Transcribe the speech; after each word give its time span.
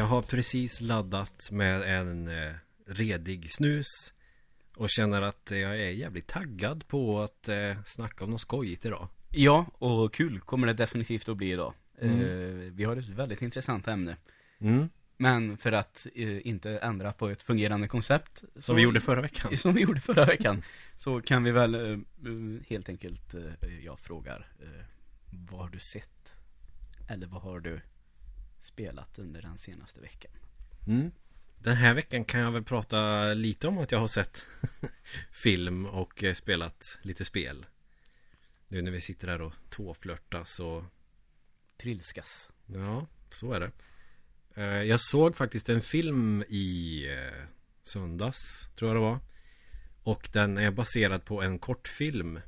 Jag 0.00 0.06
har 0.06 0.22
precis 0.22 0.80
laddat 0.80 1.50
med 1.50 1.82
en 1.82 2.28
eh, 2.28 2.52
redig 2.86 3.52
snus 3.52 3.86
och 4.76 4.90
känner 4.90 5.22
att 5.22 5.48
jag 5.50 5.80
är 5.80 5.90
jävligt 5.90 6.26
taggad 6.26 6.86
på 6.88 7.20
att 7.20 7.48
eh, 7.48 7.82
snacka 7.86 8.24
om 8.24 8.30
något 8.30 8.40
skojigt 8.40 8.84
idag. 8.84 9.08
Ja, 9.30 9.66
och 9.78 10.14
kul 10.14 10.40
kommer 10.40 10.66
det 10.66 10.72
definitivt 10.72 11.28
att 11.28 11.36
bli 11.36 11.52
idag. 11.52 11.74
Mm. 12.00 12.20
Eh, 12.20 12.72
vi 12.72 12.84
har 12.84 12.96
ett 12.96 13.08
väldigt 13.08 13.42
intressant 13.42 13.88
ämne. 13.88 14.16
Mm. 14.58 14.88
Men 15.16 15.56
för 15.56 15.72
att 15.72 16.06
eh, 16.14 16.46
inte 16.46 16.78
ändra 16.78 17.12
på 17.12 17.28
ett 17.28 17.42
fungerande 17.42 17.88
koncept 17.88 18.44
Som 18.58 18.76
vi 18.76 18.82
gjorde 18.82 19.00
förra 19.00 19.20
veckan. 19.20 19.56
Som 19.56 19.74
vi 19.74 19.80
gjorde 19.80 20.00
förra 20.00 20.24
veckan 20.24 20.62
Så 20.98 21.20
kan 21.20 21.44
vi 21.44 21.50
väl 21.50 21.74
eh, 21.74 21.80
eh, 21.90 21.98
helt 22.68 22.88
enkelt 22.88 23.34
eh, 23.34 23.84
Jag 23.84 23.98
frågar 23.98 24.48
eh, 24.60 24.84
Vad 25.50 25.60
har 25.60 25.68
du 25.68 25.78
sett? 25.78 26.32
Eller 27.08 27.26
vad 27.26 27.42
har 27.42 27.60
du 27.60 27.80
spelat 28.64 29.18
under 29.18 29.42
den 29.42 29.58
senaste 29.58 30.00
veckan? 30.00 30.32
Mm. 30.86 31.10
Den 31.58 31.76
här 31.76 31.94
veckan 31.94 32.24
kan 32.24 32.40
jag 32.40 32.52
väl 32.52 32.64
prata 32.64 33.24
lite 33.34 33.68
om 33.68 33.78
att 33.78 33.92
jag 33.92 33.98
har 33.98 34.08
sett 34.08 34.46
film 35.32 35.86
och 35.86 36.24
eh, 36.24 36.34
spelat 36.34 36.98
lite 37.02 37.24
spel. 37.24 37.66
Nu 38.68 38.82
när 38.82 38.90
vi 38.90 39.00
sitter 39.00 39.28
här 39.28 39.40
och 39.40 39.52
tåflörtar 39.70 40.44
så 40.44 40.84
Trilskas 41.80 42.50
Ja, 42.66 43.06
så 43.30 43.52
är 43.52 43.60
det. 43.60 43.70
Eh, 44.54 44.82
Jag 44.82 45.00
såg 45.00 45.36
faktiskt 45.36 45.68
en 45.68 45.80
film 45.80 46.44
i 46.48 47.04
eh, 47.12 47.44
söndags, 47.82 48.68
tror 48.76 48.88
jag 48.90 48.96
det 48.96 49.00
var. 49.10 49.18
Och 50.02 50.28
den 50.32 50.58
är 50.58 50.70
baserad 50.70 51.24
på 51.24 51.42
en 51.42 51.58
kortfilm. 51.58 52.40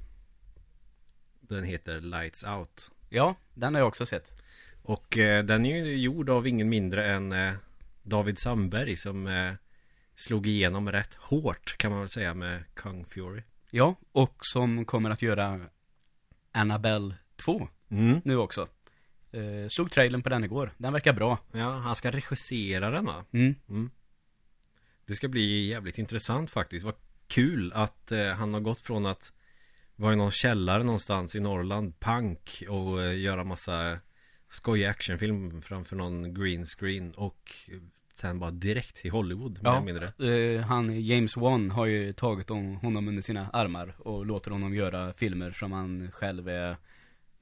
Den 1.41 1.65
heter 1.65 2.01
Lights 2.01 2.45
Out. 2.45 2.91
Ja, 3.09 3.35
den 3.55 3.75
har 3.75 3.81
jag 3.81 3.89
också 3.89 4.07
sett 4.07 4.42
Och 4.83 5.19
eh, 5.19 5.45
den 5.45 5.67
är 5.67 5.85
ju 5.85 5.97
gjord 5.97 6.31
av 6.31 6.47
ingen 6.47 6.69
mindre 6.69 7.13
än 7.13 7.33
eh, 7.33 7.53
David 8.03 8.39
Sandberg 8.39 8.97
som 8.97 9.27
eh, 9.27 9.53
slog 10.17 10.47
igenom 10.47 10.93
rätt 10.93 11.15
hårt 11.15 11.77
kan 11.79 11.91
man 11.91 12.01
väl 12.01 12.09
säga 12.09 12.35
med 12.35 12.65
Kung 12.75 13.05
Fury. 13.05 13.43
Ja, 13.71 13.95
och 14.13 14.47
som 14.47 14.85
kommer 14.85 15.11
att 15.11 15.23
göra 15.23 15.61
Annabelle 16.53 17.15
2 17.37 17.69
Mm. 17.91 18.21
nu 18.25 18.37
också 18.37 18.69
eh, 19.33 19.69
Såg 19.69 19.91
trailern 19.91 20.23
på 20.23 20.29
den 20.29 20.45
igår, 20.45 20.73
den 20.79 20.93
verkar 20.93 21.13
bra 21.13 21.39
Ja, 21.53 21.71
han 21.73 21.97
ska 21.97 22.11
regissera 22.11 22.91
den 22.91 23.05
va? 23.05 23.25
mm. 23.33 23.91
Det 25.07 25.15
ska 25.15 25.29
bli 25.29 25.67
jävligt 25.69 25.99
intressant 25.99 26.51
faktiskt. 26.51 26.85
Vad 26.85 26.95
kul 27.27 27.73
att 27.73 28.13
eh, 28.13 28.27
han 28.27 28.55
har 28.55 28.61
gått 28.61 28.81
från 28.81 29.07
att 29.07 29.33
vara 29.97 30.13
i 30.13 30.17
någon 30.17 30.31
källare 30.31 30.83
någonstans 30.83 31.37
i 31.37 31.41
Norrland, 31.41 32.01
punk 32.01 32.63
och 32.69 33.03
eh, 33.03 33.19
göra 33.21 33.45
massa 33.45 33.99
skojig 34.53 34.85
actionfilm 34.87 35.63
framför 35.63 35.97
någon 35.97 36.35
green 36.35 36.67
screen 36.67 37.13
och 37.13 37.51
sen 38.15 38.39
bara 38.39 38.51
direkt 38.51 38.97
till 38.97 39.11
Hollywood 39.11 39.53
mer 39.53 39.61
Ja. 39.71 39.77
eller 39.77 39.87
mindre. 39.87 40.35
Eh, 40.57 40.61
han, 40.61 41.01
James 41.05 41.37
Wan, 41.37 41.71
har 41.71 41.87
ju 41.87 42.13
tagit 42.13 42.51
om, 42.51 42.77
honom 42.77 43.09
under 43.09 43.23
sina 43.23 43.51
armar 43.51 43.95
och 43.99 44.27
låter 44.27 44.51
honom 44.51 44.75
göra 44.75 45.13
filmer 45.13 45.53
som 45.53 45.73
han 45.73 46.11
själv 46.13 46.49
är, 46.49 46.77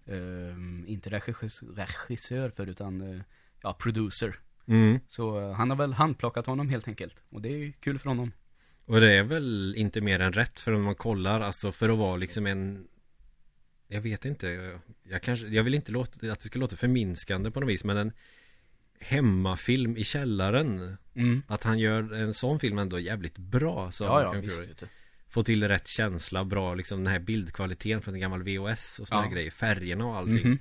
ehm, 0.06 0.84
inte 0.88 1.10
regissör, 1.10 2.50
för 2.50 2.66
utan, 2.66 3.00
eh, 3.00 3.22
ja, 3.62 3.72
producer. 3.80 4.38
Mm. 4.66 4.98
Så 5.08 5.40
eh, 5.40 5.52
han 5.52 5.70
har 5.70 5.76
väl 5.76 5.92
handplockat 5.92 6.46
honom 6.46 6.68
helt 6.68 6.88
enkelt. 6.88 7.22
Och 7.30 7.42
det 7.42 7.48
är 7.48 7.56
ju 7.56 7.72
kul 7.72 7.98
för 7.98 8.08
honom. 8.08 8.32
Och 8.86 9.00
det 9.00 9.12
är 9.12 9.22
väl 9.22 9.74
inte 9.76 10.00
mer 10.00 10.20
än 10.20 10.32
rätt 10.32 10.60
för 10.60 10.72
om 10.72 10.82
man 10.82 10.94
kollar, 10.94 11.40
alltså 11.40 11.72
för 11.72 11.88
att 11.88 11.98
vara 11.98 12.16
liksom 12.16 12.46
en 12.46 12.88
Jag 13.92 14.00
vet 14.00 14.24
inte, 14.24 14.78
jag 15.02 15.22
kanske, 15.22 15.46
jag 15.46 15.64
vill 15.64 15.74
inte 15.74 15.92
låta, 15.92 16.32
att 16.32 16.40
det 16.40 16.46
ska 16.46 16.58
låta 16.58 16.76
förminskande 16.76 17.50
på 17.50 17.60
något 17.60 17.68
vis 17.68 17.84
men 17.84 17.96
en 17.96 18.12
Hemmafilm 19.00 19.96
i 19.96 20.04
källaren 20.04 20.96
Mm. 21.14 21.42
Att 21.46 21.62
han 21.62 21.78
gör 21.78 22.12
en 22.14 22.34
sån 22.34 22.58
film 22.58 22.78
ändå 22.78 22.98
jävligt 22.98 23.38
bra 23.38 23.92
så 23.92 24.04
Ja, 24.04 24.22
ja, 24.22 24.40
visst. 24.40 24.84
Få 25.28 25.42
till 25.42 25.68
rätt 25.68 25.88
känsla, 25.88 26.44
bra 26.44 26.74
liksom 26.74 27.04
den 27.04 27.12
här 27.12 27.18
bildkvaliteten 27.18 28.02
från 28.02 28.14
en 28.14 28.20
gammal 28.20 28.42
VHS 28.42 28.98
och 29.00 29.08
såna 29.08 29.24
Ja. 29.24 29.30
grejer 29.30 29.50
Färgerna 29.50 30.06
och 30.06 30.16
allting 30.16 30.48
Mhm. 30.48 30.58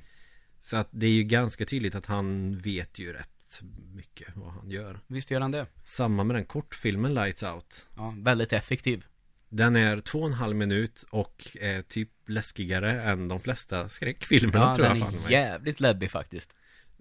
Så 0.61 0.77
att 0.77 0.87
det 0.91 1.05
är 1.05 1.11
ju 1.11 1.23
ganska 1.23 1.65
tydligt 1.65 1.95
att 1.95 2.05
han 2.05 2.57
vet 2.57 2.99
ju 2.99 3.13
rätt 3.13 3.61
mycket 3.93 4.27
vad 4.35 4.53
han 4.53 4.69
gör 4.71 4.99
Visst 5.07 5.31
gör 5.31 5.41
han 5.41 5.51
det. 5.51 5.67
Samma 5.83 6.23
med 6.23 6.35
den 6.35 6.45
kortfilmen 6.45 7.13
Lights 7.13 7.43
Out 7.43 7.87
Ja, 7.95 8.13
väldigt 8.17 8.53
effektiv. 8.53 9.05
Den 9.49 9.75
är 9.75 10.01
två 10.01 10.19
och 10.19 10.27
en 10.27 10.33
halv 10.33 10.55
minut 10.55 11.05
och 11.09 11.47
är 11.61 11.81
typ 11.81 12.09
läskigare 12.27 13.01
än 13.01 13.27
de 13.27 13.39
flesta 13.39 13.89
skräckfilmerna 13.89 14.65
Ja, 14.65 14.75
tror 14.75 14.87
jag 14.87 14.95
den 14.97 15.03
fan 15.05 15.25
är 15.25 15.31
jävligt 15.31 15.79
läbbig 15.79 16.11
faktiskt. 16.11 16.55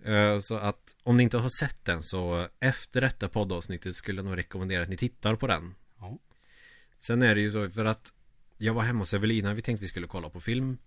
Eh, 0.04 0.38
Så 0.40 0.56
att 0.56 0.96
om 1.02 1.16
ni 1.16 1.22
inte 1.22 1.38
har 1.38 1.48
sett 1.48 1.84
den 1.84 2.02
så 2.02 2.48
efter 2.60 3.00
detta 3.00 3.28
poddavsnittet 3.28 3.94
skulle 3.96 4.18
jag 4.18 4.24
nog 4.26 4.36
rekommendera 4.38 4.82
att 4.82 4.88
ni 4.88 4.96
tittar 4.96 5.34
på 5.36 5.46
den. 5.46 5.74
Ja. 6.00 6.18
Sen 6.98 7.22
är 7.22 7.34
det 7.34 7.40
ju 7.40 7.50
så 7.50 7.70
för 7.70 7.84
att 7.84 8.12
jag 8.58 8.74
var 8.74 8.82
hemma 8.82 8.98
hos 8.98 9.14
Evelina, 9.14 9.54
vi 9.54 9.62
tänkte 9.62 9.82
vi 9.84 9.88
skulle 9.88 10.06
kolla 10.06 10.30
på 10.30 10.40
film. 10.40 10.78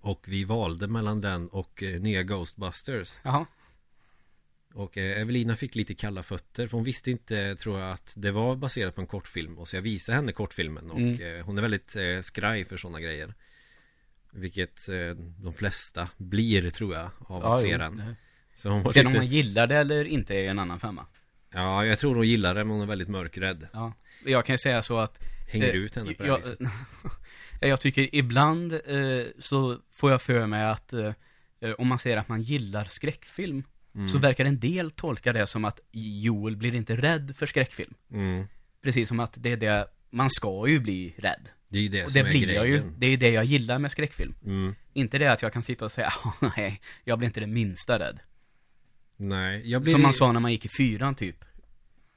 Och 0.00 0.24
vi 0.28 0.44
valde 0.44 0.86
mellan 0.88 1.20
den 1.20 1.48
och 1.48 1.82
eh, 1.82 2.00
nya 2.00 2.22
Ghostbusters. 2.22 3.20
Jaha. 3.22 3.46
Och 4.74 4.98
eh, 4.98 5.20
Evelina 5.20 5.56
fick 5.56 5.74
lite 5.74 5.94
kalla 5.94 6.22
fötter 6.22 6.66
för 6.66 6.76
hon 6.76 6.84
visste 6.84 7.10
inte 7.10 7.56
tror 7.56 7.80
jag 7.80 7.92
att 7.92 8.14
det 8.16 8.30
var 8.30 8.56
baserat 8.56 8.94
på 8.94 9.00
en 9.00 9.06
kortfilm 9.06 9.58
och 9.58 9.68
så 9.68 9.76
jag 9.76 9.82
visade 9.82 10.16
henne 10.16 10.32
kortfilmen 10.32 10.90
och 10.90 10.98
Mm. 10.98 11.38
eh, 11.38 11.44
hon 11.44 11.58
är 11.58 11.62
väldigt 11.62 11.96
eh, 11.96 12.20
skraj 12.20 12.64
för 12.64 12.76
sådana 12.76 13.00
grejer. 13.00 13.34
Vilket 14.32 14.86
de 15.36 15.52
flesta 15.52 16.08
blir 16.16 16.70
tror 16.70 16.94
jag 16.94 17.10
av 17.18 17.44
att 17.46 17.60
se 17.60 17.68
jo. 17.68 17.78
den. 17.78 18.16
Så 18.54 18.68
hon 18.68 18.82
var 18.82 18.92
Sen 18.92 19.06
om 19.06 19.12
lite, 19.12 19.20
man 19.20 19.28
gillar 19.28 19.66
det 19.66 19.76
eller 19.76 20.04
inte 20.04 20.34
är 20.34 20.50
en 20.50 20.58
annan 20.58 20.80
femma. 20.80 21.06
Ja, 21.52 21.84
jag 21.84 21.98
tror 21.98 22.14
hon 22.14 22.28
gillar 22.28 22.54
det 22.54 22.64
men 22.64 22.70
hon 22.70 22.82
är 22.82 22.86
väldigt 22.86 23.08
mörkrädd. 23.08 23.68
Ja. 23.72 23.92
Jag 24.24 24.44
kan 24.46 24.54
ju 24.54 24.58
säga 24.58 24.82
så 24.82 24.98
att 24.98 25.22
Hänger 25.48 25.68
Eh, 25.68 25.74
ut 25.74 25.96
henne 25.96 26.14
på 26.14 26.22
det 26.22 26.28
jag, 26.28 26.34
här 26.34 26.42
viset. 26.42 26.58
jag 27.60 27.80
tycker 27.80 28.14
ibland 28.14 28.72
eh, 28.72 29.26
så 29.38 29.78
får 29.92 30.10
jag 30.10 30.22
för 30.22 30.46
mig 30.46 30.64
att 30.64 30.92
eh, 30.92 31.12
om 31.78 31.88
man 31.88 31.98
säger 31.98 32.16
att 32.16 32.28
man 32.28 32.42
gillar 32.42 32.84
skräckfilm 32.84 33.64
Mm. 33.94 34.08
så 34.08 34.18
verkar 34.18 34.44
en 34.44 34.60
del 34.60 34.90
tolka 34.90 35.32
det 35.32 35.46
som 35.46 35.64
att 35.64 35.80
Joel 35.92 36.56
blir 36.56 36.74
inte 36.74 36.96
rädd 36.96 37.34
för 37.36 37.46
skräckfilm. 37.46 37.94
Mm. 38.12 38.44
Precis 38.82 39.08
som 39.08 39.20
att 39.20 39.34
det 39.36 39.52
är 39.52 39.56
det, 39.56 39.86
man 40.10 40.30
ska 40.30 40.64
ju 40.68 40.80
bli 40.80 41.14
rädd. 41.18 41.48
Det 41.68 41.78
är 41.78 41.82
ju 41.82 41.88
det 41.88 42.04
Och 42.04 42.10
som 42.12 42.22
det 42.22 42.28
är 42.28 42.30
blir 42.32 42.50
jag 42.50 42.66
ju. 42.66 42.72
grejen. 42.72 42.94
Det 42.98 43.06
är 43.06 43.10
ju 43.10 43.16
det 43.16 43.30
jag 43.30 43.44
gillar 43.44 43.78
med 43.78 43.90
skräckfilm. 43.90 44.34
Mm. 44.44 44.74
Inte 44.92 45.18
det 45.18 45.32
att 45.32 45.42
jag 45.42 45.52
kan 45.52 45.62
sitta 45.62 45.84
och 45.84 45.92
säga, 45.92 46.12
"Ah, 46.24 46.50
nej, 46.56 46.80
jag 47.04 47.18
blir 47.18 47.26
inte 47.26 47.40
det 47.40 47.46
minsta 47.46 47.98
rädd. 47.98 48.20
Nej, 49.16 49.70
jag 49.70 49.82
blir... 49.82 49.92
Som 49.92 50.02
man 50.02 50.12
sa 50.12 50.32
när 50.32 50.40
man 50.40 50.52
gick 50.52 50.64
i 50.64 50.68
fyran 50.68 51.14
typ. 51.14 51.44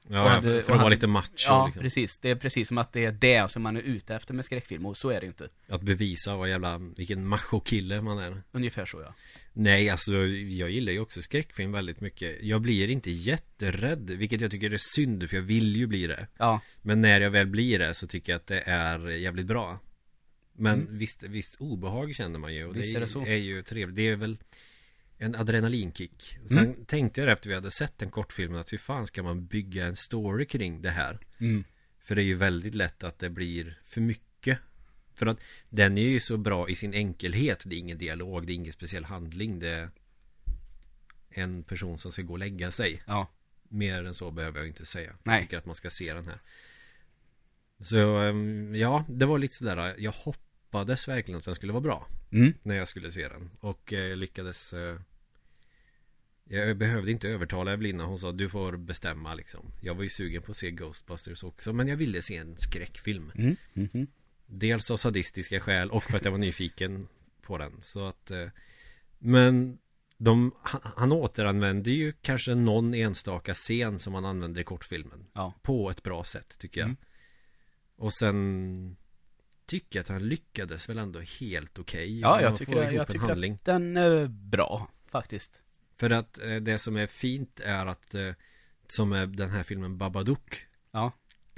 Ja, 0.08 0.22
och 0.24 0.30
hade- 0.30 0.62
för, 0.62 0.72
att 0.72 0.78
vara 0.78 0.88
lite 0.88 1.06
macho 1.06 1.28
Ja, 1.48 1.66
liksom. 1.66 1.82
precis. 1.82 2.18
Det 2.18 2.30
är 2.30 2.36
precis 2.36 2.68
som 2.68 2.78
att 2.78 2.92
det 2.92 3.04
är 3.04 3.12
det 3.12 3.50
som 3.50 3.62
man 3.62 3.76
är 3.76 3.80
ute 3.80 4.14
efter 4.14 4.34
med 4.34 4.44
skräckfilm 4.44 4.86
och 4.86 4.96
så 4.96 5.10
är 5.10 5.14
det 5.14 5.22
ju 5.22 5.28
inte. 5.28 5.48
Att 5.68 5.82
bevisa 5.82 6.36
vad 6.36 6.48
jävla, 6.48 6.78
vilken 6.78 7.26
macho-kille 7.28 8.02
man 8.02 8.18
är. 8.18 8.42
Ungefär 8.52 8.86
så 8.86 9.00
ja. 9.00 9.14
Nej, 9.56 9.88
alltså 9.90 10.12
jag 10.26 10.70
gillar 10.70 10.92
ju 10.92 10.98
också 11.00 11.22
skräckfilm 11.22 11.72
väldigt 11.72 12.00
mycket. 12.00 12.42
Jag 12.42 12.60
blir 12.62 12.88
inte 12.90 13.10
jätterädd, 13.10 14.10
vilket 14.10 14.40
jag 14.40 14.50
tycker 14.50 14.70
är 14.70 14.76
synd 14.76 15.30
för 15.30 15.36
jag 15.36 15.42
vill 15.42 15.76
ju 15.76 15.86
bli 15.86 16.06
det. 16.06 16.26
Ja, 16.38 16.60
Men 16.82 17.00
när 17.02 17.20
jag 17.20 17.30
väl 17.30 17.46
blir 17.46 17.78
det 17.78 17.94
så 17.94 18.06
tycker 18.06 18.32
jag 18.32 18.36
att 18.38 18.46
det 18.46 18.60
är 18.60 19.08
jävligt 19.08 19.46
bra. 19.46 19.78
Men 20.56 20.80
Mm. 20.80 20.98
visst, 20.98 21.22
visst 21.22 21.56
obehag 21.60 22.14
känner 22.14 22.38
man 22.38 22.54
ju 22.54 22.64
och 22.64 22.76
Visst 22.76 22.92
det 22.92 22.96
är 22.98 23.00
det 23.00 23.08
så. 23.08 23.26
är 23.26 23.34
ju 23.34 23.62
trevligt. 23.62 23.96
Det 23.96 24.08
är 24.08 24.16
väl 24.16 24.38
en 25.18 25.34
adrenalinkick. 25.34 26.38
Sen 26.48 26.58
Mm. 26.58 26.84
tänkte 26.84 27.20
jag 27.20 27.30
efter 27.32 27.48
vi 27.48 27.54
hade 27.54 27.70
sett 27.70 27.98
den 27.98 28.10
kortfilmen 28.10 28.60
att 28.60 28.72
hur 28.72 28.78
fan 28.78 29.06
ska 29.06 29.22
man 29.22 29.46
bygga 29.46 29.86
en 29.86 29.96
story 29.96 30.46
kring 30.46 30.82
det 30.82 30.90
här? 30.90 31.18
mm. 31.38 31.64
För 32.04 32.14
det 32.14 32.22
är 32.22 32.26
ju 32.26 32.34
väldigt 32.34 32.74
lätt 32.74 33.04
att 33.04 33.18
det 33.18 33.30
blir 33.30 33.78
för 33.84 34.00
mycket. 34.00 34.58
För 35.14 35.26
att 35.26 35.40
den 35.68 35.98
är 35.98 36.02
ju 36.08 36.20
så 36.20 36.36
bra 36.36 36.68
i 36.68 36.74
sin 36.74 36.94
enkelhet. 36.94 37.62
Det 37.66 37.74
är 37.74 37.78
ingen 37.78 37.98
dialog, 37.98 38.46
det 38.46 38.52
är 38.52 38.54
ingen 38.54 38.72
speciell 38.72 39.04
handling. 39.04 39.58
Det 39.58 39.68
är 39.68 39.90
en 41.30 41.62
person 41.62 41.98
som 41.98 42.12
ska 42.12 42.22
gå 42.22 42.32
och 42.32 42.38
lägga 42.38 42.70
sig. 42.70 43.02
ja. 43.06 43.30
Mer 43.68 44.04
än 44.04 44.14
så 44.14 44.30
behöver 44.30 44.58
jag 44.58 44.68
inte 44.68 44.86
säga. 44.86 45.12
Nej. 45.22 45.34
Jag 45.34 45.42
tycker 45.42 45.58
att 45.58 45.66
man 45.66 45.74
ska 45.74 45.90
se 45.90 46.14
den 46.14 46.26
här. 46.26 46.38
Så 47.78 48.16
ehm, 48.16 48.74
ja, 48.74 49.04
det 49.08 49.26
var 49.26 49.38
lite 49.38 49.54
sådär. 49.54 49.94
Jag 49.98 50.12
hoppades 50.12 51.08
verkligen 51.08 51.38
att 51.38 51.44
den 51.44 51.54
skulle 51.54 51.72
vara 51.72 51.80
bra. 51.82 52.08
Mm. 52.32 52.54
När 52.62 52.74
jag 52.74 52.88
skulle 52.88 53.10
se 53.10 53.28
den. 53.28 53.50
Och 53.60 53.92
eh, 53.92 54.16
lyckades 54.16 54.72
eh, 54.72 54.98
Jag 56.44 56.76
behövde 56.76 57.10
inte 57.10 57.28
övertala 57.28 57.72
Evelina. 57.72 58.04
Hon 58.04 58.18
sa 58.18 58.32
du 58.32 58.48
får 58.48 58.76
bestämma 58.76 59.34
liksom. 59.34 59.72
Jag 59.80 59.94
var 59.94 60.02
ju 60.02 60.08
sugen 60.08 60.42
på 60.42 60.50
att 60.50 60.56
se 60.56 60.70
Ghostbusters 60.70 61.44
också. 61.44 61.72
Men 61.72 61.88
jag 61.88 61.96
ville 61.96 62.22
se 62.22 62.36
en 62.36 62.56
skräckfilm. 62.58 63.32
Mm. 63.34 63.56
Mhm. 63.72 64.06
Dels 64.46 64.90
av 64.90 64.96
sadistiska 64.96 65.60
skäl 65.60 65.90
och 65.90 66.04
för 66.04 66.16
att 66.16 66.24
jag 66.24 66.32
var 66.32 66.38
nyfiken 66.38 67.08
på 67.42 67.58
den. 67.58 67.80
Så 67.82 68.06
att 68.06 68.30
eh, 68.30 68.48
Men 69.18 69.78
de, 70.16 70.52
han, 70.62 70.80
han 70.96 71.12
återanvänder 71.12 71.90
ju 71.90 72.12
kanske 72.12 72.54
någon 72.54 72.94
enstaka 72.94 73.54
scen 73.54 73.98
som 73.98 74.14
han 74.14 74.24
använder 74.24 74.60
i 74.60 74.64
kortfilmen. 74.64 75.26
Ja. 75.32 75.54
På 75.62 75.90
ett 75.90 76.02
bra 76.02 76.24
sätt 76.24 76.58
tycker 76.58 76.80
jag. 76.80 76.88
Mm. 76.88 76.96
Och 77.96 78.14
sen 78.14 78.96
Tycker 79.66 79.98
jag 79.98 80.02
att 80.02 80.08
han 80.08 80.28
lyckades 80.28 80.88
väl 80.88 80.98
ändå 80.98 81.20
helt 81.20 81.78
okej. 81.78 82.20
Ja, 82.20 82.36
med 82.36 82.44
jag 82.44 82.56
tycker, 82.56 82.92
jag 82.92 83.08
tycker 83.08 83.26
handling. 83.26 83.52
att 83.52 83.64
den 83.64 83.96
är 83.96 84.26
bra, 84.26 84.88
faktiskt. 85.10 85.60
För 85.96 86.10
att 86.10 86.38
eh, 86.38 86.56
det 86.56 86.78
som 86.78 86.96
är 86.96 87.06
fint 87.06 87.60
är 87.60 87.86
att 87.86 88.14
eh, 88.14 88.32
Som 88.86 89.12
är 89.12 89.26
den 89.26 89.50
här 89.50 89.62
filmen 89.62 89.98
Babadook 89.98 90.66
Ja. 90.90 91.12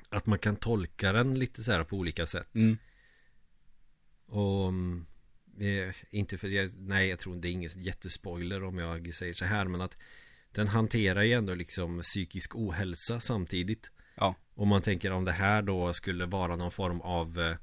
Att 0.09 0.27
man 0.27 0.39
kan 0.39 0.57
tolka 0.57 1.13
den 1.13 1.39
lite 1.39 1.63
så 1.63 1.73
här 1.73 1.85
på 1.85 1.97
olika 1.97 2.27
sätt 2.27 2.55
Mm. 2.55 2.79
Och 4.27 4.69
mm, 4.69 5.07
eh, 5.61 5.95
Inte 6.11 6.39
för 6.39 6.49
jag, 6.49 6.71
Nej 6.79 7.09
jag 7.09 7.19
tror 7.19 7.37
det 7.37 7.49
är 7.49 7.53
ingen 7.53 7.71
jättespoiler 7.83 8.65
om 8.65 8.79
jag 8.79 9.15
säger 9.15 9.35
så 9.35 9.45
här 9.45 9.65
men 9.65 9.81
att 9.81 9.97
Den 10.53 10.69
hanterar 10.69 11.23
ju 11.23 11.33
ändå 11.33 11.55
liksom 11.55 12.01
psykisk 12.01 12.57
ohälsa 12.57 13.21
samtidigt 13.21 13.91
Ja. 14.15 14.35
Om 14.55 14.69
man 14.69 14.83
tänker 14.83 15.11
om 15.13 15.25
det 15.25 15.33
här 15.33 15.63
då 15.63 15.93
skulle 15.93 16.27
vara 16.27 16.57
någon 16.57 16.71
form 16.71 17.01
av 17.01 17.41
eh, 17.41 17.57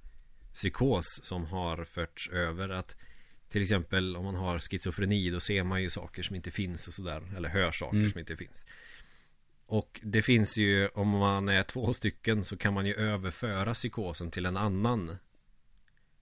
Psykos 0.53 1.05
som 1.23 1.45
har 1.45 1.83
förts 1.85 2.29
över 2.29 2.69
att 2.69 2.95
Till 3.49 3.61
exempel 3.61 4.15
om 4.17 4.25
man 4.25 4.35
har 4.35 4.59
schizofreni 4.59 5.29
då 5.29 5.39
ser 5.39 5.63
man 5.63 5.81
ju 5.81 5.89
saker 5.89 6.23
som 6.23 6.35
inte 6.35 6.51
finns 6.51 6.87
och 6.87 6.93
sådär 6.93 7.33
Eller 7.37 7.49
hör 7.49 7.71
saker 7.71 7.97
Mm. 7.97 8.09
som 8.09 8.19
inte 8.19 8.35
finns 8.35 8.65
Och 9.65 9.99
det 10.03 10.21
finns 10.21 10.57
ju 10.57 10.87
om 10.87 11.09
man 11.09 11.49
är 11.49 11.63
två 11.63 11.93
stycken 11.93 12.43
så 12.43 12.57
kan 12.57 12.73
man 12.73 12.85
ju 12.85 12.93
överföra 12.93 13.73
psykosen 13.73 14.31
till 14.31 14.45
en 14.45 14.57
annan 14.57 15.17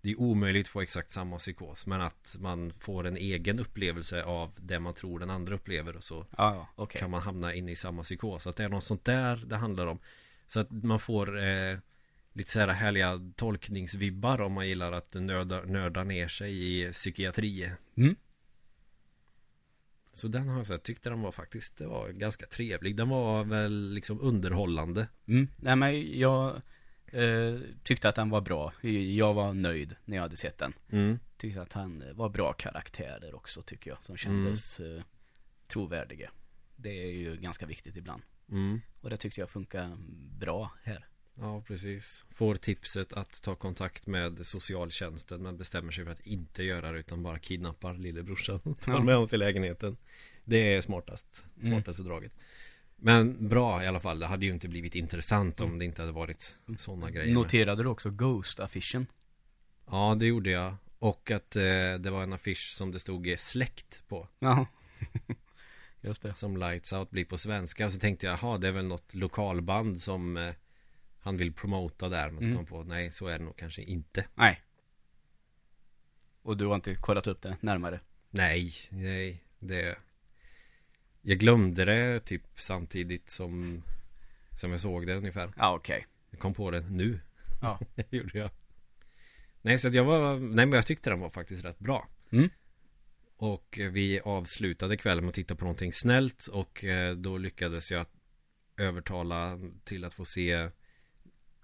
Det 0.01 0.11
är 0.11 0.19
omöjligt 0.19 0.65
att 0.65 0.71
få 0.71 0.81
exakt 0.81 1.11
samma 1.11 1.37
psykos 1.37 1.85
Men 1.85 2.01
att 2.01 2.35
man 2.39 2.71
får 2.71 3.07
en 3.07 3.17
egen 3.17 3.59
upplevelse 3.59 4.23
av 4.23 4.51
det 4.57 4.79
man 4.79 4.93
tror 4.93 5.19
den 5.19 5.29
andra 5.29 5.55
upplever 5.55 5.95
och 5.95 6.03
så 6.03 6.25
ja, 6.37 6.67
okej. 6.75 6.99
kan 6.99 7.11
man 7.11 7.21
hamna 7.21 7.53
inne 7.53 7.71
i 7.71 7.75
samma 7.75 8.03
psykos. 8.03 8.47
Att 8.47 8.55
det 8.55 8.63
är 8.63 8.69
något 8.69 8.83
sånt 8.83 9.05
där 9.05 9.43
det 9.45 9.55
handlar 9.55 9.87
om. 9.87 9.99
Så 10.47 10.59
att 10.59 10.71
man 10.71 10.99
får 10.99 11.43
eh, 11.43 11.77
lite 12.33 12.51
så 12.51 12.59
här 12.59 12.67
härliga 12.67 13.19
tolkningsvibbar 13.35 14.41
om 14.41 14.53
man 14.53 14.67
gillar 14.67 14.91
att 14.91 15.13
nörda, 15.13 15.61
nörda 15.61 16.03
ner 16.03 16.27
sig 16.27 16.81
i 16.81 16.91
psykiatri. 16.91 17.71
Mm. 17.97 18.15
Så 20.13 20.27
den 20.27 20.47
har 20.47 20.57
jag 20.57 20.65
sett, 20.65 20.83
tyckte 20.83 21.09
den 21.09 21.21
var 21.21 21.31
faktiskt, 21.31 21.77
det 21.77 21.87
var 21.87 22.09
ganska 22.09 22.45
trevlig. 22.45 22.95
Den 22.95 23.09
var 23.09 23.43
väl 23.43 23.93
liksom 23.93 24.21
underhållande. 24.21 25.07
Mm. 25.27 25.47
Nej 25.57 25.75
men 25.75 26.19
jag 26.19 26.61
eh, 27.05 27.59
tyckte 27.83 28.09
att 28.09 28.15
den 28.15 28.29
var 28.29 28.41
bra. 28.41 28.73
Jag 29.15 29.33
var 29.33 29.53
nöjd 29.53 29.95
när 30.05 30.17
jag 30.17 30.21
hade 30.21 30.37
sett 30.37 30.57
den. 30.57 30.73
Mm. 30.89 31.19
Tyckte 31.37 31.61
att 31.61 31.73
han 31.73 32.03
var 32.13 32.29
bra 32.29 32.53
karaktärer 32.53 33.35
också 33.35 33.61
tycker 33.61 33.89
jag. 33.89 34.03
Som 34.03 34.17
kändes 34.17 34.79
eh, 34.79 35.01
trovärdiga. 35.67 36.31
Det 36.75 37.03
är 37.03 37.11
ju 37.11 37.37
ganska 37.37 37.65
viktigt 37.65 37.97
ibland. 37.97 38.21
Mm. 38.51 38.81
Och 39.01 39.09
det 39.09 39.17
tyckte 39.17 39.41
jag 39.41 39.49
funkar 39.49 39.97
bra 40.39 40.71
här. 40.83 41.07
Ja, 41.43 41.61
precis. 41.67 42.25
Får 42.29 42.55
tipset 42.55 43.13
att 43.13 43.41
ta 43.41 43.55
kontakt 43.55 44.07
med 44.07 44.45
socialtjänsten 44.45 45.41
men 45.43 45.57
bestämmer 45.57 45.91
sig 45.91 46.05
för 46.05 46.11
att 46.11 46.27
inte 46.27 46.63
göra 46.63 46.91
det 46.91 46.99
utan 46.99 47.23
bara 47.23 47.39
kidnappar 47.39 47.93
lillebrorsan. 47.93 48.59
Tar 48.59 48.91
Ja. 48.91 48.99
med 49.03 49.15
honom 49.15 49.29
till 49.29 49.39
lägenheten. 49.39 49.97
Det 50.43 50.73
är 50.75 50.81
smartast. 50.81 51.45
Mm. 51.57 51.67
Smartaste 51.71 52.03
draget. 52.03 52.31
Men 52.95 53.47
bra 53.49 53.83
i 53.83 53.87
alla 53.87 53.99
fall. 53.99 54.19
Det 54.19 54.25
hade 54.25 54.45
ju 54.45 54.51
inte 54.51 54.67
blivit 54.67 54.95
intressant 54.95 55.61
om 55.61 55.77
det 55.79 55.85
inte 55.85 56.01
hade 56.01 56.11
varit 56.11 56.55
sådana 56.77 57.11
grejer. 57.11 57.33
Noterade 57.33 57.83
du 57.83 57.89
också 57.89 58.09
Ghost-affischen? 58.09 59.05
Ja, 59.91 60.15
det 60.19 60.25
gjorde 60.25 60.49
jag. 60.49 60.75
Och 60.99 61.31
att 61.31 61.55
eh, 61.55 61.61
det 61.99 62.09
var 62.09 62.23
en 62.23 62.33
affisch 62.33 62.73
som 62.75 62.91
det 62.91 62.99
stod 62.99 63.27
eh, 63.27 63.35
släkt 63.35 64.03
på. 64.07 64.27
Ja. 64.39 64.65
Just 66.01 66.21
det. 66.21 66.33
Som 66.33 66.57
Lights 66.57 66.93
Out 66.93 67.09
blir 67.11 67.25
på 67.25 67.37
svenska. 67.37 67.91
Så 67.91 67.99
tänkte 67.99 68.25
jag, 68.25 68.39
jaha, 68.41 68.57
det 68.57 68.67
är 68.67 68.71
väl 68.71 68.85
något 68.87 69.13
lokalband 69.13 70.01
som 70.01 70.37
eh, 70.37 70.53
han 71.21 71.37
vill 71.37 71.53
promota 71.53 72.09
där. 72.09 72.29
Men 72.29 72.39
så 72.43 72.45
Mm. 72.49 72.55
kom 72.65 72.77
jag 72.77 72.87
på, 72.87 72.93
nej, 72.93 73.11
så 73.11 73.27
är 73.27 73.39
det 73.39 73.45
nog 73.45 73.57
kanske 73.57 73.81
inte. 73.81 74.25
Nej. 74.35 74.61
Och 76.41 76.57
du 76.57 76.65
har 76.65 76.75
inte 76.75 76.95
kollat 76.95 77.27
upp 77.27 77.41
det 77.41 77.57
närmare? 77.61 77.99
Nej, 78.29 78.73
nej, 78.89 79.43
det 79.59 79.95
Jag 81.21 81.37
glömde 81.39 81.85
det 81.85 82.19
typ 82.19 82.43
samtidigt 82.55 83.29
som 83.29 83.83
Som 84.61 84.71
jag 84.71 84.81
såg 84.81 85.07
det 85.07 85.15
ungefär 85.15 85.49
Ja, 85.57 85.75
okej. 85.75 86.07
Jag 86.29 86.39
kom 86.39 86.53
på 86.53 86.71
det 86.71 86.79
nu 86.89 87.19
Ja. 87.61 87.79
Det 87.95 88.17
gjorde 88.17 88.37
jag 88.39 88.49
Nej, 89.61 89.77
så 89.77 89.87
att 89.87 89.93
jag 89.93 90.03
var 90.03 90.33
Nej, 90.39 90.65
men 90.65 90.71
jag 90.71 90.85
tyckte 90.85 91.09
den 91.09 91.19
var 91.19 91.29
faktiskt 91.29 91.65
rätt 91.65 91.79
bra 91.79 92.07
Mm. 92.31 92.49
Och 93.35 93.79
eh, 93.79 93.91
vi 93.91 94.19
avslutade 94.19 94.97
kvällen 94.97 95.23
med 95.23 95.29
att 95.29 95.35
titta 95.35 95.55
på 95.55 95.65
någonting 95.65 95.93
snällt 95.93 96.47
Och 96.47 96.83
eh, 96.83 97.15
då 97.15 97.37
lyckades 97.37 97.91
jag 97.91 98.05
övertala 98.77 99.59
till 99.83 100.05
att 100.05 100.13
få 100.13 100.25
se 100.25 100.69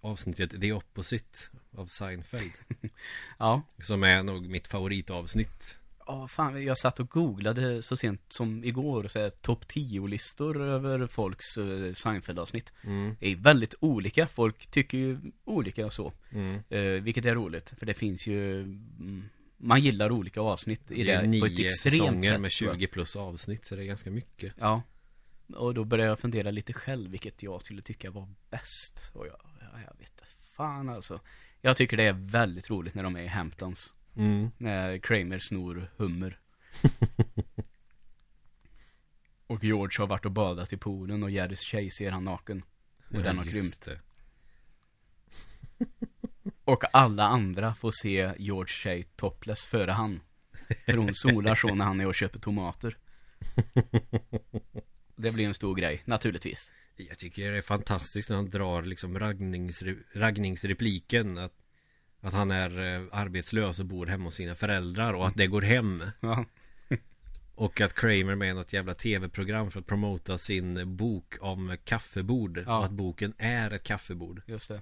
Avsnittet 0.02 0.62
The 0.62 0.74
Opposite 0.74 1.40
av 1.78 1.86
Seinfeld 1.88 2.52
Ja. 3.40 3.62
Som 3.82 4.04
är 4.04 4.24
nog 4.24 4.48
mitt 4.50 4.68
favoritavsnitt 4.68 5.78
Ja, 6.10 6.28
fan, 6.28 6.64
jag 6.64 6.78
satt 6.78 7.00
och 7.00 7.10
googlade 7.10 7.82
så 7.82 7.98
sent 7.98 8.22
som 8.30 8.64
igår 8.64 9.08
så 9.08 9.20
här, 9.20 9.30
topp 9.30 9.66
10-listor 9.68 10.62
över 10.62 11.08
folks 11.08 11.58
uh, 11.58 11.94
Seinfeld-avsnitt. 11.94 12.74
mm, 12.84 13.16
Det 13.20 13.28
är 13.32 13.36
väldigt 13.36 13.76
olika, 13.80 14.28
folk 14.28 14.68
tycker 14.68 14.98
ju 14.98 15.18
olika 15.46 15.86
och 15.86 15.94
så. 15.94 16.14
mm. 16.30 16.62
Eh, 16.70 16.82
vilket 16.82 17.26
är 17.26 17.36
roligt, 17.36 17.74
för 17.80 17.86
det 17.86 17.94
finns 17.94 18.28
ju 18.28 18.62
mm, 18.62 19.24
Man 19.58 19.82
gillar 19.82 20.12
olika 20.12 20.42
avsnitt 20.42 20.92
i 20.92 21.04
Det 21.04 21.12
är 21.12 21.24
det, 21.28 21.40
på 21.40 21.46
ett 21.46 21.52
nio 21.52 21.66
extremt 21.68 21.94
säsonger 21.94 22.32
sätt 22.32 22.42
med 22.42 22.52
tror 22.52 22.70
jag. 22.70 22.80
20 22.80 22.88
plus 22.88 23.16
avsnitt 23.16 23.66
så 23.66 23.76
det 23.76 23.82
är 23.82 23.86
ganska 23.86 24.12
mycket 24.12 24.54
Ja 24.60 24.82
Och 25.56 25.74
då 25.74 25.84
började 25.84 26.10
jag 26.10 26.20
fundera 26.20 26.52
lite 26.52 26.74
själv 26.74 27.12
vilket 27.12 27.44
jag 27.44 27.62
skulle 27.62 27.82
tycka 27.82 28.12
var 28.12 28.28
bäst 28.50 29.12
Och 29.14 29.28
jag, 29.28 29.36
ja, 29.44 29.47
jag 29.86 29.98
vet 29.98 30.18
fan 30.58 30.90
alltså. 30.90 31.20
Jag 31.62 31.78
tycker 31.78 31.98
det 31.98 32.04
är 32.04 32.14
väldigt 32.14 32.70
roligt 32.70 32.94
när 32.94 33.04
de 33.04 33.16
är 33.16 33.22
i 33.22 33.28
Hamptons. 33.28 33.94
Mm. 34.16 34.52
När 34.58 34.98
Kramer 34.98 35.40
snor 35.40 35.92
hummer. 35.98 36.40
Och 39.48 39.64
George 39.64 40.00
har 40.00 40.08
varit 40.08 40.26
och 40.26 40.32
badat 40.32 40.74
i 40.74 40.78
poolen 40.78 41.24
och 41.24 41.32
Jerrys 41.32 41.62
tjej 41.62 41.92
ser 41.92 42.12
han 42.12 42.24
naken. 42.24 42.64
Och 43.10 43.24
den 43.24 43.38
har 43.38 43.46
Ja, 43.46 43.52
krympt. 43.52 43.88
Och 46.64 46.84
alla 46.94 47.24
andra 47.24 47.76
får 47.76 47.92
se 47.92 48.34
George 48.38 48.74
tjej 48.74 49.04
topless 49.04 49.66
före 49.66 49.92
han. 49.92 50.20
För 50.86 50.98
hon 50.98 51.16
solar 51.16 51.56
så 51.56 51.76
när 51.76 51.86
han 51.86 52.00
är 52.00 52.08
och 52.08 52.16
köper 52.16 52.40
tomater. 52.40 52.98
Det 55.16 55.32
blir 55.32 55.48
en 55.48 55.54
stor 55.54 55.76
grej, 55.76 56.02
naturligtvis 56.06 56.72
Jag 56.98 57.18
tycker 57.18 57.52
det 57.52 57.58
är 57.58 57.62
fantastiskt 57.62 58.30
när 58.30 58.36
han 58.36 58.50
drar 58.50 58.82
liksom 58.82 59.20
raggningsre, 59.20 59.96
raggningsrepliken 60.14 61.38
att, 61.38 61.54
att 62.20 62.34
han 62.34 62.52
är 62.52 62.80
eh, 62.80 63.08
arbetslös 63.12 63.80
och 63.80 63.86
bor 63.86 64.06
hemma 64.06 64.24
hos 64.24 64.36
sina 64.36 64.56
föräldrar 64.56 65.14
och 65.14 65.28
att 65.28 65.36
det 65.36 65.48
går 65.48 65.62
hem. 65.62 66.04
Ja, 66.20 66.46
Och 67.56 67.82
att 67.82 67.94
Kramer 67.94 68.36
med 68.36 68.56
något 68.56 68.74
jävla 68.74 68.94
tv-program 68.94 69.72
för 69.72 69.80
att 69.80 69.86
promota 69.86 70.38
sin 70.38 70.98
bok 70.98 71.36
om 71.40 71.78
kaffebord 71.84 72.64
Ja. 72.66 72.78
Och 72.78 72.86
att 72.86 72.92
boken 72.92 73.34
är 73.38 73.72
ett 73.72 73.84
kaffebord. 73.84 74.42
Just 74.46 74.68
det. 74.68 74.82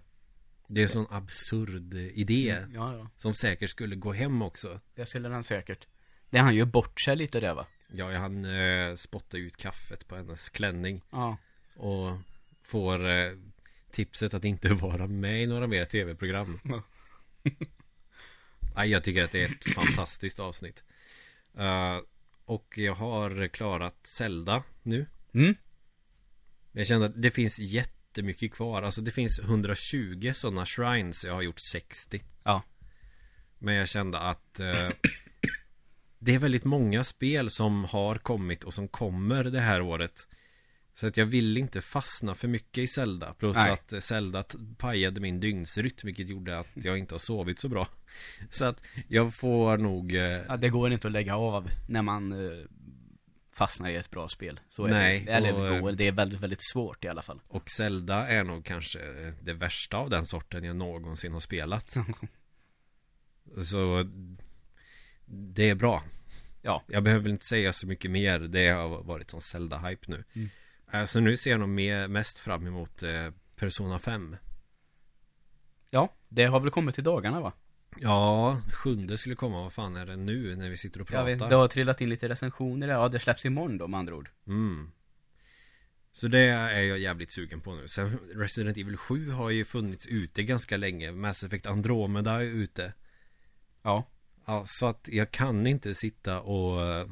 Det 0.67 0.81
är 0.81 0.84
en 0.84 0.89
sån 0.89 1.07
absurd 1.10 1.93
idé 1.93 2.57
Ja, 2.74 2.98
ja, 2.98 3.10
Som 3.15 3.34
säkert 3.34 3.69
skulle 3.69 3.95
gå 3.95 4.13
hem 4.13 4.41
också. 4.41 4.79
Det 4.95 5.05
skulle 5.05 5.29
han 5.29 5.43
säkert. 5.43 5.88
Det 6.29 6.39
han 6.39 6.55
gör 6.55 6.65
bort 6.65 7.01
sig 7.01 7.15
lite 7.15 7.39
där 7.39 7.53
va? 7.53 7.65
Ja, 7.91 8.17
han 8.17 8.45
eh, 8.45 8.95
spottar 8.95 9.38
ut 9.38 9.57
kaffet 9.57 10.07
på 10.07 10.15
hennes 10.15 10.50
klänning. 10.50 11.01
Ja, 11.12 11.38
Och 11.75 12.17
får 12.63 13.10
eh, 13.10 13.32
tipset 13.91 14.34
att 14.34 14.46
inte 14.46 14.67
vara 14.74 15.08
med 15.08 15.44
i 15.44 15.48
några 15.48 15.67
mer 15.67 15.86
tv-program. 15.86 16.60
Ja. 18.75 18.86
Jag 18.86 19.03
tycker 19.03 19.24
att 19.24 19.32
det 19.32 19.44
är 19.44 19.50
ett 19.55 19.74
fantastiskt 19.74 20.39
avsnitt. 20.39 20.84
Eh, 21.58 21.98
Och 22.46 22.74
jag 22.77 22.94
har 22.96 23.48
klarat 23.48 24.08
Zelda 24.08 24.63
nu. 24.84 25.05
Mm, 25.34 25.55
Jag 26.72 26.88
känner 26.88 27.05
att 27.05 27.22
det 27.22 27.32
finns 27.32 27.60
jättemycket 27.60 28.53
kvar. 28.53 28.84
Alltså 28.84 29.01
det 29.01 29.12
finns 29.12 29.39
120 29.39 30.32
sådana 30.36 30.65
shrines. 30.65 31.25
Jag 31.25 31.34
har 31.34 31.41
gjort 31.41 31.60
60 31.72 32.24
ja, 32.44 32.63
Men 33.58 33.74
jag 33.75 33.88
kände 33.88 34.20
att 34.20 34.60
eh, 34.60 34.89
Det 36.20 36.34
är 36.36 36.39
väldigt 36.39 36.65
många 36.65 37.03
spel 37.03 37.50
som 37.50 37.84
har 37.86 38.15
kommit 38.17 38.63
och 38.63 38.74
som 38.74 38.88
kommer 38.88 39.44
det 39.44 39.62
här 39.62 39.82
året 39.82 40.27
Så 40.95 41.07
att 41.07 41.17
jag 41.17 41.25
vill 41.25 41.57
inte 41.57 41.81
fastna 41.81 42.35
för 42.35 42.47
mycket 42.47 42.83
i 42.83 42.87
Zelda. 42.87 43.33
Plus 43.33 43.55
Nej. 43.55 43.71
att 43.71 44.03
Zelda 44.03 44.43
pajade 44.77 45.21
min 45.21 45.39
dygnsrytm 45.39 45.95
Vilket 46.03 46.29
gjorde 46.29 46.59
att 46.59 46.67
jag 46.73 46.97
inte 46.97 47.13
har 47.13 47.19
sovit 47.19 47.59
så 47.59 47.69
bra. 47.69 47.87
Så 48.49 48.65
att 48.65 48.81
jag 49.07 49.35
får 49.35 49.77
nog 49.77 50.15
eh, 50.15 50.21
ja 50.21 50.57
det 50.57 50.69
går 50.69 50.91
inte 50.91 51.07
att 51.07 51.11
lägga 51.11 51.35
av 51.35 51.69
när 51.87 52.01
man 52.01 52.31
eh, 52.31 52.65
fastnar 53.53 53.89
i 53.89 53.95
ett 53.95 54.09
bra 54.09 54.27
spel. 54.27 54.59
Så 54.69 54.85
är 54.85 54.89
Nej, 54.89 55.19
det, 55.19 55.31
eller 55.31 55.53
och, 55.53 55.81
går, 55.81 55.91
det 55.91 56.07
är 56.07 56.11
väldigt, 56.11 56.39
väldigt 56.39 56.63
svårt 56.71 57.05
i 57.05 57.07
alla 57.07 57.21
fall. 57.21 57.41
Och 57.47 57.69
Zelda 57.69 58.27
är 58.27 58.43
nog 58.43 58.65
kanske 58.65 58.99
det 59.41 59.53
värsta 59.53 59.97
av 59.97 60.09
den 60.09 60.25
sorten 60.25 60.63
jag 60.63 60.75
någonsin 60.75 61.33
har 61.33 61.39
spelat. 61.39 61.97
Så 63.63 64.09
Det 65.25 65.69
är 65.69 65.75
bra. 65.75 66.03
Ja. 66.61 66.83
Jag 66.87 67.03
behöver 67.03 67.29
inte 67.29 67.45
säga 67.45 67.73
så 67.73 67.87
mycket 67.87 68.11
mer. 68.11 68.39
Det 68.39 68.69
har 68.69 69.03
varit 69.03 69.31
som 69.31 69.39
Zelda-hype 69.39 70.05
nu. 70.07 70.23
Mm. 70.33 70.49
Eh, 70.91 71.05
Så 71.05 71.19
nu 71.19 71.37
ser 71.37 71.51
jag 71.51 71.59
nog 71.59 71.69
mest 72.09 72.37
fram 72.37 72.67
emot 72.67 73.03
eh, 73.03 73.29
Persona 73.55 73.99
5 73.99 74.37
Ja, 75.89 76.13
det 76.29 76.43
har 76.45 76.59
väl 76.59 76.71
kommit 76.71 76.99
i 76.99 77.01
dagarna 77.01 77.41
va? 77.41 77.53
Ja, 77.97 78.61
sjunde 78.73 79.17
skulle 79.17 79.35
komma, 79.35 79.61
vad 79.61 79.73
fan 79.73 79.95
är 79.95 80.05
det 80.05 80.15
nu 80.15 80.55
när 80.55 80.69
vi 80.69 80.77
sitter 80.77 81.01
och 81.01 81.07
Jag 81.11 81.25
pratar? 81.25 81.25
vet, 81.45 81.49
det 81.49 81.55
har 81.55 81.67
trillat 81.67 82.01
in 82.01 82.09
lite 82.09 82.29
recensioner 82.29 82.87
där. 82.87 82.93
Ja, 82.93 83.07
det 83.09 83.19
släpps 83.19 83.45
imorgon 83.45 83.77
då 83.77 83.87
med 83.87 83.97
andra 83.99 84.15
ord. 84.15 84.29
Mm. 84.47 84.91
Så 86.11 86.27
det 86.27 86.39
är 86.39 86.81
jag 86.81 86.99
jävligt 86.99 87.33
sugen 87.33 87.61
på 87.61 87.75
nu. 87.75 87.87
Sen 87.87 88.19
Resident 88.33 88.77
Evil 88.77 88.97
7 88.97 89.29
har 89.29 89.49
ju 89.49 89.65
funnits 89.65 90.05
ute 90.07 90.43
ganska 90.43 90.77
länge. 90.77 91.11
Mass 91.11 91.43
Effect 91.43 91.65
Andromeda 91.65 92.31
är 92.33 92.39
ute. 92.45 92.93
Ja. 93.81 94.03
Ja, 94.45 94.63
så 94.67 94.87
att 94.87 95.07
jag 95.11 95.31
kan 95.31 95.67
inte 95.67 95.95
sitta 95.95 96.41
och 96.41 96.83
eh, 96.83 97.07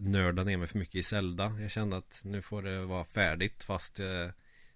nörda 0.00 0.44
ner 0.44 0.56
mig 0.56 0.66
för 0.66 0.78
mycket 0.78 0.94
i 0.94 1.02
Zelda. 1.02 1.56
Jag 1.60 1.70
kände 1.70 1.96
att 1.96 2.20
nu 2.24 2.42
får 2.42 2.62
det 2.62 2.84
vara 2.84 3.04
färdigt 3.04 3.64
fast 3.64 4.00
eh, 4.00 4.28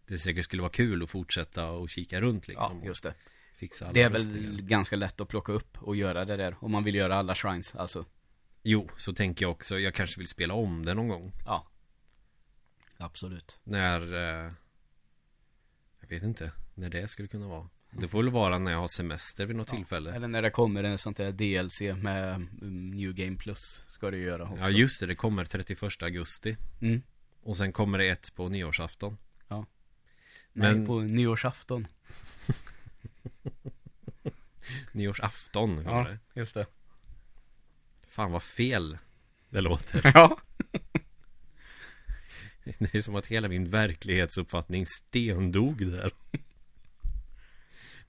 det 0.06 0.18
säkert 0.18 0.44
skulle 0.44 0.62
vara 0.62 0.72
kul 0.72 1.02
att 1.02 1.10
fortsätta 1.10 1.70
och 1.70 1.88
kika 1.88 2.20
runt 2.20 2.48
liksom. 2.48 2.78
Ja, 2.80 2.86
just 2.86 3.02
det. 3.02 3.14
fixa 3.56 3.84
alla 3.84 3.92
Det 3.92 4.02
är 4.02 4.10
väl 4.10 4.62
ganska 4.62 4.96
lätt 4.96 5.20
att 5.20 5.28
plocka 5.28 5.52
upp 5.52 5.82
och 5.82 5.96
göra 5.96 6.24
det 6.24 6.36
där. 6.36 6.56
Om 6.60 6.72
man 6.72 6.84
vill 6.84 6.94
göra 6.94 7.16
alla 7.16 7.34
shrines, 7.34 7.74
alltså. 7.74 8.04
Jo, 8.62 8.88
så 8.96 9.12
tänker 9.12 9.44
jag 9.44 9.52
också. 9.52 9.78
Jag 9.78 9.94
kanske 9.94 10.20
vill 10.20 10.28
spela 10.28 10.54
om 10.54 10.84
det 10.84 10.94
någon 10.94 11.08
gång. 11.08 11.32
Ja. 11.44 11.66
Absolut. 12.96 13.60
När 13.64 14.00
eh, 14.14 14.52
Jag 16.00 16.08
vet 16.08 16.22
inte 16.22 16.52
när 16.74 16.88
det 16.88 17.08
skulle 17.08 17.28
kunna 17.28 17.48
vara. 17.48 17.68
Det 17.98 18.08
får 18.08 18.22
väl 18.22 18.32
vara 18.32 18.58
när 18.58 18.72
jag 18.72 18.78
har 18.78 18.88
semester 18.88 19.46
vid 19.46 19.56
något 19.56 19.68
tillfälle. 19.68 20.14
Eller 20.14 20.28
när 20.28 20.42
det 20.42 20.50
kommer 20.50 20.84
en 20.84 20.98
sånt 20.98 21.16
där 21.16 21.32
DLC 21.32 21.80
med 22.02 22.34
um, 22.34 22.48
New 22.90 23.14
Game 23.14 23.36
Plus. 23.36 23.84
Ska 23.88 24.10
det 24.10 24.16
göra 24.16 24.42
också. 24.44 24.56
Ja 24.64 24.70
just 24.70 25.00
det, 25.00 25.06
det 25.06 25.14
kommer 25.14 25.44
31 25.44 26.02
augusti. 26.02 26.56
Mm. 26.80 27.02
Och 27.42 27.56
sen 27.56 27.72
kommer 27.72 27.98
det 27.98 28.08
ett 28.08 28.34
på 28.34 28.48
nyårsafton. 28.48 29.16
Nej, 30.56 30.74
Men- 30.74 30.86
på 30.86 31.00
nyårsafton. 31.00 31.86
Nyårsafton 34.92 35.84
kommer 35.84 36.04
det. 36.04 36.18
just 36.40 36.54
det. 36.54 36.66
Fan 38.08 38.32
vad 38.32 38.42
fel 38.42 38.98
det 39.50 39.60
låter. 39.60 40.00
Ja. 40.14 40.38
Det 42.78 42.94
är 42.94 43.00
som 43.00 43.16
att 43.16 43.26
hela 43.26 43.48
min 43.48 43.70
verklighetsuppfattning 43.70 44.86
stendog 44.86 45.90
där. 45.90 46.12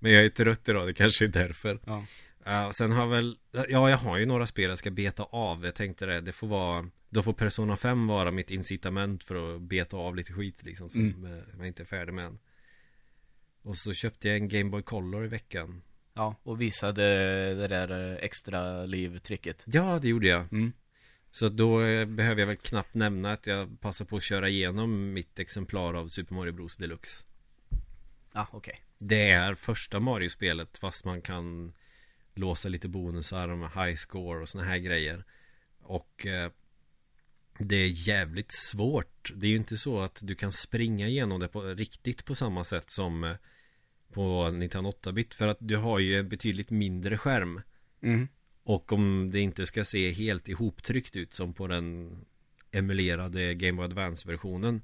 Men 0.05 0.13
jag 0.13 0.25
är 0.25 0.29
trött 0.29 0.69
idag, 0.69 0.87
det 0.87 0.93
kanske 0.93 1.25
är 1.25 1.29
därför. 1.29 1.79
Ja. 1.85 2.05
Ja, 2.43 2.71
sen 2.73 2.91
har 2.91 3.07
väl, 3.07 3.37
ja 3.51 3.89
jag 3.89 3.97
har 3.97 4.17
ju 4.17 4.25
några 4.25 4.47
spel 4.47 4.69
jag 4.69 4.77
ska 4.77 4.91
beta 4.91 5.23
av. 5.23 5.65
Jag 5.65 5.75
tänkte 5.75 6.05
det, 6.05 6.21
det 6.21 6.31
får 6.31 6.47
vara, 6.47 6.89
då 7.09 7.23
får 7.23 7.33
Persona 7.33 7.77
5 7.77 8.07
vara 8.07 8.31
mitt 8.31 8.51
incitament 8.51 9.23
för 9.23 9.55
att 9.55 9.61
beta 9.61 9.97
av 9.97 10.15
lite 10.15 10.33
skit 10.33 10.63
liksom 10.63 10.89
som 10.89 11.01
Mm. 11.01 11.33
eh, 11.33 11.43
jag 11.57 11.67
inte 11.67 11.83
är 11.83 11.85
färdig 11.85 12.13
med 12.13 12.25
än. 12.25 12.39
Och 13.61 13.77
så 13.77 13.93
köpte 13.93 14.27
jag 14.27 14.37
en 14.37 14.47
Game 14.47 14.69
Boy 14.69 14.81
Color 14.81 15.25
i 15.25 15.27
veckan. 15.27 15.81
Ja, 16.13 16.35
och 16.43 16.61
visade 16.61 17.03
det 17.55 17.67
där 17.67 18.11
eh, 18.11 18.17
extra 18.23 18.85
livtricket. 18.85 19.63
Ja, 19.67 19.99
det 20.01 20.07
gjorde 20.07 20.27
jag. 20.27 20.41
Mm. 20.53 20.71
Så 21.31 21.49
då 21.49 21.81
eh, 21.81 22.05
behöver 22.05 22.41
jag 22.41 22.47
väl 22.47 22.57
knappt 22.57 22.93
nämna 22.93 23.31
att 23.31 23.47
jag 23.47 23.79
passar 23.81 24.05
på 24.05 24.17
att 24.17 24.23
köra 24.23 24.49
igenom 24.49 25.13
mitt 25.13 25.39
exemplar 25.39 25.93
av 25.93 26.07
Super 26.07 26.35
Mario 26.35 26.51
Bros 26.51 26.77
Deluxe. 26.77 27.25
Ja, 28.33 28.47
okej. 28.51 28.81
Det 28.97 29.29
är 29.29 29.55
första 29.55 29.99
Mario-spelet 29.99 30.77
fast 30.77 31.05
man 31.05 31.21
kan 31.21 31.73
låsa 32.33 32.69
lite 32.69 32.87
bonusar 32.87 33.55
med 33.55 33.69
high 33.71 33.95
score 33.95 34.41
och 34.41 34.49
såna 34.49 34.63
här 34.63 34.77
grejer. 34.77 35.23
Och 35.79 36.25
eh, 36.25 36.51
det 37.59 37.75
är 37.75 38.07
jävligt 38.07 38.51
svårt. 38.51 39.31
Det 39.35 39.47
är 39.47 39.51
ju 39.51 39.57
inte 39.57 39.77
så 39.77 39.99
att 39.99 40.19
du 40.23 40.35
kan 40.35 40.51
springa 40.51 41.07
igenom 41.07 41.39
det 41.39 41.47
på, 41.47 41.61
riktigt 41.61 42.25
på 42.25 42.35
samma 42.35 42.63
sätt 42.63 42.89
som 42.89 43.23
eh, 43.23 43.35
på 44.13 44.51
Nintendo 44.51 44.89
8-bit. 44.89 45.33
För 45.33 45.47
att 45.47 45.57
du 45.59 45.77
har 45.77 45.99
ju 45.99 46.19
en 46.19 46.29
betydligt 46.29 46.69
mindre 46.69 47.17
skärm. 47.17 47.61
Mm. 48.01 48.27
Och 48.63 48.93
om 48.93 49.31
det 49.31 49.39
inte 49.39 49.65
ska 49.65 49.83
se 49.83 50.11
helt 50.11 50.49
ihoptryckt 50.49 51.15
ut 51.15 51.33
som 51.33 51.53
på 51.53 51.67
den 51.67 52.17
emulerade 52.71 53.53
Game 53.53 53.77
Boy 53.77 53.85
Advance-versionen 53.85 54.81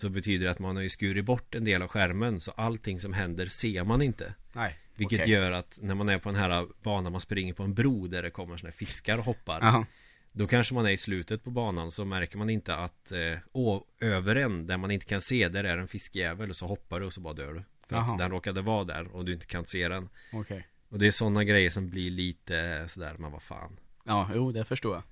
så 0.00 0.08
betyder 0.08 0.44
det 0.44 0.50
att 0.50 0.58
man 0.58 0.76
har 0.76 0.82
ju 0.82 0.88
skurit 0.88 1.24
bort 1.24 1.54
en 1.54 1.64
del 1.64 1.82
av 1.82 1.88
skärmen 1.88 2.40
så 2.40 2.50
allting 2.50 3.00
som 3.00 3.12
händer 3.12 3.46
ser 3.46 3.84
man 3.84 4.02
inte. 4.02 4.34
Nej. 4.52 4.78
Vilket 4.94 5.20
okej. 5.20 5.32
gör 5.32 5.52
att 5.52 5.78
när 5.82 5.94
man 5.94 6.08
är 6.08 6.18
på 6.18 6.28
den 6.28 6.40
här 6.40 6.66
banan 6.82 7.12
man 7.12 7.20
springer 7.20 7.54
på 7.54 7.62
en 7.62 7.74
bro 7.74 8.06
där 8.06 8.22
det 8.22 8.30
kommer 8.30 8.56
såna 8.56 8.68
här 8.68 8.76
fiskar 8.76 9.18
och 9.18 9.24
hoppar 9.24 9.60
Jaha. 9.60 9.86
Då 10.32 10.46
kanske 10.46 10.74
man 10.74 10.86
är 10.86 10.90
i 10.90 10.96
slutet 10.96 11.44
på 11.44 11.50
banan 11.50 11.90
så 11.90 12.04
märker 12.04 12.38
man 12.38 12.50
inte 12.50 12.76
att 12.76 13.12
eh, 13.12 13.38
å, 13.52 13.84
över 14.00 14.36
en 14.36 14.66
där 14.66 14.76
man 14.76 14.90
inte 14.90 15.06
kan 15.06 15.20
se 15.20 15.48
där 15.48 15.64
är 15.64 15.78
en 15.78 15.88
fiskjävel 15.88 16.50
och 16.50 16.56
så 16.56 16.66
hoppar 16.66 17.00
du 17.00 17.06
och 17.06 17.12
så 17.12 17.20
bara 17.20 17.34
dör 17.34 17.52
du. 17.52 17.62
För 17.88 17.96
Jaha. 17.96 18.12
att 18.12 18.18
den 18.18 18.30
råkade 18.30 18.62
vara 18.62 18.84
där 18.84 19.16
och 19.16 19.24
du 19.24 19.32
inte 19.32 19.46
kan 19.46 19.64
se 19.64 19.88
den. 19.88 20.08
Okej. 20.32 20.66
Och 20.88 20.98
det 20.98 21.06
är 21.06 21.10
sådana 21.10 21.44
grejer 21.44 21.70
som 21.70 21.90
blir 21.90 22.10
lite 22.10 22.84
sådär, 22.88 23.14
men 23.18 23.32
vad 23.32 23.42
fan. 23.42 23.76
Ja, 24.04 24.30
jo, 24.34 24.52
det 24.52 24.64
förstår 24.64 24.94
jag. 24.94 25.02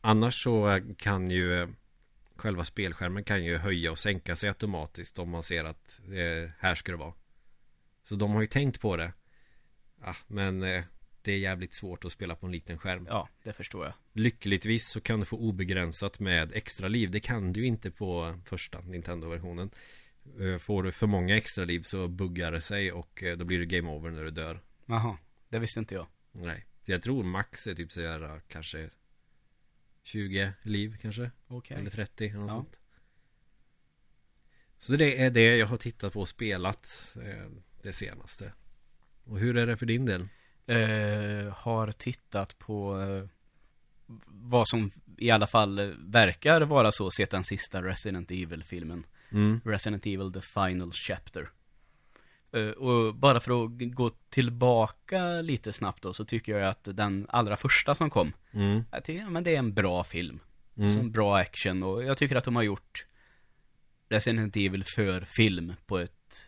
Annars 0.00 0.42
så 0.42 0.80
kan 0.98 1.30
ju 1.30 1.62
eh, 1.62 1.68
Själva 2.36 2.64
spelskärmen 2.64 3.24
kan 3.24 3.44
ju 3.44 3.56
höja 3.56 3.90
och 3.90 3.98
sänka 3.98 4.36
sig 4.36 4.48
automatiskt 4.48 5.18
om 5.18 5.30
man 5.30 5.42
ser 5.42 5.64
att 5.64 6.00
eh, 6.04 6.50
här 6.58 6.74
ska 6.74 6.92
det 6.92 6.98
vara. 6.98 7.14
Så 8.02 8.14
de 8.14 8.32
har 8.32 8.40
ju 8.40 8.46
tänkt 8.46 8.80
på 8.80 8.96
det. 8.96 9.12
Ja, 10.00 10.16
men 10.26 10.62
eh, 10.62 10.84
det 11.22 11.32
är 11.32 11.38
jävligt 11.38 11.74
svårt 11.74 12.04
att 12.04 12.12
spela 12.12 12.36
på 12.36 12.46
en 12.46 12.52
liten 12.52 12.78
skärm. 12.78 13.06
Ja, 13.10 13.28
det 13.42 13.52
förstår 13.52 13.84
jag. 13.84 13.94
Lyckligtvis 14.12 14.88
så 14.88 15.00
kan 15.00 15.20
du 15.20 15.26
få 15.26 15.36
obegränsat 15.36 16.20
med 16.20 16.52
extra 16.52 16.88
liv. 16.88 17.10
Det 17.10 17.20
kan 17.20 17.52
du 17.52 17.66
inte 17.66 17.90
på 17.90 18.40
första 18.44 18.80
Nintendo-versionen. 18.80 19.70
Eh, 20.40 20.58
Får 20.58 20.82
du 20.82 20.92
för 20.92 21.06
många 21.06 21.36
extra 21.36 21.64
liv 21.64 21.80
så 21.80 22.08
buggar 22.08 22.52
det 22.52 22.60
sig 22.60 22.92
och 22.92 23.22
eh, 23.22 23.36
då 23.36 23.44
blir 23.44 23.58
det 23.58 23.66
game 23.66 23.90
over 23.90 24.10
när 24.10 24.24
du 24.24 24.30
dör. 24.30 24.60
Jaha, 24.86 25.18
det 25.48 25.58
visste 25.58 25.80
inte 25.80 25.94
jag. 25.94 26.06
Nej, 26.32 26.66
jag 26.84 27.02
tror 27.02 27.24
max 27.24 27.66
är 27.66 27.74
typ 27.74 27.92
så 27.92 28.00
här 28.00 28.40
kanske 28.48 28.90
20 30.06 30.52
liv 30.62 30.96
kanske. 31.02 31.30
Okej. 31.48 31.76
Eller 31.76 31.90
30 31.90 32.28
eller 32.28 32.38
något 32.38 32.48
Ja. 32.50 32.54
sånt. 32.54 32.80
Så 34.78 34.92
det 34.96 35.22
är 35.22 35.30
det 35.30 35.56
jag 35.56 35.66
har 35.66 35.76
tittat 35.76 36.12
på 36.12 36.20
och 36.20 36.28
spelat 36.28 37.16
eh, 37.22 37.46
det 37.82 37.92
senaste. 37.92 38.52
Och 39.24 39.38
hur 39.38 39.56
är 39.56 39.66
det 39.66 39.76
för 39.76 39.86
din 39.86 40.06
del? 40.06 40.20
Eh, 40.66 41.52
har 41.54 41.92
tittat 41.92 42.58
på 42.58 43.00
eh, 43.00 43.28
vad 44.26 44.68
som 44.68 44.90
i 45.18 45.30
alla 45.30 45.46
fall 45.46 45.94
verkar 45.98 46.60
vara 46.60 46.92
så 46.92 47.10
sett 47.10 47.30
den 47.30 47.44
sista 47.44 47.82
Resident 47.82 48.30
Evil-filmen. 48.30 49.06
Mm. 49.32 49.60
Resident 49.64 50.06
Evil 50.06 50.32
The 50.32 50.40
Final 50.40 50.92
Chapter. 50.92 51.50
Eh, 52.52 52.68
och 52.68 53.14
bara 53.14 53.40
för 53.40 53.64
att 53.64 53.70
gå 53.94 54.10
tillbaka 54.30 55.40
lite 55.40 55.72
snabbt 55.72 56.02
då 56.02 56.12
så 56.14 56.24
tycker 56.24 56.58
jag 56.58 56.68
att 56.68 56.88
den 56.92 57.26
allra 57.28 57.56
första 57.56 57.94
som 57.94 58.10
kom, 58.10 58.32
Mm. 58.54 58.84
jag 58.92 59.04
tycker 59.04 59.20
ja, 59.20 59.30
men 59.30 59.44
det 59.44 59.54
är 59.54 59.58
en 59.58 59.74
bra 59.74 60.04
film. 60.04 60.40
Mm. 60.78 60.96
Som 60.96 61.10
bra 61.12 61.36
action 61.38 61.82
och 61.82 62.04
jag 62.04 62.18
tycker 62.18 62.36
att 62.36 62.44
de 62.44 62.56
har 62.56 62.62
gjort 62.62 63.06
Resident 64.08 64.56
Evil 64.56 64.84
för 64.96 65.20
film 65.36 65.72
på 65.86 65.98
ett 65.98 66.46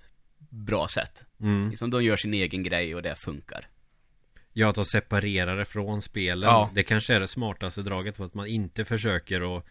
bra 0.51 0.89
sätt. 0.89 1.25
Mm. 1.41 1.71
Liksom 1.71 1.91
de 1.91 2.03
gör 2.05 2.17
sin 2.17 2.35
egen 2.35 2.63
grej 2.63 2.95
och 2.95 3.03
det 3.03 3.15
funkar. 3.25 3.69
Ja, 4.53 4.69
att 4.69 4.75
de 4.75 4.85
separerar 4.85 5.57
det 5.57 5.65
från 5.65 6.03
spelen. 6.03 6.51
Ja. 6.51 6.71
Det 6.75 6.83
kanske 6.83 7.15
är 7.15 7.21
det 7.21 7.29
smartaste 7.29 7.83
draget 7.83 8.17
på 8.17 8.25
att 8.25 8.35
man 8.35 8.47
inte 8.47 8.85
försöker 8.85 9.57
att 9.57 9.65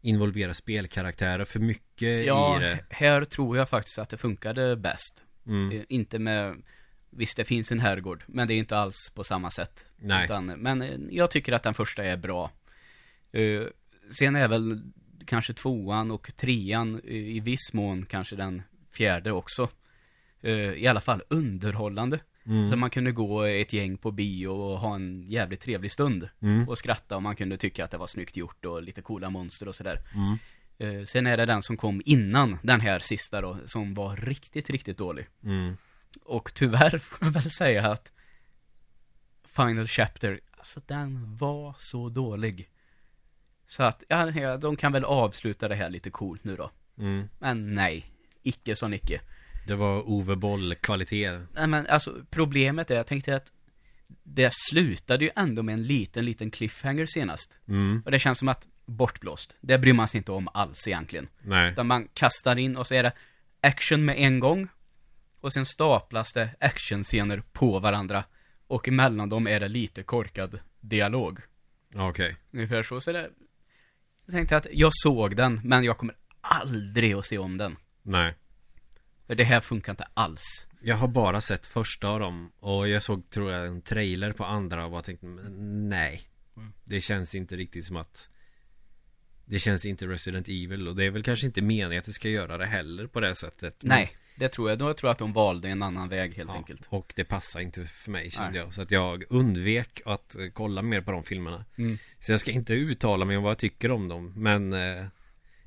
involvera 0.00 0.54
spelkaraktärer 0.54 1.44
för 1.44 1.58
mycket 1.60 2.26
Ja, 2.26 2.56
i 2.56 2.64
det. 2.64 2.84
här 2.90 3.24
tror 3.24 3.56
jag 3.56 3.68
faktiskt 3.68 3.98
att 3.98 4.08
det 4.08 4.16
funkade 4.16 4.76
bäst. 4.76 5.24
Mm. 5.48 5.78
Eh, 5.78 5.84
Inte 5.88 6.18
med, 6.18 6.62
visst 7.10 7.36
det 7.36 7.44
finns 7.44 7.72
en 7.72 7.80
herrgård, 7.80 8.24
men 8.26 8.48
det 8.48 8.54
är 8.54 8.58
inte 8.58 8.78
alls 8.78 9.12
på 9.14 9.24
samma 9.24 9.50
sätt. 9.50 9.86
Nej. 9.96 10.24
Utan, 10.24 10.46
men 10.46 10.82
eh, 10.82 10.98
jag 11.10 11.30
tycker 11.30 11.52
att 11.52 11.62
den 11.62 11.74
första 11.74 12.04
är 12.04 12.16
bra. 12.16 12.50
Eh, 13.32 13.62
sen 14.18 14.36
är 14.36 14.48
väl 14.48 14.82
kanske 15.26 15.52
tvåan 15.52 16.10
och 16.10 16.30
trean 16.36 17.00
i 17.04 17.40
viss 17.40 17.72
mån 17.72 18.06
kanske 18.06 18.36
den 18.36 18.62
fjärde 18.92 19.32
också. 19.32 19.68
I 20.76 20.86
alla 20.86 21.00
fall 21.00 21.22
underhållande. 21.28 22.20
Mm. 22.46 22.68
Så 22.68 22.76
man 22.76 22.90
kunde 22.90 23.12
gå 23.12 23.42
ett 23.42 23.72
gäng 23.72 23.96
på 23.96 24.10
bio 24.10 24.48
och 24.48 24.78
ha 24.80 24.94
en 24.94 25.22
jävligt 25.30 25.60
trevlig 25.60 25.92
stund. 25.92 26.28
Mm. 26.40 26.68
Och 26.68 26.78
skratta 26.78 27.16
och 27.16 27.22
man 27.22 27.36
kunde 27.36 27.56
tycka 27.56 27.84
att 27.84 27.90
det 27.90 27.96
var 27.96 28.06
snyggt 28.06 28.36
gjort 28.36 28.64
och 28.64 28.82
lite 28.82 29.02
coola 29.02 29.30
monster 29.30 29.68
och 29.68 29.74
sådär. 29.74 30.00
Mm. 30.14 30.38
Eh, 30.78 31.04
sen 31.04 31.26
är 31.26 31.36
det 31.36 31.46
den 31.46 31.62
som 31.62 31.76
kom 31.76 32.02
innan 32.04 32.58
den 32.62 32.80
här 32.80 32.98
sista 32.98 33.40
då, 33.40 33.58
som 33.66 33.94
var 33.94 34.16
riktigt, 34.16 34.70
riktigt 34.70 34.98
dålig. 34.98 35.26
Mm. 35.44 35.76
Och 36.22 36.54
tyvärr 36.54 36.98
får 37.02 37.26
jag 37.26 37.32
väl 37.32 37.50
säga 37.50 37.90
att 37.92 38.12
Final 39.44 39.86
Chapter, 39.86 40.40
alltså 40.50 40.80
den 40.86 41.36
var 41.36 41.74
så 41.78 42.08
dålig. 42.08 42.68
Så 43.66 43.82
att, 43.82 44.04
ja, 44.08 44.56
de 44.56 44.76
kan 44.76 44.92
väl 44.92 45.04
avsluta 45.04 45.68
det 45.68 45.74
här 45.74 45.90
lite 45.90 46.10
coolt 46.10 46.44
nu 46.44 46.56
då. 46.56 46.70
Mm. 46.98 47.28
Men 47.38 47.74
nej, 47.74 48.12
icke 48.42 48.76
som 48.76 48.94
icke. 48.94 49.20
Det 49.66 49.74
var 49.74 50.10
Ove 50.10 50.36
Boll-kvalitet. 50.36 51.38
Nej 51.54 51.66
men 51.66 51.86
alltså, 51.86 52.24
problemet 52.30 52.90
är, 52.90 52.94
jag 52.94 53.06
tänkte 53.06 53.36
att 53.36 53.52
det 54.22 54.52
slutade 54.52 55.24
ju 55.24 55.30
ändå 55.36 55.62
med 55.62 55.72
en 55.72 55.82
liten, 55.82 56.24
liten 56.24 56.50
cliffhanger 56.50 57.06
senast. 57.06 57.58
Mm. 57.68 58.02
Och 58.04 58.10
det 58.10 58.18
känns 58.18 58.38
som 58.38 58.48
att, 58.48 58.66
bortblåst. 58.88 59.56
Det 59.60 59.78
bryr 59.78 59.92
man 59.92 60.08
sig 60.08 60.18
inte 60.18 60.32
om 60.32 60.48
alls 60.54 60.88
egentligen. 60.88 61.28
Nej. 61.42 61.72
Utan 61.72 61.86
man 61.86 62.08
kastar 62.14 62.56
in 62.56 62.76
och 62.76 62.86
så 62.86 62.94
är 62.94 63.02
det 63.02 63.12
action 63.60 64.04
med 64.04 64.16
en 64.18 64.40
gång. 64.40 64.68
Och 65.40 65.52
sen 65.52 65.66
staplas 65.66 66.32
det 66.32 66.50
actionscener 66.60 67.42
på 67.52 67.78
varandra. 67.78 68.24
Och 68.66 68.88
emellan 68.88 69.28
dem 69.28 69.46
är 69.46 69.60
det 69.60 69.68
lite 69.68 70.02
korkad 70.02 70.60
dialog. 70.80 71.40
Okej. 71.94 72.36
Ungefär 72.52 72.82
så. 72.82 73.00
så 73.00 73.12
det, 73.12 73.30
jag 74.26 74.34
tänkte 74.34 74.56
att 74.56 74.66
jag 74.72 74.90
såg 74.94 75.36
den, 75.36 75.60
men 75.64 75.84
jag 75.84 75.98
kommer 75.98 76.16
aldrig 76.40 77.14
att 77.14 77.26
se 77.26 77.38
om 77.38 77.56
den. 77.56 77.76
Nej. 78.02 78.34
För 79.26 79.34
det 79.34 79.44
här 79.44 79.60
funkar 79.60 79.92
inte 79.92 80.08
alls. 80.14 80.68
Jag 80.80 80.96
har 80.96 81.08
bara 81.08 81.40
sett 81.40 81.66
första 81.66 82.08
av 82.08 82.20
dem 82.20 82.52
och 82.60 82.88
jag 82.88 83.02
såg, 83.02 83.30
tror 83.30 83.52
jag, 83.52 83.66
en 83.66 83.82
trailer 83.82 84.32
på 84.32 84.44
andra 84.44 84.84
och 84.84 84.90
bara 84.90 85.02
tänkte, 85.02 85.26
"Men 85.26 85.88
nej. 85.88 86.22
Mm. 86.56 86.72
Det 86.84 87.00
känns 87.00 87.34
inte 87.34 87.56
riktigt 87.56 87.86
som 87.86 87.96
att 87.96 88.28
Det 89.50 89.58
känns 89.58 89.84
inte 89.86 90.06
Resident 90.06 90.48
Evil 90.48 90.88
och 90.88 90.96
det 90.96 91.04
är 91.04 91.10
väl 91.10 91.22
kanske 91.22 91.46
inte 91.46 91.62
meningen 91.62 91.98
att 91.98 92.04
det 92.04 92.12
ska 92.12 92.28
göra 92.28 92.58
det 92.58 92.66
heller 92.66 93.06
på 93.06 93.20
det 93.20 93.34
sättet. 93.34 93.76
Nej, 93.80 94.16
det 94.36 94.48
tror 94.48 94.70
jag. 94.70 94.78
Då 94.78 94.94
tror 94.94 95.08
jag 95.08 95.12
att 95.12 95.18
de 95.18 95.32
valde 95.32 95.68
en 95.68 95.82
annan 95.82 96.08
väg 96.08 96.34
helt 96.36 96.50
Ja, 96.50 96.56
enkelt. 96.56 96.86
Och 96.88 97.12
det 97.16 97.24
passar 97.24 97.60
inte 97.60 97.84
för 97.86 98.10
mig 98.10 98.30
kände 98.30 98.50
Nej. 98.50 98.60
jag. 98.60 98.74
Så 98.74 98.82
att 98.82 98.90
jag 98.90 99.24
undvek 99.28 100.00
att 100.04 100.34
eh, 100.36 100.46
kolla 100.52 100.82
mer 100.82 101.00
på 101.00 101.12
de 101.12 101.22
filmerna. 101.24 101.64
Mm. 101.78 101.98
Så 102.20 102.32
jag 102.32 102.40
ska 102.40 102.50
inte 102.50 102.74
uttala 102.74 103.24
mig 103.24 103.36
om 103.36 103.42
vad 103.42 103.50
jag 103.50 103.58
tycker 103.58 103.90
om 103.90 104.08
dem. 104.08 104.32
Men 104.36 104.72
eh, 104.72 105.06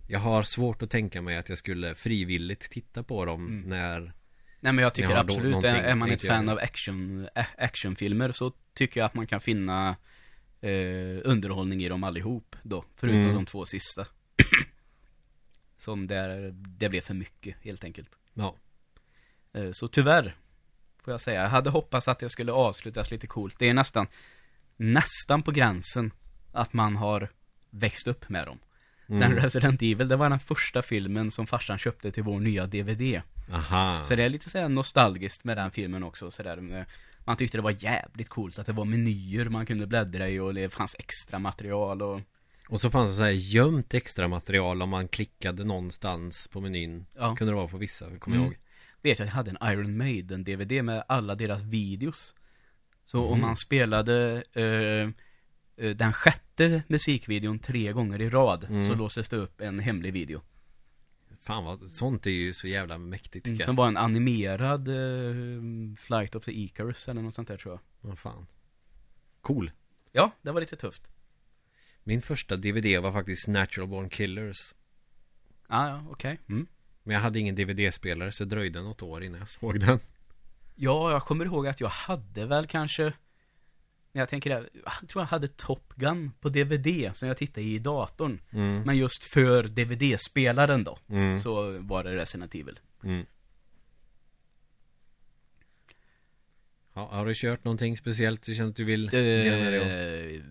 jag 0.07 0.19
har 0.19 0.43
svårt 0.43 0.81
att 0.83 0.89
tänka 0.89 1.21
mig 1.21 1.37
att 1.37 1.49
jag 1.49 1.57
skulle 1.57 1.95
frivilligt 1.95 2.59
titta 2.71 3.03
på 3.03 3.25
dem 3.25 3.47
Mm. 3.47 3.69
när 3.69 4.13
Nej 4.63 4.73
men 4.73 4.83
jag 4.83 4.93
tycker 4.93 5.09
då 5.09 5.15
absolut, 5.15 5.63
är, 5.63 5.95
man 5.95 6.11
ett 6.11 6.27
fan 6.27 6.49
av 6.49 6.57
action, 6.57 7.27
ä- 7.35 7.45
actionfilmer 7.57 8.31
så 8.31 8.51
tycker 8.73 8.99
jag 8.99 9.05
att 9.05 9.13
man 9.13 9.27
kan 9.27 9.41
finna 9.41 9.95
eh, 10.61 11.21
underhållning 11.23 11.83
i 11.83 11.89
dem 11.89 12.03
allihop 12.03 12.55
då. 12.63 12.85
Förutom 12.95 13.21
Mm. 13.21 13.35
de 13.35 13.45
två 13.45 13.65
sista. 13.65 14.07
Som 15.77 16.07
där, 16.07 16.51
det 16.53 16.89
blev 16.89 17.01
för 17.01 17.13
mycket 17.13 17.55
helt 17.63 17.83
enkelt. 17.83 18.09
Ja, 18.33 18.55
Eh, 19.53 19.71
Så 19.71 19.87
tyvärr, 19.87 20.35
får 21.03 21.13
jag 21.13 21.21
säga. 21.21 21.41
Jag 21.41 21.49
hade 21.49 21.69
hoppats 21.69 22.07
att 22.07 22.19
det 22.19 22.29
skulle 22.29 22.51
avslutas 22.51 23.11
lite 23.11 23.27
coolt. 23.27 23.55
Det 23.59 23.69
är 23.69 23.73
nästan, 23.73 24.07
nästan 24.77 25.41
på 25.43 25.51
gränsen 25.51 26.11
att 26.51 26.73
man 26.73 26.95
har 26.95 27.29
växt 27.69 28.07
upp 28.07 28.29
med 28.29 28.47
dem. 28.47 28.59
Den 29.07 29.23
mm. 29.23 29.39
Resident 29.39 29.81
Evil, 29.81 30.07
det 30.07 30.15
var 30.15 30.29
den 30.29 30.39
första 30.39 30.81
filmen 30.81 31.31
som 31.31 31.47
farsan 31.47 31.77
köpte 31.77 32.11
till 32.11 32.23
vår 32.23 32.39
nya 32.39 32.67
DVD. 32.67 33.21
aha 33.51 34.03
Så 34.03 34.15
det 34.15 34.23
är 34.23 34.29
lite 34.29 34.49
såhär 34.49 34.69
nostalgiskt 34.69 35.43
med 35.43 35.57
den 35.57 35.71
filmen 35.71 36.03
också 36.03 36.31
sådär 36.31 36.57
med, 36.57 36.85
Man 37.25 37.37
tyckte 37.37 37.57
det 37.57 37.61
var 37.61 37.75
jävligt 37.83 38.29
coolt 38.29 38.59
att 38.59 38.65
det 38.65 38.73
var 38.73 38.85
menyer 38.85 39.45
man 39.49 39.65
kunde 39.65 39.87
bläddra 39.87 40.29
i 40.29 40.39
och 40.39 40.53
det 40.53 40.69
fanns 40.69 40.95
extra 40.99 41.39
material 41.39 42.01
och 42.01 42.21
Och 42.69 42.81
så 42.81 42.89
fanns 42.89 43.09
det 43.09 43.15
så 43.15 43.23
här 43.23 43.29
gömt 43.31 43.93
extra 43.93 44.27
material 44.27 44.81
om 44.81 44.89
man 44.89 45.07
klickade 45.07 45.63
någonstans 45.63 46.47
på 46.47 46.61
menyn 46.61 47.05
Ja. 47.15 47.35
Kunde 47.35 47.51
det 47.53 47.55
vara 47.55 47.67
på 47.67 47.77
vissa, 47.77 48.05
kommer 48.17 48.37
jag 48.37 48.41
Mm. 48.41 48.53
ihåg 48.53 48.57
Vet 49.03 49.19
jag 49.19 49.27
jag 49.27 49.33
hade 49.33 49.51
en 49.51 49.71
Iron 49.73 49.97
Maiden 49.97 50.43
DVD 50.43 50.83
med 50.83 51.03
alla 51.07 51.35
deras 51.35 51.61
videos 51.61 52.33
Så 53.05 53.25
om 53.25 53.31
Mhm. 53.31 53.41
man 53.41 53.57
spelade 53.57 54.43
eh, 54.53 55.09
eh, 55.85 55.95
den 55.95 56.13
sjätte 56.13 56.83
musikvideon 56.87 57.59
tre 57.59 57.91
gånger 57.93 58.21
i 58.21 58.29
rad 58.29 58.63
Mm. 58.69 58.87
Så 58.87 58.95
låses 58.95 59.29
det 59.29 59.37
upp 59.37 59.61
en 59.61 59.79
hemlig 59.79 60.13
video 60.13 60.41
Fan 61.41 61.63
vad, 61.63 61.89
sånt 61.89 62.25
är 62.25 62.31
ju 62.31 62.53
så 62.53 62.67
jävla 62.67 62.97
mäktigt 62.97 63.45
tycker 63.45 63.55
Mm, 63.55 63.65
Som 63.65 63.75
var 63.75 63.87
en 63.87 63.97
animerad 63.97 64.87
eh, 64.87 65.95
Flight 65.97 66.35
of 66.35 66.45
the 66.45 66.51
Icarus 66.51 67.07
eller 67.07 67.21
något 67.21 67.35
sånt 67.35 67.47
där 67.47 67.57
tror 67.57 67.73
jag. 67.73 67.79
Jag 68.01 68.09
Vad 68.09 68.19
fan. 68.19 68.47
Cool. 69.41 69.71
Ja, 70.11 70.31
det 70.41 70.51
var 70.51 70.59
lite 70.61 70.75
tufft. 70.75 71.07
Min 72.03 72.21
första 72.21 72.55
DVD 72.55 73.01
var 73.01 73.11
faktiskt 73.11 73.47
Natural 73.47 73.87
Born 73.87 74.09
Killers. 74.09 74.73
Ah, 75.67 75.87
ja, 75.87 76.03
okej. 76.09 76.39
Mm. 76.49 76.67
Men 77.03 77.13
jag 77.13 77.21
hade 77.21 77.39
ingen 77.39 77.55
DVD-spelare 77.55 78.31
så 78.31 78.43
det 78.43 78.55
dröjde 78.55 78.81
något 78.81 79.01
år 79.01 79.23
innan 79.23 79.39
jag 79.39 79.49
såg 79.49 79.79
den. 79.79 79.99
Ja, 80.75 81.11
jag 81.11 81.23
kommer 81.23 81.45
ihåg 81.45 81.67
att 81.67 81.79
jag 81.79 81.89
hade 81.89 82.45
väl 82.45 82.67
kanske 82.67 83.13
jag 84.11 84.29
tänker 84.29 84.49
det, 84.49 84.69
jag 85.01 85.09
tror 85.09 85.21
jag 85.21 85.27
hade 85.27 85.47
Top 85.47 85.93
Gun 85.95 86.31
på 86.39 86.49
DVD 86.49 87.11
som 87.15 87.27
jag 87.27 87.37
tittade 87.37 87.61
i 87.67 87.79
datorn. 87.79 88.41
mm. 88.51 88.81
Men 88.83 88.97
just 88.97 89.23
för 89.23 89.63
DVD-spelaren 89.63 90.83
då, 90.83 90.99
Mm. 91.09 91.39
så 91.39 91.77
var 91.79 92.03
det 92.03 92.15
Resident 92.15 92.55
Evil. 92.55 92.79
Mm. 93.03 93.25
Ja, 96.93 97.09
har 97.11 97.25
du 97.25 97.33
kört 97.35 97.63
någonting 97.63 97.97
speciellt 97.97 98.43
du 98.43 98.55
känner 98.55 98.69
att 98.69 98.75
du 98.75 98.83
vill 98.83 99.07
dela 99.07 99.57
med 99.57 99.73
dig? 99.73 100.35
Eh, 100.35 100.41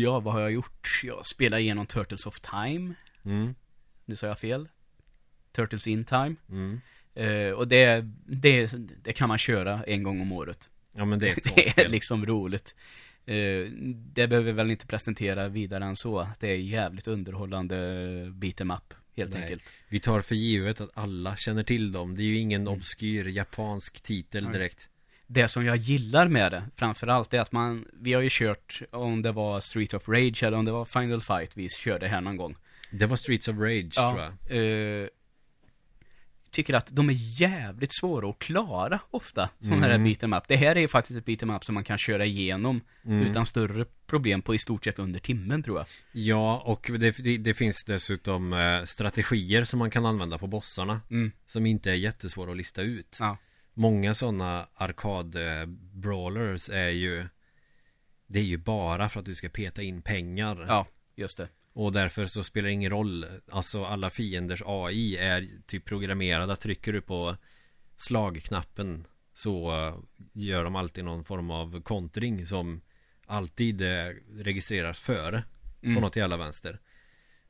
ja, 0.00 0.20
vad 0.20 0.34
har 0.34 0.40
jag 0.40 0.52
gjort? 0.52 1.00
Jag 1.02 1.26
spelade 1.26 1.62
igenom 1.62 1.86
Turtles 1.86 2.26
of 2.26 2.40
Time. 2.40 2.94
Mm. 3.24 3.54
Nu 4.04 4.16
sa 4.16 4.26
jag 4.26 4.38
fel. 4.38 4.68
Turtles 5.52 5.86
in 5.86 6.04
Time. 6.04 6.34
Mm. 6.48 6.80
Eh, 7.14 7.50
och 7.50 7.68
det, 7.68 8.04
det, 8.26 8.72
det 9.02 9.12
kan 9.12 9.28
man 9.28 9.38
köra 9.38 9.84
en 9.84 10.02
gång 10.02 10.20
om 10.20 10.32
året. 10.32 10.70
Ja 10.96 11.04
men 11.04 11.18
det 11.18 11.28
är 11.28 11.32
ett 11.32 11.44
sånt 11.54 11.56
Det 11.76 11.82
är 11.82 11.88
liksom 11.88 12.26
roligt. 12.26 12.74
Eh, 13.26 13.70
det 14.14 14.26
behöver 14.26 14.42
vi 14.42 14.52
väl 14.52 14.70
inte 14.70 14.86
presentera 14.86 15.48
vidare 15.48 15.84
än 15.84 15.96
så. 15.96 16.28
Det 16.40 16.50
är 16.50 16.56
jävligt 16.56 17.08
underhållande 17.08 17.76
beat 18.32 18.60
em 18.60 18.70
up, 18.70 18.94
helt 19.16 19.34
Nej. 19.34 19.42
enkelt. 19.42 19.62
Vi 19.88 19.98
tar 19.98 20.20
för 20.20 20.34
givet 20.34 20.80
att 20.80 20.90
alla 20.94 21.36
känner 21.36 21.62
till 21.62 21.92
dem 21.92 22.14
Det 22.14 22.22
är 22.22 22.26
ju 22.26 22.38
ingen 22.38 22.68
obskyr 22.68 23.24
japansk 23.24 24.00
titel 24.02 24.52
direkt 24.52 24.88
Det 25.26 25.48
som 25.48 25.64
jag 25.64 25.76
gillar 25.76 26.28
med 26.28 26.52
det, 26.52 26.62
framförallt, 26.76 27.34
är 27.34 27.40
att 27.40 27.52
man, 27.52 27.86
vi 27.92 28.12
har 28.12 28.22
ju 28.22 28.28
kört, 28.32 28.82
om 28.90 29.22
det 29.22 29.32
var 29.32 29.60
Street 29.60 29.94
of 29.94 30.08
Rage 30.08 30.42
eller 30.42 30.58
om 30.58 30.64
det 30.64 30.72
var 30.72 30.84
Final 30.84 31.22
Fight 31.22 31.50
vi 31.54 31.68
körde 31.68 32.08
här 32.08 32.20
någon 32.20 32.36
gång. 32.36 32.56
Det 32.90 33.06
var 33.06 33.16
Streets 33.16 33.48
of 33.48 33.56
Rage 33.58 33.94
tror 33.94 34.20
jag 34.20 35.02
eh, 35.02 35.08
tycker 36.50 36.74
att 36.74 36.86
de 36.90 37.08
är 37.08 37.40
jävligt 37.40 37.94
svåra 38.00 38.30
att 38.30 38.38
klara 38.38 39.00
ofta, 39.10 39.48
sådana 39.60 39.82
här 39.82 39.90
Mm. 39.90 40.04
beat 40.04 40.22
em 40.22 40.32
up. 40.32 40.42
Det 40.48 40.56
här 40.56 40.76
är 40.76 40.80
ju 40.80 40.88
faktiskt 40.88 41.18
ett 41.18 41.24
beat 41.24 41.42
em 41.42 41.50
up 41.50 41.64
som 41.64 41.74
man 41.74 41.84
kan 41.84 41.98
köra 41.98 42.24
igenom 42.24 42.80
Mm. 43.04 43.22
utan 43.26 43.46
större 43.46 43.84
problem 44.06 44.42
på 44.42 44.54
i 44.54 44.58
stort 44.58 44.84
sett 44.84 44.98
under 44.98 45.20
timmen 45.20 45.62
tror 45.62 45.78
jag. 45.78 45.86
Ja, 46.12 46.62
och 46.64 46.90
det, 46.98 47.10
det, 47.24 47.36
det 47.38 47.54
finns 47.54 47.84
dessutom 47.84 48.52
eh, 48.52 48.84
strategier 48.84 49.64
som 49.64 49.78
man 49.78 49.90
kan 49.90 50.06
använda 50.06 50.38
på 50.38 50.46
bossarna 50.46 51.00
Mm. 51.10 51.32
Som 51.46 51.66
inte 51.66 51.90
är 51.90 51.94
jättesvåra 51.94 52.50
att 52.50 52.56
lista 52.56 52.82
ut 52.82 53.16
Ja. 53.20 53.36
Många 53.74 54.14
sådana 54.14 54.68
arkad-brawlers 54.74 56.68
är 56.72 56.88
ju 56.88 57.26
Det 58.26 58.38
är 58.38 58.42
ju 58.42 58.56
bara 58.56 59.08
för 59.08 59.20
att 59.20 59.26
du 59.26 59.34
ska 59.34 59.48
peta 59.48 59.82
in 59.82 60.02
pengar 60.02 60.64
Ja, 60.68 60.86
just 61.16 61.36
det. 61.38 61.48
Och 61.76 61.92
därför 61.92 62.26
så 62.26 62.44
spelar 62.44 62.66
det 62.66 62.72
ingen 62.72 62.90
roll. 62.90 63.26
Alltså 63.50 63.84
alla 63.84 64.10
fienders 64.10 64.62
AI 64.66 65.16
är 65.16 65.48
typ 65.66 65.84
programmerade. 65.84 66.56
Trycker 66.56 66.92
du 66.92 67.00
på 67.00 67.36
slagknappen 67.96 69.06
Så 69.34 69.86
eh, 69.86 69.96
gör 70.32 70.64
de 70.64 70.76
alltid 70.76 71.04
någon 71.04 71.24
form 71.24 71.50
av 71.50 71.82
kontring 71.82 72.46
som 72.46 72.80
Alltid 73.26 73.82
eh, 73.82 74.12
registreras 74.34 75.00
före. 75.00 75.42
Mm. 75.82 75.94
På 75.94 76.00
något 76.00 76.16
jävla 76.16 76.36
vänster. 76.36 76.80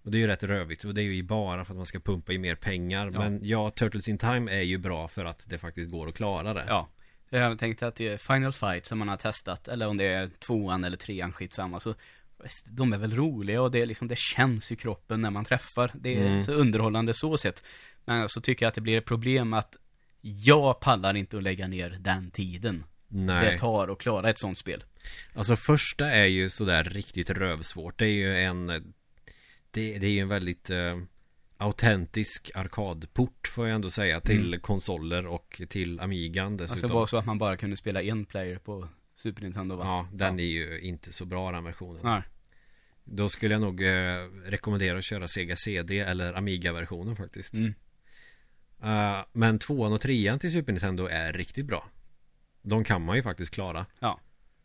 Och 0.03 0.11
det 0.11 0.19
är 0.19 0.21
ju 0.21 0.27
rätt 0.27 0.43
rövigt. 0.43 0.85
Och 0.85 0.95
det 0.95 1.03
är 1.03 1.05
ju 1.05 1.23
bara 1.23 1.65
för 1.65 1.73
att 1.73 1.77
man 1.77 1.87
ska 1.87 2.01
pumpa 2.01 2.33
i 2.33 2.39
mer 2.39 2.55
pengar. 2.55 3.11
Ja. 3.15 3.19
Men 3.19 3.41
ja, 3.43 3.71
Turtles 3.71 4.09
in 4.09 4.19
Time 4.19 4.53
är 4.53 4.63
ju 4.63 4.79
bra 4.79 5.09
för 5.09 5.25
att 5.25 5.45
det 5.49 5.59
faktiskt 5.59 5.91
går 5.91 6.09
att 6.09 6.15
klara 6.15 6.55
det. 6.55 6.65
Ja. 6.69 6.89
Jag 7.31 7.59
tänkte 7.59 7.87
att 7.87 7.97
det 7.97 8.09
är 8.09 8.17
Final 8.17 8.53
Fight 8.53 8.87
som 8.87 8.99
man 8.99 9.09
har 9.09 9.17
testat, 9.17 9.69
eller 9.69 9.89
om 9.89 9.97
det 9.97 10.05
är 10.05 10.29
tvåan 10.29 10.85
eller 10.85 10.97
trean, 10.97 11.33
skitsamma, 11.33 11.81
så 11.81 11.95
de 12.65 12.93
är 12.93 12.99
väl 12.99 13.17
roliga 13.17 13.63
och 13.63 13.71
det 13.71 13.83
är 13.83 13.87
liksom, 13.87 14.09
det 14.09 14.19
känns 14.19 14.73
i 14.73 14.77
kroppen 14.77 15.21
när 15.21 15.31
man 15.31 15.45
träffar. 15.45 15.91
Det 15.95 16.17
är 16.17 16.27
Mm. 16.27 16.43
så 16.43 16.53
underhållande 16.53 17.15
så 17.15 17.37
sett. 17.37 17.63
Men 18.05 18.29
så 18.29 18.41
tycker 18.41 18.65
jag 18.65 18.69
att 18.69 18.75
det 18.75 18.81
blir 18.81 18.99
ett 18.99 19.05
problem 19.05 19.53
att 19.53 19.77
jag 20.21 20.81
pallar 20.81 21.17
inte 21.17 21.37
att 21.37 21.43
lägga 21.43 21.67
ner 21.69 21.91
den 22.01 22.31
tiden 22.31 22.85
Nej 23.09 23.51
det 23.53 23.59
tar 23.59 23.89
att 23.89 23.99
klara 23.99 24.31
ett 24.31 24.39
sånt 24.39 24.59
spel. 24.59 24.85
Alltså 25.35 25.57
första 25.57 26.11
är 26.11 26.25
ju 26.27 26.49
sådär 26.49 26.85
riktigt 26.85 27.31
rövsvårt 27.31 27.99
Det 27.99 28.07
är 28.07 28.11
ju 28.13 28.37
en 28.39 28.67
Det, 29.71 29.99
det 29.99 30.07
är 30.07 30.11
ju 30.11 30.21
en 30.21 30.29
väldigt 30.29 30.71
eh, 30.71 30.97
Autentisk 31.59 32.51
arkadport 32.55 33.49
får 33.49 33.67
jag 33.69 33.75
ändå 33.75 33.91
säga 33.91 34.21
Till 34.21 34.47
Mm. 34.49 34.61
konsoler 34.61 35.27
och 35.27 35.63
till 35.69 36.01
Amigan 36.01 36.57
Det 36.57 36.65
dessutom 36.65 36.79
skulle 36.79 36.95
vara 36.95 37.07
så 37.07 37.17
att 37.17 37.27
man 37.27 37.39
bara 37.39 37.57
kunde 37.57 37.77
spela 37.77 38.03
en 38.03 38.25
player 38.27 38.59
på 38.59 38.89
Super 39.17 39.43
Nintendo 39.43 39.77
va? 39.77 39.85
Ja, 39.85 40.09
den 40.13 40.41
är 40.41 40.45
ju 40.45 40.81
inte 40.81 41.13
så 41.13 41.25
bra 41.25 41.53
den 41.53 41.65
versionen 41.65 42.01
Nej. 42.05 42.23
Då 43.05 43.29
skulle 43.29 43.55
jag 43.55 43.61
nog 43.61 43.83
eh, 43.83 44.17
rekommendera 44.45 44.99
att 44.99 45.05
köra 45.05 45.29
Sega 45.29 45.57
CD 45.57 45.99
eller 45.99 46.35
Amiga-versionen 46.35 47.17
faktiskt 47.17 47.55
Mm. 47.55 47.75
Eh, 48.83 49.25
Men 49.33 49.59
tvåan 49.59 49.93
och 49.93 50.01
trean 50.01 50.39
till 50.39 50.53
Super 50.53 50.73
Nintendo 50.73 51.07
är 51.07 51.33
riktigt 51.33 51.67
bra 51.67 51.89
De 52.63 52.85
kan 52.85 53.05
man 53.05 53.17
ju 53.17 53.23
faktiskt 53.23 53.51
klara 53.51 53.87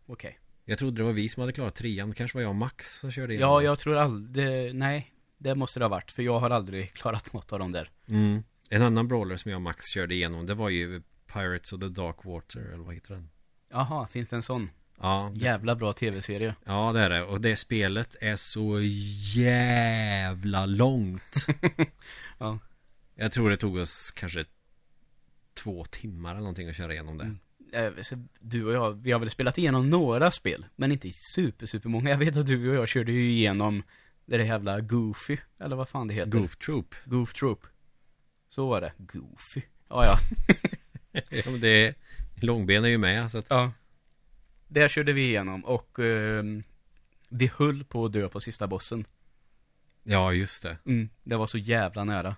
Okej. 0.06 0.40
Jag 0.66 0.80
trodde 0.80 1.02
det 1.02 1.06
var 1.06 1.12
vi 1.12 1.30
som 1.30 1.42
hade 1.42 1.54
klarat 1.54 1.76
trean, 1.76 2.10
det 2.10 2.16
kanske 2.16 2.38
var 2.38 2.42
jag 2.42 2.50
och 2.50 2.56
Max 2.56 3.00
som 3.00 3.12
körde 3.12 3.34
igenom 3.34 3.50
Ja, 3.54 3.62
jag 3.62 3.80
tror 3.80 3.96
aldrig, 3.98 4.76
nej. 4.76 5.14
Det 5.38 5.56
måste 5.56 5.80
det 5.80 5.86
ha 5.86 5.90
varit, 5.90 6.12
för 6.12 6.24
jag 6.24 6.40
har 6.40 6.50
aldrig 6.50 6.94
klarat 6.94 7.34
något 7.34 7.54
av 7.54 7.60
dem 7.60 7.72
där. 7.72 7.92
mm. 8.08 8.44
En 8.70 8.82
annan 8.82 9.08
brawler 9.08 9.38
som 9.38 9.52
jag 9.52 9.58
och 9.58 9.62
Max 9.62 9.88
körde 9.88 10.14
igenom 10.16 10.46
Det 10.46 10.54
var 10.54 10.70
ju 10.70 11.02
Pirates 11.34 11.74
of 11.74 11.80
the 11.80 11.88
Dark 11.88 12.26
Water 12.26 12.60
eller 12.60 12.84
vad 12.84 12.94
heter 12.94 13.14
den? 13.14 13.30
Jaha, 13.72 14.08
finns 14.08 14.28
det 14.28 14.36
en 14.36 14.44
sån? 14.44 14.70
Ja, 15.02 15.32
det, 15.36 15.42
Jävla 15.46 15.76
bra 15.76 15.94
tv-serie. 15.94 16.56
ja 16.66 16.92
det 16.94 17.00
är 17.00 17.10
det 17.10 17.24
och 17.24 17.42
det 17.42 17.56
spelet 17.56 18.16
är 18.22 18.36
så 18.36 18.80
jävla 19.40 20.66
långt 20.66 21.46
Ja. 22.38 22.60
Jag 23.16 23.32
tror 23.32 23.50
det 23.50 23.58
tog 23.58 23.76
oss 23.78 24.12
kanske 24.12 24.46
Två 25.54 25.86
timmar 25.86 26.32
eller 26.32 26.40
någonting 26.40 26.70
att 26.70 26.76
köra 26.76 26.94
igenom 26.94 27.18
det 27.18 27.24
Mm. 27.74 27.98
eh, 27.98 28.04
du 28.40 28.66
och 28.66 28.74
jag, 28.74 28.92
vi 29.04 29.12
har 29.12 29.20
väl 29.20 29.30
spelat 29.30 29.58
igenom 29.58 29.90
några 29.90 30.32
spel, 30.32 30.66
men 30.76 30.92
inte 30.92 31.12
super, 31.12 31.66
super 31.66 31.90
många. 31.90 32.10
Jag 32.10 32.18
vet 32.18 32.38
att 32.38 32.48
du 32.48 32.70
och 32.70 32.76
jag 32.76 32.88
körde 32.90 33.12
ju 33.12 33.30
igenom 33.32 33.84
det 34.26 34.38
där 34.38 34.44
jävla 34.46 34.80
Goofy, 34.82 35.38
eller 35.60 35.76
vad 35.76 35.90
fan 35.90 36.08
det 36.08 36.14
heter. 36.14 36.32
Goof 36.40 36.58
Troop. 36.58 36.96
Goof 37.06 37.34
Troop. 37.34 37.66
Så 38.50 38.68
var 38.70 38.82
det. 38.82 38.94
Goofy. 38.98 39.62
Ja, 39.90 40.06
ja. 40.06 40.18
ja, 41.30 41.52
det 41.62 41.68
är, 41.88 41.96
Långben 42.42 42.86
är 42.86 42.90
ju 42.90 42.98
med 42.98 43.32
så 43.32 43.38
att, 43.38 43.46
ja. 43.50 43.72
Där 44.68 44.90
körde 44.90 45.14
vi 45.14 45.22
igenom 45.22 45.66
och 45.66 46.00
ehm, 46.00 46.64
vi 47.30 47.52
höll 47.58 47.84
på 47.84 48.06
att 48.06 48.14
dö 48.14 48.30
på 48.30 48.42
sista 48.42 48.68
bossen. 48.68 49.06
Ja, 50.04 50.34
just 50.34 50.64
det. 50.64 50.78
Mm, 50.86 51.10
det 51.24 51.36
var 51.36 51.48
så 51.48 51.58
jävla 51.58 52.04
nära. 52.04 52.36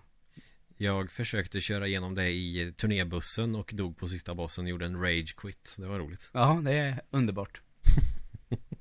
Jag 0.77 1.11
försökte 1.11 1.61
köra 1.61 1.87
igenom 1.87 2.15
det 2.15 2.29
i 2.29 2.73
turnébussen 2.77 3.55
och 3.55 3.71
dog 3.73 3.97
på 3.97 4.07
sista 4.07 4.35
bossen 4.35 4.63
och 4.65 4.69
gjorde 4.69 4.85
en 4.85 5.01
rage 5.01 5.35
quit. 5.35 5.75
Det 5.79 5.87
var 5.87 5.99
roligt. 5.99 6.29
Ja, 6.33 6.61
det 6.63 6.73
är 6.73 7.01
underbart. 7.09 7.61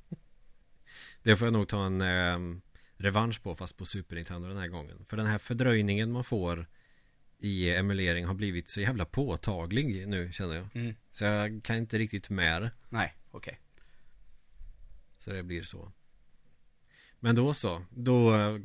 Det 1.23 1.37
får 1.37 1.47
jag 1.47 1.53
nog 1.53 1.69
ta 1.69 1.87
en 1.87 2.01
eh, 2.01 2.61
revansch 2.97 3.43
på 3.43 3.55
fast 3.55 3.77
på 3.77 3.85
Super 3.85 4.17
Nintendo 4.17 4.49
den 4.49 4.59
här 4.59 4.69
gången. 4.69 5.05
För 5.09 5.17
den 5.17 5.27
här 5.27 5.39
fördröjningen 5.39 6.13
man 6.13 6.25
får 6.25 6.67
i 7.43 7.75
emulering 7.75 8.25
har 8.27 8.35
blivit 8.35 8.69
så 8.69 8.81
jävla 8.81 9.05
påtaglig 9.05 10.09
nu 10.09 10.33
känner 10.33 10.55
jag. 10.55 10.69
Mm. 10.75 10.95
Så 11.11 11.25
jag 11.25 11.61
kan 11.65 11.77
inte 11.77 11.99
riktigt 11.99 12.31
med 12.31 12.63
det. 12.63 12.71
Nej, 12.89 13.15
okej. 13.31 13.61
Så 15.19 15.33
det 15.33 15.43
blir 15.43 15.63
så. 15.63 15.93
Men 17.21 17.35
då 17.35 17.55
så. 17.55 17.83
Då 17.91 18.35
eh, 18.35 18.59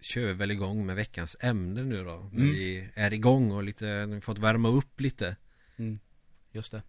kör 0.00 0.26
vi 0.26 0.32
väl 0.32 0.50
igång 0.50 0.86
med 0.86 0.96
veckans 0.96 1.36
ämne 1.40 1.82
nu 1.82 2.04
då. 2.04 2.30
När 2.32 2.42
Mm. 2.42 2.52
vi 2.54 2.88
är 2.94 3.12
igång 3.12 3.50
och 3.52 3.62
lite, 3.64 3.84
när 3.86 4.06
vi 4.14 4.20
fått 4.20 4.38
värma 4.38 4.68
upp 4.68 5.00
lite. 5.00 5.36
Mm. 5.76 5.98
Just 6.52 6.72
det. 6.72 6.82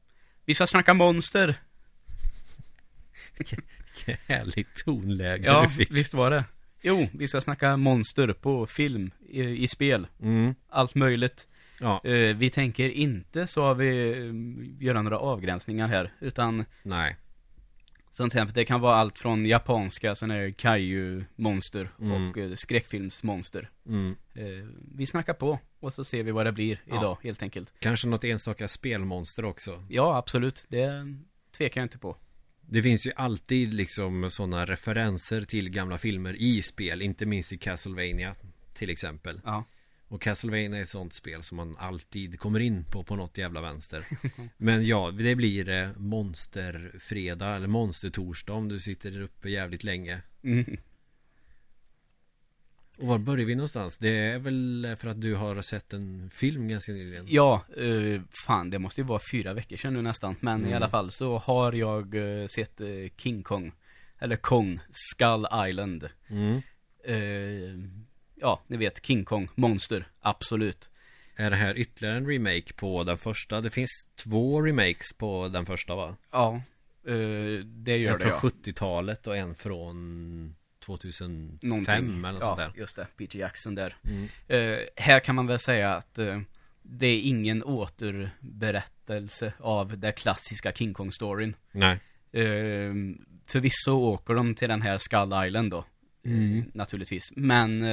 Vi 0.46 0.54
ska 0.56 0.68
snacka 0.68 0.94
monster. 0.94 1.56
Vilket 3.38 3.60
härligt 4.28 4.76
tonläge 4.76 5.46
Ja, 5.46 5.62
du 5.62 5.70
fick. 5.70 5.92
visst 5.92 6.14
var 6.14 6.32
det. 6.32 6.44
Jo, 6.82 7.08
vi 7.14 7.28
ska 7.28 7.42
snacka 7.42 7.78
monster 7.78 8.34
på 8.34 8.66
film, 8.66 9.12
i, 9.30 9.42
i 9.64 9.68
spel. 9.68 10.08
Mm. 10.22 10.56
Allt 10.70 10.96
möjligt. 10.96 11.48
Ja, 11.82 12.02
Eh, 12.04 12.36
vi 12.36 12.50
tänker 12.50 12.90
inte, 12.90 13.48
så 13.48 13.64
har 13.64 13.76
vi, 13.76 14.10
eh, 14.12 14.86
göra 14.86 15.02
några 15.02 15.20
avgränsningar 15.20 15.88
här. 15.88 16.14
Utan, 16.20 16.66
nej. 16.84 17.16
som 18.12 18.26
exempel, 18.28 18.54
det 18.54 18.66
kan 18.66 18.82
vara 18.82 18.96
allt 18.96 19.20
från 19.20 19.46
japanska, 19.46 20.16
sådana 20.16 20.34
här 20.34 20.50
kaiju-monster 20.52 21.90
Mm. 22.00 22.30
och 22.30 22.38
eh, 22.38 22.54
skräckfilmsmonster. 22.56 23.70
Mm. 23.88 24.16
Eh, 24.34 24.68
vi 24.96 25.06
snackar 25.08 25.34
på, 25.34 25.60
och 25.80 25.94
så 25.94 26.04
ser 26.04 26.24
vi 26.24 26.32
vad 26.32 26.46
det 26.46 26.52
blir 26.52 26.82
Ja. 26.86 26.98
idag, 26.98 27.18
helt 27.24 27.42
enkelt. 27.44 27.74
Kanske 27.80 28.08
något 28.08 28.24
enstaka 28.24 28.68
spelmonster 28.68 29.46
också. 29.46 29.84
Ja, 29.90 30.18
absolut. 30.18 30.66
Det 30.68 31.16
tvekar 31.58 31.82
jag 31.82 31.86
inte 31.86 31.98
på. 31.98 32.18
Det 32.72 32.82
finns 32.82 33.08
ju 33.08 33.12
alltid 33.16 33.74
liksom 33.74 34.30
sådana 34.30 34.66
referenser 34.66 35.42
till 35.42 35.70
gamla 35.70 35.98
filmer 35.98 36.34
i 36.34 36.62
spel, 36.62 37.02
inte 37.02 37.26
minst 37.26 37.54
i 37.54 37.58
Castlevania 37.58 38.36
till 38.74 38.90
exempel. 38.90 39.42
Ja. 39.46 39.66
Och 40.08 40.22
Castlevania 40.22 40.78
är 40.78 40.82
ett 40.82 40.90
sånt 40.90 41.14
spel 41.14 41.44
som 41.44 41.58
man 41.58 41.78
alltid 41.80 42.40
kommer 42.40 42.60
in 42.60 42.84
på 42.84 43.04
på 43.04 43.16
något 43.16 43.38
jävla 43.38 43.62
vänster. 43.62 44.06
Men 44.58 44.86
ja, 44.86 45.12
det 45.12 45.36
blir 45.36 45.70
eh, 45.70 45.90
monsterfredag 45.98 47.56
eller 47.56 47.68
monstertorsdag 47.68 48.54
om 48.54 48.68
du 48.68 48.80
sitter 48.80 49.22
uppe 49.22 49.50
jävligt 49.50 49.84
länge. 49.84 50.22
Mm. 50.44 50.78
Och 53.00 53.08
var 53.08 53.18
börjar 53.18 53.46
vi 53.46 53.56
någonstans? 53.56 53.98
Det 53.98 54.10
är 54.18 54.40
väl 54.40 54.96
för 55.00 55.08
att 55.08 55.22
du 55.22 55.36
har 55.36 55.62
sett 55.62 55.94
en 55.94 56.30
film 56.30 56.68
ganska 56.68 56.92
nyligen? 56.92 57.26
Ja, 57.30 57.66
eh, 57.78 58.22
fan 58.48 58.70
det 58.70 58.80
måste 58.80 59.02
ju 59.02 59.08
vara 59.08 59.20
fyra 59.32 59.54
veckor 59.54 59.78
sedan 59.78 59.94
nu 59.94 60.02
nästan. 60.02 60.36
Men 60.40 60.60
i 60.62 60.64
Mm. 60.64 60.76
alla 60.76 60.90
fall 60.90 61.12
så 61.12 61.38
har 61.38 61.74
jag 61.74 62.16
eh, 62.42 62.48
sett 62.48 62.82
eh, 62.82 62.88
King 63.18 63.44
Kong. 63.44 63.72
Eller 64.20 64.36
Kong, 64.36 64.80
Skull 64.92 65.48
Island. 65.70 66.10
Mm. 66.30 66.62
Eh, 67.04 67.90
ja, 68.36 68.62
ni 68.68 68.78
vet 68.78 69.06
King 69.06 69.26
Kong, 69.26 69.50
monster, 69.56 70.08
absolut. 70.22 70.90
Är 71.36 71.50
det 71.50 71.56
här 71.56 71.78
ytterligare 71.78 72.18
en 72.18 72.28
remake 72.28 72.74
på 72.76 73.04
den 73.04 73.18
första? 73.18 73.62
Det 73.62 73.70
finns 73.70 74.08
två 74.24 74.62
remakes 74.62 75.14
på 75.18 75.48
den 75.48 75.66
första 75.66 75.96
va? 75.96 76.16
Ja, 76.32 76.62
eh, 77.08 77.64
det 77.66 77.98
gör 77.98 78.14
en 78.14 78.20
det 78.20 78.24
från 78.26 78.32
ja. 78.32 78.40
70-talet 78.40 79.28
och 79.28 79.38
en 79.38 79.56
från 79.56 80.56
2005 80.98 81.60
Någonting. 81.62 81.96
eller 81.96 82.32
något 82.32 82.42
ja, 82.42 82.56
sånt 82.56 82.58
där. 82.58 82.82
just 82.82 82.96
det, 82.96 83.08
Peter 83.18 83.40
Jackson 83.40 83.76
där. 83.76 83.96
Mm. 84.04 84.28
Eh, 84.48 84.80
här 84.96 85.20
kan 85.20 85.36
man 85.36 85.48
väl 85.48 85.60
säga 85.60 85.96
att 85.96 86.20
eh, 86.20 86.42
det 86.82 87.08
är 87.08 87.22
ingen 87.22 87.64
återberättelse 87.64 89.54
av 89.60 89.98
den 89.98 90.14
klassiska 90.14 90.72
King 90.74 90.94
Kong-storyn. 90.94 91.56
Nej. 91.72 92.00
Eh, 92.32 92.94
förvisso 93.46 93.92
åker 93.92 94.34
de 94.34 94.56
till 94.56 94.70
den 94.70 94.82
här 94.82 94.98
Skull 94.98 95.46
Island 95.46 95.72
då. 95.72 95.86
Mm. 96.26 96.72
Naturligtvis. 96.74 97.32
Men 97.36 97.84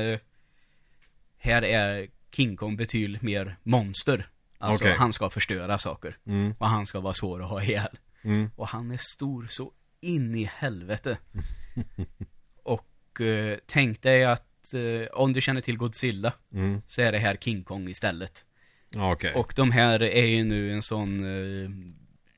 här 1.38 1.64
är 1.64 2.08
King 2.32 2.56
Kong 2.56 2.76
betydligt 2.76 3.22
mer 3.22 3.56
monster. 3.62 4.28
Alltså 4.58 4.84
Okej. 4.84 4.96
han 4.96 5.12
ska 5.12 5.30
förstöra 5.30 5.78
saker. 5.78 6.18
Mm. 6.26 6.54
Och 6.58 6.68
han 6.68 6.86
ska 6.86 7.00
vara 7.00 7.14
svår 7.14 7.42
att 7.42 7.50
ha 7.50 7.62
ihjäl. 7.62 7.98
Mm. 8.22 8.50
Och 8.56 8.68
han 8.68 8.90
är 8.90 8.98
stor 9.00 9.46
så 9.50 9.72
in 10.00 10.34
i 10.34 10.50
helvete. 10.54 11.18
och 13.16 13.26
eh, 13.26 13.58
tänk 13.66 14.02
dig 14.02 14.24
att 14.24 14.74
eh, 14.74 15.06
om 15.12 15.32
du 15.32 15.40
känner 15.40 15.60
till 15.60 15.76
Godzilla 15.78 16.32
Mm. 16.54 16.82
så 16.86 17.02
är 17.02 17.12
det 17.12 17.18
här 17.18 17.36
King 17.36 17.64
Kong 17.64 17.88
istället. 17.88 18.44
Okej. 18.96 19.32
Och 19.34 19.52
de 19.56 19.70
här 19.70 20.02
är 20.02 20.24
ju 20.24 20.44
nu 20.44 20.72
en 20.72 20.82
sån, 20.82 21.24
eh, 21.24 21.70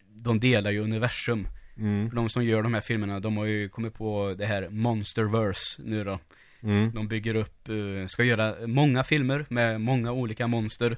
de 0.06 0.40
delar 0.40 0.70
ju 0.70 0.80
universum. 0.80 1.48
Mm. 1.76 2.08
För 2.10 2.16
de 2.16 2.28
som 2.28 2.44
gör 2.44 2.62
de 2.62 2.74
här 2.74 2.80
filmerna, 2.80 3.20
de 3.20 3.36
har 3.36 3.44
ju 3.44 3.68
kommit 3.68 3.94
på 3.94 4.34
det 4.38 4.46
här 4.46 4.68
Monsterverse 4.68 5.82
nu 5.82 6.04
då. 6.04 6.18
Mm. 6.62 6.90
De 6.94 7.08
bygger 7.08 7.34
upp, 7.34 7.68
eh, 7.68 8.06
ska 8.06 8.24
göra 8.24 8.66
många 8.66 9.04
filmer 9.04 9.46
med 9.48 9.80
många 9.80 10.12
olika 10.12 10.46
monster. 10.46 10.96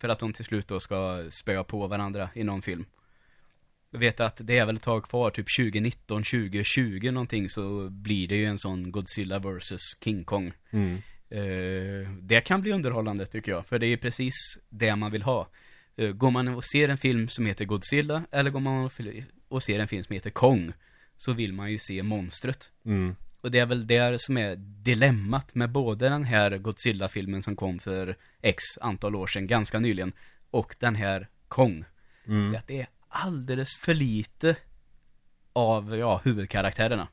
För 0.00 0.08
att 0.08 0.18
de 0.18 0.32
till 0.32 0.44
slut 0.44 0.68
då 0.68 0.80
ska 0.80 1.24
spöa 1.30 1.64
på 1.64 1.86
varandra 1.86 2.30
i 2.34 2.44
någon 2.44 2.62
film. 2.62 2.84
Jag 3.90 3.98
vet 3.98 4.20
att 4.20 4.40
det 4.44 4.58
är 4.58 4.66
väl 4.66 4.76
ett 4.76 4.82
tag 4.82 5.04
kvar, 5.04 5.30
typ 5.30 5.46
2019, 5.58 6.22
2020 6.22 7.10
någonting 7.10 7.48
så 7.48 7.88
blir 7.90 8.28
det 8.28 8.36
ju 8.36 8.44
en 8.44 8.58
sån 8.58 8.92
Godzilla 8.92 9.38
vs 9.38 9.72
King 10.04 10.24
Kong. 10.24 10.52
Mm. 10.70 11.02
Eh, 11.30 12.10
det 12.22 12.40
kan 12.40 12.60
bli 12.60 12.72
underhållande 12.72 13.26
tycker 13.26 13.52
jag, 13.52 13.66
för 13.66 13.78
det 13.78 13.86
är 13.86 13.96
precis 13.96 14.34
det 14.68 14.96
man 14.96 15.12
vill 15.12 15.22
ha. 15.22 15.48
Eh, 15.96 16.10
går 16.10 16.30
man 16.30 16.48
och 16.48 16.64
ser 16.64 16.88
en 16.88 16.98
film 16.98 17.28
som 17.28 17.46
heter 17.46 17.64
Godzilla, 17.64 18.24
eller 18.30 18.50
går 18.50 18.60
man 18.60 18.90
och 19.48 19.62
ser 19.62 19.78
en 19.78 19.88
film 19.88 20.04
som 20.04 20.14
heter 20.14 20.30
Kong, 20.30 20.72
så 21.16 21.32
vill 21.32 21.52
man 21.52 21.72
ju 21.72 21.78
se 21.78 22.02
monstret. 22.02 22.70
Mm. 22.84 23.16
Och 23.40 23.50
det 23.50 23.58
är 23.58 23.66
väl 23.66 23.86
det 23.86 24.20
som 24.20 24.36
är 24.36 24.56
dilemmat 24.56 25.54
med 25.54 25.70
både 25.70 26.08
den 26.08 26.24
här 26.24 26.58
Godzilla-filmen 26.58 27.42
som 27.42 27.56
kom 27.56 27.78
för 27.78 28.16
X 28.42 28.62
antal 28.80 29.16
år 29.16 29.26
sedan, 29.26 29.46
ganska 29.46 29.78
nyligen, 29.78 30.12
och 30.50 30.76
den 30.78 30.94
här 30.94 31.28
Kong. 31.48 31.84
Mm. 32.26 32.56
Det 32.66 32.80
är 32.80 32.86
alldeles 33.08 33.76
för 33.76 33.94
lite 33.94 34.56
av, 35.52 35.96
ja, 35.96 36.20
huvudkaraktärerna. 36.24 37.08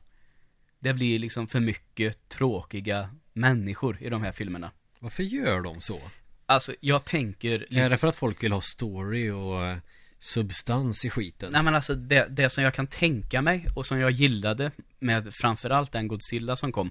Det 0.78 0.94
blir 0.94 1.18
liksom 1.18 1.46
för 1.48 1.60
mycket 1.60 2.28
tråkiga 2.28 3.10
människor 3.32 4.02
i 4.02 4.08
de 4.08 4.22
här 4.22 4.32
filmerna. 4.32 4.70
Varför 4.98 5.22
gör 5.22 5.60
de 5.60 5.80
så? 5.80 6.00
Alltså, 6.46 6.74
jag 6.80 7.04
tänker... 7.04 7.58
lite- 7.58 7.74
Är 7.80 7.90
det 7.90 7.96
för 7.96 8.08
att 8.08 8.16
folk 8.16 8.42
vill 8.42 8.52
ha 8.52 8.60
story 8.60 9.30
och 9.30 9.64
eh, 9.64 9.76
substans 10.18 11.04
i 11.04 11.10
skiten? 11.10 11.52
Nej 11.52 11.62
men 11.62 11.74
alltså 11.74 11.94
det, 11.94 12.26
det 12.30 12.50
som 12.50 12.64
jag 12.64 12.74
kan 12.74 12.86
tänka 12.86 13.42
mig 13.42 13.66
och 13.74 13.86
som 13.86 13.98
jag 13.98 14.10
gillade 14.10 14.70
med 14.98 15.34
framförallt 15.34 15.92
den 15.92 16.08
Godzilla 16.08 16.56
som 16.56 16.72
kom 16.72 16.90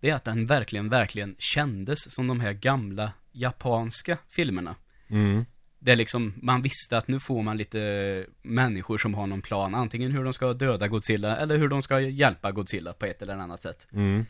Det 0.00 0.10
är 0.10 0.14
att 0.14 0.24
den 0.24 0.46
verkligen, 0.46 0.88
verkligen 0.88 1.36
kändes 1.38 2.14
som 2.14 2.26
de 2.26 2.40
här 2.40 2.52
gamla 2.52 3.12
japanska 3.32 4.18
filmerna 4.28 4.76
Mm. 5.08 5.44
Det 5.86 5.92
är 5.92 5.96
liksom, 5.96 6.34
man 6.42 6.62
visste 6.62 6.98
att 6.98 7.08
nu 7.08 7.20
får 7.20 7.42
man 7.42 7.56
lite 7.56 8.26
människor 8.42 8.98
som 8.98 9.14
har 9.14 9.26
någon 9.26 9.42
plan 9.42 9.74
Antingen 9.74 10.12
hur 10.12 10.24
de 10.24 10.32
ska 10.32 10.52
döda 10.52 10.88
Godzilla 10.88 11.36
eller 11.36 11.58
hur 11.58 11.68
de 11.68 11.82
ska 11.82 12.00
hjälpa 12.00 12.52
Godzilla 12.52 12.92
på 12.92 13.06
ett 13.06 13.22
eller 13.22 13.36
annat 13.36 13.62
sätt 13.62 13.88
Mm. 13.92 14.26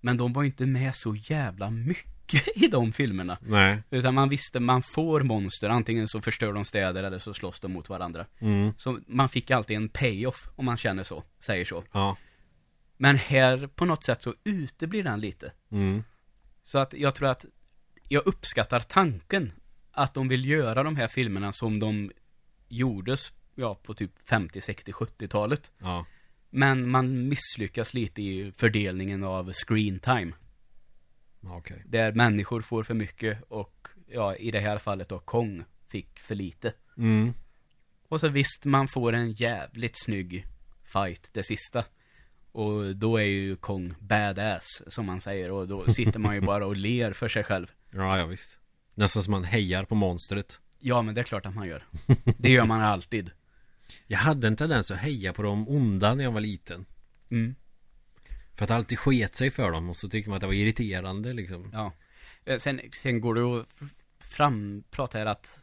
Men 0.00 0.16
de 0.16 0.32
var 0.32 0.44
inte 0.44 0.66
med 0.66 0.96
så 0.96 1.14
jävla 1.14 1.70
mycket 1.70 2.48
i 2.56 2.66
de 2.66 2.92
filmerna 2.92 3.38
Nej. 3.40 3.82
Utan 3.90 4.14
man 4.14 4.28
visste, 4.28 4.60
man 4.60 4.82
får 4.82 5.20
monster, 5.20 5.68
antingen 5.68 6.08
så 6.08 6.20
förstör 6.20 6.52
de 6.52 6.64
städer 6.64 7.04
eller 7.04 7.18
så 7.18 7.34
slåss 7.34 7.60
de 7.60 7.72
mot 7.72 7.88
varandra 7.88 8.26
Mm. 8.40 8.72
Så 8.78 8.98
man 9.06 9.28
fick 9.28 9.50
alltid 9.50 9.76
en 9.76 9.88
payoff 9.88 10.48
om 10.56 10.64
man 10.64 10.76
känner 10.76 11.04
så, 11.04 11.24
säger 11.40 11.64
så. 11.64 11.84
Ja. 11.92 12.16
Men 12.96 13.16
här 13.16 13.66
på 13.66 13.84
något 13.84 14.04
sätt 14.04 14.22
så 14.22 14.34
uteblir 14.44 15.02
den 15.02 15.20
lite. 15.20 15.52
Mm. 15.70 16.04
Så 16.64 16.78
att 16.78 16.94
jag 16.94 17.14
tror 17.14 17.28
att 17.28 17.44
jag 18.08 18.26
uppskattar 18.26 18.80
tanken 18.80 19.52
att 19.92 20.14
de 20.14 20.28
vill 20.28 20.44
göra 20.44 20.82
de 20.82 20.96
här 20.96 21.08
filmerna 21.08 21.52
som 21.52 21.78
de 21.78 22.10
gjordes, 22.68 23.32
ja, 23.54 23.74
på 23.74 23.94
typ 23.94 24.28
50, 24.28 24.60
60, 24.60 24.92
70-talet. 24.92 25.72
Ja. 25.78 26.06
Men 26.50 26.90
man 26.90 27.28
misslyckas 27.28 27.94
lite 27.94 28.22
i 28.22 28.52
fördelningen 28.56 29.24
av 29.24 29.52
screen 29.52 30.00
time. 30.00 30.32
Okej. 31.44 31.82
Där 31.86 32.12
människor 32.12 32.62
får 32.62 32.82
för 32.82 32.94
mycket 32.94 33.42
och, 33.48 33.88
ja, 34.06 34.36
i 34.36 34.50
det 34.50 34.60
här 34.60 34.78
fallet 34.78 35.08
då, 35.08 35.18
Kong 35.18 35.64
fick 35.88 36.18
för 36.20 36.34
lite. 36.34 36.72
Mm. 36.96 37.34
Och 38.08 38.20
så 38.20 38.28
visst, 38.28 38.64
man 38.64 38.88
får 38.88 39.12
en 39.12 39.32
jävligt 39.32 40.04
snygg 40.04 40.46
fight 40.84 41.28
det 41.32 41.42
sista. 41.42 41.84
Och 42.52 42.96
då 42.96 43.16
är 43.16 43.24
ju 43.24 43.56
Kong 43.56 43.94
badass, 43.98 44.82
som 44.86 45.06
man 45.06 45.20
säger. 45.20 45.52
Och 45.52 45.68
då 45.68 45.92
sitter 45.92 46.18
man 46.18 46.34
ju 46.34 46.40
bara 46.46 46.66
och 46.66 46.76
ler 46.76 47.12
för 47.12 47.28
sig 47.28 47.44
själv. 47.44 47.72
Ja, 47.90 48.18
ja 48.18 48.26
visst. 48.26 48.58
Nästan 49.02 49.22
som 49.22 49.30
man 49.30 49.44
hejar 49.44 49.84
på 49.84 49.94
monstret. 49.94 50.60
Ja, 50.78 51.02
men 51.02 51.14
det 51.14 51.20
är 51.20 51.24
klart 51.24 51.46
att 51.46 51.54
man 51.54 51.68
gör. 51.68 51.84
Det 52.38 52.50
gör 52.50 52.64
man 52.64 52.80
alltid. 52.80 53.30
Jag 54.06 54.18
hade 54.18 54.46
en 54.46 54.56
tendens 54.56 54.90
att 54.90 54.98
heja 54.98 55.32
på 55.32 55.42
de 55.42 55.68
onda 55.68 56.14
när 56.14 56.24
jag 56.24 56.32
var 56.32 56.40
liten. 56.40 56.86
Mm. 57.30 57.54
För 58.54 58.64
att 58.64 58.70
alltid 58.70 58.98
sket 58.98 59.36
sig 59.36 59.50
för 59.50 59.70
dem 59.70 59.88
och 59.90 59.96
så 59.96 60.08
tyckte 60.08 60.30
man 60.30 60.36
att 60.36 60.40
det 60.40 60.46
var 60.46 60.54
irriterande 60.54 61.32
liksom. 61.32 61.70
Ja. 61.72 61.92
Eh, 62.44 62.56
Sen, 62.58 62.80
sen 63.02 63.20
går 63.20 63.34
det 63.34 63.60
att 63.60 63.66
fram, 64.18 64.84
prata 64.90 65.18
här 65.18 65.26
att 65.26 65.60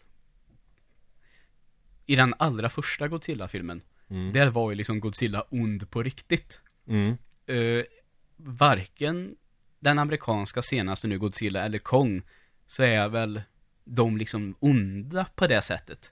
i 2.06 2.16
den 2.16 2.34
allra 2.40 2.70
första 2.70 3.08
Godzilla-filmen, 3.08 3.82
Mm. 4.10 4.34
där 4.34 4.48
var 4.48 4.70
ju 4.72 4.76
liksom 4.76 5.00
Godzilla 5.00 5.42
ond 5.50 5.90
på 5.90 6.04
riktigt. 6.04 6.62
Mm. 6.88 7.18
Eh, 7.46 7.84
varken 8.38 9.36
den 9.80 10.00
amerikanska 10.00 10.62
senaste 10.62 11.08
nu, 11.08 11.20
Godzilla, 11.20 11.66
eller 11.66 11.78
Kong, 11.78 12.22
så 12.70 12.84
är 12.84 13.10
väl 13.10 13.42
de 13.84 14.18
liksom 14.18 14.56
onda 14.60 15.26
på 15.36 15.48
det 15.48 15.62
sättet. 15.62 16.12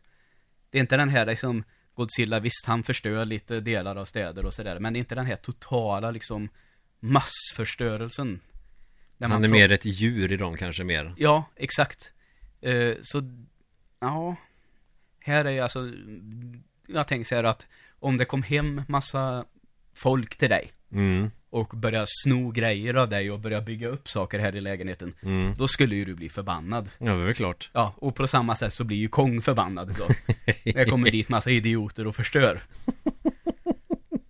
Det 0.69 0.77
är 0.77 0.79
inte 0.79 0.97
den 0.97 1.09
här 1.09 1.25
liksom, 1.25 1.63
Godzilla, 1.95 2.39
visst 2.39 2.65
han 2.65 2.83
förstör 2.83 3.25
lite 3.25 3.59
delar 3.59 3.95
av 3.95 4.05
städer 4.05 4.45
och 4.45 4.53
sådär, 4.53 4.79
men 4.79 4.93
det 4.93 4.97
är 4.97 4.99
inte 4.99 5.15
den 5.15 5.25
här 5.25 5.35
totala 5.35 6.11
liksom 6.11 6.49
massförstörelsen. 6.99 8.39
Han 9.19 9.29
man 9.29 9.43
är 9.43 9.47
mer 9.47 9.71
ett 9.71 9.85
djur 9.85 10.31
i 10.31 10.37
dem 10.37 10.57
kanske 10.57 10.83
mer. 10.83 11.13
Ja, 11.17 11.45
exakt. 11.55 12.13
Eh, 12.61 12.93
så, 13.01 13.21
ja. 13.99 14.35
Här 15.19 15.45
är 15.45 15.61
alltså, 15.61 15.91
jag 16.87 17.07
tänker 17.07 17.25
så 17.25 17.35
här 17.35 17.43
att 17.43 17.67
om 17.99 18.17
det 18.17 18.25
kom 18.25 18.43
hem 18.43 18.81
massa 18.87 19.45
folk 19.93 20.37
till 20.37 20.49
dig 20.49 20.71
Mm. 20.91 21.31
Och 21.57 21.67
började 21.77 22.05
sno 22.09 22.51
grejer 22.51 22.93
av 22.93 23.09
dig 23.09 23.31
och 23.31 23.39
börja 23.39 23.61
bygga 23.61 23.87
upp 23.87 24.09
saker 24.09 24.39
här 24.39 24.55
i 24.55 24.61
lägenheten, 24.61 25.13
Mm. 25.21 25.53
då 25.57 25.67
skulle 25.67 25.95
ju 25.95 26.05
du 26.05 26.15
bli 26.15 26.29
förbannad. 26.29 26.89
Ja, 26.97 27.05
det 27.05 27.11
är 27.21 27.25
väl 27.25 27.33
klart. 27.33 27.69
Ja, 27.73 27.93
och 27.97 28.15
på 28.15 28.27
samma 28.27 28.55
sätt 28.55 28.73
så 28.73 28.83
blir 28.83 28.97
ju 28.97 29.07
Kong 29.07 29.41
förbannad 29.41 29.95
då. 29.97 30.07
Det 30.63 30.85
kommer 30.89 31.11
dit 31.11 31.29
massa 31.29 31.49
idioter 31.51 32.07
och 32.07 32.15
förstör. 32.15 32.61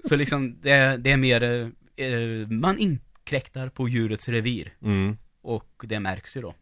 Så 0.09 0.15
liksom, 0.15 0.61
det, 0.61 0.97
det 0.97 1.11
är 1.11 1.17
mer, 1.17 1.43
eh, 1.43 2.05
eh, 2.07 2.47
man 2.47 2.77
inkräktar 2.77 3.69
på 3.69 3.89
djurets 3.89 4.29
revir. 4.29 4.73
Mm. 4.81 5.17
Och 5.41 5.83
det 5.87 5.99
märks 5.99 6.37
ju 6.37 6.41
då. 6.41 6.55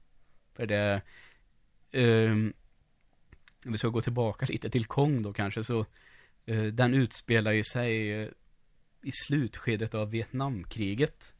För 0.56 0.66
det, 0.66 1.02
om 3.66 3.72
vi 3.72 3.78
ska 3.78 3.88
gå 3.88 4.02
tillbaka 4.02 4.46
lite 4.50 4.70
till 4.70 4.86
Kong 4.86 5.22
då 5.22 5.34
kanske 5.34 5.64
så, 5.64 5.86
eh, 6.46 6.64
den 6.64 6.94
utspelar 6.94 7.52
ju 7.52 7.64
sig 7.64 8.12
eh, 8.22 8.28
i 9.06 9.12
slutskedet 9.12 9.94
av 9.96 10.10
Vietnamkriget. 10.10 11.34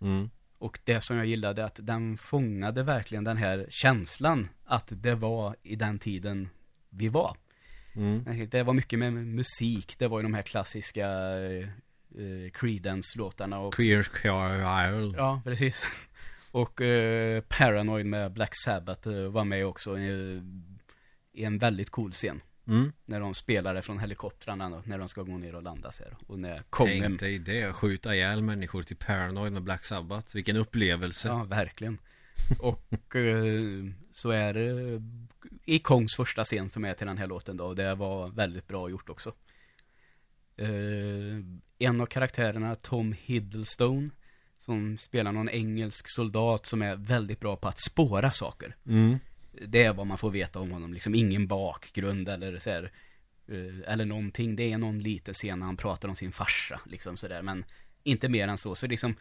Mm. 0.00 0.30
Och 0.58 0.78
det 0.84 1.00
som 1.00 1.16
jag 1.16 1.26
gillade 1.26 1.64
att 1.64 1.78
den 1.82 2.18
fångade 2.18 2.82
verkligen 2.82 3.24
den 3.24 3.36
här 3.36 3.66
känslan 3.70 4.48
att 4.64 4.92
det 4.96 5.14
var 5.14 5.56
i 5.62 5.76
den 5.76 5.98
tiden 5.98 6.48
vi 6.90 7.08
var. 7.08 7.36
Mm. 7.94 8.48
Det 8.50 8.62
var 8.62 8.74
mycket 8.74 8.98
med 8.98 9.12
musik, 9.12 9.98
det 9.98 10.08
var 10.08 10.18
ju 10.18 10.22
de 10.22 10.34
här 10.34 10.42
klassiska 10.42 11.08
eh, 11.08 11.68
eh, 12.22 12.50
Creedence-låtarna 12.52 13.58
och 13.58 13.74
Queer 13.74 14.02
Isle. 14.02 15.14
Ja, 15.16 15.42
precis. 15.44 15.84
Och 16.50 16.80
eh, 16.80 17.40
Paranoid 17.40 18.06
med 18.06 18.32
Black 18.32 18.52
Sabbath 18.64 19.08
eh, 19.08 19.14
var 19.14 19.44
med 19.44 19.66
också 19.66 19.98
i, 19.98 20.42
i 21.32 21.44
en 21.44 21.58
väldigt 21.58 21.90
cool 21.90 22.12
scen. 22.12 22.40
Mm. 22.68 22.92
När 23.04 23.20
de 23.20 23.34
spelade 23.34 23.82
från 23.82 23.98
helikoptrarna 23.98 24.66
och 24.66 24.88
när 24.88 24.98
de 24.98 25.08
ska 25.08 25.22
gå 25.22 25.38
ner 25.38 25.54
och 25.54 25.62
landa 25.62 25.92
sig. 25.92 26.06
Och 26.26 26.38
när 26.38 26.62
Kongen... 26.70 27.00
Tänk 27.00 27.20
dig 27.20 27.38
det, 27.38 27.72
skjuta 27.72 28.14
ihjäl 28.14 28.42
människor 28.42 28.82
till 28.82 28.96
Paranoid 28.96 29.52
med 29.52 29.62
Black 29.62 29.84
Sabbath. 29.84 30.34
Vilken 30.34 30.56
upplevelse. 30.56 31.28
Ja, 31.28 31.44
verkligen. 31.44 31.98
Och 32.58 33.16
eh, 33.16 33.84
så 34.12 34.30
är 34.30 34.54
det 34.54 35.02
i 35.64 35.78
Kongs 35.78 36.16
första 36.16 36.44
scen 36.44 36.68
som 36.68 36.84
är 36.84 36.94
till 36.94 37.06
den 37.06 37.18
här 37.18 37.26
låten 37.26 37.56
då. 37.56 37.64
Och 37.64 37.76
det 37.76 37.94
var 37.94 38.28
väldigt 38.28 38.68
bra 38.68 38.90
gjort 38.90 39.08
också. 39.08 39.34
Eh, 40.56 40.68
en 41.78 42.00
av 42.00 42.06
karaktärerna, 42.06 42.74
Tom 42.76 43.14
Hiddlestone, 43.20 44.10
som 44.58 44.98
spelar 44.98 45.32
någon 45.32 45.48
engelsk 45.48 46.08
soldat 46.08 46.66
som 46.66 46.82
är 46.82 46.96
väldigt 46.96 47.40
bra 47.40 47.56
på 47.56 47.68
att 47.68 47.80
spåra 47.80 48.32
saker. 48.32 48.76
Mm. 48.86 49.18
Det 49.66 49.82
är 49.84 49.92
vad 49.92 50.06
man 50.06 50.18
får 50.18 50.30
veta 50.30 50.58
om 50.60 50.70
honom, 50.70 50.94
liksom 50.94 51.14
ingen 51.14 51.46
bakgrund 51.46 52.28
eller 52.28 52.58
så 52.58 52.70
här, 52.70 52.92
eh, 53.48 53.92
eller 53.92 54.04
någonting. 54.04 54.56
Det 54.56 54.72
är 54.72 54.78
någon 54.78 54.98
liten 54.98 55.34
scen 55.34 55.58
när 55.58 55.66
han 55.66 55.76
pratar 55.76 56.08
om 56.08 56.16
sin 56.16 56.32
farsa, 56.32 56.80
liksom 56.86 57.16
sådär, 57.16 57.42
men 57.42 57.64
inte 58.02 58.28
mer 58.28 58.48
än 58.48 58.58
så. 58.58 58.74
Så 58.74 58.86
liksom, 58.86 59.14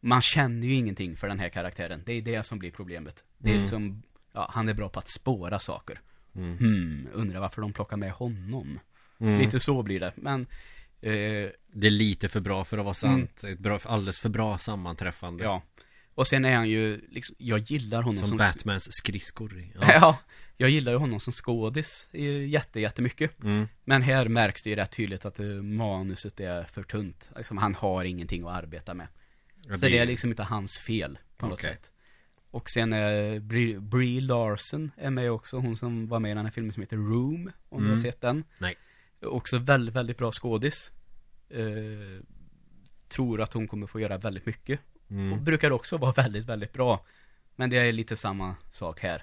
man 0.00 0.22
känner 0.22 0.66
ju 0.66 0.74
ingenting 0.74 1.16
för 1.16 1.28
den 1.28 1.38
här 1.40 1.48
karaktären. 1.48 2.02
Det 2.06 2.12
är 2.12 2.22
det 2.22 2.42
som 2.42 2.58
blir 2.58 2.70
problemet. 2.70 3.24
Det 3.38 3.48
är 3.48 3.52
Mm. 3.52 3.62
liksom, 3.62 4.02
ja, 4.32 4.50
han 4.52 4.68
är 4.68 4.74
bra 4.74 4.88
på 4.88 4.98
att 4.98 5.08
spåra 5.08 5.58
saker. 5.58 6.00
Mm. 6.36 6.58
Hmm, 6.58 7.08
undrar 7.12 7.40
varför 7.40 7.62
de 7.62 7.72
plockar 7.72 7.96
med 7.96 8.12
honom. 8.12 8.80
Mm. 9.18 9.38
Lite 9.38 9.60
så 9.60 9.82
blir 9.82 10.00
det, 10.00 10.12
men 10.16 10.40
eh, 11.00 11.50
Det 11.72 11.86
är 11.86 11.90
lite 11.90 12.28
för 12.28 12.40
bra 12.40 12.64
för 12.64 12.78
att 12.78 12.84
vara 12.84 12.94
sant. 12.94 13.44
Ett 13.44 13.58
bra, 13.58 13.78
alldeles 13.84 14.20
för 14.20 14.28
bra 14.28 14.58
sammanträffande. 14.58 15.44
ja. 15.44 15.62
Och 16.14 16.26
sen 16.26 16.44
är 16.44 16.56
han 16.56 16.68
ju, 16.68 17.00
liksom, 17.08 17.36
jag 17.38 17.58
gillar 17.58 17.98
honom 18.02 18.14
Som 18.14 18.28
som, 18.28 18.38
Batmans 18.38 18.84
skridskor. 18.90 19.64
Ja. 19.74 19.80
Ja. 19.92 20.18
jag 20.56 20.70
gillar 20.70 20.92
ju 20.92 20.98
honom 20.98 21.20
som 21.20 21.32
skådis 21.32 22.08
eh, 22.12 22.46
jätte, 22.48 22.80
jättemycket. 22.80 23.42
Mm. 23.42 23.68
Men 23.84 24.02
här 24.02 24.28
märks 24.28 24.62
det 24.62 24.70
ju 24.70 24.76
rätt 24.76 24.92
tydligt 24.92 25.24
att 25.24 25.40
eh, 25.40 25.46
manuset 25.46 26.40
är 26.40 26.64
för 26.64 26.82
tunt. 26.82 27.30
Liksom, 27.36 27.58
han 27.58 27.74
har 27.74 28.04
ingenting 28.04 28.42
att 28.42 28.54
arbeta 28.54 28.94
med. 28.94 29.06
Ja, 29.68 29.78
Så 29.78 29.86
det 29.86 29.98
är 29.98 30.06
liksom 30.06 30.30
inte 30.30 30.42
hans 30.42 30.78
fel 30.78 31.18
på 31.36 31.46
något 31.46 31.58
Okej. 31.60 31.70
sätt. 31.72 31.90
Och 32.50 32.70
sen 32.70 32.92
är 32.92 33.40
Brie, 33.40 33.80
Brie 33.80 34.20
Larson 34.20 34.90
är 34.96 35.10
med 35.10 35.30
också, 35.30 35.58
hon 35.58 35.76
som 35.76 36.06
var 36.08 36.20
med 36.20 36.30
i 36.30 36.34
den 36.34 36.44
här 36.44 36.52
filmen 36.52 36.72
som 36.72 36.80
heter 36.82 36.96
Room, 36.96 37.50
om 37.68 37.80
du 37.82 37.88
har 37.88 37.94
Mm. 37.96 38.02
sett 38.02 38.20
den. 38.20 38.44
Nej. 38.58 38.74
Också 39.22 39.58
väldigt, 39.58 39.94
väldigt 39.94 40.18
bra 40.18 40.32
skådis. 40.32 40.92
Eh, 41.50 42.22
tror 43.08 43.40
att 43.40 43.52
hon 43.52 43.68
kommer 43.68 43.86
få 43.86 44.00
göra 44.00 44.18
väldigt 44.18 44.46
mycket. 44.46 44.80
Och 45.06 45.12
Mm. 45.12 45.44
brukar 45.44 45.70
också 45.70 45.96
vara 45.96 46.12
väldigt, 46.12 46.44
väldigt 46.46 46.72
bra. 46.72 47.04
Men 47.56 47.70
det 47.70 47.76
är 47.76 47.92
lite 47.92 48.16
samma 48.16 48.56
sak 48.72 49.00
här. 49.00 49.22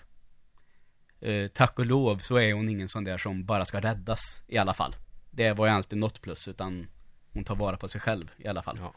Eh, 1.22 1.48
tack 1.48 1.80
och 1.80 1.86
lov 1.86 2.18
så 2.18 2.36
är 2.38 2.54
hon 2.54 2.70
ingen 2.70 2.90
sån 2.90 3.04
där 3.04 3.18
som 3.18 3.46
bara 3.46 3.66
ska 3.66 3.80
räddas 3.82 4.42
i 4.48 4.58
alla 4.58 4.74
fall. 4.74 4.96
Det 5.32 5.54
var 5.54 5.66
ju 5.66 5.72
alltid 5.72 6.00
något 6.00 6.22
plus, 6.22 6.48
utan 6.48 6.88
hon 7.34 7.44
tar 7.44 7.56
vara 7.56 7.78
på 7.78 7.88
sig 7.88 8.02
själv 8.02 8.32
i 8.38 8.48
alla 8.48 8.62
fall. 8.64 8.78
Ja. 8.80 8.94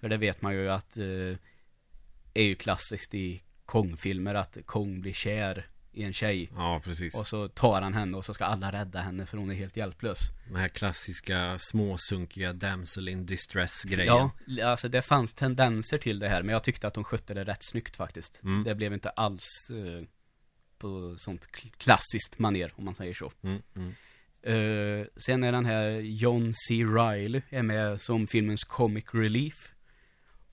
För 0.00 0.08
det 0.08 0.16
vet 0.16 0.42
man 0.42 0.54
ju 0.54 0.70
att 0.70 0.96
eh, 0.96 1.36
är 2.34 2.42
ju 2.42 2.54
klassiskt 2.54 3.14
i 3.14 3.42
Kong-filmer 3.66 4.34
att 4.34 4.58
Kong 4.66 5.00
blir 5.00 5.12
kär 5.12 5.66
i 5.92 6.02
en 6.02 6.12
tjej. 6.12 6.50
ja, 6.56 6.80
precis. 6.84 7.14
Och 7.14 7.26
så 7.26 7.48
tar 7.48 7.82
han 7.82 7.94
henne 7.94 8.16
och 8.16 8.24
så 8.24 8.34
ska 8.34 8.44
alla 8.44 8.72
rädda 8.72 9.00
henne 9.00 9.26
för 9.26 9.38
hon 9.38 9.50
är 9.50 9.54
helt 9.54 9.76
hjälplös. 9.76 10.18
Den 10.46 10.56
här 10.56 10.68
klassiska 10.68 11.56
småsunkiga 11.58 12.52
damsel 12.52 13.08
in 13.08 13.26
distress 13.26 13.84
grejen. 13.84 14.30
Ja, 14.46 14.66
alltså 14.66 14.88
det 14.88 15.02
fanns 15.02 15.34
tendenser 15.34 15.98
till 15.98 16.18
det 16.18 16.28
här, 16.28 16.42
men 16.42 16.52
jag 16.52 16.64
tyckte 16.64 16.86
att 16.86 16.94
de 16.94 17.04
skötte 17.04 17.34
det 17.34 17.44
rätt 17.44 17.62
snyggt 17.62 17.96
faktiskt. 17.96 18.40
Mm. 18.42 18.64
Det 18.64 18.74
blev 18.74 18.92
inte 18.92 19.10
alls 19.10 19.70
eh, 19.70 20.04
på 20.78 21.16
sånt 21.18 21.46
kl- 21.52 21.72
klassiskt 21.76 22.38
maner 22.38 22.72
om 22.76 22.84
man 22.84 22.94
säger 22.94 23.14
så. 23.14 23.32
Mm, 23.42 23.62
mm. 23.76 23.94
Eh, 24.42 25.06
sen 25.16 25.44
är 25.44 25.52
den 25.52 25.66
här 25.66 25.90
John 25.90 26.52
C. 26.54 26.84
Reilly 26.84 27.42
är 27.50 27.62
med 27.62 28.00
som 28.00 28.26
filmens 28.26 28.64
comic 28.64 29.04
relief. 29.12 29.74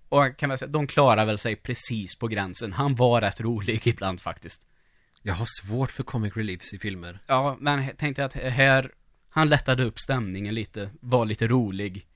Och 0.10 0.38
kan 0.38 0.50
man 0.50 0.58
säga, 0.58 0.70
de 0.70 0.88
klarar 0.88 1.26
väl 1.26 1.38
sig 1.38 1.56
precis 1.56 2.16
på 2.16 2.28
gränsen. 2.28 2.74
Han 2.74 2.96
var 2.96 3.22
rätt 3.22 3.42
rolig 3.42 3.88
ibland 3.88 4.22
faktiskt. 4.22 4.62
Jag 5.22 5.34
har 5.34 5.48
svårt 5.62 5.92
för 5.92 6.04
comic 6.04 6.38
reliefs 6.38 6.74
i 6.74 6.80
filmer. 6.80 7.20
Ja, 7.28 7.58
men 7.60 7.84
jag 7.84 7.98
tänkte 7.98 8.26
att 8.26 8.34
här, 8.34 8.92
han 9.30 9.50
lättade 9.50 9.84
upp 9.84 10.00
stämningen 10.00 10.56
lite, 10.56 10.90
var 11.00 11.26
lite 11.26 11.48
rolig. 11.48 12.08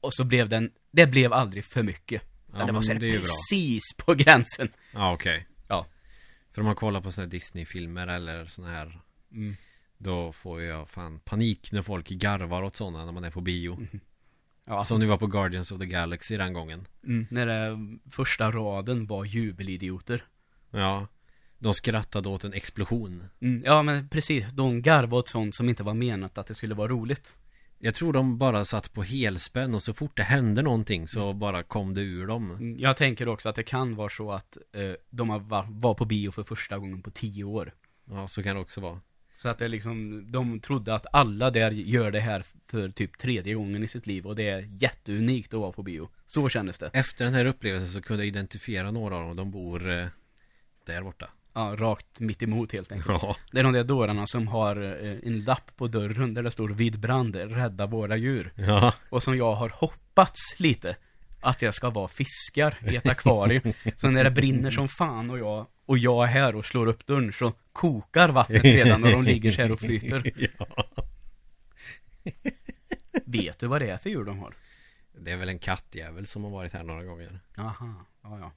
Och 0.00 0.14
så 0.14 0.24
blev 0.24 0.48
den, 0.48 0.70
det 0.90 1.06
blev 1.06 1.32
aldrig 1.32 1.64
för 1.64 1.82
mycket. 1.82 2.22
Ja, 2.54 2.64
det 2.66 2.72
var 2.72 2.82
så 2.82 2.92
det 2.92 3.00
precis 3.18 3.82
på 3.98 4.14
gränsen. 4.24 4.68
Ja, 4.92 5.12
okej. 5.12 5.46
Ja. 5.68 5.86
För 6.52 6.60
om 6.60 6.66
man 6.66 6.74
kollar 6.74 7.00
på 7.00 7.12
såna 7.12 7.24
här 7.24 7.30
Disney-filmer 7.30 8.06
eller 8.06 8.46
såna 8.46 8.68
här 8.70 9.00
Mm. 9.32 9.56
Då 9.98 10.32
får 10.32 10.62
jag 10.62 10.90
fan 10.90 11.20
panik 11.20 11.72
när 11.72 11.82
folk 11.82 12.08
garvar 12.08 12.62
åt 12.62 12.76
sådana 12.76 13.04
när 13.04 13.12
man 13.12 13.24
är 13.24 13.30
på 13.30 13.40
bio. 13.40 13.86
Ja, 14.64 14.84
Som 14.84 15.00
ni 15.00 15.06
var 15.06 15.16
på 15.16 15.26
Guardians 15.26 15.72
of 15.72 15.80
the 15.80 15.86
Galaxy 15.86 16.36
den 16.36 16.52
gången. 16.52 16.86
mm, 17.04 17.26
när 17.30 17.46
det 17.46 17.78
första 18.10 18.50
raden 18.50 19.06
var 19.06 19.24
jubelidioter. 19.24 20.24
Ja. 20.70 21.06
De 21.62 21.74
skrattade 21.74 22.28
åt 22.28 22.44
en 22.44 22.52
explosion. 22.52 23.24
Mm, 23.40 23.62
ja, 23.64 23.82
men 23.82 24.08
precis. 24.08 24.44
De 24.52 24.82
garvade 24.82 25.16
åt 25.16 25.28
sånt 25.28 25.54
som 25.54 25.68
inte 25.68 25.82
var 25.82 25.94
menat 25.94 26.38
att 26.38 26.46
det 26.46 26.54
skulle 26.54 26.74
vara 26.74 26.88
roligt. 26.88 27.36
Jag 27.78 27.94
tror 27.94 28.12
de 28.12 28.38
bara 28.38 28.64
satt 28.64 28.92
på 28.92 29.02
helspänn 29.02 29.74
och 29.74 29.82
så 29.82 29.94
fort 29.94 30.16
det 30.16 30.22
hände 30.22 30.62
någonting 30.62 31.08
så 31.08 31.32
bara 31.32 31.62
kom 31.62 31.94
det 31.94 32.00
ur 32.00 32.26
dem. 32.26 32.50
Mm, 32.50 32.78
Jag 32.78 32.96
tänker 32.96 33.28
också 33.28 33.48
att 33.48 33.54
det 33.54 33.62
kan 33.62 33.94
vara 33.96 34.08
så 34.08 34.32
att 34.32 34.56
eh, 34.72 34.92
de 35.10 35.30
har 35.30 35.38
va- 35.38 35.66
var 35.70 35.94
på 35.94 36.04
bio 36.04 36.30
för 36.30 36.42
första 36.42 36.78
gången 36.78 37.02
på 37.02 37.10
tio 37.10 37.44
år. 37.44 37.74
Ja, 38.10 38.28
så 38.28 38.42
kan 38.42 38.56
det 38.56 38.62
också 38.62 38.80
vara. 38.80 39.00
Så 39.42 39.48
att 39.48 39.58
det 39.58 39.68
liksom, 39.68 40.24
de 40.32 40.60
trodde 40.60 40.94
att 40.94 41.06
alla 41.12 41.50
där 41.50 41.70
gör 41.70 42.10
det 42.10 42.20
här 42.20 42.44
för 42.66 42.88
typ 42.88 43.18
tredje 43.18 43.54
gången 43.54 43.82
i 43.84 43.88
sitt 43.88 44.06
liv 44.06 44.26
och 44.26 44.36
det 44.36 44.48
är 44.48 44.68
jätteunikt 44.80 45.54
att 45.54 45.60
vara 45.60 45.72
på 45.72 45.82
bio. 45.82 46.08
Så 46.26 46.48
kändes 46.48 46.78
det. 46.78 46.90
Efter 46.92 47.24
den 47.24 47.34
här 47.34 47.44
upplevelsen 47.44 47.88
så 47.88 48.02
kunde 48.02 48.22
jag 48.22 48.28
identifiera 48.28 48.90
några 48.90 49.16
av 49.16 49.22
dem. 49.26 49.36
De 49.36 49.50
bor 49.50 49.90
eh, 49.90 50.06
där 50.86 51.02
borta. 51.02 51.30
Ja, 51.54 51.76
rakt 51.78 52.20
mitt 52.20 52.42
emot 52.42 52.72
helt 52.72 52.92
enkelt. 52.92 53.22
Ja. 53.22 53.36
Det 53.52 53.58
är 53.58 53.64
de 53.64 53.72
där 53.72 53.84
dårarna 53.84 54.26
som 54.26 54.48
har 54.48 54.76
eh, 54.82 55.18
en 55.22 55.44
lapp 55.44 55.76
på 55.76 55.86
dörren 55.86 56.34
där 56.34 56.42
det 56.42 56.50
står 56.50 56.68
vid 56.68 57.00
brand, 57.00 57.36
rädda 57.36 57.86
våra 57.86 58.16
djur. 58.16 58.52
Ja. 58.54 58.94
Och 59.10 59.22
som 59.22 59.36
jag 59.36 59.54
har 59.54 59.68
hoppats 59.68 60.54
lite 60.58 60.96
att 61.40 61.58
det 61.58 61.72
ska 61.72 61.90
vara 61.90 62.08
fiskar 62.08 62.78
i 62.88 62.96
ett 62.96 63.08
akvarium. 63.08 63.72
så 63.96 64.10
när 64.10 64.24
det 64.24 64.30
brinner 64.30 64.70
som 64.70 64.88
fan 64.88 65.30
och 65.30 65.38
jag, 65.38 65.66
och 65.86 65.98
jag 65.98 66.24
är 66.24 66.28
här 66.28 66.56
och 66.56 66.64
slår 66.64 66.86
upp 66.86 67.06
dörren 67.06 67.32
så 67.32 67.52
kokar 67.72 68.28
vattnet 68.28 68.64
redan 68.64 69.00
när 69.00 69.12
de 69.12 69.24
ligger 69.24 69.52
så 69.52 69.62
här 69.62 69.72
och 69.72 69.80
flyter. 69.80 70.32
ja. 70.58 70.86
Vet 73.24 73.58
du 73.58 73.66
vad 73.66 73.80
det 73.80 73.90
är 73.90 73.98
för 73.98 74.10
djur 74.10 74.24
de 74.24 74.38
har? 74.38 74.54
Det 75.18 75.30
är 75.30 75.36
väl 75.36 75.48
en 75.48 75.58
kattjävel 75.58 76.26
som 76.26 76.44
har 76.44 76.50
varit 76.50 76.72
här 76.72 76.82
några 76.82 77.04
gånger. 77.04 77.40
Aha, 77.58 78.06
ja 78.22 78.38
ja. 78.38 78.52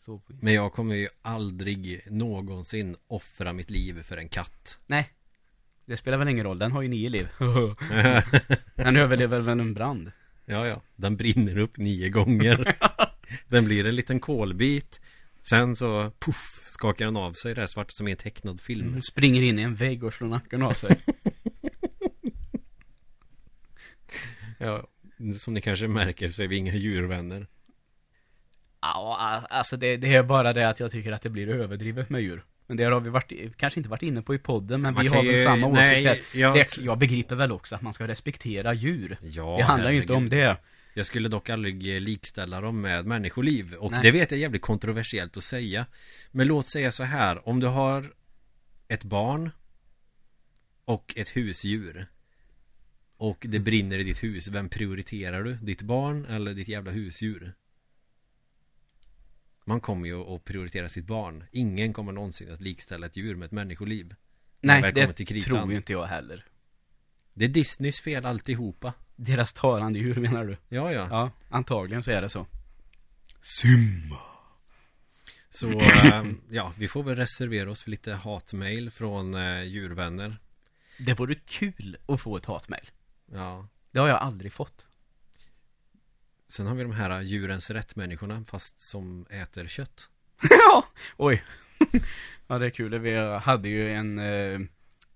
Så 0.00 0.22
Men 0.28 0.54
jag 0.54 0.72
kommer 0.72 0.94
ju 0.94 1.08
aldrig 1.22 2.00
någonsin 2.10 2.96
offra 3.06 3.52
mitt 3.52 3.70
liv 3.70 4.02
för 4.02 4.16
en 4.16 4.28
katt. 4.28 4.78
Nej. 4.86 5.10
Det 5.86 5.96
spelar 5.96 6.18
väl 6.18 6.28
ingen 6.28 6.46
roll, 6.46 6.58
den 6.58 6.72
har 6.72 6.82
ju 6.82 6.88
nio 6.88 7.08
liv. 7.08 7.28
den 8.74 8.96
överlever 8.96 9.40
väl 9.40 9.60
en 9.60 9.74
brand. 9.74 10.12
Ja, 10.44 10.66
ja. 10.66 10.82
Den 10.96 11.16
brinner 11.16 11.58
upp 11.58 11.76
nio 11.76 12.08
gånger. 12.08 12.76
den 13.48 13.64
blir 13.64 13.86
en 13.86 13.96
liten 13.96 14.20
kolbit. 14.20 15.00
Sen 15.50 15.76
så, 15.76 16.12
puff, 16.18 16.60
skakar 16.68 17.04
den 17.04 17.16
av 17.16 17.32
sig 17.32 17.54
det 17.54 17.60
här 17.60 17.66
svart 17.66 17.90
som 17.92 18.08
i 18.08 18.10
en 18.10 18.16
tecknad 18.16 18.60
film. 18.60 18.88
Mm, 18.88 19.02
Springer 19.02 19.42
in 19.42 19.58
i 19.58 19.62
en 19.62 19.74
vägg 19.74 20.04
och 20.04 20.14
slår 20.14 20.28
nacken 20.28 20.62
av 20.62 20.72
sig. 20.72 20.96
Ja, 24.62 24.86
som 25.38 25.54
ni 25.54 25.60
kanske 25.60 25.88
märker 25.88 26.30
så 26.30 26.42
är 26.42 26.48
vi 26.48 26.56
inga 26.56 26.74
djurvänner. 26.74 27.46
Ja, 28.82 29.42
alltså 29.50 29.76
det, 29.76 29.96
det 29.96 30.14
är 30.14 30.22
bara 30.22 30.52
det 30.52 30.68
att 30.68 30.80
jag 30.80 30.90
tycker 30.90 31.12
att 31.12 31.22
det 31.22 31.28
blir 31.30 31.48
överdrivet 31.48 32.10
med 32.10 32.22
djur. 32.22 32.44
Men 32.66 32.76
det 32.76 32.84
har 32.84 33.00
vi 33.00 33.10
varit, 33.10 33.56
kanske 33.56 33.80
inte 33.80 33.90
varit 33.90 34.02
inne 34.02 34.22
på 34.22 34.34
i 34.34 34.38
podden, 34.38 34.80
men 34.80 34.94
Man 34.94 35.02
vi 35.02 35.08
har 35.08 35.22
väl 35.24 35.34
ju- 35.34 35.44
samma 35.44 35.66
åsikt 35.66 35.84
här. 35.86 36.18
jag- 36.32 36.54
Det, 36.54 36.78
jag 36.80 36.98
begriper 36.98 37.34
väl 37.36 37.52
också 37.52 37.74
att 37.74 37.82
man 37.82 37.94
ska 37.94 38.08
respektera 38.08 38.74
djur. 38.74 39.16
Ja, 39.22 39.56
det 39.58 39.64
handlar 39.64 39.90
ju 39.90 40.00
inte 40.00 40.12
om 40.12 40.28
det. 40.28 40.56
Jag 40.94 41.06
skulle 41.06 41.28
dock 41.28 41.50
aldrig 41.50 42.00
likställa 42.00 42.60
dem 42.60 42.80
med 42.80 43.06
människoliv 43.06 43.74
Och 43.74 43.90
Nej. 43.90 44.00
det 44.02 44.10
vet 44.10 44.30
jag 44.30 44.38
är 44.38 44.42
jävligt 44.42 44.62
kontroversiellt 44.62 45.36
att 45.36 45.44
säga 45.44 45.86
Men 46.30 46.46
låt 46.46 46.66
säga 46.66 46.92
så 46.92 47.04
här 47.04 47.48
Om 47.48 47.60
du 47.60 47.66
har 47.66 48.12
ett 48.88 49.04
barn 49.04 49.50
Och 50.84 51.14
ett 51.16 51.28
husdjur 51.36 52.06
Och 53.16 53.46
det 53.48 53.58
brinner 53.58 53.98
i 53.98 54.02
ditt 54.02 54.22
hus 54.22 54.48
Vem 54.48 54.68
prioriterar 54.68 55.42
du? 55.42 55.52
Ditt 55.54 55.82
barn 55.82 56.24
eller 56.26 56.54
ditt 56.54 56.68
jävla 56.68 56.90
husdjur? 56.90 57.52
Man 59.70 59.80
kommer 59.80 60.06
ju 60.06 60.34
att 60.34 60.44
prioritera 60.44 60.88
sitt 60.88 61.06
barn 61.06 61.44
Ingen 61.52 61.92
kommer 61.92 62.12
någonsin 62.12 62.52
att 62.52 62.60
likställa 62.60 63.06
ett 63.06 63.16
djur 63.16 63.34
med 63.34 63.46
ett 63.46 63.52
människoliv 63.52 64.14
När 64.60 64.80
Nej, 64.80 64.92
det 64.92 65.00
kommer 65.00 65.14
till 65.14 65.26
kritan. 65.26 65.56
tror 65.56 65.70
ju 65.70 65.76
inte 65.76 65.92
jag 65.92 66.06
heller. 66.06 66.44
Det 67.34 67.44
är 67.44 67.48
Disneys 67.48 68.00
fel 68.00 68.26
alltihopa 68.26 68.94
Deras 69.16 69.52
talande 69.52 69.98
djur 69.98 70.14
menar 70.14 70.44
du? 70.44 70.56
Ja, 70.68 70.92
ja 70.92 71.06
Ja, 71.10 71.30
antagligen 71.48 72.02
så 72.02 72.10
är 72.10 72.22
det 72.22 72.28
så. 72.28 72.46
Simba. 73.42 74.20
Så 75.50 75.70
eh, 75.80 76.24
ja, 76.50 76.72
vi 76.76 76.88
får 76.88 77.02
väl 77.02 77.16
reservera 77.16 77.70
oss 77.70 77.82
för 77.82 77.90
lite 77.90 78.12
hatmail 78.12 78.90
från 78.90 79.34
eh, 79.34 79.62
djurvänner 79.62 80.38
Det 80.98 81.14
vore 81.14 81.34
kul 81.34 81.96
att 82.06 82.20
få 82.20 82.36
ett 82.36 82.46
hatmejl. 82.46 82.90
Ja 83.32 83.68
Det 83.90 83.98
har 83.98 84.08
jag 84.08 84.18
aldrig 84.18 84.52
fått. 84.52 84.86
Sen 86.50 86.66
har 86.66 86.74
vi 86.74 86.82
de 86.82 86.92
här 86.92 87.20
djurens 87.20 87.70
rätt-människorna 87.70 88.44
fast 88.44 88.80
som 88.80 89.26
äter 89.30 89.66
kött 89.66 90.10
ja, 90.50 90.84
oj. 91.16 91.42
ja, 92.46 92.58
det 92.58 92.66
är 92.66 92.70
kul. 92.70 92.98
Vi 92.98 93.16
hade 93.38 93.68
ju 93.68 93.92
en, 93.92 94.18
eh, 94.18 94.60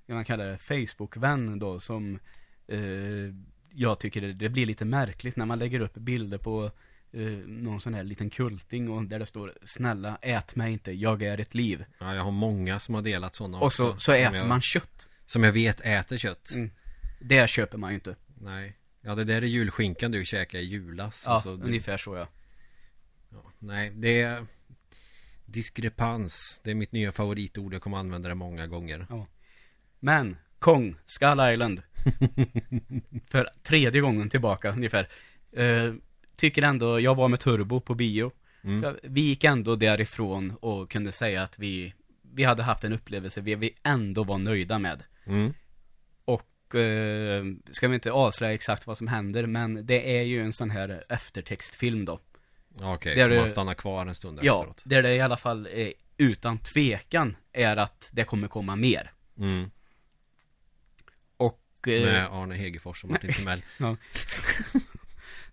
man 0.07 0.25
kallar 0.25 0.47
det, 0.47 0.59
Facebook-vän 0.59 1.59
då 1.59 1.81
som 1.81 2.19
eh, 2.69 2.79
jag 3.71 4.01
tycker 4.01 4.21
det, 4.21 4.33
det 4.33 4.49
blir 4.49 4.67
lite 4.67 4.85
märkligt 4.85 5.37
när 5.37 5.47
man 5.47 5.59
lägger 5.59 5.81
upp 5.81 5.95
bilder 5.95 6.39
på 6.39 6.71
eh, 7.13 7.23
någon 7.47 7.81
sån 7.81 7.95
här 7.95 8.05
liten 8.05 8.31
kulting 8.31 8.91
och 8.91 9.03
där 9.05 9.19
det 9.19 9.27
står 9.27 9.55
Snälla, 9.65 10.19
ät 10.23 10.57
mig 10.57 10.73
inte, 10.73 10.93
jag 10.93 11.23
är 11.23 11.41
ett 11.41 11.55
liv. 11.55 11.85
Ja, 11.99 12.15
jag 12.15 12.23
har 12.23 12.31
många 12.31 12.79
som 12.79 12.95
har 12.95 13.03
delat 13.03 13.35
sådana 13.35 13.59
Och 13.59 13.67
också 13.67 13.83
så, 13.83 13.93
så 13.93 14.01
som 14.01 14.15
äter 14.15 14.37
jag, 14.37 14.49
man 14.49 14.61
kött. 14.61 15.09
Som 15.27 15.45
jag 15.45 15.53
vet 15.53 15.81
äter 15.81 16.17
kött 16.17 16.53
Mm. 16.55 16.71
Det 17.21 17.51
köper 17.51 17.79
man 17.79 17.91
ju 17.91 17.95
inte. 17.95 18.17
Nej 18.41 18.77
Ja, 19.07 19.15
det 19.15 19.25
där 19.25 19.43
är 19.43 19.47
julskinkan 19.47 20.11
du 20.11 20.25
käkar 20.25 20.59
i 20.59 20.63
julas 20.63 21.23
Ja, 21.27 21.33
Alltså, 21.33 21.57
du, 21.57 21.67
ungefär 21.67 21.97
så 21.97 22.17
ja. 22.17 22.29
ja, 23.31 23.53
Nej, 23.59 23.93
det 23.95 24.23
är 24.23 24.47
Diskrepans 25.47 26.61
Det 26.65 26.71
är 26.71 26.75
mitt 26.75 26.93
nya 26.93 27.13
favoritord, 27.13 27.75
jag 27.75 27.83
kommer 27.83 27.97
använda 27.99 28.29
det 28.29 28.35
många 28.35 28.67
gånger 28.67 29.07
Men, 30.01 30.37
Kong, 30.59 30.97
Skull 31.07 31.53
Island. 31.53 31.83
för 33.31 33.49
tredje 33.63 34.01
gången 34.01 34.31
tillbaka 34.31 34.73
ungefär. 34.73 35.09
Eh, 35.53 35.95
tycker 36.37 36.63
ändå, 36.63 37.01
jag 37.01 37.15
var 37.15 37.29
med 37.29 37.41
Turbo 37.41 37.81
på 37.81 37.95
bio. 37.95 38.33
Mm. 38.65 38.97
Vi 39.03 39.21
gick 39.21 39.45
ändå 39.45 39.77
därifrån 39.77 40.51
och 40.61 40.91
kunde 40.91 41.13
säga 41.13 41.43
att 41.43 41.59
vi, 41.59 41.95
vi 42.33 42.45
hade 42.45 42.63
haft 42.63 42.85
en 42.85 42.93
upplevelse 42.93 43.41
vi, 43.41 43.55
vi 43.55 43.75
ändå 43.83 44.25
var 44.25 44.39
nöjda 44.39 44.79
med. 44.79 45.03
Mm. 45.25 45.55
Eh, 46.75 47.45
ska 47.71 47.89
vi 47.89 47.95
inte 47.95 48.13
avslöja 48.13 48.55
exakt 48.55 48.87
vad 48.87 48.99
som 48.99 49.09
händer, 49.09 49.47
men 49.47 49.87
det 49.87 50.19
är 50.19 50.23
ju 50.23 50.43
en 50.43 50.53
sån 50.53 50.71
här 50.71 51.05
eftertextfilm 51.09 52.05
då. 52.05 52.21
Ja, 52.81 52.95
Okej, 52.95 53.15
Där 53.15 53.23
så 53.23 53.29
du- 53.29 53.37
man 53.39 53.49
stannar 53.49 53.75
kvar 53.75 54.07
en 54.07 54.15
stund 54.15 54.39
Ja, 54.43 54.57
efteråt 54.61 54.83
där 54.85 55.03
det 55.03 55.15
i 55.15 55.21
alla 55.21 55.37
fall 55.37 55.67
är, 55.67 55.93
utan 56.17 56.59
tvekan 56.59 57.37
är 57.53 57.77
att 57.77 58.09
det 58.13 58.25
kommer 58.25 58.49
komma 58.49 58.77
mer. 58.77 59.13
mm. 59.39 59.71
Och, 61.37 61.89
eh, 61.89 62.03
Med 62.05 62.27
Arne 62.33 62.55
Hegerfors 62.55 63.05
och 63.05 63.11
Martin 63.11 63.33
Timell 63.33 63.63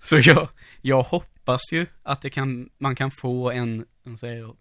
Så 0.03 0.17
jag, 0.19 0.49
jag 0.81 1.03
hoppas 1.03 1.61
ju 1.71 1.85
att 2.03 2.21
det 2.21 2.29
kan, 2.29 2.69
man 2.77 2.95
kan 2.95 3.11
få 3.11 3.51
en, 3.51 3.85
en, 4.03 4.17
säger 4.17 4.37
jag, 4.39 4.57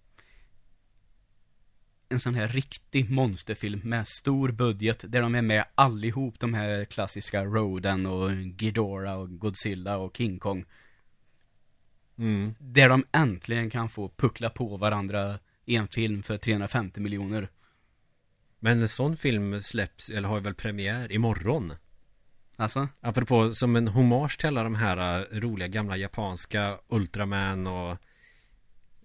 en 2.10 2.20
sån 2.20 2.34
här 2.34 2.48
riktig 2.48 3.10
monsterfilm 3.10 3.80
med 3.84 4.08
stor 4.08 4.48
budget 4.48 5.04
där 5.08 5.22
de 5.22 5.34
är 5.34 5.42
med 5.42 5.64
allihop 5.74 6.40
de 6.40 6.54
här 6.54 6.84
klassiska 6.84 7.44
Rodan 7.44 8.06
och 8.06 8.30
Ghidorah 8.32 9.20
och 9.20 9.38
Godzilla 9.38 9.96
och 9.96 10.16
King 10.16 10.38
Kong. 10.38 10.64
mm. 12.18 12.54
Där 12.58 12.88
de 12.88 13.04
äntligen 13.12 13.70
kan 13.70 13.88
få 13.88 14.08
puckla 14.08 14.50
på 14.50 14.76
varandra 14.76 15.38
i 15.64 15.76
en 15.76 15.88
film 15.88 16.22
för 16.22 16.38
350 16.38 17.00
miljoner. 17.00 17.48
Men 18.58 18.80
en 18.80 18.88
sån 18.88 19.16
film 19.16 19.60
släpps, 19.60 20.10
eller 20.10 20.28
har 20.28 20.40
väl 20.40 20.54
premiär 20.54 21.12
imorgon? 21.12 21.72
Alltså? 22.56 22.88
Apropå 23.00 23.50
som 23.50 23.76
en 23.76 23.88
hommage 23.88 24.38
till 24.38 24.48
alla 24.48 24.62
de 24.62 24.74
här 24.74 25.20
äh, 25.20 25.40
roliga 25.40 25.68
gamla 25.68 25.96
japanska 25.96 26.78
Ultraman 26.88 27.66
och 27.66 27.96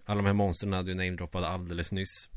alla 0.04 0.16
de 0.16 0.26
här 0.26 0.32
monstren 0.32 0.84
du 0.84 0.94
namedroppade 0.94 1.48
alldeles 1.48 1.92
nyss. 1.92 2.28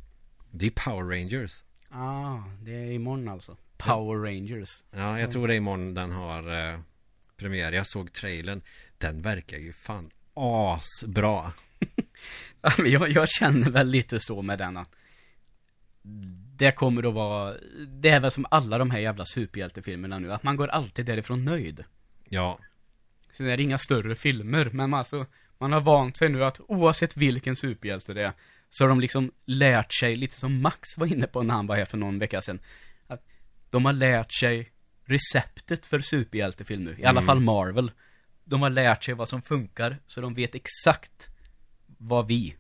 Det 0.52 0.66
är 0.66 0.70
Power 0.70 1.18
Rangers. 1.18 1.64
Ah, 1.89 2.38
det 2.62 2.72
är 2.72 2.91
imorgon 2.91 3.28
alltså. 3.28 3.58
Power 3.78 4.18
Rangers. 4.24 4.84
Ja, 4.91 5.20
jag 5.20 5.32
tror 5.32 5.47
det 5.47 5.54
är 5.54 5.58
imorgon 5.58 5.93
den 5.93 6.12
har 6.12 6.72
eh, 6.74 6.80
premiär. 7.38 7.72
Jag 7.72 7.88
såg 7.88 8.14
trailern. 8.14 8.62
Den 8.97 9.22
verkar 9.22 9.58
ju 9.58 9.74
fan 9.74 10.12
asbra. 10.34 11.54
Ja, 12.62 12.72
jag, 12.86 13.10
jag 13.10 13.30
känner 13.30 13.70
väl 13.70 13.88
lite 13.88 14.20
så 14.20 14.41
med 14.41 14.58
den 14.58 14.78
att 14.78 14.89
det 16.56 16.72
kommer 16.72 17.08
att 17.08 17.14
vara, 17.14 17.56
det 17.88 18.10
är 18.10 18.20
väl 18.20 18.32
som 18.32 18.45
alla 18.52 18.78
de 18.78 18.91
här 18.91 19.00
jävla 19.00 19.26
superhjältefilmerna 19.26 20.20
nu, 20.20 20.34
att 20.34 20.43
man 20.43 20.56
går 20.56 20.68
alltid 20.68 21.06
därifrån 21.06 21.45
nöjd. 21.45 21.84
Ja, 22.30 22.60
Sen 23.32 23.47
är 23.47 23.58
det 23.58 23.64
inga 23.64 23.78
större 23.78 24.16
filmer, 24.16 24.70
men 24.74 24.93
alltså, 24.93 25.26
man 25.58 25.72
har 25.72 25.82
vant 25.82 26.18
sig 26.18 26.30
nu 26.30 26.43
att 26.43 26.60
oavsett 26.68 27.18
vilken 27.18 27.56
superhjälte 27.56 28.14
det 28.14 28.24
är, 28.24 28.34
så 28.70 28.84
har 28.84 28.89
de 28.89 28.99
liksom 28.99 29.32
lärt 29.45 29.93
sig, 29.93 30.15
lite 30.15 30.36
som 30.36 30.61
Max 30.61 30.97
var 30.97 31.07
inne 31.07 31.28
på 31.28 31.43
när 31.43 31.53
han 31.53 31.67
var 31.67 31.76
här 31.76 31.86
för 31.86 31.97
någon 31.97 32.20
vecka 32.20 32.41
sedan, 32.41 32.59
att 33.07 33.26
de 33.70 33.86
har 33.86 33.93
lärt 33.93 34.34
sig 34.34 34.72
receptet 35.05 35.86
för 35.86 35.99
superhjältefilm 35.99 36.84
nu, 36.84 36.95
i 36.99 37.05
alla 37.05 37.20
Mm. 37.20 37.26
fall 37.26 37.39
Marvel. 37.39 37.91
De 38.43 38.61
har 38.61 38.70
lärt 38.70 39.03
sig 39.03 39.13
vad 39.13 39.30
som 39.30 39.41
funkar, 39.41 39.97
så 40.07 40.22
de 40.22 40.34
vet 40.34 40.55
exakt 40.55 41.28
vad 41.97 42.28
vi 42.28 42.55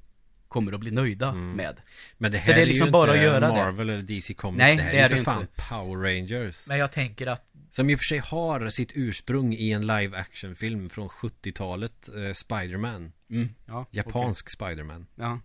kommer 0.47 0.71
att 0.71 0.79
bli 0.79 0.91
nöjda 0.91 1.29
Mm. 1.29 1.51
med. 1.51 1.81
men 2.17 2.31
det 2.31 2.37
Så 2.39 2.43
här 2.45 2.53
det 2.53 2.59
är 2.59 2.61
är, 2.61 2.65
liksom 2.67 2.85
ju 2.85 2.91
bara 2.91 3.01
inte 3.15 3.19
att 3.19 3.25
göra 3.33 3.39
det. 3.39 3.53
Marvel 3.53 3.89
eller 3.89 4.01
DC 4.01 4.33
Comics. 4.33 4.57
Nej, 4.57 4.75
det 4.75 4.81
här 4.81 4.91
det 4.91 4.97
är 4.99 5.03
är 5.05 5.09
ju 5.09 5.15
det 5.15 5.23
för 5.23 5.31
fan 5.31 5.41
inte. 5.41 5.53
Power 5.69 6.03
Rangers. 6.03 6.67
Men 6.67 6.77
jag 6.77 6.91
tänker 6.91 7.27
att 7.27 7.45
Som 7.71 7.89
i 7.89 7.95
och 7.95 7.99
för 7.99 8.03
sig 8.03 8.17
har 8.17 8.69
sitt 8.69 8.91
ursprung 8.95 9.53
i 9.53 9.71
en 9.71 9.87
live 9.87 10.17
action 10.17 10.55
film 10.55 10.89
från 10.89 11.09
70-talet, 11.09 12.09
eh, 12.15 12.33
Spiderman. 12.33 13.11
Mm, 13.29 13.49
ja, 13.65 13.85
Japansk 13.91 14.51
Spiderman. 14.55 15.05
okej. 15.15 15.25
Ja. 15.25 15.39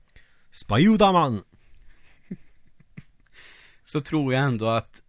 Spiderman! 0.65 1.43
så 3.85 4.01
tror 4.01 4.35
jag 4.35 4.45
ändå 4.45 4.67
att 4.69 5.03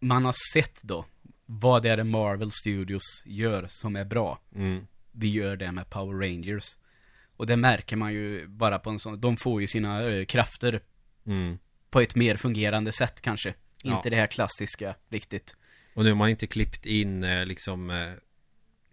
man 0.00 0.24
har 0.24 0.34
sett 0.52 0.82
då 0.82 1.04
vad 1.46 1.82
det 1.82 1.88
är 1.90 2.02
Marvel 2.04 2.50
Studios 2.52 3.22
gör 3.26 3.66
som 3.66 3.96
är 3.96 4.04
bra. 4.04 4.40
Mm. 4.54 4.86
Vi 5.12 5.28
gör 5.28 5.56
det 5.56 5.72
med 5.72 5.90
Power 5.90 6.18
Rangers. 6.18 6.76
Och 7.36 7.46
det 7.46 7.56
märker 7.56 7.96
man 7.96 8.12
ju 8.12 8.46
bara 8.46 8.78
på 8.78 8.90
en 8.90 8.98
sån, 8.98 9.20
de 9.20 9.36
får 9.36 9.60
ju 9.60 9.66
sina 9.66 10.10
eh, 10.10 10.24
krafter 10.24 10.82
Mm. 11.26 11.58
på 11.90 12.00
ett 12.00 12.14
mer 12.14 12.36
fungerande 12.36 12.92
sätt 12.92 13.20
kanske. 13.20 13.54
Ja. 13.82 13.96
Inte 13.96 14.10
det 14.10 14.16
här 14.16 14.26
klassiska 14.26 14.94
riktigt. 15.08 15.56
Och 15.94 16.04
nu 16.04 16.10
har 16.10 16.16
man 16.16 16.28
inte 16.28 16.46
klippt 16.46 16.86
in 16.86 17.24
eh, 17.24 17.46
liksom 17.46 17.90
eh, 17.90 18.12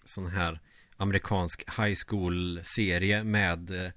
sån 0.06 0.28
här 0.28 0.60
amerikansk 0.98 1.64
high 1.80 1.96
school 2.08 2.60
serie 2.64 3.24
med 3.24 3.86
eh, 3.86 3.92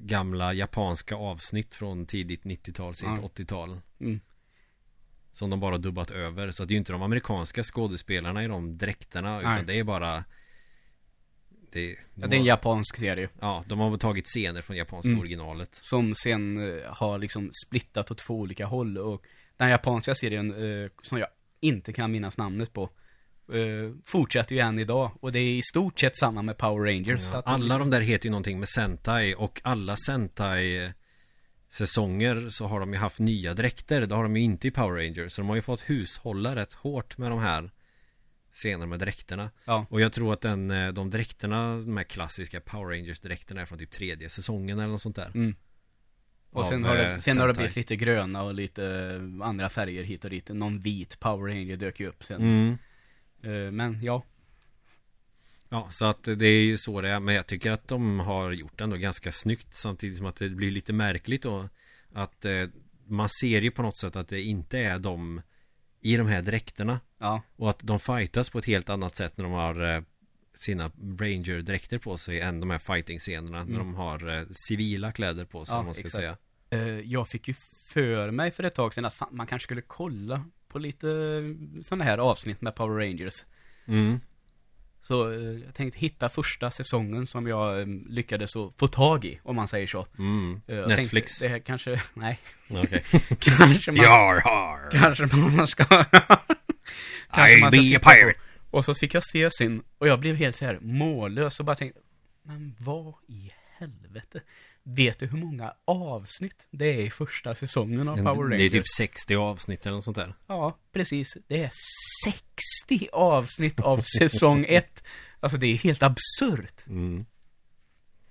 gamla 0.00 0.52
japanska 0.52 1.16
avsnitt 1.16 1.74
från 1.74 2.06
tidigt 2.06 2.42
90-tal, 2.44 2.94
sent 2.94 3.18
Ja. 3.22 3.28
80-tal. 3.28 3.80
Mm. 4.00 4.20
Som 5.32 5.50
de 5.50 5.60
bara 5.60 5.78
dubbat 5.78 6.10
över. 6.10 6.50
Så 6.50 6.64
det 6.64 6.72
är 6.72 6.74
ju 6.74 6.78
inte 6.78 6.92
de 6.92 7.02
amerikanska 7.02 7.62
skådespelarna 7.62 8.44
i 8.44 8.46
de 8.48 8.78
dräkterna. 8.78 9.40
Utan 9.40 9.52
Nej. 9.52 9.64
det 9.66 9.78
är 9.78 9.84
bara 9.84 10.24
det, 11.72 11.86
de 11.86 11.96
Ja, 12.14 12.26
det 12.26 12.34
är 12.36 12.38
en 12.38 12.40
har, 12.40 12.46
japansk 12.48 12.96
serie. 12.96 13.28
Ja, 13.40 13.64
de 13.66 13.78
har 13.78 13.90
väl 13.90 13.98
tagit 13.98 14.26
scener 14.26 14.62
från 14.62 14.76
japanska 14.76 15.08
Mm. 15.08 15.20
originalet. 15.20 15.78
Som 15.82 16.14
sen 16.14 16.58
eh, 16.78 16.92
har 16.92 17.18
liksom 17.18 17.50
splittat 17.66 18.10
åt 18.10 18.18
två 18.18 18.34
olika 18.40 18.66
håll 18.66 18.98
och 18.98 19.22
den 19.56 19.68
japanska 19.70 20.14
serien, 20.14 20.50
eh, 20.84 20.90
som 21.02 21.18
jag 21.18 21.28
inte 21.60 21.92
kan 21.92 22.12
minnas 22.12 22.38
namnet 22.38 22.72
på, 22.72 22.90
eh, 23.52 23.92
fortsätter 24.04 24.54
ju 24.54 24.60
än 24.60 24.78
idag. 24.78 25.10
Och 25.20 25.32
det 25.32 25.38
är 25.38 25.50
i 25.50 25.62
stort 25.62 26.00
sett 26.00 26.16
samma 26.16 26.42
med 26.42 26.58
Power 26.58 26.92
Rangers. 26.92 27.30
Ja, 27.32 27.42
alla 27.46 27.64
liksom- 27.64 27.78
de 27.78 27.90
där 27.90 28.00
heter 28.00 28.26
ju 28.26 28.30
någonting 28.30 28.58
med 28.58 28.68
Sentai 28.68 29.34
och 29.34 29.60
alla 29.64 29.96
Sentai 29.96 30.92
säsonger 31.68 32.48
så 32.48 32.66
har 32.66 32.80
de 32.80 32.92
ju 32.92 32.98
haft 32.98 33.18
nya 33.18 33.54
dräkter. 33.54 34.06
Det 34.06 34.14
har 34.14 34.22
de 34.22 34.36
ju 34.36 34.42
inte 34.42 34.68
i 34.68 34.70
Power 34.70 35.02
Rangers. 35.02 35.32
Så 35.32 35.40
de 35.40 35.48
har 35.48 35.56
ju 35.56 35.62
fått 35.62 35.80
hushålla 35.90 36.56
rätt 36.56 36.72
hårt 36.72 37.18
med 37.18 37.30
de 37.30 37.38
här 37.38 37.70
scenerna 38.54 38.86
med 38.86 38.98
dräkterna. 38.98 39.50
Ja. 39.64 39.86
Och 39.90 40.00
jag 40.00 40.12
tror 40.12 40.32
att 40.32 40.40
den, 40.40 40.70
eh, 40.70 40.92
de 40.92 41.10
dräkterna, 41.10 41.76
de 41.76 41.96
här 41.96 42.04
klassiska 42.04 42.60
Power 42.60 42.96
Rangers 42.96 43.20
dräkterna 43.20 43.60
är 43.60 43.66
från 43.66 43.78
typ 43.78 43.90
tredje 43.90 44.28
säsongen 44.28 44.78
eller 44.78 44.88
något 44.88 45.02
sånt 45.02 45.16
där. 45.16 45.30
Mm. 45.34 45.54
Och 46.50 46.66
sen, 46.68 46.84
har 46.84 46.96
det, 46.96 47.12
eh, 47.12 47.18
sen 47.18 47.38
har 47.38 47.48
det 47.48 47.54
blivit 47.54 47.76
lite 47.76 47.96
gröna 47.96 48.42
och 48.42 48.54
lite 48.54 49.14
andra 49.42 49.68
färger 49.68 50.02
hit 50.02 50.24
och 50.24 50.30
dit. 50.30 50.48
Någon 50.48 50.80
vit 50.80 51.20
Power 51.20 51.48
Ranger 51.48 51.76
dök 51.76 52.00
ju 52.00 52.08
upp 52.08 52.24
sen. 52.24 52.40
Mm. 52.42 52.78
Eh, 53.46 53.70
men 53.72 54.02
ja, 54.02 54.22
Ja, 55.68 55.88
så 55.90 56.04
att 56.04 56.22
det 56.22 56.46
är 56.46 56.62
ju 56.62 56.76
så 56.76 57.00
det 57.00 57.08
är. 57.08 57.20
Men 57.20 57.34
jag 57.34 57.46
tycker 57.46 57.70
att 57.70 57.88
de 57.88 58.20
har 58.20 58.50
gjort 58.52 58.78
det 58.78 58.84
ändå 58.84 58.96
ganska 58.96 59.32
snyggt. 59.32 59.74
Samtidigt 59.74 60.16
som 60.16 60.26
att 60.26 60.36
det 60.36 60.48
blir 60.48 60.70
lite 60.70 60.92
märkligt 60.92 61.42
då. 61.42 61.68
Att 62.12 62.44
eh, 62.44 62.68
man 63.06 63.28
ser 63.28 63.60
ju 63.60 63.70
på 63.70 63.82
något 63.82 63.96
sätt 63.98 64.16
att 64.16 64.28
det 64.28 64.40
inte 64.42 64.78
är 64.78 64.98
de 64.98 65.42
i 66.00 66.16
de 66.16 66.26
här 66.26 66.42
dräkterna. 66.42 67.00
ja, 67.18 67.42
Och 67.56 67.70
att 67.70 67.78
de 67.82 68.00
fightas 68.00 68.50
på 68.50 68.58
ett 68.58 68.64
helt 68.64 68.88
annat 68.88 69.16
sätt 69.16 69.36
när 69.36 69.44
de 69.44 69.52
har 69.52 69.94
eh, 69.96 70.02
sina 70.54 70.90
Ranger-dräkter 71.20 71.98
på 71.98 72.18
sig 72.18 72.40
än 72.40 72.60
de 72.60 72.70
här 72.70 72.78
fighting-scenerna. 72.78 73.64
När 73.64 73.78
de 73.78 73.94
har 73.94 74.46
civila 74.68 75.12
kläder 75.12 75.44
på 75.44 75.64
sig, 75.64 75.74
Ja, 75.74 75.78
om 75.78 75.84
man 75.84 75.94
ska 75.94 76.04
exakt. 76.04 76.38
säga. 76.70 77.02
Jag 77.04 77.28
fick 77.28 77.48
ju 77.48 77.54
för 77.84 78.30
mig 78.30 78.50
för 78.50 78.64
ett 78.64 78.74
tag 78.74 78.94
sedan 78.94 79.04
att 79.04 79.14
fan, 79.14 79.28
man 79.32 79.46
kanske 79.46 79.64
skulle 79.66 79.82
kolla 79.82 80.44
på 80.76 80.80
lite 80.80 81.06
sådana 81.82 82.04
här 82.04 82.18
avsnitt 82.18 82.60
med 82.60 82.74
Power 82.74 82.96
Rangers. 83.06 83.34
Mm. 83.86 84.20
Så 85.02 85.32
eh, 85.32 85.38
jag 85.64 85.74
tänkte 85.74 85.98
hitta 85.98 86.28
första 86.28 86.70
säsongen 86.70 87.26
som 87.26 87.46
jag 87.46 87.80
eh, 87.80 87.86
lyckades 88.08 88.52
få 88.52 88.88
tag 88.88 89.24
i, 89.24 89.40
om 89.42 89.56
man 89.56 89.68
säger 89.68 89.86
så. 89.86 90.06
Mm. 90.18 90.60
Eh, 90.66 90.86
Netflix. 90.86 91.38
Tänkte, 91.38 91.46
det 91.46 91.52
här 91.52 91.58
kanske, 91.58 92.02
nej, 92.14 92.38
Okej. 92.68 93.04
kanske 93.38 93.92
man, 93.92 94.02
Jar 94.02 94.40
har. 94.44 94.90
kanske 94.90 95.36
man 95.36 95.66
ska, 95.66 95.84
kanske 97.30 97.58
I 97.58 97.60
man 97.60 97.70
ska 97.70 97.78
be 97.78 97.78
a 97.78 97.80
titta 97.82 97.98
på. 97.98 98.10
pirate. 98.10 98.38
Och 98.70 98.84
så 98.84 98.94
fick 98.94 99.14
jag 99.14 99.24
se 99.24 99.50
sin, 99.50 99.82
och 99.98 100.08
jag 100.08 100.20
blev 100.20 100.36
helt 100.36 100.56
så 100.56 100.64
här 100.64 100.78
mållös 100.80 101.60
och 101.60 101.66
bara 101.66 101.76
tänkte, 101.76 102.00
men 102.42 102.74
vad 102.78 103.14
i 103.28 103.52
helvete? 103.78 104.40
Vet 104.88 105.18
du 105.18 105.26
hur 105.26 105.38
många 105.38 105.74
avsnitt 105.84 106.68
det 106.70 106.86
är 106.86 107.00
i 107.00 107.10
första 107.10 107.54
säsongen 107.54 108.08
av 108.08 108.16
Power 108.16 108.42
Rangers? 108.42 108.58
Det 108.58 108.66
är 108.66 108.70
typ 108.70 108.88
60 108.96 109.36
avsnitt 109.36 109.86
eller 109.86 109.96
något 109.96 110.04
sånt 110.04 110.16
där. 110.16 110.34
Ja, 110.46 110.78
precis. 110.92 111.36
Det 111.46 111.62
är 111.62 111.70
60 112.24 113.08
avsnitt 113.12 113.80
av 113.80 114.00
säsong 114.18 114.64
1. 114.68 115.04
Alltså 115.40 115.58
det 115.58 115.66
är 115.66 115.76
helt 115.76 116.02
absurt. 116.02 116.86
Mm. 116.86 117.26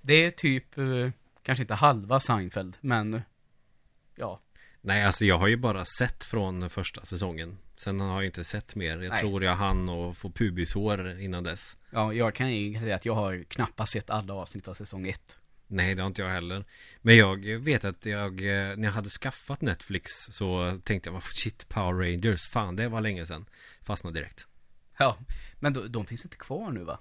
Det 0.01 0.13
är 0.13 0.31
typ, 0.31 0.77
eh, 0.77 1.09
kanske 1.43 1.63
inte 1.63 1.73
halva 1.73 2.19
Seinfeld, 2.19 2.77
men 2.81 3.21
ja. 4.15 4.41
Nej, 4.81 5.03
alltså 5.03 5.25
jag 5.25 5.37
har 5.37 5.47
ju 5.47 5.57
bara 5.57 5.85
sett 5.85 6.23
från 6.23 6.69
första 6.69 7.05
säsongen. 7.05 7.57
Sen 7.75 7.99
har 7.99 8.21
jag 8.21 8.25
inte 8.25 8.43
sett 8.43 8.75
mer. 8.75 9.01
Jag 9.01 9.09
Nej. 9.09 9.21
tror 9.21 9.43
jag 9.43 9.55
hann 9.55 9.89
och 9.89 10.17
få 10.17 10.29
pubishår 10.29 11.19
innan 11.19 11.43
dess. 11.43 11.77
Ja, 11.89 12.13
jag 12.13 12.35
kan 12.35 12.55
ju 12.55 12.79
säga 12.79 12.95
att 12.95 13.05
jag 13.05 13.15
har 13.15 13.43
knappast 13.43 13.93
sett 13.93 14.09
alla 14.09 14.33
avsnitt 14.33 14.67
av 14.67 14.73
säsong 14.73 15.07
1. 15.07 15.39
Nej, 15.67 15.95
det 15.95 16.01
har 16.01 16.07
inte 16.07 16.21
jag 16.21 16.29
heller. 16.29 16.65
Men 17.01 17.17
jag 17.17 17.45
vet 17.45 17.85
att 17.85 18.05
jag, 18.05 18.31
eh, 18.41 18.77
när 18.77 18.83
jag 18.83 18.91
hade 18.91 19.09
skaffat 19.09 19.61
Netflix 19.61 20.11
så 20.11 20.79
tänkte 20.83 21.09
jag, 21.09 21.23
shit, 21.23 21.69
Power 21.69 21.93
Rangers, 22.11 22.47
fan 22.49 22.75
det 22.75 22.87
var 22.87 23.01
länge 23.01 23.25
sedan. 23.25 23.45
Fastnade 23.81 24.19
direkt. 24.19 24.47
Ja, 24.97 25.17
men 25.59 25.73
de, 25.73 25.91
de 25.91 26.05
finns 26.05 26.25
inte 26.25 26.37
kvar 26.37 26.71
nu 26.71 26.83
va? 26.83 26.99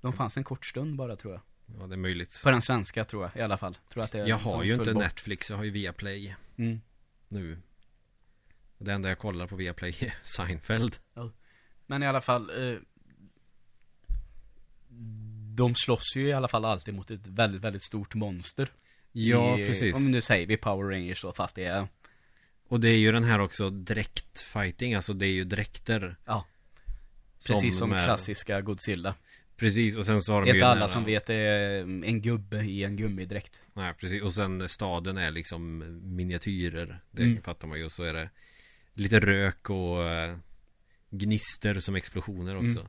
De 0.00 0.12
fanns 0.12 0.36
en 0.36 0.44
kort 0.44 0.66
stund 0.66 0.96
bara 0.96 1.16
tror 1.16 1.32
jag. 1.32 1.42
Ja, 1.80 1.86
det 1.86 1.94
är 1.94 1.96
möjligt. 1.96 2.40
På 2.44 2.50
den 2.50 2.62
svenska 2.62 3.04
tror 3.04 3.22
jag 3.22 3.36
i 3.36 3.40
alla 3.44 3.58
fall. 3.58 3.78
Tror 3.92 4.02
att 4.04 4.12
det, 4.12 4.18
Jag 4.18 4.38
har 4.38 4.62
ju 4.62 4.74
inte 4.74 4.92
bort. 4.94 5.02
Netflix, 5.02 5.50
jag 5.50 5.56
har 5.56 5.64
ju 5.64 5.70
Viaplay 5.70 6.36
Mm. 6.56 6.80
nu. 7.28 7.58
Det 8.78 8.92
enda 8.92 9.08
jag 9.08 9.18
kollar 9.18 9.46
på 9.46 9.56
Viaplay 9.56 9.96
är 10.00 10.14
Seinfeld. 10.22 10.96
Men 11.86 12.02
i 12.02 12.06
alla 12.06 12.20
fall, 12.20 12.72
eh, 12.72 12.78
de 15.58 15.74
slåss 15.74 16.16
ju 16.16 16.26
i 16.28 16.32
alla 16.32 16.48
fall 16.48 16.64
alltid 16.64 16.94
mot 16.94 17.10
ett 17.10 17.26
väldigt, 17.26 17.62
väldigt 17.62 17.82
stort 17.84 18.14
monster. 18.14 18.72
Ja, 19.12 19.58
I, 19.58 19.66
precis. 19.66 19.96
Om 19.96 20.10
nu 20.10 20.20
säger 20.20 20.46
vi 20.46 20.56
Power 20.56 20.90
Rangers 20.90 21.22
då, 21.22 21.32
fast 21.32 21.54
det 21.56 21.64
är, 21.64 21.88
Och 22.68 22.80
det 22.80 22.88
är 22.88 22.96
ju 22.98 23.12
den 23.12 23.24
här 23.24 23.38
också 23.38 23.70
dräktfighting, 23.70 24.94
alltså 24.94 25.12
det 25.12 25.26
är 25.26 25.30
ju 25.32 25.44
dräkter. 25.44 26.16
ja. 26.24 26.46
Precis 27.48 27.78
som 27.78 27.92
är- 27.92 28.04
klassiska 28.04 28.60
Godzilla. 28.60 29.14
Precis, 29.56 29.96
och 29.96 30.06
sen 30.06 30.22
så 30.22 30.32
har 30.32 30.40
Det 30.40 30.46
de 30.46 30.50
ju 30.50 30.56
inte 30.56 30.66
alla 30.66 30.88
som 30.88 31.04
vet 31.04 31.26
det 31.26 31.34
är 31.34 31.80
en 31.80 32.22
gubbe 32.22 32.56
i 32.64 32.84
en 32.84 32.96
gummidräkt. 32.96 33.58
Nej, 33.74 33.94
precis. 33.94 34.22
Och 34.22 34.32
sen 34.34 34.68
staden 34.68 35.16
är 35.18 35.30
liksom 35.30 35.84
miniatyrer. 36.16 37.00
Det 37.10 37.22
Mm. 37.22 37.42
fattar 37.42 37.68
man 37.68 37.78
ju. 37.78 37.84
Och 37.84 37.92
så 37.92 38.02
är 38.02 38.14
det 38.14 38.30
lite 38.94 39.20
rök 39.20 39.70
och 39.70 40.04
eh, 40.04 40.36
gnister 41.10 41.80
som 41.80 41.94
explosioner 41.96 42.56
också. 42.56 42.78
Mm. 42.78 42.88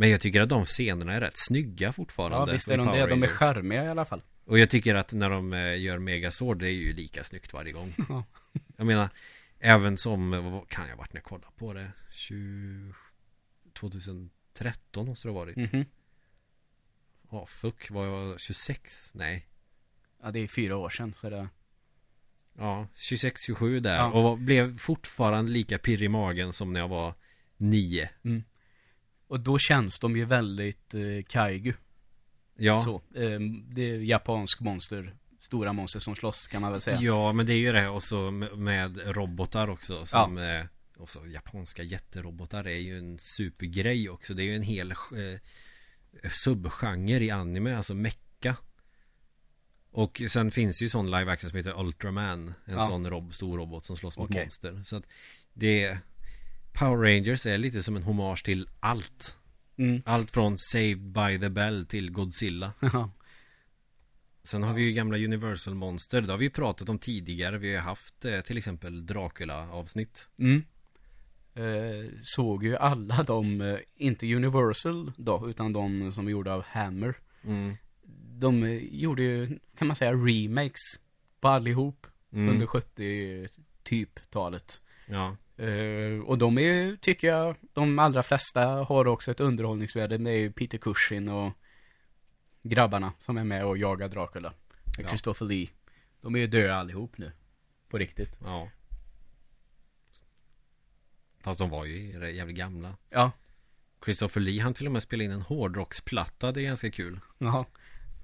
Men 0.00 0.10
jag 0.10 0.20
tycker 0.20 0.40
att 0.40 0.48
de 0.48 0.66
scenerna 0.66 1.12
är 1.12 1.20
rätt 1.20 1.36
snygga 1.36 1.92
fortfarande. 1.92 2.36
Ja, 2.36 2.44
visst 2.44 2.68
är 2.68 2.76
de 2.76 2.86
det. 2.86 3.06
De 3.06 3.22
är 3.22 3.26
charmiga 3.26 3.84
i 3.84 3.88
alla 3.88 4.04
fall. 4.04 4.22
Och 4.44 4.58
jag 4.58 4.70
tycker 4.70 4.94
att 4.94 5.12
när 5.12 5.30
de 5.30 5.52
eh, 5.52 5.80
gör 5.80 5.98
Megazord, 5.98 6.58
det 6.58 6.66
är 6.66 6.72
ju 6.72 6.92
lika 6.92 7.24
snyggt 7.24 7.52
varje 7.52 7.72
gång. 7.72 7.94
Ja. 8.08 8.24
Jag 8.76 8.86
menar, 8.86 9.08
även 9.58 9.96
som, 9.96 10.30
vad 10.30 10.68
kan 10.68 10.88
jag 10.88 10.96
varit 10.96 11.12
när 11.12 11.18
jag 11.18 11.24
kollade 11.24 11.52
på 11.56 11.72
det? 11.72 11.92
20... 12.10 12.94
2013 13.80 15.06
måste 15.06 15.28
det 15.28 15.32
ha 15.32 15.40
varit. 15.40 15.56
Mhm. 15.56 15.84
Ja, 17.30 17.46
fuck, 17.46 17.90
var 17.90 18.06
jag 18.06 18.40
26? 18.40 19.10
Nej. 19.14 19.46
Ja, 20.22 20.30
det 20.30 20.40
är 20.40 20.46
fyra 20.46 20.76
år 20.76 20.90
sedan, 20.90 21.14
så 21.16 21.30
det... 21.30 21.48
Ja, 22.58 22.86
26-27 22.96 23.80
där. 23.80 23.96
Ja. 23.96 24.06
Och 24.10 24.38
blev 24.38 24.78
fortfarande 24.78 25.52
lika 25.52 25.78
pirrig 25.78 26.06
i 26.06 26.08
magen 26.08 26.52
som 26.52 26.72
när 26.72 26.80
jag 26.80 26.88
var 26.88 27.14
9. 27.56 28.10
Och 29.30 29.40
då 29.40 29.58
känns 29.58 29.98
de 29.98 30.16
ju 30.16 30.24
väldigt 30.24 30.94
eh, 30.94 31.00
Kaigu. 31.28 31.72
Ja. 32.56 32.84
Så. 32.84 32.94
Eh, 32.94 33.40
det 33.68 33.82
är 33.90 33.98
japansk 33.98 34.60
monster. 34.60 35.14
Stora 35.40 35.72
monster 35.72 36.00
som 36.00 36.16
slåss 36.16 36.46
kan 36.46 36.62
man 36.62 36.72
väl 36.72 36.80
säga. 36.80 36.98
ja, 37.00 37.32
men 37.32 37.46
det 37.46 37.52
är 37.52 37.58
ju 37.58 37.72
det 37.72 37.88
och 37.88 38.02
så 38.02 38.30
med, 38.30 39.00
robotar 39.16 39.68
också. 39.70 40.06
Som, 40.06 40.38
eh, 40.38 40.64
och 40.96 41.10
så 41.10 41.26
japanska 41.26 41.82
jätterobotar 41.82 42.64
är 42.64 42.78
ju 42.78 42.98
en 42.98 43.18
supergrej 43.18 44.08
också. 44.10 44.34
Det 44.34 44.42
är 44.42 44.44
ju 44.44 44.56
en 44.56 44.62
hel 44.62 44.90
eh, 44.90 45.40
subgenre 46.30 47.24
i 47.24 47.30
anime, 47.30 47.76
alltså 47.76 47.94
mecka. 47.94 48.56
Och 49.90 50.22
sen 50.28 50.50
finns 50.50 50.82
ju 50.82 50.88
sån 50.88 51.10
live 51.10 51.32
action 51.32 51.50
som 51.50 51.56
heter 51.56 51.80
Ultraman. 51.80 52.54
En 52.64 52.74
Ja. 52.74 52.86
sån 52.86 53.10
rob 53.10 53.34
stor 53.34 53.58
robot 53.58 53.86
som 53.86 53.96
slåss 53.96 54.18
mot 54.18 54.30
Okej. 54.30 54.42
monster. 54.42 54.82
Så 54.84 54.96
att 54.96 55.04
det 55.52 55.98
Power 56.80 56.96
Rangers 56.96 57.46
är 57.46 57.58
lite 57.58 57.82
som 57.82 57.96
en 57.96 58.02
hommage 58.02 58.44
till 58.44 58.68
allt. 58.80 59.38
Mm. 59.76 60.02
Allt 60.06 60.30
från 60.30 60.58
Saved 60.58 61.12
by 61.12 61.38
the 61.40 61.48
Bell 61.48 61.86
till 61.86 62.10
Godzilla. 62.10 62.72
Ja. 62.80 63.10
Sen 64.42 64.62
har 64.62 64.74
vi 64.74 64.82
ju 64.82 64.92
gamla 64.92 65.18
Universal 65.18 65.74
Monster. 65.74 66.20
Det 66.20 66.32
har 66.32 66.38
vi 66.38 66.44
ju 66.44 66.50
pratat 66.50 66.88
om 66.88 66.98
tidigare. 66.98 67.58
Vi 67.58 67.74
har 67.74 67.82
haft 67.82 68.24
eh, 68.24 68.40
till 68.40 68.58
exempel 68.58 69.06
Dracula-avsnitt. 69.06 70.28
Mm. 70.38 70.62
Eh, 71.54 72.10
såg 72.22 72.64
ju 72.64 72.76
alla 72.76 73.22
de, 73.22 73.60
eh, 73.60 73.78
inte 73.96 74.34
Universal 74.34 75.12
då, 75.16 75.50
utan 75.50 75.72
de 75.72 76.12
som 76.12 76.26
är 76.26 76.30
gjorda 76.30 76.52
av 76.52 76.62
Hammer. 76.62 77.14
Mm. 77.44 77.76
De 78.38 78.62
eh, 78.62 78.78
gjorde 78.90 79.22
ju, 79.22 79.58
kan 79.76 79.88
man 79.88 79.96
säga, 79.96 80.12
remakes 80.12 80.80
på 81.40 81.48
allihop 81.48 82.06
Mm. 82.32 82.48
under 82.48 82.66
70 82.66 83.48
typ 83.82 84.30
talet. 84.30 84.80
Ja. 85.06 85.36
Eh, 85.60 86.20
och 86.20 86.38
de 86.38 86.58
är 86.58 86.96
tycker 86.96 87.28
jag, 87.28 87.56
de 87.72 87.98
allra 87.98 88.22
flesta 88.22 88.64
har 88.64 89.06
också 89.06 89.30
ett 89.30 89.40
underhållningsvärde. 89.40 90.18
Det 90.18 90.30
är 90.30 90.36
ju 90.36 90.52
Peter 90.52 90.78
Cushing 90.78 91.28
och 91.28 91.52
grabbarna 92.62 93.12
som 93.18 93.36
är 93.36 93.44
med 93.44 93.64
och 93.64 93.78
jagar 93.78 94.08
Dracula. 94.08 94.52
Ja. 94.98 95.08
Christopher 95.08 95.46
Lee. 95.46 95.68
De 96.20 96.34
är 96.34 96.38
ju 96.38 96.46
döda 96.46 96.74
allihop 96.74 97.18
nu. 97.18 97.32
På 97.88 97.98
riktigt. 97.98 98.38
Ja. 98.44 98.68
Fast 101.40 101.60
de 101.60 101.70
var 101.70 101.84
ju 101.84 102.32
jävligt 102.34 102.56
gamla. 102.56 102.96
Ja. 103.10 103.32
Christopher 104.04 104.40
Lee 104.40 104.62
han 104.62 104.74
till 104.74 104.86
och 104.86 104.92
med 104.92 105.02
spelade 105.02 105.24
in 105.24 105.30
en 105.30 105.42
hårdrocksplatta, 105.42 106.52
det 106.52 106.60
är 106.60 106.64
ganska 106.64 106.90
kul. 106.90 107.20
Jaha. 107.38 107.64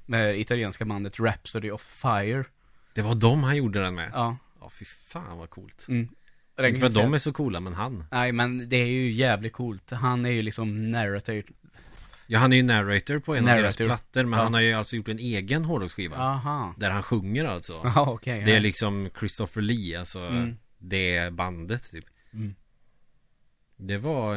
Med 0.07 0.41
italienska 0.41 0.84
bandet 0.84 1.20
Rhapsody 1.20 1.70
of 1.70 1.82
Fire. 1.82 2.45
Det 2.95 3.03
var 3.03 3.14
de 3.14 3.43
han 3.43 3.57
gjorde 3.57 3.80
den 3.80 3.95
med. 3.95 4.11
Ja. 4.14 4.37
Ja, 4.61 4.70
fy 4.70 4.84
fan 4.84 5.39
vad 5.39 5.51
coolt. 5.51 5.89
Mm. 5.89 6.09
Inte 6.65 6.81
för 6.81 6.87
att 6.87 6.95
de 6.95 7.15
är 7.15 7.19
så 7.19 7.33
coola, 7.33 7.61
men 7.61 7.73
han. 7.75 8.05
Nej, 8.11 8.33
men 8.33 8.69
det 8.69 8.77
är 8.77 8.87
ju 8.87 9.13
jävligt 9.13 9.53
coolt. 9.53 9.91
Han 9.91 10.27
är 10.27 10.31
ju 10.31 10.43
liksom 10.43 10.91
narrator. 10.91 11.43
Ja, 12.27 12.39
han 12.39 12.53
är 12.53 12.57
ju 12.57 12.63
narrator 12.63 13.19
på 13.19 13.35
en 13.35 13.49
av 13.49 13.57
deras 13.57 13.79
Narrator. 13.79 13.85
plattor, 13.87 14.25
men 14.25 14.39
Ja. 14.39 14.43
han 14.45 14.55
har 14.55 14.61
ju 14.61 14.73
alltså 14.73 14.97
gjort 14.97 15.09
en 15.09 15.19
egen 15.19 15.65
hårdrocksskiva. 15.65 16.17
Aha. 16.17 16.75
Där 16.77 16.91
han 16.91 17.03
sjunger 17.03 17.45
alltså. 17.45 17.73
Ja, 17.95 18.11
okej. 18.11 18.43
Det 18.45 18.51
är 18.51 18.55
ja. 18.55 18.61
liksom 18.61 19.11
Christopher 19.19 19.63
Lee, 19.63 19.99
alltså 20.01 20.19
Mm. 20.21 20.57
det 20.79 21.33
bandet 21.33 21.91
typ. 21.91 22.05
Mm. 22.33 22.55
Det 23.77 23.99
var, 23.99 24.37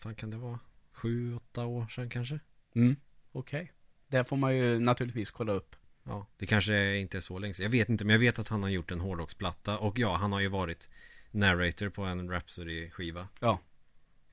fan 0.00 0.14
kan 0.14 0.30
det 0.30 0.36
vara? 0.36 0.58
Sju, 0.92 1.36
åtta 1.36 1.64
år 1.64 1.86
sedan 1.88 2.10
kanske? 2.10 2.38
Mm. 2.74 2.96
Okej. 3.32 3.72
Det 4.08 4.24
får 4.24 4.36
man 4.36 4.56
ju 4.56 4.78
naturligtvis 4.78 5.30
kolla 5.30 5.52
upp. 5.52 5.76
Ja, 6.04 6.26
det 6.38 6.46
kanske 6.46 6.96
inte 6.96 7.16
är 7.16 7.20
så 7.20 7.38
länge 7.38 7.54
sedan. 7.54 7.64
Jag 7.64 7.70
vet 7.70 7.88
inte, 7.88 8.04
men 8.04 8.12
jag 8.14 8.20
vet 8.20 8.38
att 8.38 8.48
han 8.48 8.62
har 8.62 8.70
gjort 8.70 8.90
en 8.90 9.00
hårdrocksplatta. 9.00 9.78
Och 9.78 9.98
ja, 9.98 10.16
han 10.16 10.32
har 10.32 10.40
ju 10.40 10.48
varit 10.48 10.88
narrator 11.34 11.88
på 11.88 12.02
en 12.02 12.30
Rhapsody-skiva. 12.30 13.28
Ja. 13.40 13.60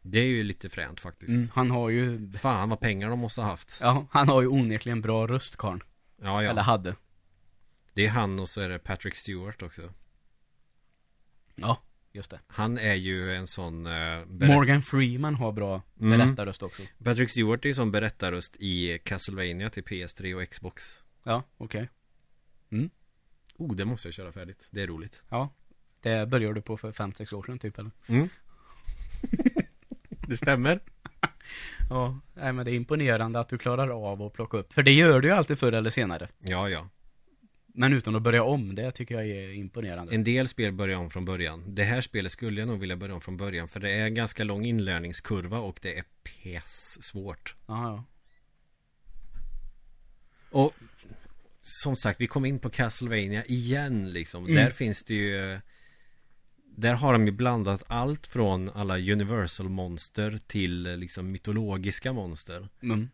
Det 0.01 0.19
är 0.19 0.25
ju 0.25 0.43
lite 0.43 0.69
fränt 0.69 0.99
faktiskt. 0.99 1.29
Mm. 1.37 1.49
Han 1.53 1.71
har 1.71 1.89
ju, 1.89 2.31
Fan 2.31 2.69
vad 2.69 2.79
pengar 2.79 3.09
de 3.09 3.19
måste 3.19 3.41
ha 3.41 3.47
haft. 3.47 3.77
ja, 3.81 4.07
han 4.11 4.27
har 4.27 4.41
ju 4.41 4.47
onekligen 4.47 5.01
bra 5.01 5.27
röst, 5.27 5.57
karln. 5.57 5.83
Ja, 6.21 6.43
ja. 6.43 6.49
Eller 6.49 6.61
hade. 6.61 6.95
Det 7.93 8.05
är 8.05 8.09
han 8.09 8.39
och 8.39 8.49
så 8.49 8.61
är 8.61 8.69
det 8.69 8.79
Patrick 8.79 9.15
Stewart 9.15 9.61
också. 9.61 9.93
Ja, 11.55 11.81
just 12.11 12.31
det. 12.31 12.39
Han 12.47 12.77
är 12.77 12.93
ju 12.93 13.35
en 13.35 13.47
sån 13.47 13.83
berätt- 13.83 14.27
Morgan 14.47 14.81
Freeman 14.81 15.35
har 15.35 15.51
bra 15.51 15.81
Mm. 15.99 16.19
berättarröst 16.19 16.63
också. 16.63 16.83
Patrick 17.03 17.29
Stewart 17.29 17.65
är 17.65 17.69
ju 17.69 17.73
sån 17.73 17.91
berättarröst 17.91 18.55
i 18.59 18.99
Castlevania 19.03 19.69
till 19.69 19.83
PS3 19.83 20.33
och 20.35 20.49
Xbox. 20.49 21.03
Ja, 21.23 21.43
okej. 21.57 21.89
Oh, 23.57 23.75
det 23.75 23.85
måste 23.85 24.07
jag 24.07 24.13
köra 24.15 24.31
färdigt. 24.31 24.67
Det 24.71 24.81
är 24.81 24.87
roligt. 24.87 25.23
Ja. 25.29 25.49
Det 26.01 26.27
började 26.27 26.53
du 26.53 26.61
på 26.61 26.77
för 26.77 26.91
5-6 26.91 27.33
år 27.33 27.43
sedan 27.43 27.59
typ 27.59 27.79
eller? 27.79 27.91
Mm. 28.07 28.29
det 30.27 30.37
stämmer. 30.37 30.79
Ja, 31.89 32.19
nej 32.33 32.53
men 32.53 32.65
det 32.65 32.71
är 32.71 32.75
imponerande 32.75 33.39
att 33.39 33.49
du 33.49 33.57
klarar 33.57 34.11
av 34.11 34.21
att 34.21 34.33
plocka 34.33 34.57
upp. 34.57 34.73
För 34.73 34.83
det 34.83 34.91
gör 34.91 35.21
du 35.21 35.27
ju 35.27 35.33
alltid 35.33 35.59
förr 35.59 35.71
eller 35.71 35.89
senare. 35.89 36.27
Ja, 36.39 36.69
ja. 36.69 36.89
Men 37.73 37.93
utan 37.93 38.15
att 38.15 38.21
börja 38.21 38.43
om, 38.43 38.75
det 38.75 38.91
tycker 38.91 39.15
jag 39.15 39.27
är 39.27 39.53
imponerande. 39.53 40.15
En 40.15 40.23
del 40.23 40.47
spel 40.47 40.73
börjar 40.73 40.97
om 40.97 41.09
från 41.09 41.25
början. 41.25 41.63
Det 41.67 41.83
här 41.83 42.01
spelet 42.01 42.31
skulle 42.31 42.61
jag 42.61 42.67
nog 42.67 42.79
vilja 42.79 42.95
börja 42.95 43.13
om 43.13 43.21
från 43.21 43.37
början. 43.37 43.67
För 43.67 43.79
det 43.79 43.91
är 43.91 44.05
en 44.05 44.13
ganska 44.13 44.43
lång 44.43 44.65
inlärningskurva 44.65 45.59
och 45.59 45.79
det 45.81 45.97
är 45.97 46.03
pess 46.23 47.03
svårt. 47.03 47.55
Ja. 47.65 48.03
Och 50.51 50.73
som 51.61 51.95
sagt, 51.95 52.21
vi 52.21 52.27
kom 52.27 52.45
in 52.45 52.59
på 52.59 52.69
Castlevania 52.69 53.45
igen 53.45 54.13
liksom. 54.13 54.43
Mm. 54.43 54.55
Där 54.55 54.69
finns 54.69 55.03
det 55.03 55.13
ju 55.13 55.59
Där 56.75 56.93
har 56.93 57.13
de 57.13 57.25
ju 57.25 57.31
blandat 57.31 57.83
allt 57.87 58.27
från 58.27 58.69
alla 58.69 58.97
Universal-monster 58.97 60.39
till 60.47 60.87
eh, 60.87 60.97
liksom 60.97 61.31
mytologiska 61.31 62.13
monster. 62.13 62.69
Mm. 62.81 63.09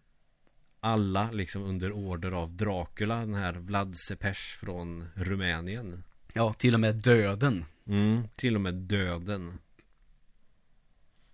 Alla 0.79 1.31
liksom 1.31 1.63
under 1.63 1.91
order 1.91 2.31
av 2.31 2.51
Dracula, 2.51 3.15
den 3.15 3.33
här 3.33 3.53
Vlad 3.53 3.95
Cepes 3.95 4.37
från 4.37 5.09
Rumänien. 5.15 6.03
Ja, 6.33 6.53
till 6.53 6.73
och 6.73 6.79
med 6.79 6.95
döden. 6.95 7.65
Mm, 7.87 8.27
till 8.35 8.55
och 8.55 8.61
med 8.61 8.73
döden. 8.73 9.59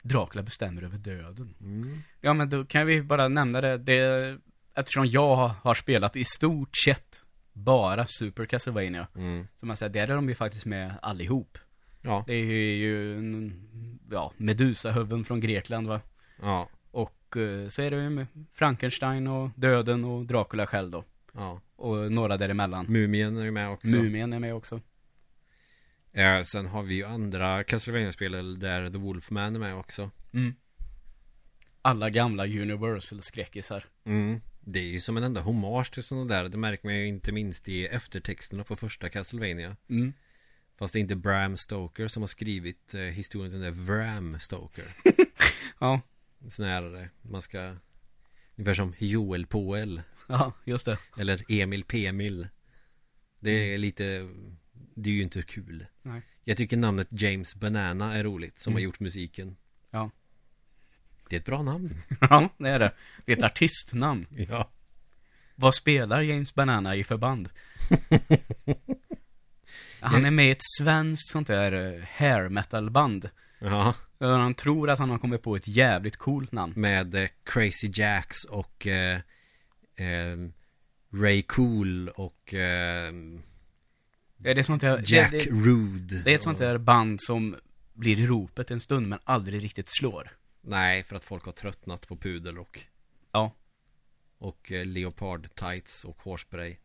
Dracula 0.01 0.43
bestämmer 0.43 0.81
över 0.81 0.97
döden. 0.97 1.55
Mm. 1.61 2.01
Ja, 2.21 2.33
men 2.33 2.49
då 2.49 2.65
kan 2.65 2.87
vi 2.87 3.01
bara 3.01 3.27
nämna 3.27 3.61
det. 3.61 3.77
det 3.77 4.37
eftersom 4.73 5.05
jag 5.05 5.35
har, 5.35 5.47
har 5.47 5.75
spelat 5.75 6.15
i 6.15 6.25
stort 6.25 6.77
sett 6.77 7.23
bara 7.53 8.07
Super 8.07 8.45
Castlevania. 8.45 9.07
Mm. 9.15 9.47
Så 9.59 9.65
man 9.65 9.77
säger, 9.77 9.93
där 9.93 10.09
är 10.09 10.15
de 10.15 10.29
ju 10.29 10.35
faktiskt 10.35 10.65
med 10.65 10.93
allihop. 11.01 11.57
Ja, 12.05 12.23
Det 12.27 12.33
är 12.33 12.75
ju, 12.75 13.17
en- 13.17 13.99
ja, 14.11 14.33
Medusa-huvuden 14.37 15.23
från 15.25 15.39
Grekland 15.39 15.87
va. 15.87 16.01
ja, 16.41 16.69
Och 16.91 17.37
eh, 17.37 17.69
så 17.69 17.81
är 17.81 17.91
det 17.91 18.03
ju 18.03 18.09
med 18.09 18.27
Frankenstein 18.53 19.27
och 19.27 19.49
döden 19.55 20.03
och 20.05 20.25
Dracula 20.25 20.67
själv 20.67 20.91
då. 20.91 21.03
ja. 21.33 21.61
Och 21.75 22.11
några 22.11 22.37
däremellan. 22.37 22.85
Mumien 22.89 23.37
är 23.37 23.43
ju 23.43 23.51
med 23.51 23.69
också. 23.69 23.87
Mumien 23.87 24.33
är 24.33 24.39
med 24.39 24.53
också. 24.55 24.81
Eh, 26.13 26.41
sen 26.41 26.65
har 26.65 26.83
vi 26.83 26.95
ju 26.95 27.03
andra 27.05 27.63
Castlevania-spel 27.63 28.59
där 28.59 28.89
The 28.89 28.97
Wolfman 28.97 29.55
är 29.55 29.59
med 29.59 29.75
också. 29.75 30.09
Mm. 30.33 30.55
Alla 31.81 32.09
gamla 32.09 32.43
Universal-skräckisar. 32.47 33.85
Mm. 34.05 34.41
Det 34.61 34.79
är 34.79 34.83
ju 34.83 34.99
som 34.99 35.17
en 35.17 35.23
enda 35.23 35.41
hommage 35.41 35.91
till 35.93 36.03
sådana 36.03 36.25
där. 36.25 36.49
Det 36.49 36.57
märker 36.57 36.87
man 36.87 36.95
ju 36.95 37.07
inte 37.07 37.31
minst 37.31 37.69
i 37.69 37.85
eftertexterna 37.85 38.63
på 38.63 38.75
första 38.75 39.09
Castlevania. 39.09 39.75
Mm. 39.89 40.13
Fast 40.79 40.93
det 40.93 40.99
är 40.99 41.01
inte 41.01 41.15
Bram 41.15 41.57
Stoker 41.57 42.07
som 42.07 42.23
har 42.23 42.27
skrivit 42.27 42.93
eh, 42.93 43.01
historien 43.01 43.51
till 43.51 43.59
den 43.61 43.73
där 43.75 43.85
Bram 43.85 44.39
Stoker. 44.39 44.95
Ja, 45.79 46.01
Sån 46.47 46.65
här, 46.65 47.01
eh, 47.01 47.07
man 47.21 47.41
ska 47.41 47.75
Ungefär 48.55 48.73
som 48.73 48.93
Joel 48.97 49.45
Poel 49.45 50.01
ja, 50.27 50.53
just 50.65 50.85
det. 50.85 50.97
Eller 51.17 51.43
Emil 51.49 51.83
Pemil 51.83 52.47
Det 53.39 53.51
är 53.51 53.77
lite 53.77 54.29
Det 54.95 55.09
är 55.09 55.13
ju 55.13 55.23
inte 55.23 55.41
kul 55.41 55.85
Nej. 56.01 56.21
Jag 56.43 56.57
tycker 56.57 56.77
namnet 56.77 57.07
James 57.11 57.55
Banana 57.55 58.15
är 58.15 58.23
roligt 58.23 58.59
Som 58.59 58.71
Mm. 58.71 58.75
har 58.75 58.83
gjort 58.83 58.99
musiken 58.99 59.55
Ja. 59.91 60.11
Det 61.29 61.35
är 61.35 61.39
ett 61.39 61.45
bra 61.45 61.61
namn 61.61 62.01
Ja, 62.21 62.49
det 62.57 62.69
är 62.69 62.79
det. 62.79 62.93
Det 63.25 63.31
är 63.33 63.37
ett 63.37 63.43
artistnamn. 63.43 64.25
Ja 64.49 64.69
Vad 65.55 65.75
spelar 65.75 66.21
James 66.21 66.55
Banana 66.55 66.95
i 66.95 67.03
för 67.03 67.17
band? 67.17 67.49
Han 70.03 70.25
är 70.25 70.31
med 70.31 70.47
i 70.47 70.51
ett 70.51 70.63
svenskt 70.77 71.31
sånt 71.31 71.47
där 71.47 71.71
eh, 71.71 72.03
hair 72.05 72.49
metal 72.49 72.89
band. 72.89 73.29
Ja 73.59 73.93
Han 74.19 74.53
tror 74.53 74.89
att 74.89 74.99
han 74.99 75.09
har 75.09 75.17
kommit 75.17 75.41
på 75.41 75.55
ett 75.55 75.67
jävligt 75.67 76.17
coolt 76.17 76.51
namn. 76.51 76.73
Med 76.75 77.15
eh, 77.15 77.29
Crazy 77.43 77.91
Jacks 77.93 78.43
och 78.43 78.87
eh, 78.87 79.19
eh, 79.95 80.37
Ray 81.13 81.41
Cool 81.41 82.09
och 82.09 82.53
eh, 82.53 83.13
Är 84.43 84.55
det 84.55 84.63
sånt 84.63 84.81
där, 84.81 85.03
Jack 85.05 85.31
det, 85.31 85.37
det, 85.37 85.49
Rude 85.49 86.21
det 86.21 86.31
är 86.31 86.35
ett 86.35 86.43
sånt 86.43 86.59
där 86.59 86.77
band 86.77 87.21
som 87.21 87.55
blir 87.93 88.19
i 88.19 88.27
ropet 88.27 88.71
en 88.71 88.81
stund 88.81 89.07
men 89.07 89.19
aldrig 89.23 89.63
riktigt 89.63 89.89
slår. 89.89 90.31
Nej, 90.61 91.03
för 91.03 91.15
att 91.15 91.23
folk 91.23 91.45
har 91.45 91.51
tröttnat 91.51 92.07
på 92.07 92.17
pudelrock 92.17 92.87
Ja. 93.31 93.51
Och 94.37 94.71
eh, 94.71 94.85
leopard 94.85 95.55
tights 95.55 96.03
och 96.05 96.21
hårspray 96.21 96.77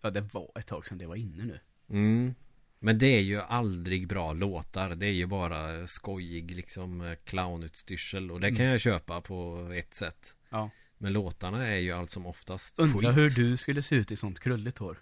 Ja, 0.00 0.10
det 0.10 0.20
var 0.20 0.52
ett 0.54 0.66
tag 0.66 0.86
sedan 0.86 0.98
det 0.98 1.06
var 1.06 1.16
inne 1.16 1.44
nu. 1.44 1.60
Mm. 1.92 2.34
Men 2.78 2.98
det 2.98 3.06
är 3.06 3.20
ju 3.20 3.40
aldrig 3.40 4.08
bra 4.08 4.32
låtar 4.32 4.90
Det 4.94 5.06
är 5.06 5.12
ju 5.12 5.26
bara 5.26 5.86
skojig 5.86 6.50
liksom 6.50 7.16
clownutstyrsel 7.24 8.30
Och 8.30 8.40
det 8.40 8.48
kan 8.48 8.56
Mm. 8.56 8.70
jag 8.70 8.80
köpa 8.80 9.20
på 9.20 9.70
ett 9.76 9.94
sätt 9.94 10.36
Ja. 10.50 10.70
Men 10.98 11.12
låtarna 11.12 11.66
är 11.68 11.76
ju 11.78 11.92
allt 11.92 12.10
som 12.10 12.26
oftast 12.26 12.78
Undrar 12.78 13.12
skit. 13.14 13.38
hur 13.38 13.42
du 13.44 13.56
skulle 13.56 13.82
se 13.82 13.94
ut 13.96 14.10
i 14.10 14.16
sånt 14.16 14.40
krulligt 14.40 14.78
hår. 14.78 14.98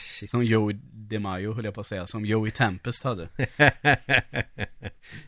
Shit. 0.00 0.30
Som 0.30 0.44
Joey 0.44 0.76
DeMaio 0.92 1.52
höll 1.52 1.64
jag 1.64 1.74
på 1.74 1.80
att 1.80 1.86
säga, 1.86 2.06
som 2.06 2.24
Joey 2.26 2.50
Tempest 2.50 3.04
hade. 3.04 3.28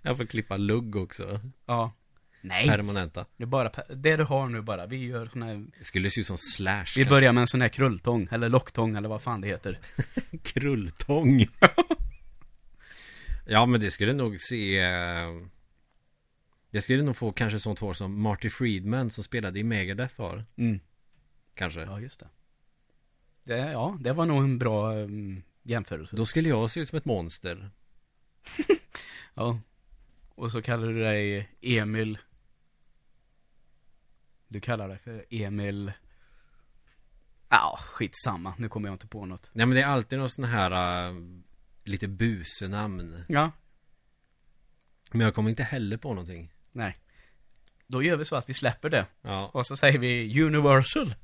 jag 0.02 0.16
får 0.16 0.26
klippa 0.26 0.56
lugg 0.56 0.96
också 0.96 1.40
Ja. 1.66 1.92
Nej, 2.46 2.68
Permanenta 2.68 3.26
det 3.36 3.42
är 3.44 3.46
bara 3.46 3.68
det 3.94 4.16
du 4.16 4.24
har 4.24 4.48
nu 4.48 4.60
bara. 4.62 4.86
Vi 4.86 5.04
gör 5.04 5.26
sån 5.26 5.42
här, 5.42 5.66
Det 5.78 5.84
skulle 5.84 6.10
se 6.10 6.20
ut 6.20 6.26
som 6.26 6.38
Slash 6.38 6.70
vi 6.78 6.84
kanske. 6.84 7.04
börjar 7.10 7.32
med 7.32 7.40
en 7.40 7.46
sån 7.46 7.60
här 7.60 7.68
krulltång, 7.68 8.28
eller 8.30 8.48
locktång, 8.48 8.96
eller 8.96 9.08
vad 9.08 9.22
fan 9.22 9.40
det 9.40 9.48
heter. 9.48 9.78
Krulltång 10.42 11.46
Ja 13.46 13.66
men 13.66 13.80
det 13.80 13.90
skulle 13.90 14.12
nog 14.12 14.40
se 14.40 14.78
eh, 14.78 15.28
Det 16.70 16.80
skulle 16.80 17.02
nog 17.02 17.16
få 17.16 17.32
kanske 17.32 17.58
sånt 17.58 17.78
hår 17.78 17.94
som 17.94 18.22
Marty 18.22 18.50
Friedman 18.50 19.10
som 19.10 19.24
spelade 19.24 19.58
i 19.60 19.64
Megadeth 19.64 20.20
har 20.20 20.44
Mm. 20.56 20.80
Kanske 21.54 21.80
Ja, 21.80 22.00
just 22.00 22.20
det. 22.20 22.26
det. 23.44 23.58
Ja, 23.72 23.98
det 24.00 24.12
var 24.12 24.26
nog 24.26 24.42
en 24.44 24.58
bra 24.58 24.94
um, 24.96 25.42
jämförelse. 25.62 26.16
Då 26.16 26.26
skulle 26.26 26.48
jag 26.48 26.70
se 26.70 26.80
ut 26.80 26.88
som 26.88 26.96
ett 26.98 27.04
monster 27.04 27.70
Ja. 29.34 29.58
Och 30.34 30.52
så 30.52 30.62
kallar 30.62 30.86
du 30.88 31.00
dig 31.02 31.48
Emil. 31.60 32.18
Du 34.54 34.60
kallar 34.60 34.88
dig 34.88 34.98
för 34.98 35.24
Emil. 35.30 35.92
Ja, 37.48 37.78
skitsamma. 37.82 38.54
Nu 38.58 38.68
kommer 38.68 38.88
jag 38.88 38.94
inte 38.94 39.06
på 39.06 39.26
något. 39.26 39.50
Nej 39.52 39.66
men 39.66 39.74
det 39.76 39.82
är 39.82 39.86
alltid 39.86 40.18
någon 40.18 40.30
sån 40.30 40.44
här 40.44 41.08
uh, 41.10 41.16
Lite 41.84 42.08
busenamn 42.08 43.24
Ja. 43.28 43.50
Men 45.10 45.20
jag 45.20 45.34
kommer 45.34 45.50
inte 45.50 45.62
heller 45.62 45.96
på 45.96 46.08
någonting. 46.08 46.52
Nej. 46.72 46.94
Då 47.86 48.02
gör 48.02 48.16
vi 48.16 48.24
så 48.24 48.36
att 48.36 48.48
vi 48.48 48.54
släpper 48.54 48.90
det. 48.90 49.06
Ja. 49.22 49.50
Och 49.54 49.66
så 49.66 49.76
säger 49.76 49.98
vi 49.98 50.42
Universal. 50.42 51.14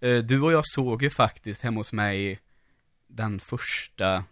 Eh, 0.00 0.18
Du 0.18 0.40
och 0.40 0.52
jag 0.52 0.66
såg 0.66 1.02
ju 1.02 1.10
faktiskt 1.10 1.62
hemma 1.62 1.80
hos 1.80 1.92
mig 1.92 2.40
den 3.06 3.40
första, 3.40 4.24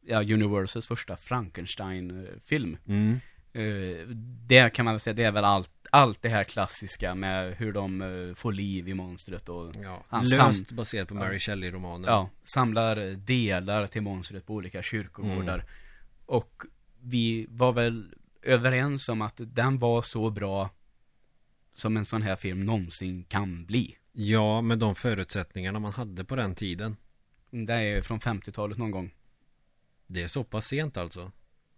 ja, 0.00 0.22
Universals 0.22 0.86
första 0.86 1.16
Frankenstein-film. 1.16 2.76
Mm. 2.86 3.20
Eh, 3.52 4.06
Det 4.46 4.70
kan 4.74 4.84
man 4.84 4.94
väl 4.94 5.00
säga, 5.00 5.14
det 5.14 5.24
är 5.24 5.32
väl 5.32 5.44
allt, 5.44 5.70
allt 5.90 6.22
det 6.22 6.28
här 6.28 6.44
klassiska 6.44 7.14
med 7.14 7.54
hur 7.56 7.72
de 7.72 8.02
eh, 8.02 8.34
får 8.34 8.52
liv 8.52 8.88
i 8.88 8.94
monstret 8.94 9.48
och 9.48 9.72
ja. 9.82 10.02
Han 10.08 10.24
Löst 10.24 10.66
sam- 10.68 10.76
baserat 10.76 11.08
på 11.08 11.14
Mary 11.14 11.38
Shelley-romanen. 11.38 12.04
ja, 12.10 12.30
samlar 12.54 12.96
delar 13.16 13.86
till 13.86 14.02
monstret 14.02 14.46
på 14.46 14.54
olika 14.54 14.82
kyrkogårdar. 14.82 15.64
Och 16.26 16.62
vi 17.00 17.46
var 17.50 17.72
väl 17.72 18.14
överens 18.42 19.08
om 19.08 19.22
att 19.22 19.34
den 19.44 19.78
var 19.78 20.02
så 20.02 20.30
bra 20.30 20.70
som 21.74 21.96
en 21.96 22.04
sån 22.04 22.22
här 22.22 22.36
film 22.36 22.60
någonsin 22.60 23.24
kan 23.24 23.64
bli. 23.64 23.96
ja, 24.12 24.60
med 24.60 24.78
de 24.78 24.94
förutsättningarna 24.94 25.78
man 25.78 25.92
hade 25.92 26.24
på 26.24 26.36
den 26.36 26.54
tiden. 26.54 26.96
Det 27.50 27.74
är 27.74 28.02
från 28.02 28.20
50-talet 28.20 28.78
någon 28.78 28.90
gång. 28.90 29.14
Det 30.06 30.22
är 30.22 30.28
så 30.28 30.44
pass 30.44 30.66
sent 30.66 30.96
alltså. 30.96 31.32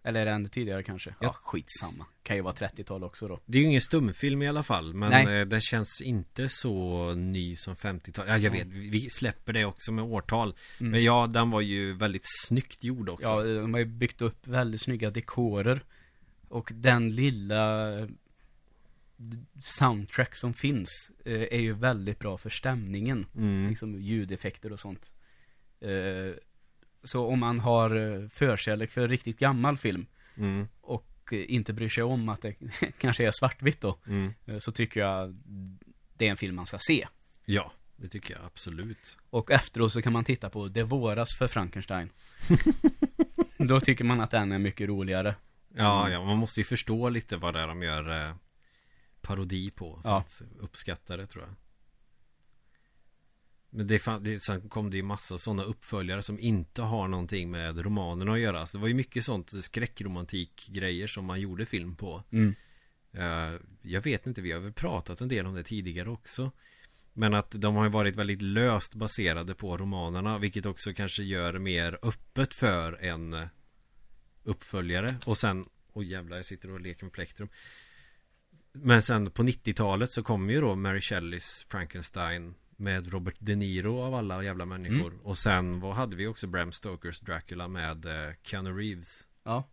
Eller 0.06 0.20
är 0.20 0.24
det 0.24 0.30
ännu 0.30 0.48
tidigare 0.48 0.82
kanske? 0.82 1.14
Ja, 1.20 1.36
skitsamma. 1.42 2.06
Kan 2.22 2.36
ju 2.36 2.42
vara 2.42 2.54
30-tal 2.54 3.04
också 3.04 3.28
då. 3.28 3.40
Det 3.46 3.58
är 3.58 3.62
ju 3.62 3.68
ingen 3.68 3.80
stumfilm 3.80 4.42
i 4.42 4.48
alla 4.48 4.62
fall 4.62 4.94
Men 4.94 5.10
Nej. 5.10 5.40
eh, 5.40 5.46
den 5.46 5.60
känns 5.60 6.02
inte 6.04 6.48
så 6.48 7.12
ny 7.14 7.56
som 7.56 7.74
50-tal 7.74 8.28
Ja 8.28 8.38
jag 8.38 8.50
vet, 8.50 8.66
vi 8.66 9.10
släpper 9.10 9.52
det 9.52 9.64
också 9.64 9.92
med 9.92 10.04
årtal 10.04 10.54
Mm. 10.80 10.92
Men 10.92 11.04
ja, 11.04 11.26
den 11.26 11.50
var 11.50 11.60
ju 11.60 11.92
väldigt 11.92 12.22
snyggt 12.46 12.84
gjord 12.84 13.08
också 13.08 13.28
Ja, 13.28 13.42
de 13.42 13.74
har 13.74 13.80
ju 13.80 13.86
byggt 13.86 14.22
upp 14.22 14.46
väldigt 14.46 14.80
snygga 14.82 15.10
dekorer. 15.10 15.84
Och 16.48 16.70
den 16.74 17.14
lilla 17.14 17.92
soundtrack 19.62 20.36
som 20.36 20.54
finns 20.54 21.10
eh, 21.24 21.42
är 21.42 21.60
ju 21.60 21.72
väldigt 21.72 22.18
bra 22.18 22.38
för 22.38 22.50
stämningen. 22.50 23.26
mm. 23.36 23.68
Liksom 23.68 24.02
ljudeffekter 24.02 24.72
och 24.72 24.80
sånt. 24.80 25.12
Så 27.04 27.26
om 27.26 27.38
man 27.40 27.58
har 27.60 27.96
eh, 27.96 28.28
förkärlek 28.28 28.90
för 28.90 29.08
riktigt 29.08 29.38
gammal 29.38 29.78
film 29.78 30.06
Mm. 30.36 30.68
och 30.80 31.08
eh, 31.32 31.44
inte 31.54 31.72
bryr 31.72 31.88
sig 31.88 32.02
om 32.04 32.28
att 32.28 32.42
det 32.42 32.54
kanske 32.98 33.26
är 33.26 33.30
svartvitt 33.30 33.80
då, 33.80 33.98
Mm. 34.06 34.34
eh, 34.46 34.58
så 34.58 34.72
tycker 34.72 35.00
jag 35.00 35.34
det 36.16 36.26
är 36.26 36.30
en 36.30 36.36
film 36.36 36.54
man 36.56 36.66
ska 36.66 36.78
se. 36.78 37.06
Ja, 37.44 37.72
det 37.96 38.08
tycker 38.08 38.34
jag 38.34 38.44
absolut 38.44 39.18
Och 39.30 39.50
efteråt 39.50 39.92
så 39.92 40.02
kan 40.02 40.12
man 40.12 40.24
titta 40.24 40.50
på 40.50 40.68
Det 40.68 40.82
våras 40.82 41.28
för 41.38 41.46
Frankenstein. 41.48 42.10
Då 43.58 43.80
tycker 43.80 44.04
man 44.04 44.20
att 44.20 44.30
den 44.30 44.52
är 44.52 44.58
mycket 44.58 44.88
roligare. 44.88 45.34
Ja, 45.76 46.00
Mm. 46.00 46.12
ja, 46.12 46.24
man 46.24 46.38
måste 46.38 46.60
ju 46.60 46.64
förstå 46.64 47.08
lite 47.08 47.36
vad 47.36 47.54
det 47.54 47.60
är 47.60 47.66
de 47.66 47.82
gör 47.82 48.28
eh, 48.28 48.34
parodi 49.20 49.70
på 49.70 49.98
för 50.02 50.08
Ja. 50.08 50.18
att 50.18 50.42
uppskatta 50.60 51.16
det 51.16 51.26
tror 51.26 51.44
jag 51.44 51.54
Men 53.76 53.86
det, 53.86 53.98
fan, 53.98 54.24
det 54.24 54.40
sen 54.40 54.68
kom 54.68 54.90
det 54.90 54.96
ju 54.96 55.02
massa 55.02 55.38
sådana 55.38 55.62
uppföljare 55.64 56.22
som 56.22 56.40
inte 56.40 56.82
har 56.82 57.08
någonting 57.08 57.50
med 57.50 57.78
romanerna 57.78 58.32
att 58.32 58.40
göra. 58.40 58.66
Så 58.66 58.76
det 58.76 58.80
var 58.80 58.88
ju 58.88 58.94
mycket 58.94 59.24
sånt 59.24 59.64
skräckromantik 59.64 60.68
grejer 60.70 61.06
som 61.06 61.26
man 61.26 61.40
gjorde 61.40 61.66
film 61.66 61.96
på. 61.96 62.22
Mm. 62.30 62.54
Eh, 63.12 63.60
Jag 63.82 64.00
vet 64.00 64.26
inte, 64.26 64.42
vi 64.42 64.52
har 64.52 64.60
väl 64.60 64.72
pratat 64.72 65.20
en 65.20 65.28
del 65.28 65.46
om 65.46 65.54
det 65.54 65.62
tidigare 65.62 66.10
också. 66.10 66.50
Men 67.12 67.34
att 67.34 67.50
de 67.50 67.76
har 67.76 67.84
ju 67.84 67.90
varit 67.90 68.16
väldigt 68.16 68.42
löst 68.42 68.94
baserade 68.94 69.54
på 69.54 69.76
romanerna 69.76 70.38
Vilket 70.38 70.66
också 70.66 70.94
kanske 70.94 71.22
gör 71.22 71.58
mer 71.58 71.98
öppet 72.02 72.54
för 72.54 72.92
en 72.92 73.32
eh, 73.32 73.48
uppföljare. 74.42 75.14
Och 75.26 75.38
sen, 75.38 75.68
oj 75.92 76.10
jävlar 76.10 76.36
jag 76.36 76.46
sitter 76.46 76.70
och 76.70 76.80
leker 76.80 77.04
med 77.04 77.12
plektrum. 77.12 77.48
Men 78.72 79.02
sen 79.02 79.30
på 79.30 79.42
90-talet 79.42 80.10
så 80.10 80.22
kom 80.22 80.50
ju 80.50 80.60
då 80.60 80.74
Mary 80.74 81.00
Shelleys 81.00 81.66
Frankenstein 81.68 82.54
Med 82.76 83.12
Robert 83.12 83.34
De 83.38 83.56
Niro 83.56 84.00
av 84.02 84.14
alla 84.14 84.42
jävla 84.44 84.64
människor 84.66 85.18
Och 85.22 85.38
sen 85.38 85.80
vad 85.80 85.94
hade 85.94 86.16
vi 86.16 86.26
också 86.26 86.46
Bram 86.46 86.72
Stokers 86.72 87.20
Dracula 87.20 87.68
med 87.68 88.06
eh, 88.06 88.34
Keanu 88.42 88.70
Reeves 88.78 89.26
Ja. 89.44 89.68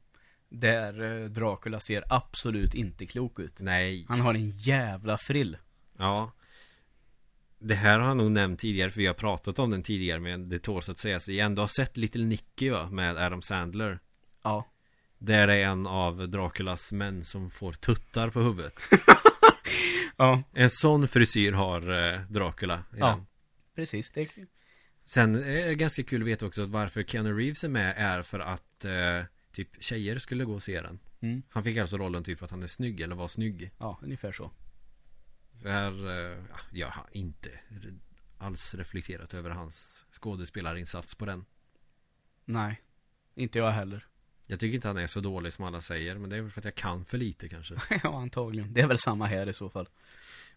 Där 0.49 1.21
eh, 1.23 1.29
Dracula 1.29 1.79
ser 1.79 2.03
absolut 2.09 2.73
inte 2.73 3.05
klok 3.05 3.39
ut. 3.39 3.59
Nej 3.59 4.05
Han 4.09 4.21
har 4.21 4.33
en 4.33 4.49
jävla 4.57 5.17
frill. 5.17 5.57
Ja 5.97 6.31
Det 7.59 7.75
här 7.75 7.99
har 7.99 8.07
jag 8.07 8.17
nog 8.17 8.31
nämnt 8.31 8.59
tidigare 8.59 8.89
för 8.91 8.97
vi 8.99 9.07
har 9.07 9.13
pratat 9.13 9.59
om 9.59 9.69
den 9.69 9.83
tidigare 9.83 10.19
men 10.19 10.49
det 10.49 10.59
tåls 10.59 10.89
att 10.89 10.99
sägas 10.99 11.29
igen 11.29 11.55
Du 11.55 11.61
har 11.61 11.67
sett 11.67 11.97
Little 11.97 12.25
Nicky 12.25 12.69
va? 12.69 12.89
Med 12.91 13.17
Adam 13.17 13.41
Sandler 13.41 13.99
Ja. 14.43 14.67
Där 15.17 15.47
är 15.47 15.65
en 15.65 15.87
av 15.87 16.29
Draculas 16.29 16.91
män 16.91 17.25
som 17.25 17.49
får 17.49 17.73
tuttar 17.73 18.29
på 18.29 18.39
huvudet 18.41 18.73
Ja. 20.18 20.43
En 20.53 20.70
sån 20.70 21.07
frisyr 21.07 21.51
har 21.51 22.14
eh, 22.14 22.22
Dracula 22.30 22.84
Ja. 22.91 22.97
ja. 22.97 23.26
Precis. 23.76 24.12
Det... 24.12 24.30
Sen 25.05 25.36
är 25.36 25.68
det 25.68 25.76
ganska 25.76 26.03
kul 26.03 26.22
att 26.22 26.28
veta 26.28 26.45
också 26.45 26.64
att 26.64 26.70
varför 26.70 27.03
Keanu 27.03 27.34
Reeves 27.34 27.64
är 27.64 27.70
med 27.70 27.93
är 27.97 28.22
för 28.22 28.39
att 28.39 28.86
eh, 28.86 29.26
Typ 29.51 29.84
tjejer 29.84 30.18
skulle 30.18 30.45
gå 30.45 30.53
och 30.53 30.64
se 30.64 30.82
den 30.82 30.99
Mm. 31.24 31.41
Han 31.49 31.64
fick 31.64 31.78
alltså 31.78 31.97
rollen 31.97 32.24
typ 32.24 32.38
för 32.38 32.45
att 32.45 32.51
han 32.51 32.64
är 32.64 32.68
snygg 32.68 33.01
eller 33.01 33.16
var 33.16 33.28
snygg 33.28 33.72
Ja, 33.78 33.99
ungefär 34.01 34.32
så. 34.32 34.51
För 35.62 36.09
eh, 36.09 36.43
ja, 36.49 36.57
jag 36.72 36.88
har 36.88 37.07
inte 37.12 37.49
alls 38.38 38.76
reflekterat 38.76 39.34
över 39.34 39.49
hans 39.49 40.05
skådespelarinsats 40.12 41.16
på 41.16 41.26
den 41.26 41.45
Nej. 42.45 42.82
Inte 43.36 43.59
jag 43.59 43.72
heller. 43.72 44.07
Jag 44.51 44.59
tycker 44.59 44.75
inte 44.75 44.87
han 44.87 44.97
är 44.97 45.07
så 45.07 45.19
dålig 45.19 45.53
som 45.53 45.65
alla 45.65 45.81
säger 45.81 46.15
Men 46.15 46.29
det 46.29 46.37
är 46.37 46.41
väl 46.41 46.51
för 46.51 46.61
att 46.61 46.65
jag 46.65 46.75
kan 46.75 47.05
för 47.05 47.17
lite 47.17 47.49
kanske 47.49 47.75
ja, 48.03 48.21
antagligen. 48.21 48.73
Det 48.73 48.81
är 48.81 48.87
väl 48.87 48.99
samma 48.99 49.25
här 49.25 49.49
i 49.49 49.53
så 49.53 49.69
fall. 49.69 49.89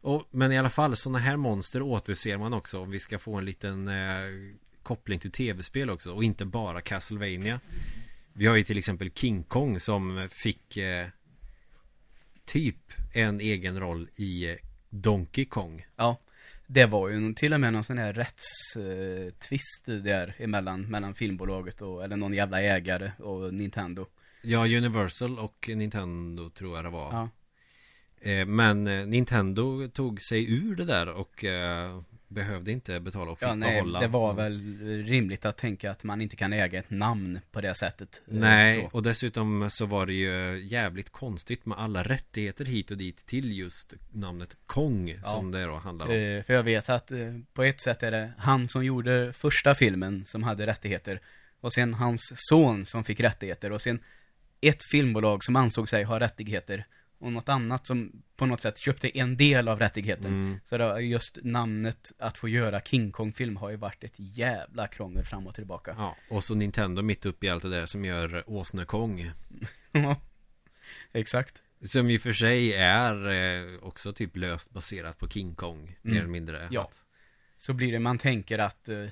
och, 0.01 0.28
Men 0.30 0.53
i 0.53 0.59
alla 0.59 0.70
fall 0.70 0.97
sådana 0.97 1.18
här 1.18 1.36
monster 1.36 1.82
återser 1.82 2.36
man 2.38 2.55
också 2.55 2.80
Om 2.80 2.90
vi 2.90 3.01
ska 3.01 3.18
få 3.18 3.34
en 3.34 3.45
liten 3.45 3.88
eh, 3.88 4.55
koppling 4.82 5.18
till 5.18 5.30
tv-spel 5.30 5.90
också 5.90 6.12
Och 6.12 6.24
inte 6.24 6.45
bara 6.45 6.80
Castlevania 6.80 7.61
Vi 8.32 8.47
har 8.47 8.57
ju 8.57 8.62
till 8.62 8.78
exempel 8.78 9.11
King 9.11 9.42
Kong 9.42 9.80
som 9.80 10.28
fick 10.30 10.76
eh, 10.76 11.09
Typ 12.45 12.92
en 13.12 13.40
egen 13.40 13.80
roll 13.80 14.09
i 14.16 14.51
eh, 14.51 14.57
Donkey 14.90 15.45
Kong 15.45 15.86
Ja. 15.97 16.18
Det 16.67 16.87
var 16.87 17.09
ju 17.09 17.35
till 17.35 17.53
och 17.53 17.61
med 17.61 17.73
någon 17.73 17.85
sån 17.85 17.99
här 17.99 18.12
rättstvist 18.12 19.85
där 19.87 20.35
emellan, 20.39 20.91
mellan 20.91 21.15
filmbolaget 21.15 21.83
och, 21.83 22.05
eller 22.05 22.17
någon 22.17 22.35
jävla 22.35 22.62
ägare 22.62 23.12
och 23.19 23.55
Nintendo. 23.55 24.07
Ja, 24.43 24.59
Universal 24.65 25.39
och 25.39 25.71
Nintendo 25.75 26.51
tror 26.51 26.77
jag 26.77 26.85
det 26.85 26.91
var 26.91 27.12
Ja. 27.12 27.29
Eh, 28.31 28.47
Men 28.47 28.87
eh, 28.87 29.07
Nintendo 29.07 29.89
tog 29.89 30.23
sig 30.23 30.53
ur 30.55 30.77
det 30.77 30.85
där 30.85 31.09
och 31.09 31.45
eh, 31.45 32.01
behövde 32.35 32.72
inte 32.72 33.01
betala 33.01 33.30
och 33.30 33.39
fick 33.39 33.49
Ja, 33.49 33.55
nej, 33.55 33.72
behålla 33.74 34.01
det 34.01 34.07
var 34.09 34.35
väl 34.35 34.78
rimligt 35.07 35.45
att 35.45 35.57
tänka 35.57 35.91
att 35.91 36.05
man 36.05 36.20
inte 36.20 36.37
kan 36.37 36.53
äga 36.53 36.78
ett 36.78 36.91
namn 36.91 37.41
på 37.53 37.61
det 37.61 37.74
sättet. 37.74 38.22
Eh, 38.28 38.35
Nej, 38.35 38.80
Så. 38.80 38.97
och 38.97 39.03
dessutom 39.03 39.68
så 39.70 39.87
var 39.87 40.07
det 40.07 40.12
ju 40.12 40.61
jävligt 40.66 41.11
konstigt 41.11 41.66
med 41.66 41.78
alla 41.78 42.03
rättigheter 42.03 42.64
hit 42.64 42.91
och 42.91 42.97
dit 42.97 43.26
till 43.26 43.59
just 43.59 43.95
namnet 44.12 44.57
Kong 44.66 45.09
Ja. 45.09 45.22
som 45.30 45.51
det 45.51 45.64
då 45.64 45.74
handlar 45.76 46.07
om. 46.07 46.12
Eh, 46.12 46.43
För 46.45 46.55
jag 46.55 46.62
vet 46.62 46.89
att 46.89 47.11
eh, 47.11 47.18
på 47.53 47.62
ett 47.62 47.80
sätt 47.82 48.03
är 48.03 48.11
det 48.11 48.32
han 48.39 48.68
som 48.68 48.85
gjorde 48.85 49.32
första 49.32 49.74
filmen 49.74 50.24
som 50.26 50.43
hade 50.43 50.66
rättigheter. 50.66 51.20
Och 51.61 51.72
sen 51.72 51.95
hans 51.95 52.32
son 52.37 52.87
som 52.87 53.05
fick 53.05 53.20
rättigheter. 53.20 53.72
Och 53.72 53.80
sen 53.80 53.99
ett 54.61 54.85
filmbolag 54.91 55.45
som 55.45 55.57
ansåg 55.57 55.89
sig 55.89 56.05
ha 56.05 56.20
rättigheter. 56.20 56.85
Och 57.25 57.33
något 57.33 57.49
annat 57.49 57.87
som 57.87 58.22
på 58.37 58.47
något 58.47 58.61
sätt 58.61 58.79
köpte 58.79 59.18
en 59.18 59.37
del 59.37 59.68
av 59.68 59.79
rättigheten. 59.79 60.27
Mm. 60.27 60.61
Så 60.64 60.79
det, 60.79 61.01
just 61.01 61.39
namnet 61.43 62.12
att 62.18 62.39
få 62.39 62.49
göra 62.49 62.81
King 62.81 63.12
Kong-film 63.12 63.57
har 63.57 63.70
ju 63.70 63.77
varit 63.77 64.05
ett 64.05 64.14
jävla 64.16 64.87
krångel 64.87 65.25
fram 65.25 65.47
och 65.47 65.55
tillbaka. 65.55 65.95
Ja, 65.99 66.16
och 66.31 66.45
så 66.45 66.55
Nintendo 66.55 67.03
mitt 67.03 67.27
uppe 67.27 67.47
i 67.47 67.49
allt 67.49 67.62
det 67.62 67.70
där 67.70 67.87
som 67.87 68.05
gör 68.05 68.45
Åsnekong. 68.47 69.31
Ja. 69.93 70.16
Exakt. 71.12 71.62
Som 71.85 72.11
i 72.11 72.16
och 72.16 72.20
för 72.20 72.33
sig 72.33 72.75
är 72.75 73.29
eh, 73.29 73.79
också 73.83 74.12
typ 74.12 74.37
löst 74.37 74.70
baserat 74.70 75.18
på 75.18 75.29
King 75.29 75.55
Kong, 75.55 75.99
mer 76.03 76.11
Mm. 76.11 76.18
eller 76.18 76.31
mindre. 76.33 76.68
Ja. 76.70 76.91
Så 77.59 77.72
blir 77.72 77.93
det, 77.93 77.99
man 77.99 78.18
tänker 78.18 78.59
att 78.59 78.89
eh, 78.89 79.07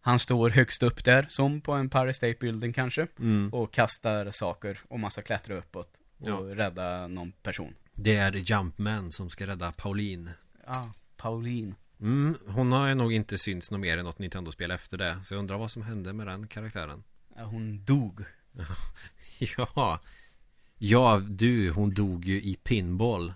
han 0.00 0.18
står 0.18 0.50
högst 0.50 0.82
upp 0.82 1.04
där, 1.04 1.26
som 1.30 1.60
på 1.60 1.72
en 1.72 1.80
Empire 1.80 2.14
State 2.14 2.36
Building 2.40 2.72
kanske. 2.72 3.06
Mm. 3.18 3.54
Och 3.54 3.72
kastar 3.72 4.30
saker 4.30 4.78
och 4.88 5.00
man 5.00 5.10
ska 5.10 5.22
klättra 5.22 5.54
uppåt. 5.54 6.00
Och 6.18 6.28
Ja. 6.28 6.40
rädda 6.56 7.06
någon 7.06 7.32
person. 7.32 7.74
Det 7.94 8.16
är 8.16 8.32
Jumpman 8.32 9.12
som 9.12 9.30
ska 9.30 9.46
rädda 9.46 9.72
Pauline. 9.72 10.30
Ja, 10.66 10.84
Pauline. 11.16 11.74
Mm, 12.00 12.36
hon 12.46 12.72
har 12.72 12.94
nog 12.94 13.12
inte 13.12 13.38
synts 13.38 13.70
något 13.70 13.80
mer 13.80 13.98
i 13.98 14.02
något 14.02 14.18
Nintendo-spel 14.18 14.70
efter 14.70 14.96
det. 14.98 15.18
Så 15.24 15.34
jag 15.34 15.38
undrar 15.38 15.58
vad 15.58 15.70
som 15.70 15.82
hände 15.82 16.12
med 16.12 16.26
den 16.26 16.48
karaktären. 16.48 17.02
Ja, 17.36 17.44
hon 17.44 17.84
dog. 17.84 18.24
Ja 19.56 20.00
Ja, 20.78 21.22
du, 21.28 21.70
hon 21.70 21.94
dog 21.94 22.24
ju 22.24 22.42
i 22.42 22.56
pinball 22.62 23.32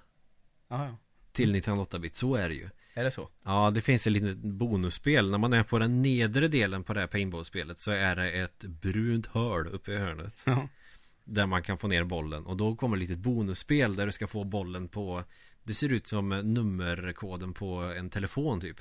Ja, 0.69 0.85
ja. 0.87 0.97
Till 1.33 1.53
Nintendo 1.53 1.83
8-bit, 1.85 2.17
så 2.17 2.35
är 2.35 2.49
det 2.49 2.55
ju 2.55 2.69
Är 2.95 3.05
det 3.05 3.11
så? 3.11 3.29
Ja, 3.45 3.71
det 3.71 3.81
finns 3.81 4.07
ett 4.07 4.13
litet 4.13 4.37
bonusspel 4.37 5.31
När 5.31 5.39
man 5.39 5.53
är 5.53 5.63
på 5.63 5.79
den 5.79 6.03
nedre 6.03 6.49
delen 6.49 6.85
på 6.85 6.95
det 6.95 7.01
här 7.01 7.07
pinballspelet 7.07 7.79
Så 7.79 7.91
är 7.91 8.17
det 8.17 8.31
ett 8.31 8.65
brunt 8.65 9.27
hål 9.27 9.67
uppe 9.67 9.93
i 9.93 9.97
hörnet 9.99 10.43
Ja. 10.47 10.69
Där 11.33 11.47
man 11.47 11.63
kan 11.63 11.79
få 11.79 11.89
ner 11.89 12.05
bollen 12.05 12.47
och 12.47 12.57
då 12.57 12.77
kommer 12.77 12.97
ett 12.97 13.01
litet 13.01 13.19
bonusspel 13.19 13.95
där 13.95 14.07
du 14.07 14.13
ska 14.13 14.27
få 14.27 14.45
bollen 14.45 14.89
på 14.89 15.25
Det 15.63 15.75
ser 15.75 15.93
ut 15.93 16.07
som 16.07 16.29
nummerkoden 16.29 17.55
på 17.55 17.77
en 17.77 18.11
telefon 18.11 18.61
typ 18.61 18.81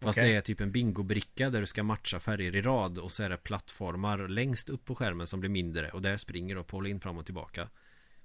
Fast 0.00 0.18
Okej. 0.18 0.30
det 0.30 0.36
är 0.36 0.40
typ 0.40 0.60
en 0.60 0.72
bingobricka 0.72 1.50
där 1.50 1.60
du 1.60 1.66
ska 1.66 1.82
matcha 1.82 2.20
färger 2.20 2.56
i 2.56 2.62
rad 2.62 2.98
och 2.98 3.12
så 3.12 3.22
är 3.22 3.30
det 3.30 3.36
plattformar 3.36 4.28
längst 4.28 4.68
upp 4.68 4.84
på 4.84 4.94
skärmen 4.94 5.26
som 5.26 5.40
blir 5.40 5.50
mindre 5.50 5.90
och 5.90 6.02
där 6.02 6.16
springer 6.16 6.54
då 6.54 6.64
Pauline 6.64 7.00
fram 7.00 7.18
och 7.18 7.24
tillbaka 7.24 7.68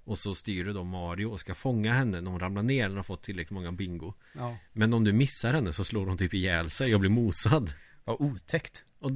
Och 0.04 0.18
så 0.18 0.34
styr 0.34 0.64
du 0.64 0.72
då 0.72 0.84
Mario 0.84 1.26
och 1.26 1.40
ska 1.40 1.54
fånga 1.54 1.92
henne 1.92 2.20
när 2.20 2.30
hon 2.30 2.40
ramlar 2.40 2.62
ner 2.62 2.82
när 2.82 2.88
hon 2.88 2.96
har 2.96 3.04
fått 3.04 3.22
tillräckligt 3.22 3.54
många 3.54 3.72
bingo 3.72 4.14
Ja. 4.34 4.56
Men 4.72 4.94
om 4.94 5.04
du 5.04 5.12
missar 5.12 5.52
henne 5.52 5.72
så 5.72 5.84
slår 5.84 6.06
hon 6.06 6.18
typ 6.18 6.34
ihjäl 6.34 6.70
sig 6.70 6.94
och 6.94 7.00
blir 7.00 7.10
mosad 7.10 7.72
Vad 8.04 8.20
otäckt. 8.20 8.84
Och 8.98 9.10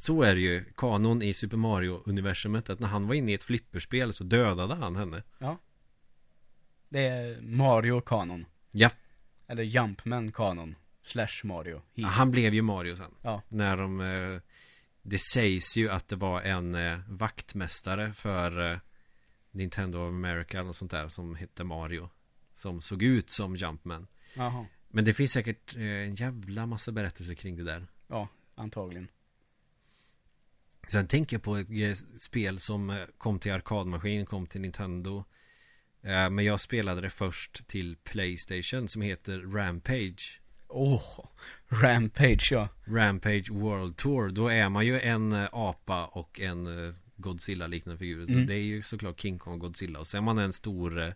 så 0.00 0.22
är 0.22 0.34
det 0.34 0.40
ju 0.40 0.64
kanon 0.76 1.22
i 1.22 1.34
Super 1.34 1.56
Mario-universumet 1.56 2.70
att 2.70 2.80
när 2.80 2.88
han 2.88 3.06
var 3.06 3.14
inne 3.14 3.30
i 3.30 3.34
ett 3.34 3.44
flipperspel 3.44 4.12
så 4.12 4.24
dödade 4.24 4.74
han 4.74 4.96
henne 4.96 5.22
Ja. 5.38 5.58
Det 6.88 7.00
är 7.06 7.40
Mario 7.40 8.00
kanon. 8.00 8.46
Ja, 8.70 8.90
Eller 9.46 9.62
Jumpman 9.62 10.32
kanon. 10.32 10.74
Slash 11.02 11.44
Mario. 11.44 11.82
He- 11.94 12.04
han 12.04 12.30
blev 12.30 12.54
ju 12.54 12.62
Mario 12.62 12.96
sen 12.96 13.14
Ja. 13.22 13.42
När 13.48 13.76
de 13.76 14.00
eh, 14.00 14.40
Det 15.02 15.18
sägs 15.18 15.76
ju 15.76 15.90
att 15.90 16.08
det 16.08 16.16
var 16.16 16.42
en 16.42 16.74
eh, 16.74 16.98
vaktmästare 17.08 18.12
för 18.12 18.72
eh, 18.72 18.78
Nintendo 19.50 19.98
of 19.98 20.08
America 20.08 20.60
eller 20.60 20.72
sånt 20.72 20.90
där 20.90 21.08
som 21.08 21.34
hette 21.34 21.64
Mario 21.64 22.10
Som 22.54 22.80
såg 22.80 23.02
ut 23.02 23.30
som 23.30 23.56
Jumpman 23.56 24.06
Jaha. 24.36 24.66
Men 24.88 25.04
det 25.04 25.14
finns 25.14 25.32
säkert 25.32 25.76
en 25.76 26.14
jävla 26.14 26.66
massa 26.66 26.92
berättelser 26.92 27.34
kring 27.34 27.56
det 27.56 27.64
där 27.64 27.86
Ja, 28.08 28.28
antagligen. 28.54 29.08
Sen 30.90 31.06
tänker 31.06 31.36
jag 31.36 31.42
på 31.42 31.56
ett 31.56 31.98
spel 32.20 32.58
som 32.58 32.90
eh, 32.90 32.96
kom 33.18 33.38
till 33.38 33.52
arkadmaskin, 33.52 34.26
kom 34.26 34.46
till 34.46 34.60
Nintendo 34.60 35.24
Eh, 36.02 36.30
Men 36.30 36.44
jag 36.44 36.60
spelade 36.60 37.00
det 37.00 37.10
först 37.10 37.68
till 37.68 37.96
Playstation 37.96 38.88
som 38.88 39.02
heter 39.02 39.38
Rampage 39.38 40.40
Åh, 40.68 41.24
Rampage 41.68 42.48
ja. 42.50 42.68
Rampage 42.84 43.50
World 43.50 43.96
Tour 43.96 44.28
Då 44.28 44.48
är 44.48 44.68
man 44.68 44.86
ju 44.86 45.00
en 45.00 45.32
eh, 45.32 45.48
apa 45.52 46.06
och 46.06 46.40
en 46.40 46.94
Godzilla-liknande 47.16 47.98
figur 47.98 48.30
Mm. 48.30 48.46
Det 48.46 48.54
är 48.54 48.62
ju 48.62 48.82
såklart 48.82 49.20
King 49.20 49.38
Kong 49.38 49.52
och 49.54 49.60
Godzilla 49.60 49.98
Och 50.00 50.06
sen 50.06 50.18
är 50.18 50.24
man 50.24 50.38
en 50.38 50.52
stor 50.52 51.14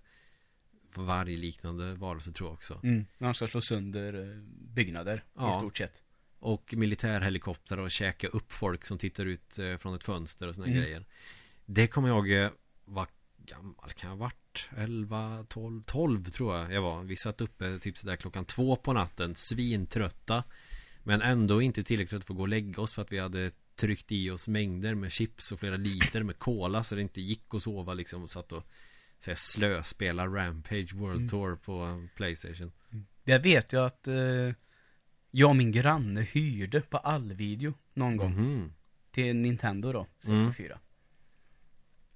vargliknande 0.94 1.94
varelse 1.94 2.32
tror 2.32 2.48
jag 2.48 2.54
också 2.54 2.80
Mm. 2.82 3.06
Man 3.18 3.34
ska 3.34 3.46
slå 3.46 3.60
sönder 3.60 4.42
byggnader 4.74 5.24
Ja. 5.36 5.50
i 5.50 5.52
stort 5.60 5.78
sett. 5.78 6.02
Och 6.42 6.74
militärhelikoptrar 6.76 7.78
och 7.78 7.90
käka 7.90 8.26
upp 8.28 8.52
folk 8.52 8.84
som 8.84 8.98
tittar 8.98 9.26
ut 9.26 9.58
eh, 9.58 9.76
från 9.76 9.94
ett 9.94 10.04
fönster 10.04 10.48
och 10.48 10.54
såna 10.54 10.66
Mm. 10.66 10.78
grejer 10.78 11.04
Det 11.66 11.86
kommer 11.86 12.08
jag 12.08 12.44
eh, 12.44 12.50
Vad 12.84 13.06
gammal 13.46 13.90
kan 13.92 14.10
jag 14.10 14.16
ha 14.16 14.24
varit? 14.24 14.66
11, 14.76 15.46
12, 15.48 15.82
12 15.82 16.24
tror 16.24 16.56
jag 16.56 16.72
jag 16.72 16.82
var 16.82 17.02
Vi 17.02 17.16
satt 17.16 17.40
uppe 17.40 17.78
typ 17.78 17.98
sådär 17.98 18.16
klockan 18.16 18.44
två 18.44 18.76
på 18.76 18.92
natten 18.92 19.34
Svintrötta 19.34 20.44
Men 21.02 21.22
ändå 21.22 21.62
inte 21.62 21.84
tillräckligt 21.84 22.24
för 22.24 22.34
att 22.34 22.36
gå 22.36 22.42
och 22.42 22.48
lägga 22.48 22.82
oss 22.82 22.92
för 22.92 23.02
att 23.02 23.12
vi 23.12 23.18
hade 23.18 23.50
tryckt 23.76 24.12
i 24.12 24.30
oss 24.30 24.48
mängder 24.48 24.94
med 24.94 25.12
chips 25.12 25.52
och 25.52 25.60
flera 25.60 25.76
liter 25.76 26.22
med 26.22 26.38
cola 26.38 26.84
så 26.84 26.94
det 26.94 27.02
inte 27.02 27.20
gick 27.20 27.54
att 27.54 27.62
sova 27.62 27.94
liksom 27.94 28.22
och 28.22 28.30
satt 28.30 28.52
och 28.52 28.66
så 29.18 29.30
här, 29.30 29.36
slöspela 29.36 30.26
Rampage 30.26 30.94
World 30.94 31.16
Mm. 31.16 31.28
Tour 31.28 31.56
på 31.56 31.84
eh, 31.84 32.16
Playstation 32.16 32.72
Jag 33.24 33.40
vet 33.40 33.72
ju 33.72 33.80
att 33.80 34.08
eh, 34.08 34.14
jag 35.34 35.50
och 35.50 35.56
min 35.56 35.72
granne 35.72 36.20
hyrde 36.20 36.80
på 36.80 36.98
allvideo 36.98 37.74
någon 37.94 38.16
gång. 38.16 38.30
Mhm. 38.32 38.72
Till 39.10 39.36
Nintendo 39.36 39.92
då, 39.92 40.06
Mm. 40.26 40.46
64. 40.46 40.78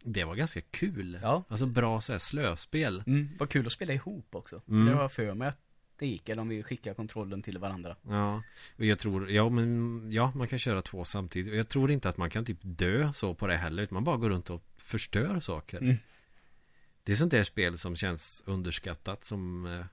Det 0.03 0.25
var 0.25 0.35
ganska 0.35 0.61
kul 0.61 1.19
Ja. 1.23 1.45
Alltså 1.49 1.67
bra 1.67 2.01
så 2.01 2.13
här 2.13 2.19
slöspel 2.19 3.03
Mm, 3.07 3.29
vad 3.39 3.51
kul 3.51 3.67
att 3.67 3.73
spela 3.73 3.93
ihop 3.93 4.35
också. 4.35 4.63
Mm. 4.69 4.87
Det 4.87 4.95
var 4.95 5.09
för 5.09 5.35
mig 5.35 5.49
att 5.49 5.59
det 5.99 6.07
gick, 6.07 6.29
eller 6.29 6.43
om 6.43 6.49
vi 6.49 6.63
skickar 6.63 6.95
kontrollen 6.95 7.43
till 7.43 7.59
varandra. 7.59 7.97
Ja, 8.09 8.43
och 8.77 8.85
jag 8.85 8.99
tror, 8.99 9.31
ja 9.31 9.49
men, 9.49 10.03
ja 10.13 10.33
man 10.35 10.49
kan 10.49 10.59
köra 10.59 10.83
två 10.83 11.05
samtidigt 11.05 11.53
Och 11.53 11.59
jag 11.59 11.69
tror 11.69 11.91
inte 11.91 12.09
att 12.09 12.17
man 12.17 12.31
kan 12.31 12.45
typ 12.45 12.59
dö 12.63 13.13
så 13.15 13.35
på 13.35 13.47
det 13.47 13.57
heller 13.57 13.83
Utan 13.83 13.95
man 13.95 14.05
bara 14.05 14.17
går 14.17 14.31
runt 14.31 14.51
och 14.51 14.63
förstör 14.77 15.41
saker 15.41 15.79
Mm. 15.79 15.97
Det 17.03 17.13
är 17.13 17.17
sånt 17.17 17.31
där 17.31 17.45
spel 17.45 17.79
som 17.79 17.97
känns 17.97 18.43
underskattat 18.47 19.25
som 19.25 19.67
eh, 19.67 19.85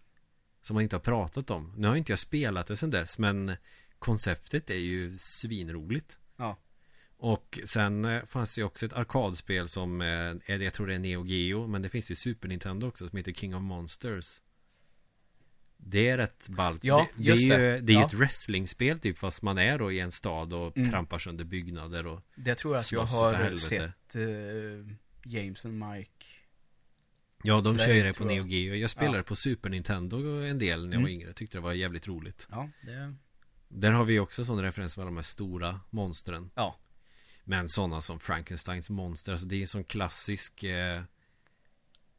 Som 0.64 0.74
man 0.74 0.84
inte 0.84 0.96
har 0.96 1.02
pratat 1.02 1.52
om 1.52 1.74
Nu 1.78 1.88
har 1.88 1.96
inte 1.96 2.12
jag 2.12 2.20
spelat 2.20 2.68
det 2.68 2.76
sen 2.78 2.90
dess 2.90 3.18
men 3.18 3.56
Konceptet 4.00 4.70
är 4.70 4.74
ju 4.76 5.18
svinroligt 5.18 6.18
Ja. 6.38 6.58
Och 7.18 7.60
sen 7.66 8.06
eh, 8.06 8.24
fanns 8.24 8.56
det 8.56 8.62
ju 8.62 8.66
också 8.66 8.86
ett 8.86 8.94
arkadspel 8.94 9.70
som 9.70 10.02
eh, 10.02 10.08
är, 10.46 10.60
Jag 10.60 10.74
tror 10.74 10.88
det 10.88 10.94
är 10.96 11.00
Neo 11.00 11.26
Geo 11.26 11.68
Men 11.68 11.82
det 11.82 11.90
finns 11.90 12.12
i 12.12 12.16
Super 12.16 12.48
Nintendo 12.48 12.88
också 12.88 13.08
som 13.08 13.18
heter 13.18 13.34
King 13.34 13.56
of 13.56 13.62
Monsters 13.62 14.42
Det 15.78 16.10
är 16.10 16.18
rätt 16.18 16.48
ballt 16.50 16.84
Ja, 16.84 17.08
det, 17.16 17.24
just 17.24 17.50
det 17.50 17.56
är 17.56 17.60
ju, 17.60 17.66
det. 17.72 17.80
det 17.80 17.94
är 17.94 17.96
ju 17.96 18.02
Ja. 18.02 18.08
ett 18.08 18.14
wrestlingspel 18.14 19.00
typ 19.00 19.18
Fast 19.20 19.42
man 19.42 19.58
är 19.58 19.78
då 19.80 19.92
i 19.92 20.00
en 20.00 20.12
stad 20.12 20.54
och 20.54 20.78
Mm. 20.78 20.90
trampar 20.90 21.18
sönder 21.20 21.46
byggnader 21.46 22.08
och 22.08 22.22
Det 22.36 22.56
tror 22.56 22.74
jag 22.74 22.80
att 22.80 22.92
jag 22.92 23.02
har 23.06 23.56
sett 23.56 24.16
eh, 24.16 24.96
James 25.26 25.66
and 25.66 25.80
Mike. 25.90 26.12
Ja, 27.44 27.62
de 27.62 27.78
Det 27.78 27.84
kör 27.86 27.94
ju 27.94 28.04
det 28.04 28.14
på. 28.14 28.26
Neo 28.26 28.46
Geo 28.46 28.76
Jag 28.76 28.90
spelade 28.90 29.18
Ja. 29.18 29.24
på 29.24 29.36
Super 29.36 29.70
Nintendo 29.70 30.18
en 30.44 30.60
del 30.60 30.88
när 30.88 30.94
jag 30.96 31.02
var 31.02 31.10
Mm. 31.10 31.22
yngre 31.22 31.34
Tyckte 31.34 31.58
det 31.58 31.62
var 31.62 31.74
jävligt 31.74 32.08
roligt 32.08 32.48
Ja, 32.52 32.70
det... 32.82 33.16
Där 33.68 33.92
har 33.92 34.06
vi 34.06 34.20
också 34.20 34.46
sån 34.46 34.62
referens 34.62 34.98
med 34.98 35.08
de 35.08 35.16
här 35.16 35.24
stora 35.24 35.80
monstren 35.90 36.50
Ja. 36.56 36.80
Men 37.44 37.70
sådana 37.70 38.02
som 38.02 38.20
Frankensteins 38.20 38.90
monster 38.90 39.32
Alltså 39.32 39.48
det 39.48 39.56
är 39.56 39.62
en 39.62 39.68
sån 39.68 39.84
klassisk 39.84 40.64
eh, 40.64 41.04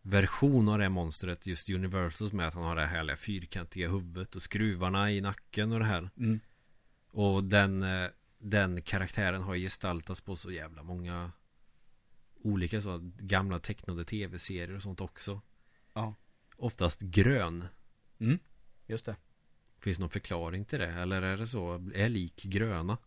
Version 0.03 0.69
av 0.69 0.79
det 0.79 0.85
här 0.85 0.89
monstret 0.91 1.47
Just 1.47 1.69
Universals 1.71 2.33
med 2.33 2.47
att 2.49 2.55
han 2.55 2.63
har 2.65 2.77
det 2.77 2.87
här 2.87 2.97
härliga 2.97 3.17
fyrkantiga 3.17 3.89
huvudet 3.91 4.35
Och 4.35 4.43
skruvarna 4.43 5.13
i 5.13 5.21
nacken 5.21 5.73
och 5.73 5.79
det 5.79 5.85
här 5.85 6.11
Mm. 6.17 6.41
Och 7.11 7.45
den 7.45 7.83
eh, 7.83 8.09
Den 8.39 8.83
karaktären 8.83 9.43
har 9.43 9.57
gestaltats 9.57 10.21
på 10.21 10.37
så 10.37 10.51
jävla 10.53 10.83
många 10.83 11.33
Olika 12.45 12.81
så 12.81 12.99
gamla 13.19 13.59
tecknade 13.59 14.05
tv-serier 14.05 14.77
och 14.77 14.83
sånt 14.83 15.01
också 15.01 15.41
Ja. 15.93 16.15
Oftast 16.57 17.01
grön 17.01 17.65
Mm. 18.19 18.39
Just 18.87 19.07
det. 19.07 19.17
Finns 19.79 19.97
det 19.97 20.01
någon 20.01 20.11
förklaring 20.11 20.65
till 20.65 20.79
det? 20.79 20.87
Eller 20.87 21.23
är 21.23 21.37
det 21.37 21.47
så? 21.47 21.91
Är 21.95 22.09
lik 22.09 22.43
gröna? 22.43 22.99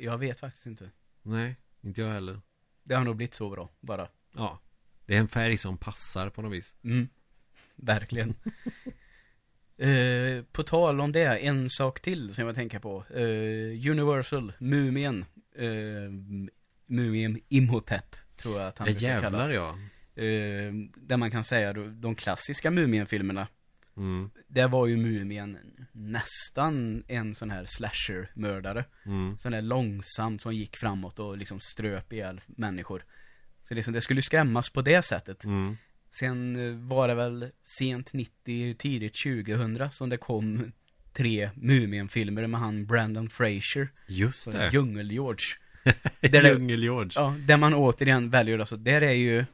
Jag 0.00 0.18
vet 0.18 0.40
faktiskt 0.40 0.66
inte. 0.66 0.90
Nej, 1.22 1.56
inte 1.80 2.00
jag 2.00 2.10
heller 2.10 2.40
Det 2.82 2.94
har 2.94 3.04
nog 3.04 3.16
blivit 3.16 3.34
så 3.34 3.50
bra, 3.50 3.70
bara. 3.80 4.08
Ja 4.34 4.58
Det 5.06 5.16
är 5.16 5.20
en 5.20 5.28
färg 5.28 5.56
som 5.58 5.78
passar 5.78 6.30
på 6.30 6.42
något 6.42 6.52
vis 6.52 6.74
Mm. 6.82 7.08
Verkligen. 7.76 8.34
Eh, 9.76 10.44
på 10.44 10.62
tal 10.62 11.00
om 11.00 11.12
det, 11.12 11.38
en 11.38 11.70
sak 11.70 12.00
till 12.00 12.34
som 12.34 12.46
jag 12.46 12.54
tänker 12.54 12.78
på. 12.78 13.04
Eh, 13.10 13.90
Universal, 13.90 14.52
Mumien. 14.58 15.24
Uh, 15.58 16.10
Mumien 16.90 17.40
Imhotep, 17.48 18.16
tror 18.36 18.58
jag 18.58 18.68
att 18.68 18.78
han 18.78 18.84
brukar 18.84 19.00
jävlar 19.00 19.30
kallas. 19.30 19.52
ja 19.52 19.78
Eh, 20.14 20.72
där 20.96 21.16
man 21.16 21.30
kan 21.30 21.44
säga 21.44 21.72
då, 21.72 21.86
de 21.86 22.14
klassiska 22.14 22.70
Mumien-filmerna. 22.70 23.48
mm, 23.96 24.30
Där 24.46 24.68
var 24.68 24.86
ju 24.86 24.96
Mumien 24.96 25.58
nästan 25.92 27.04
en 27.08 27.34
sån 27.34 27.50
här 27.50 27.64
slasher-mördare. 27.64 28.84
mm, 29.06 29.38
Sån 29.38 29.52
där 29.52 29.62
långsamt 29.62 30.42
som 30.42 30.54
gick 30.54 30.76
framåt 30.76 31.18
och 31.18 31.38
liksom 31.38 31.60
ströp 31.60 32.12
ihjäl 32.12 32.40
människor. 32.46 33.04
Så 33.68 33.74
liksom, 33.74 33.94
det 33.94 34.00
skulle 34.00 34.22
skrämmas 34.22 34.70
på 34.70 34.82
det 34.82 35.02
sättet. 35.02 35.44
mm. 35.44 35.76
Sen 36.10 36.56
eh, 36.56 36.88
var 36.88 37.08
det 37.08 37.14
väl 37.14 37.50
sent 37.78 38.12
90, 38.12 38.74
tidigt 38.74 39.14
2000 39.24 39.90
som 39.90 40.08
det 40.08 40.16
kom 40.16 40.72
tre 41.12 41.50
Mumien-filmer 41.54 42.46
med 42.46 42.60
han 42.60 42.86
Brandon 42.86 43.30
Fraser. 43.30 43.88
Just 44.06 44.52
det 44.52 44.70
Djungel-George. 44.72 45.56
Där 46.20 46.42
Djungel-George 46.54 47.12
Ja, 47.14 47.36
där 47.46 47.56
man 47.56 47.74
återigen 47.74 48.30
väljer 48.30 48.58
alltså, 48.58 48.76
där 48.76 49.02
är 49.02 49.12
ju 49.12 49.44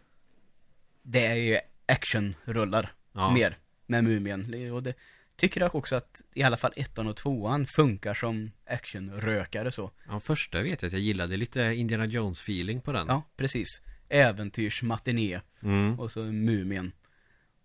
Det 1.03 1.27
är 1.27 1.35
ju 1.35 1.59
actionrullar 1.87 2.93
ja. 3.12 3.31
mer 3.31 3.59
med 3.87 4.05
Mumien. 4.05 4.72
Och 4.72 4.83
det 4.83 4.95
tycker 5.37 5.61
jag 5.61 5.74
också 5.74 5.97
att 5.97 6.22
i 6.35 6.43
alla 6.43 6.57
fall 6.57 6.72
ettan 6.77 7.07
och 7.07 7.16
tvåan 7.16 7.66
funkar 7.66 8.14
som 8.14 8.51
actionrökare 8.66 9.72
så. 9.72 9.91
ja, 10.09 10.20
första 10.20 10.62
vet 10.62 10.83
jag 10.83 10.89
att 10.89 10.93
jag 10.93 11.03
gillade 11.03 11.37
lite 11.37 11.61
Indiana 11.61 12.07
Jones-feeling 12.07 12.81
på 12.81 12.93
den 12.93 13.07
Ja, 13.09 13.22
precis. 13.37 13.83
Äventyrsmatiné 14.09 15.41
mm. 15.62 16.01
och 16.01 16.12
så 16.12 16.20
Mumien. 16.22 16.93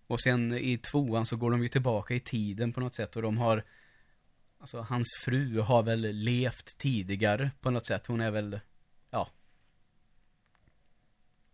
Och 0.08 0.22
sen 0.22 0.54
i 0.54 0.78
tvåan 0.78 1.26
så 1.26 1.38
går 1.38 1.52
de 1.52 1.64
ju 1.64 1.68
tillbaka 1.68 2.14
i 2.14 2.20
tiden 2.20 2.74
på 2.74 2.80
något 2.80 2.96
sätt 2.96 3.16
och 3.16 3.22
de 3.22 3.38
har 3.38 3.64
Alltså 4.62 4.82
hans 4.82 5.08
fru 5.22 5.60
har 5.60 5.84
väl 5.84 6.00
levt 6.02 6.78
tidigare 6.78 7.52
på 7.62 7.72
något 7.72 7.88
sätt. 7.88 8.08
Hon 8.08 8.22
är 8.22 8.32
väl 8.32 8.60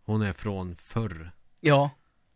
Hon 0.02 0.22
är 0.22 0.32
från 0.32 0.76
förr 0.76 1.30
Ja. 1.60 1.90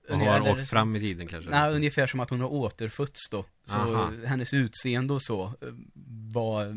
Och 0.09 0.19
har 0.19 0.37
eller- 0.37 0.59
åkt 0.59 0.71
fram 0.71 0.97
i 0.97 1.01
tiden 1.01 1.27
kanske 1.29 1.51
Nej, 1.51 1.73
ungefär 1.73 2.07
som 2.07 2.21
att 2.21 2.31
hon 2.31 2.41
har 2.41 2.49
återfötts 2.53 3.31
då. 3.31 3.45
Så 3.65 3.75
Aha. 3.75 4.13
hennes 4.27 4.55
utseende 4.55 5.15
och 5.15 5.23
så 5.23 5.45
eh, 5.47 5.53
var, 6.33 6.67
eh, 6.67 6.75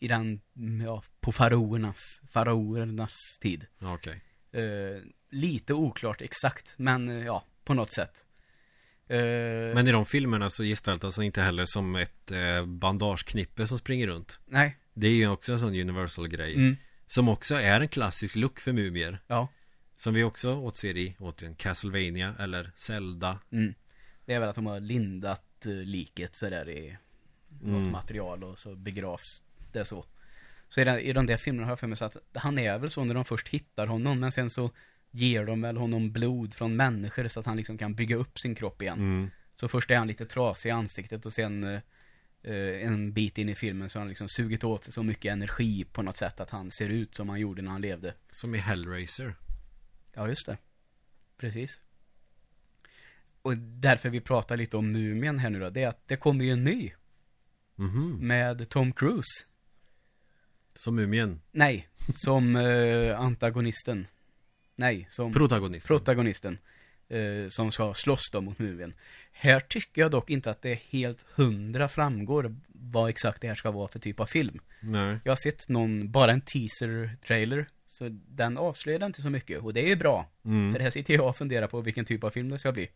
i 0.00 0.08
den, 0.08 0.40
ja, 0.84 1.02
på 1.20 1.32
faraoernas, 1.32 2.20
faraoernas 2.30 3.14
tid. 3.40 3.66
Ja, 3.78 3.94
Okej. 3.94 4.22
Eh, 4.52 5.02
lite 5.30 5.74
oklart 5.74 6.20
exakt, 6.22 6.74
men 6.76 7.08
eh, 7.08 7.24
ja, 7.26 7.44
på 7.64 7.74
något 7.74 7.92
sätt. 7.92 8.25
Eh, 9.08 9.74
Men 9.74 9.88
i 9.88 9.92
de 9.92 10.06
filmerna 10.06 10.50
så 10.50 10.62
gestaltas 10.64 11.16
han 11.16 11.24
inte 11.26 11.42
heller 11.42 11.64
som 11.64 11.96
ett 11.96 12.30
eh, 12.32 12.66
bandageknippe 12.66 13.66
som 13.66 13.78
springer 13.78 14.06
runt. 14.06 14.40
nej, 14.46 14.76
Det 14.94 15.06
är 15.06 15.14
ju 15.14 15.28
också 15.28 15.52
en 15.52 15.58
sån 15.58 15.68
universal 15.80 16.28
grej. 16.28 16.54
mm, 16.54 16.76
Som 17.06 17.28
också 17.28 17.54
är 17.54 17.80
en 17.80 17.88
klassisk 17.88 18.36
look 18.36 18.60
för 18.60 18.72
mumier. 18.72 19.18
ja, 19.26 19.48
Som 19.98 20.14
vi 20.14 20.22
också 20.24 20.54
återser 20.54 20.96
i, 20.96 21.16
återigen, 21.18 21.54
Castlevania 21.54 22.34
eller 22.38 22.72
Zelda. 22.76 23.38
mm. 23.52 23.74
Det 24.24 24.34
är 24.34 24.40
väl 24.40 24.48
att 24.48 24.54
de 24.54 24.66
har 24.66 24.80
lindat 24.80 25.66
eh, 25.66 25.72
liket 25.72 26.34
sådär 26.36 26.68
i 26.68 26.96
något 27.60 27.80
Mm. 27.80 27.92
material 27.92 28.44
och 28.44 28.58
så 28.58 28.74
begravs 28.74 29.42
det 29.72 29.84
så. 29.84 30.04
Så 30.68 30.80
i, 30.80 30.84
den, 30.84 30.98
i 30.98 31.12
de 31.12 31.26
där 31.26 31.36
filmerna 31.36 31.66
har 31.66 31.70
jag 31.72 31.78
för 31.80 31.86
mig 31.86 31.96
så 31.96 32.04
att 32.04 32.16
han 32.34 32.58
är 32.58 32.78
väl 32.78 32.90
så 32.90 33.04
när 33.04 33.14
de 33.14 33.24
först 33.24 33.48
hittar 33.48 33.86
honom, 33.86 34.20
men 34.20 34.32
sen 34.32 34.50
så 34.50 34.70
ger 35.16 35.44
de 35.46 35.60
väl 35.62 35.76
honom 35.76 36.12
blod 36.12 36.54
från 36.54 36.76
människor 36.76 37.28
så 37.28 37.40
att 37.40 37.46
han 37.46 37.56
liksom 37.56 37.78
kan 37.78 37.94
bygga 37.94 38.16
upp 38.16 38.38
sin 38.38 38.54
kropp 38.54 38.82
igen. 38.82 38.98
Mm. 38.98 39.30
Så 39.54 39.68
först 39.68 39.90
är 39.90 39.98
han 39.98 40.06
lite 40.06 40.26
trasig 40.26 40.68
i 40.68 40.72
ansiktet 40.72 41.26
och 41.26 41.32
sen 41.32 41.64
eh, 41.64 41.80
eh, 42.42 42.86
en 42.86 43.12
bit 43.12 43.38
in 43.38 43.48
i 43.48 43.54
filmen 43.54 43.90
så 43.90 43.98
har 43.98 44.00
han 44.00 44.08
liksom 44.08 44.28
sugit 44.28 44.64
åt 44.64 44.84
sig 44.84 44.92
så 44.92 45.02
mycket 45.02 45.32
energi 45.32 45.84
på 45.84 46.02
något 46.02 46.16
sätt 46.16 46.40
att 46.40 46.50
han 46.50 46.70
ser 46.70 46.88
ut 46.88 47.14
som 47.14 47.28
han 47.28 47.40
gjorde 47.40 47.62
när 47.62 47.70
han 47.70 47.80
levde. 47.80 48.14
Som 48.30 48.54
i 48.54 48.58
Hellraiser. 48.58 49.34
Ja, 50.14 50.28
just 50.28 50.46
det. 50.46 50.56
Precis. 51.38 51.82
Och 53.42 53.56
därför 53.56 54.10
vi 54.10 54.20
pratar 54.20 54.56
lite 54.56 54.76
om 54.76 54.92
Mumien 54.92 55.38
här 55.38 55.50
nu 55.50 55.60
då, 55.60 55.70
det 55.70 55.82
är 55.82 55.88
att 55.88 56.08
det 56.08 56.16
kommer 56.16 56.44
ju 56.44 56.50
en 56.50 56.64
ny 56.64 56.92
Mhm. 57.78 58.18
med 58.20 58.68
Tom 58.68 58.92
Cruise. 58.92 59.44
Som 60.74 60.96
mumien. 60.96 61.40
Nej, 61.52 61.88
som 62.16 62.56
eh, 62.56 63.20
antagonisten. 63.20 64.06
Nej, 64.76 65.06
som 65.10 65.32
Protagonist. 65.32 65.86
protagonisten. 65.86 66.58
Eh, 67.08 67.48
som 67.48 67.72
ska 67.72 67.94
slåss 67.94 68.30
då 68.32 68.40
mot 68.40 68.58
Mumien. 68.58 68.94
Här 69.32 69.60
tycker 69.60 70.00
jag 70.02 70.10
dock 70.10 70.30
inte 70.30 70.50
att 70.50 70.62
det 70.62 70.80
helt 70.90 71.24
hundra 71.34 71.88
framgår 71.88 72.56
vad 72.68 73.08
exakt 73.08 73.40
det 73.40 73.48
här 73.48 73.54
ska 73.54 73.70
vara 73.70 73.88
för 73.88 73.98
typ 73.98 74.20
av 74.20 74.26
film. 74.26 74.60
Nej. 74.80 75.18
Jag 75.24 75.30
har 75.30 75.36
sett 75.36 75.68
någon, 75.68 76.10
bara 76.10 76.32
en 76.32 76.40
teaser-trailer. 76.40 77.66
Så 77.86 78.08
den 78.28 78.58
avslöjar 78.58 79.06
inte 79.06 79.22
så 79.22 79.30
mycket. 79.30 79.62
Och 79.62 79.74
det 79.74 79.80
är 79.80 79.88
ju 79.88 79.96
bra. 79.96 80.30
Mm. 80.44 80.72
För 80.72 80.80
här 80.80 80.90
sitter 80.90 81.14
jag 81.14 81.28
och 81.28 81.36
funderar 81.36 81.66
på 81.66 81.80
vilken 81.80 82.04
typ 82.04 82.24
av 82.24 82.30
film 82.30 82.48
det 82.48 82.58
ska 82.58 82.72
bli. 82.72 82.90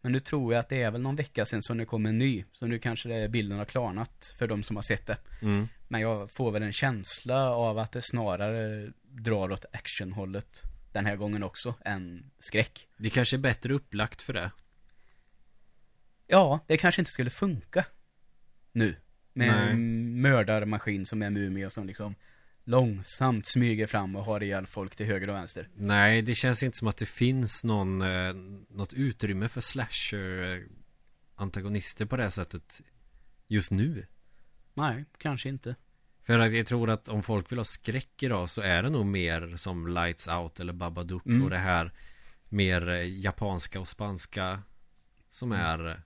Men 0.00 0.12
nu 0.12 0.20
tror 0.20 0.52
jag 0.52 0.60
att 0.60 0.68
det 0.68 0.82
är 0.82 0.90
väl 0.90 1.00
någon 1.00 1.16
vecka 1.16 1.44
sedan 1.44 1.62
som 1.62 1.78
det 1.78 1.84
kom 1.84 2.06
en 2.06 2.18
ny. 2.18 2.44
Så 2.52 2.66
nu 2.66 2.78
kanske 2.78 3.28
bilden 3.28 3.58
har 3.58 3.64
klarnat 3.64 4.34
för 4.38 4.46
de 4.46 4.62
som 4.62 4.76
har 4.76 4.82
sett 4.82 5.06
det. 5.06 5.16
Mm. 5.42 5.68
Men 5.88 6.00
jag 6.00 6.30
får 6.30 6.50
väl 6.50 6.62
en 6.62 6.72
känsla 6.72 7.50
av 7.50 7.78
att 7.78 7.92
det 7.92 8.02
snarare 8.02 8.92
drar 9.02 9.52
åt 9.52 9.64
actionhållet 9.72 10.62
den 10.92 11.06
här 11.06 11.16
gången 11.16 11.42
också, 11.42 11.74
än 11.84 12.30
skräck. 12.38 12.88
Det 12.96 13.10
kanske 13.10 13.36
är 13.36 13.38
bättre 13.38 13.74
upplagt 13.74 14.22
för 14.22 14.32
det. 14.32 14.50
Ja, 16.26 16.64
det 16.66 16.76
kanske 16.76 17.00
inte 17.00 17.10
skulle 17.10 17.30
funka 17.30 17.84
nu. 18.72 18.96
Med 19.32 19.48
Nej. 19.48 19.70
en 19.70 20.20
mördarmaskin 20.20 21.06
som 21.06 21.22
är 21.22 21.30
mumie 21.30 21.66
och 21.66 21.72
som 21.72 21.86
liksom 21.86 22.14
långsamt 22.64 23.46
smyger 23.46 23.86
fram 23.86 24.16
och 24.16 24.24
har 24.24 24.42
ihjäl 24.42 24.66
folk 24.66 24.96
till 24.96 25.06
höger 25.06 25.28
och 25.28 25.34
vänster. 25.34 25.68
Nej, 25.74 26.22
det 26.22 26.34
känns 26.34 26.62
inte 26.62 26.78
som 26.78 26.88
att 26.88 26.96
det 26.96 27.06
finns 27.06 27.64
någon, 27.64 28.02
eh, 28.02 28.34
något 28.68 28.92
utrymme 28.92 29.48
för 29.48 29.60
slasher 29.60 30.56
eh, 31.36 32.06
på 32.06 32.16
det 32.16 32.22
här 32.22 32.30
sättet 32.30 32.82
just 33.48 33.70
nu. 33.70 34.06
Nej, 34.74 35.04
kanske 35.18 35.48
inte. 35.48 35.74
För 36.30 36.38
att 36.38 36.52
jag 36.52 36.66
tror 36.66 36.90
att 36.90 37.08
om 37.08 37.22
folk 37.22 37.52
vill 37.52 37.58
ha 37.58 37.64
skräck 37.64 38.22
idag 38.22 38.50
så 38.50 38.60
är 38.62 38.82
det 38.82 38.90
nog 38.90 39.06
mer 39.06 39.54
som 39.56 39.88
Lights 39.88 40.28
Out 40.28 40.60
eller 40.60 40.72
Babadook 40.72 41.26
Mm. 41.26 41.42
och 41.44 41.50
det 41.50 41.58
här 41.58 41.92
mer 42.48 42.88
eh, 42.88 43.20
japanska 43.20 43.80
och 43.80 43.88
spanska 43.88 44.62
som 45.30 45.52
Mm. 45.52 45.64
är, 45.66 45.88
eh, 45.90 45.96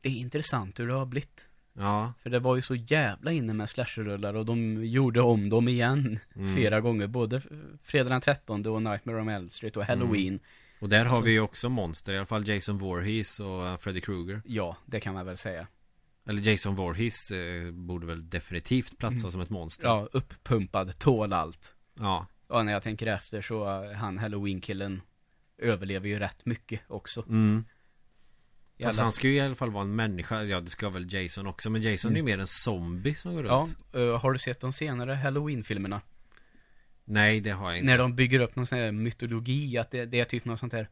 Det 0.00 0.08
är 0.08 0.12
intressant 0.20 0.80
hur 0.80 0.86
det 0.86 0.94
har 0.94 1.06
blivit. 1.06 1.48
ja, 1.72 2.12
För 2.22 2.30
det 2.30 2.38
var 2.38 2.56
ju 2.56 2.62
så 2.62 2.74
jävla 2.74 3.32
inne 3.32 3.52
med 3.54 3.68
slasherrullar 3.70 4.34
och 4.34 4.46
de 4.46 4.84
gjorde 4.84 5.20
om 5.20 5.48
dem 5.48 5.68
igen 5.68 6.18
Mm. 6.36 6.54
flera 6.56 6.80
gånger. 6.80 7.06
Både 7.06 7.42
Fredag 7.82 8.08
den 8.10 8.20
13 8.20 8.66
och 8.66 8.82
Nightmare 8.82 9.20
on 9.20 9.28
Elm 9.28 9.50
Street 9.50 9.76
och 9.76 9.84
Halloween. 9.84 10.40
och 10.80 10.88
där 10.88 10.98
har 10.98 11.06
Alltså- 11.06 11.24
vi 11.24 11.30
ju 11.32 11.40
också 11.40 11.68
monster, 11.68 12.12
i 12.12 12.16
alla 12.16 12.26
fall 12.26 12.48
Jason 12.48 12.78
Voorhees 12.78 13.40
och 13.40 13.66
eh, 13.66 13.76
Freddy 13.76 14.00
Krueger. 14.00 14.42
Ja, 14.44 14.76
det 14.86 15.00
kan 15.00 15.14
man 15.14 15.26
väl 15.26 15.36
säga. 15.36 15.66
Eller 16.26 16.48
Jason 16.50 16.74
Voorhees 16.74 17.30
eh, 17.30 17.70
borde 17.70 18.06
väl 18.06 18.28
definitivt 18.30 18.98
platsa 18.98 19.16
Mm. 19.18 19.30
som 19.30 19.40
ett 19.40 19.50
monster. 19.50 19.88
Ja, 19.88 20.08
uppumpad, 20.12 20.98
tål 20.98 21.32
allt. 21.32 21.74
ja. 21.98 22.26
Ja, 22.48 22.62
när 22.62 22.72
jag 22.72 22.82
tänker 22.82 23.06
efter 23.06 23.42
så 23.42 23.82
uh, 23.84 23.92
han 23.92 24.18
Halloween-killen 24.18 25.00
överlever 25.58 26.08
ju 26.08 26.18
rätt 26.18 26.46
mycket 26.46 26.80
också. 26.88 27.24
Mm. 27.28 27.64
Fast 28.82 28.98
han 28.98 29.12
ska 29.12 29.28
ju 29.28 29.34
i 29.34 29.40
alla 29.40 29.54
fall 29.54 29.70
vara 29.70 29.82
en 29.84 29.94
människa, 29.96 30.42
ja 30.42 30.60
det 30.60 30.70
ska 30.70 30.90
väl 30.90 31.12
Jason 31.14 31.46
också, 31.46 31.70
men 31.70 31.82
Jason 31.82 32.12
är 32.12 32.16
ju 32.16 32.22
mer 32.22 32.38
en 32.38 32.46
zombie 32.46 33.14
som 33.14 33.32
går 33.34 33.40
Mm. 33.40 33.50
Ja, 33.52 33.60
runt. 33.60 33.94
uh, 33.96 34.18
har 34.18 34.32
du 34.32 34.38
sett 34.38 34.60
de 34.60 34.72
senare 34.72 35.12
Halloween-filmerna? 35.14 36.00
Nej, 37.04 37.40
det 37.40 37.50
har 37.50 37.68
jag 37.70 37.78
inte. 37.78 37.86
När 37.86 37.98
de 37.98 38.14
bygger 38.16 38.40
upp 38.40 38.56
någon 38.56 38.66
sån 38.66 38.78
här 38.78 38.92
mytologi, 38.92 39.78
att 39.78 39.90
det, 39.90 40.06
det 40.06 40.20
är 40.20 40.24
typ 40.24 40.44
något 40.44 40.60
sånt 40.60 40.72
här 40.72 40.88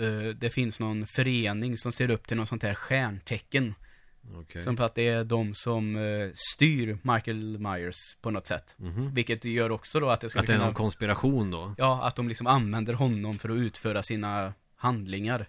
uh, 0.00 0.28
Det 0.34 0.50
finns 0.50 0.80
någon 0.80 1.06
förening 1.06 1.76
som 1.76 1.92
ser 1.92 2.10
upp 2.10 2.26
till 2.28 2.36
något 2.36 2.48
sånt 2.48 2.62
här 2.62 2.74
stjärntecken 2.74 3.74
Okej. 4.34 4.64
Som 4.64 4.76
på 4.76 4.82
att 4.84 4.94
det 4.94 5.08
är 5.08 5.24
de 5.24 5.54
som 5.54 5.96
uh, 5.96 6.30
styr 6.54 6.98
Michael 7.02 7.58
Myers 7.58 7.96
på 8.22 8.30
något 8.30 8.46
sätt 8.46 8.74
Mhm. 8.78 9.14
Vilket 9.14 9.44
gör 9.44 9.70
också 9.70 10.00
då 10.00 10.10
att 10.10 10.20
det 10.20 10.28
skulle 10.28 10.40
Att 10.40 10.46
det 10.46 10.52
är 10.52 10.56
kunna 10.56 10.64
någon 10.66 10.74
konspiration 10.74 11.50
då? 11.50 11.74
Ja, 11.78 12.06
att 12.06 12.16
de 12.16 12.28
liksom 12.28 12.46
använder 12.46 12.92
honom 12.92 13.38
för 13.38 13.48
att 13.48 13.56
utföra 13.56 14.02
sina 14.02 14.54
handlingar 14.76 15.48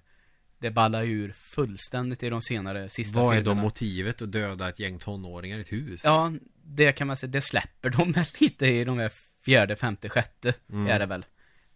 Det 0.60 0.72
ballar 0.72 1.04
ju 1.04 1.12
ur 1.24 1.32
fullständigt 1.32 2.24
i 2.24 2.30
de 2.30 2.42
senare 2.42 2.90
sista 2.90 3.20
Vad 3.20 3.34
är 3.36 3.40
då 3.40 3.44
filmerna. 3.44 3.62
motivet 3.62 4.22
att 4.22 4.32
döda 4.32 4.70
ett 4.70 4.80
gäng 4.80 5.00
tonåringar 5.00 5.58
i 5.58 5.62
ett 5.62 5.72
hus? 5.72 6.02
Ja, 6.04 6.32
det 6.64 6.92
kan 6.92 7.08
man 7.08 7.18
säga, 7.18 7.32
det 7.32 7.42
släpper 7.42 7.90
de 7.90 8.12
väl 8.16 8.26
lite 8.40 8.68
i 8.68 8.84
de 8.84 8.98
här 8.98 9.12
fjärde, 9.46 9.76
femte, 9.76 10.10
sjätte 10.10 10.54
Mm. 10.70 10.88
är 10.88 11.00
det 11.00 11.06
väl. 11.06 11.26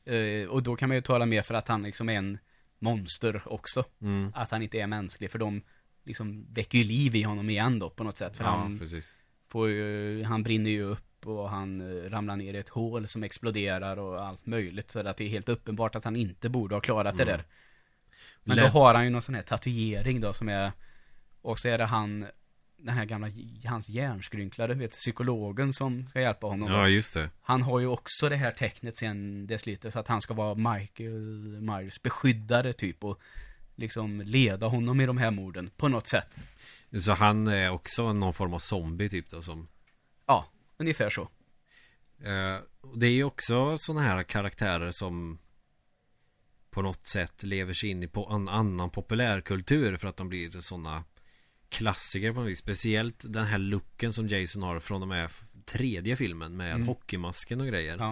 Eh, 0.06 0.50
och 0.50 0.64
då 0.64 0.76
kan 0.76 0.90
man 0.90 0.96
ju 0.96 1.02
tala 1.02 1.26
mer 1.26 1.42
för 1.42 1.54
att 1.54 1.68
han 1.68 1.84
liksom 1.84 2.10
är 2.10 2.14
en 2.18 2.38
monster 2.80 3.44
också. 3.46 3.86
Mm. 4.02 4.32
Att 4.36 4.52
han 4.52 4.62
inte 4.62 4.78
är 4.80 4.88
mänsklig, 4.88 5.32
för 5.32 5.40
de 5.40 5.62
liksom 6.04 6.46
väcker 6.54 6.78
ju 6.78 6.84
liv 6.84 7.16
i 7.16 7.24
honom 7.24 7.50
igen 7.50 7.80
då 7.80 7.90
på 7.90 8.04
något 8.04 8.18
sätt. 8.18 8.38
För 8.38 8.44
Ja, 8.44 8.50
han, 8.50 8.80
precis. 8.80 9.16
får 9.50 9.70
ju, 9.70 10.24
han 10.24 10.44
brinner 10.44 10.70
ju 10.70 10.84
upp 10.84 11.28
och 11.28 11.50
han 11.50 11.82
eh, 11.82 12.10
ramlar 12.10 12.36
ner 12.36 12.54
i 12.54 12.58
ett 12.58 12.70
hål 12.70 13.08
som 13.08 13.24
exploderar 13.24 13.98
och 14.00 14.26
allt 14.26 14.46
möjligt. 14.46 14.92
Så 14.92 15.00
att 15.08 15.18
det 15.18 15.24
är 15.24 15.30
helt 15.30 15.50
uppenbart 15.50 15.96
att 15.96 16.04
han 16.04 16.16
inte 16.16 16.50
borde 16.50 16.76
ha 16.76 16.82
klarat 16.82 17.18
det 17.18 17.24
Mm. 17.24 17.38
där. 17.38 17.46
Men 18.44 18.56
Lä- 18.58 18.62
då 18.64 18.68
har 18.68 18.94
han 18.94 19.04
ju 19.04 19.10
någon 19.10 19.22
sån 19.22 19.36
här 19.36 19.42
tatuering 19.42 20.22
då 20.22 20.34
som 20.34 20.50
är 20.50 20.72
Och 21.42 21.60
så 21.60 21.68
är 21.68 21.78
det 21.78 21.86
han 21.86 22.26
Den 22.78 22.96
här 22.96 23.06
gamla, 23.06 23.28
hans 23.66 23.90
hjärnskrynklade, 23.90 24.74
vet 24.74 24.92
psykologen 24.92 25.74
som 25.74 26.08
ska 26.08 26.22
hjälpa 26.22 26.48
honom. 26.48 26.72
Ja, 26.72 26.88
just 26.88 27.14
det. 27.14 27.30
Han 27.42 27.62
har 27.62 27.80
ju 27.80 27.88
också 27.88 28.30
det 28.30 28.36
här 28.36 28.52
tecknet 28.52 28.98
sen 28.98 29.48
det 29.48 29.58
sliter 29.58 29.90
så 29.90 30.00
att 30.00 30.08
han 30.08 30.22
ska 30.22 30.34
vara 30.34 30.56
Michael 30.56 31.62
Myers 31.62 32.02
beskyddare 32.02 32.74
typ 32.74 33.04
och 33.04 33.20
Liksom 33.76 34.22
leda 34.22 34.68
honom 34.68 35.02
i 35.02 35.06
de 35.06 35.18
här 35.18 35.32
morden 35.32 35.70
på 35.78 35.88
något 35.88 36.08
sätt. 36.08 36.36
Så 37.02 37.12
han 37.14 37.48
är 37.48 37.70
också 37.70 38.14
någon 38.14 38.34
form 38.34 38.54
av 38.54 38.60
zombie 38.60 39.10
typ 39.10 39.30
då 39.30 39.42
som 39.42 39.68
Ja, 40.26 40.46
ungefär 40.78 41.10
så. 41.10 41.22
Eh, 42.24 42.60
Det 42.96 43.06
är 43.08 43.12
ju 43.12 43.24
också 43.24 43.78
sådana 43.78 44.02
här 44.08 44.24
karaktärer 44.24 44.92
som 44.92 45.38
På 46.70 46.82
något 46.82 47.08
sätt 47.08 47.44
lever 47.44 47.74
sig 47.74 47.90
in 47.90 48.04
i 48.04 48.08
på 48.08 48.30
en 48.32 48.50
annan 48.50 48.90
populärkultur 48.90 49.98
för 49.98 50.08
att 50.08 50.18
de 50.18 50.30
blir 50.30 50.60
sådana 50.62 51.04
Klassiker 51.70 52.34
på 52.34 52.40
något 52.40 52.50
vis. 52.50 52.60
Speciellt 52.60 53.16
den 53.34 53.46
här 53.46 53.58
looken 53.58 54.14
som 54.14 54.28
Jason 54.28 54.64
har 54.64 54.80
från 54.80 55.08
med 55.08 55.26
f- 55.26 55.44
tredje 55.66 56.16
filmen 56.16 56.58
med 56.58 56.72
Mm. 56.76 56.88
hockeymasken 56.88 57.62
och 57.62 57.68
grejer. 57.68 57.98
Ja, 57.98 58.12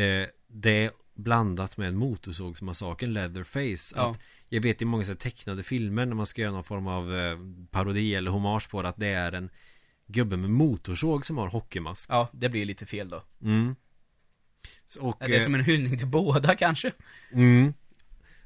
eh, 0.00 0.26
Det 0.46 0.70
är 0.70 0.90
blandat 1.22 1.76
med 1.76 1.88
en 1.88 1.96
motorsågsmassakern 1.96 3.12
Leatherface 3.12 3.94
Ja. 3.96 4.10
att 4.10 4.20
Jag 4.48 4.60
vet 4.60 4.82
i 4.82 4.84
många 4.84 5.04
så 5.04 5.14
tecknade 5.14 5.62
filmer 5.62 6.06
när 6.06 6.14
man 6.14 6.26
ska 6.26 6.42
göra 6.42 6.52
någon 6.52 6.64
form 6.64 6.86
av 6.86 7.16
eh, 7.16 7.38
parodi 7.70 8.14
eller 8.14 8.30
hommage 8.30 8.70
på 8.70 8.82
det 8.82 8.88
att 8.88 8.96
det 8.96 9.06
är 9.06 9.32
en 9.32 9.50
Gubbe 10.06 10.36
med 10.36 10.50
motorsåg 10.50 11.26
som 11.26 11.38
har 11.38 11.48
hockeymask 11.48 12.10
ja 12.10 12.28
det 12.32 12.48
blir 12.48 12.64
lite 12.64 12.86
fel 12.86 13.08
då 13.08 13.22
mm. 13.42 13.76
Så- 14.86 15.02
Och, 15.02 15.22
Är 15.22 15.28
det 15.28 15.36
eh, 15.36 15.44
som 15.44 15.54
en 15.54 15.64
hyllning 15.64 15.98
till 15.98 16.06
båda 16.06 16.56
kanske? 16.56 16.92
mm. 17.32 17.74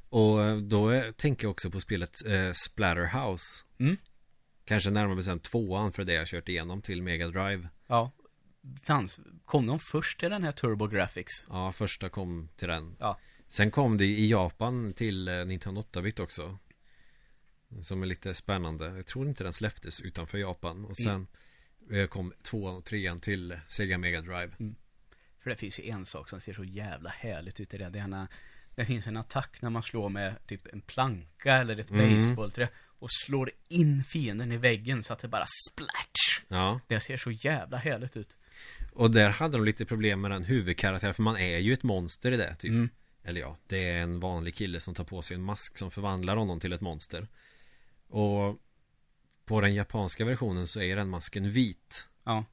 Och 0.09 0.43
eh, 0.45 0.57
då 0.57 0.91
eh, 0.91 1.11
tänker 1.13 1.45
jag 1.45 1.51
också 1.51 1.71
på 1.71 1.81
spelet 1.81 2.27
eh, 2.27 2.53
Splatterhouse 2.53 3.65
Mm. 3.79 3.97
Kanske 4.65 4.91
närmare 4.91 5.17
bestämt 5.17 5.43
tvåan 5.45 5.93
för 5.93 6.05
det 6.05 6.13
jag 6.13 6.27
kört 6.27 6.49
igenom 6.49 6.83
till 6.83 7.03
Mega 7.03 7.29
Drive 7.29 7.69
Ja 7.87 8.13
Fanns, 8.83 9.21
kom 9.45 9.67
de 9.67 9.79
först 9.93 10.21
till 10.21 10.31
den 10.31 10.45
här 10.45 10.53
Turbo 10.53 10.87
Graphics? 10.87 11.33
Ja, 11.49 11.73
första 11.73 12.09
kom 12.09 12.49
till 12.57 12.69
den 12.69 12.97
Ja. 12.99 13.19
Sen 13.49 13.71
kom 13.71 13.97
det 13.97 14.05
i 14.05 14.31
Japan 14.31 14.93
till 14.93 15.29
eh, 15.29 15.45
Nintendo 15.45 15.81
8-bit 15.81 16.21
också 16.21 16.59
Som 17.83 18.03
är 18.03 18.07
lite 18.07 18.35
spännande 18.35 18.87
Jag 18.97 19.07
tror 19.07 19.29
inte 19.29 19.45
den 19.45 19.53
släpptes 19.53 20.01
utanför 20.01 20.39
Japan 20.39 20.85
Och 20.85 20.97
sen 20.97 21.27
eh, 21.91 22.07
kom 22.07 22.33
tvåan 22.43 22.77
och 22.77 22.85
trean 22.85 23.21
till 23.21 23.59
Sega 23.69 23.99
Mega 23.99 24.21
Drive. 24.21 24.51
För 25.43 25.51
det 25.51 25.57
finns 25.57 25.79
ju 25.81 25.89
en 25.91 26.05
sak 26.05 26.29
som 26.29 26.41
ser 26.41 26.55
så 26.55 26.65
jävla 26.65 27.11
härligt 27.11 27.61
ut 27.61 27.75
i 27.75 27.79
det. 27.79 27.91
Det 27.91 28.07
när 28.07 28.29
det 28.75 28.85
finns 28.85 29.07
en 29.07 29.17
attack 29.17 29.63
när 29.63 29.71
man 29.71 29.83
slår 29.83 30.09
med 30.09 30.47
typ 30.47 30.67
en 30.73 30.81
planka 30.81 31.55
eller 31.57 31.77
ett 31.77 31.91
Mm. 31.91 32.69
och 32.99 33.09
slår 33.13 33.51
in 33.69 34.05
fienden 34.05 34.53
i 34.53 34.57
väggen 34.57 35.03
så 35.05 35.13
att 35.13 35.19
det 35.19 35.29
bara 35.29 35.47
splatch. 35.71 36.43
Ja, 36.49 36.81
Det 36.87 37.01
ser 37.01 37.17
så 37.17 37.31
jävla 37.31 37.77
härligt 37.77 38.17
ut. 38.17 38.37
Och 38.93 39.11
där 39.11 39.31
hade 39.31 39.57
de 39.57 39.65
lite 39.65 39.85
problem 39.85 40.21
med 40.21 40.31
den 40.31 40.45
huvudkaraktären 40.45 41.15
för 41.15 41.23
man 41.23 41.37
är 41.37 41.59
ju 41.59 41.73
ett 41.73 41.83
monster 41.83 42.33
i 42.33 42.37
det 42.37 42.57
typ. 42.59 42.71
Mm. 42.71 42.89
Eller 43.25 43.41
ja, 43.41 43.57
det 43.67 43.89
är 43.89 43.97
en 43.97 44.21
vanlig 44.21 44.55
kille 44.55 44.81
som 44.81 44.95
tar 44.95 45.05
på 45.05 45.23
sig 45.23 45.35
en 45.35 45.43
mask 45.43 45.79
som 45.79 45.91
förvandlar 45.91 46.37
honom 46.37 46.61
till 46.61 46.73
ett 46.73 46.81
monster. 46.81 47.29
Och 48.09 48.61
på 49.45 49.61
den 49.61 49.75
japanska 49.75 50.25
versionen 50.25 50.67
så 50.67 50.81
är 50.81 50.97
den 50.97 51.09
masken 51.09 51.51
vit. 51.51 52.09
Ja. 52.25 52.45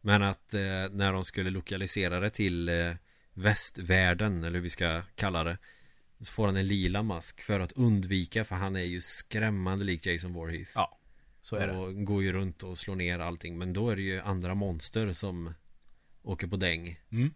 Men 0.00 0.22
att 0.22 0.54
eh, 0.54 0.60
när 0.90 1.12
de 1.12 1.24
skulle 1.24 1.50
lokalisera 1.50 2.20
det 2.20 2.30
till 2.30 2.68
eh, 2.68 2.94
västvärlden, 3.32 4.44
eller 4.44 4.54
hur 4.54 4.60
vi 4.60 4.70
ska 4.70 5.02
kalla 5.14 5.44
det 5.44 5.58
Så 6.18 6.24
får 6.24 6.46
han 6.46 6.56
en 6.56 6.66
lila 6.66 7.02
mask 7.02 7.42
för 7.42 7.60
att 7.60 7.72
undvika, 7.72 8.44
för 8.44 8.56
han 8.56 8.76
är 8.76 8.82
ju 8.84 9.00
skrämmande 9.00 9.84
lik 9.84 10.06
Jason 10.06 10.32
Voorhees 10.32 10.72
Ja, 10.76 10.95
så 11.46 11.56
är 11.56 11.66
det. 11.66 11.76
Och 11.76 12.04
går 12.04 12.22
ju 12.22 12.32
runt 12.32 12.62
och 12.62 12.78
slår 12.78 12.96
ner 12.96 13.18
allting 13.18 13.58
Men 13.58 13.72
då 13.72 13.90
är 13.90 13.96
det 13.96 14.02
ju 14.02 14.20
andra 14.20 14.54
monster 14.54 15.12
som 15.12 15.54
åker 16.22 16.46
på 16.46 16.56
däng 16.56 17.00
Mm. 17.10 17.34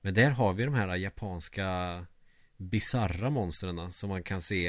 Men 0.00 0.14
där 0.14 0.30
har 0.30 0.52
vi 0.52 0.64
de 0.64 0.74
här 0.74 0.96
japanska 0.96 2.06
bizarra 2.56 3.30
monstren 3.30 3.92
som 3.92 4.08
man 4.08 4.22
kan 4.22 4.42
se 4.42 4.68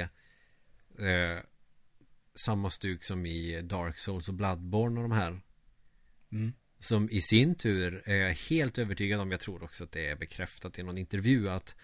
eh, 0.99 1.39
Samma 2.33 2.69
stuk 2.69 3.03
som 3.03 3.25
i 3.25 3.61
Dark 3.61 3.97
Souls 3.97 4.29
och 4.29 4.33
Bloodborne 4.33 5.01
och 5.01 5.09
de 5.09 5.15
här 5.15 5.39
Mm. 6.31 6.53
Som 6.79 7.09
i 7.09 7.21
sin 7.21 7.55
tur 7.55 8.03
är 8.05 8.15
jag 8.15 8.33
helt 8.33 8.77
övertygad 8.77 9.19
om, 9.19 9.31
jag 9.31 9.39
tror 9.39 9.63
också 9.63 9.83
att 9.83 9.91
det 9.91 10.07
är 10.07 10.15
bekräftat 10.15 10.79
i 10.79 10.83
någon 10.83 10.97
intervju 10.97 11.49
att 11.49 11.75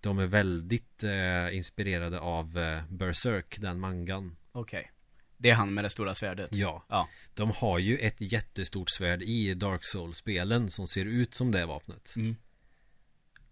De 0.00 0.18
är 0.18 0.26
väldigt 0.26 1.04
eh, 1.04 1.56
inspirerade 1.56 2.20
av 2.20 2.58
eh, 2.58 2.82
Berserk, 2.88 3.60
den 3.60 3.80
mangan 3.80 4.36
Okej. 4.52 4.90
Det 5.36 5.50
är 5.50 5.54
han 5.54 5.74
med 5.74 5.84
det 5.84 5.90
stora 5.90 6.14
svärdet. 6.14 6.52
Ja 6.52 6.84
Ja. 6.88 7.08
De 7.34 7.50
har 7.50 7.78
ju 7.78 7.96
ett 7.98 8.16
jättestort 8.20 8.90
svärd 8.90 9.22
i 9.22 9.54
Dark 9.54 9.84
Souls-spelen 9.84 10.70
som 10.70 10.86
ser 10.88 11.04
ut 11.04 11.34
som 11.34 11.50
det 11.50 11.66
vapnet 11.66 12.14
Mm. 12.16 12.36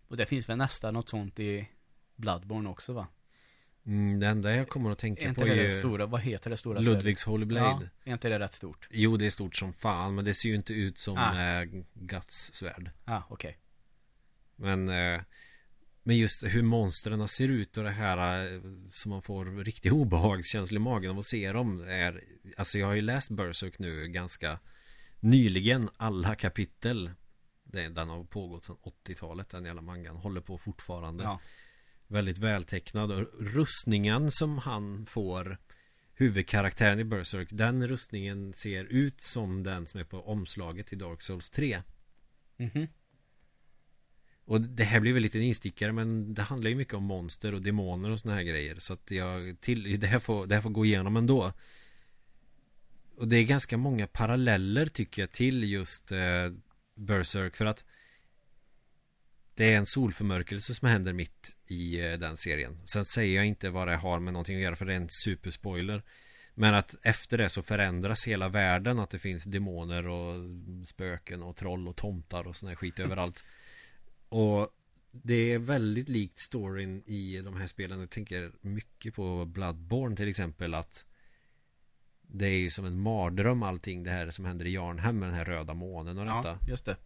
Och 0.09 0.17
det 0.17 0.27
finns 0.27 0.49
väl 0.49 0.59
nästan 0.59 0.95
något 0.95 1.09
sånt 1.09 1.41
i 1.41 1.69
Bloodborne 2.17 2.69
också 2.69 2.93
va? 2.93 3.07
mm, 3.87 4.21
Det 4.21 4.27
enda 4.27 4.57
jag 4.57 4.69
kommer 4.69 4.91
att 4.91 4.99
Är 4.99 5.01
tänka 5.01 5.29
inte 5.29 5.41
på 5.41 5.47
det 5.47 5.53
är 5.53 5.57
det 5.57 5.63
ju 5.75 5.79
stora, 5.79 6.07
vad 6.07 6.21
heter 6.21 6.51
det 6.51 6.57
stora 6.57 6.81
Ludvigs 6.81 7.25
Holy 7.25 7.45
Blade 7.45 7.91
Ja, 8.05 8.11
är 8.11 8.13
inte 8.13 8.29
det 8.29 8.39
rätt 8.39 8.53
stort? 8.55 8.89
Jo, 8.91 9.17
det 9.17 9.27
är 9.27 9.31
stort 9.31 9.57
som 9.57 9.73
fan, 9.73 10.15
men 10.15 10.25
det 10.25 10.35
ser 10.35 10.49
ju 10.49 10.55
inte 10.55 10.73
ut 10.75 10.99
som 10.99 11.19
Ah. 11.19 11.61
eh, 11.63 11.69
Guts 11.95 12.53
svärd. 12.55 12.91
Ja, 13.05 13.17
ah, 13.17 13.23
okej. 13.29 13.59
Men, 14.57 14.89
eh, 14.89 15.21
men 16.03 16.17
just 16.17 16.45
hur 16.45 16.63
monstren 16.63 17.29
ser 17.29 17.49
ut 17.49 17.77
och 17.77 17.85
det 17.85 17.91
här 17.91 18.47
eh, 18.55 18.61
som 18.91 19.11
man 19.11 19.23
får 19.23 19.65
riktig 19.65 19.93
obehagskänsla 19.93 20.77
i 20.77 20.79
magen 20.79 21.11
av 21.11 21.19
att 21.19 21.25
se 21.25 21.53
dem 21.53 21.81
är 21.81 22.25
Alltså 22.57 22.79
jag 22.79 22.87
har 22.87 22.95
ju 22.95 23.01
läst 23.01 23.31
Berserk 23.31 23.79
nu 23.79 24.09
ganska 24.09 24.59
nyligen, 25.21 25.89
alla 25.97 26.35
kapitel. 26.35 27.11
Den 27.65 28.09
har 28.09 28.25
pågått 28.25 28.65
sedan 28.65 28.77
80-talet, 29.07 29.51
den 29.51 29.65
jävla 29.65 29.83
mangan. 29.83 30.17
Håller 30.17 30.41
på 30.41 30.59
fortfarande. 30.59 31.25
Ja. 31.25 31.41
Väldigt 32.09 32.39
vältecknad. 32.39 33.13
Och 33.13 33.27
rustningen 33.41 34.31
som 34.31 34.59
han 34.59 35.07
får 35.07 35.59
Huvudkaraktären 36.15 37.01
i 37.01 37.05
Berserk 37.05 37.49
Den 37.51 37.89
rustningen 37.89 38.53
ser 38.53 38.85
ut 38.85 39.23
som 39.23 39.63
den 39.63 39.87
som 39.87 40.01
är 40.01 40.05
på 40.05 40.21
omslaget 40.21 40.87
till 40.87 40.99
Dark 40.99 41.23
Souls 41.23 41.51
3 41.51 41.83
Mhm. 42.57 42.89
Och 44.53 44.61
det 44.61 44.85
här 44.85 45.01
blir 45.01 45.13
väl 45.13 45.23
lite 45.23 45.39
en 45.39 45.45
instickare 45.45 45.93
men 45.93 46.35
det 46.35 46.43
handlar 46.43 46.71
ju 46.71 46.77
mycket 46.77 46.95
om 46.95 47.05
monster 47.05 47.55
och 47.55 47.63
demoner 47.63 48.11
och 48.11 48.21
såna 48.21 48.35
här 48.35 48.43
grejer. 48.43 48.77
Så 48.79 48.93
att 48.93 49.11
jag 49.11 49.61
till, 49.61 50.01
det, 50.01 50.07
här 50.07 50.19
får, 50.19 50.47
det 50.47 50.55
här 50.55 50.63
får 50.63 50.71
gå 50.71 50.85
igenom 50.85 51.17
ändå. 51.17 51.53
Och 53.17 53.29
det 53.29 53.37
är 53.37 53.45
ganska 53.45 53.77
många 53.77 54.07
paralleller 54.07 54.87
tycker 54.87 55.23
jag 55.23 55.31
till 55.31 55.65
just 55.65 56.13
eh, 56.13 56.53
Berserk. 56.95 57.57
För 57.57 57.67
att 57.67 57.85
Det 59.55 59.73
är 59.73 59.77
en 59.77 59.87
solförmörkelse 59.87 60.75
som 60.75 60.89
händer 60.89 61.13
mitt 61.13 61.57
i 61.67 62.01
eh, 62.01 62.19
den 62.19 62.37
serien. 62.37 62.79
Sen 62.85 63.05
säger 63.05 63.37
jag 63.37 63.47
inte 63.47 63.71
vad 63.71 63.89
det 63.89 63.97
har 63.97 64.21
med 64.21 64.33
någonting 64.33 64.57
att 64.57 64.63
göra 64.63 64.77
för 64.77 64.85
det 64.85 64.93
är 64.93 64.97
en 64.97 65.09
superspoiler. 65.25 66.03
Men 66.55 66.75
att 66.75 66.95
efter 67.03 67.39
det 67.39 67.49
så 67.49 67.63
förändras 67.63 68.27
hela 68.27 68.49
världen 68.49 68.99
Att 68.99 69.11
det 69.11 69.19
finns 69.19 69.45
demoner 69.45 70.07
och 70.07 70.35
spöken 70.87 71.43
och 71.43 71.57
troll 71.57 71.89
och 71.89 71.97
tomtar 71.97 72.47
och 72.47 72.57
sån 72.57 72.69
här 72.69 72.77
skit 72.77 73.01
överallt 73.07 73.45
Och 74.33 74.69
det 75.11 75.53
är 75.53 75.59
väldigt 75.59 76.09
likt 76.09 76.39
storyn 76.39 77.03
i 77.07 77.41
de 77.41 77.57
här 77.57 77.67
spelen. 77.67 78.01
Jag 78.01 78.11
tänker 78.11 78.53
mycket 78.61 79.15
på 79.15 79.45
Bloodborne 79.45 80.17
till 80.17 80.29
exempel 80.29 80.75
att 80.75 81.05
Det 82.23 82.47
är 82.47 82.59
ju 82.59 82.71
som 82.71 82.85
en 82.85 83.01
mardröm 83.01 83.63
allting 83.63 84.05
det 84.05 84.11
här 84.11 84.31
som 84.31 84.45
händer 84.45 84.67
i 84.67 84.73
Jarnhem 84.73 85.19
med 85.19 85.29
den 85.29 85.37
här 85.37 85.45
röda 85.45 85.75
månen 85.75 86.19
och 86.19 86.25
detta. 86.25 86.59
Ja, 86.61 86.69
just 86.69 86.87
det. 86.87 86.97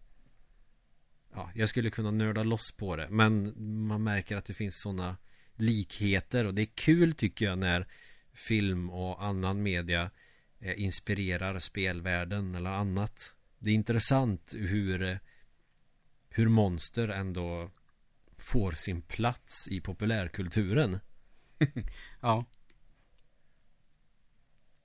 ja, 1.35 1.51
jag 1.55 1.69
skulle 1.69 1.91
kunna 1.91 2.11
nörda 2.11 2.43
loss 2.43 2.77
på 2.77 2.97
det 2.97 3.09
Men 3.11 3.55
man 3.87 4.05
märker 4.05 4.37
att 4.37 4.45
det 4.45 4.55
finns 4.55 4.81
sådana 4.81 5.17
likheter 5.55 6.45
och 6.45 6.55
det 6.55 6.63
är 6.63 6.71
kul 6.75 7.13
tycker 7.15 7.45
jag 7.45 7.59
när 7.59 7.87
film 8.33 8.91
och 8.91 9.25
annan 9.25 9.63
media 9.63 10.11
eh, 10.61 10.81
inspirerar 10.83 11.59
spelvärlden 11.59 12.55
eller 12.55 12.71
annat. 12.71 13.35
Det 13.59 13.71
är 13.71 13.75
intressant 13.75 14.55
hur 14.57 15.03
eh, 15.03 15.17
hur 16.37 16.49
monster 16.49 17.09
ändå 17.09 17.71
får 18.39 18.73
sin 18.73 19.03
plats 19.03 19.69
i 19.69 19.81
populärkulturen 19.81 20.99
Ja. 22.21 22.45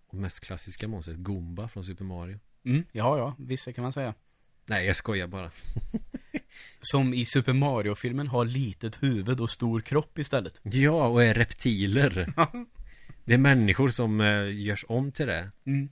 och 0.07 0.13
mest 0.17 0.39
klassiska 0.39 0.87
monstret 0.87 1.17
Goomba 1.17 1.67
från 1.67 1.83
Super 1.83 2.05
Mario 2.05 2.39
Mm, 2.65 2.83
ja, 2.91 3.17
ja, 3.17 3.35
visst 3.39 3.65
det 3.65 3.73
kan 3.73 3.83
man 3.83 3.93
säga. 3.93 4.13
Nej, 4.65 4.85
jag 4.85 4.95
skojar 4.95 5.27
bara 5.27 5.51
Som 6.81 7.13
i 7.13 7.25
Super 7.25 7.53
Mario-filmen 7.53 8.27
har 8.27 8.45
litet 8.45 9.03
huvud 9.03 9.39
och 9.41 9.49
stor 9.49 9.81
kropp 9.81 10.19
istället. 10.19 10.59
Ja, 10.63 11.07
och 11.07 11.23
är 11.23 11.33
reptiler 11.33 12.33
Det 13.25 13.33
är 13.33 13.37
människor 13.37 13.89
som 13.89 14.21
eh, 14.21 14.61
görs 14.61 14.85
om 14.87 15.11
till 15.11 15.27
det 15.27 15.51
Mm. 15.65 15.89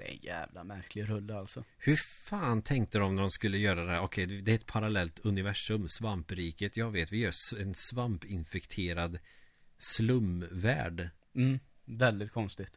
Det 0.00 0.06
är 0.06 0.12
en 0.12 0.18
jävla 0.22 0.64
märklig 0.64 1.08
rulle 1.08 1.36
alltså. 1.38 1.64
Hur 1.78 1.96
fan 1.96 2.62
tänkte 2.62 2.98
de 2.98 3.14
när 3.16 3.22
de 3.22 3.30
skulle 3.30 3.58
göra 3.58 3.84
det 3.84 3.90
här? 3.90 4.00
Okej, 4.00 4.26
det 4.26 4.50
är 4.50 4.54
ett 4.54 4.66
parallellt 4.66 5.18
universum, 5.18 5.88
svampriket. 5.88 6.76
Jag 6.76 6.90
vet, 6.90 7.12
vi 7.12 7.18
gör 7.18 7.32
en 7.60 7.74
svampinfekterad 7.74 9.18
slumvärld. 9.78 11.08
Mm, 11.34 11.58
väldigt 11.84 12.32
konstigt. 12.32 12.72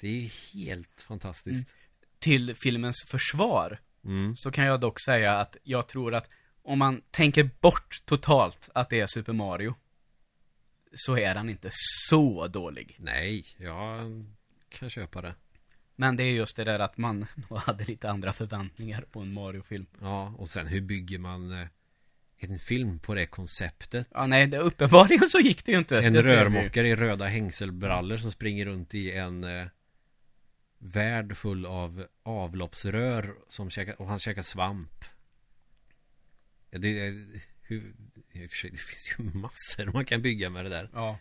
Det 0.00 0.08
är 0.08 0.54
helt 0.54 1.04
fantastiskt. 1.08 1.74
Till 2.18 2.54
filmens 2.54 3.04
försvar 3.06 3.80
Mm. 4.04 4.36
så 4.36 4.50
kan 4.50 4.64
jag 4.64 4.80
dock 4.80 5.00
säga 5.00 5.38
att 5.38 5.56
jag 5.62 5.88
tror 5.88 6.14
att 6.14 6.30
om 6.62 6.78
man 6.78 7.02
tänker 7.10 7.50
bort 7.60 8.02
totalt 8.04 8.68
att 8.74 8.90
det 8.90 9.00
är 9.00 9.06
Super 9.06 9.32
Mario 9.32 9.74
så 10.94 11.18
är 11.18 11.34
han 11.34 11.50
inte 11.50 11.70
så 11.72 12.48
dålig. 12.48 12.96
Nej, 12.98 13.44
jag 13.56 14.24
kan 14.68 14.90
köpa 14.90 15.22
det. 15.22 15.34
Men 15.96 16.16
det 16.16 16.22
är 16.22 16.32
just 16.32 16.56
det 16.56 16.64
där 16.64 16.78
att 16.78 16.96
man 16.96 17.26
hade 17.50 17.84
lite 17.84 18.10
andra 18.10 18.32
förväntningar 18.32 19.04
på 19.12 19.20
en 19.20 19.32
Mario-film. 19.32 19.86
Ja, 20.00 20.34
och 20.38 20.48
sen 20.48 20.66
hur 20.66 20.80
bygger 20.80 21.18
man 21.18 21.52
eh, 21.52 21.66
en 22.38 22.58
film 22.58 22.98
på 22.98 23.14
det 23.14 23.26
konceptet? 23.26 24.08
Ja, 24.14 24.26
nej, 24.26 24.46
det, 24.46 24.58
uppenbarligen 24.58 25.30
så 25.30 25.38
gick 25.38 25.64
det 25.64 25.72
ju 25.72 25.78
inte. 25.78 26.00
En 26.00 26.12
det 26.12 26.22
rörmokare 26.22 26.88
i 26.88 26.96
röda 26.96 27.26
hängselbrallor 27.26 28.16
som 28.16 28.30
springer 28.30 28.66
runt 28.66 28.94
i 28.94 29.12
en 29.12 29.44
eh, 29.44 29.66
värld 30.78 31.36
full 31.36 31.66
av 31.66 32.06
avloppsrör 32.22 33.34
som 33.48 33.70
käkar, 33.70 34.00
och 34.00 34.08
han 34.08 34.18
käkar 34.18 34.42
svamp. 34.42 35.04
Ja, 36.70 36.78
det, 36.78 37.06
är, 37.06 37.26
hur, 37.62 37.94
det 38.32 38.48
finns 38.48 39.14
ju 39.18 39.24
massor 39.38 39.92
man 39.92 40.04
kan 40.04 40.22
bygga 40.22 40.50
med 40.50 40.64
det 40.64 40.68
där. 40.68 40.90
Ja. 40.92 41.18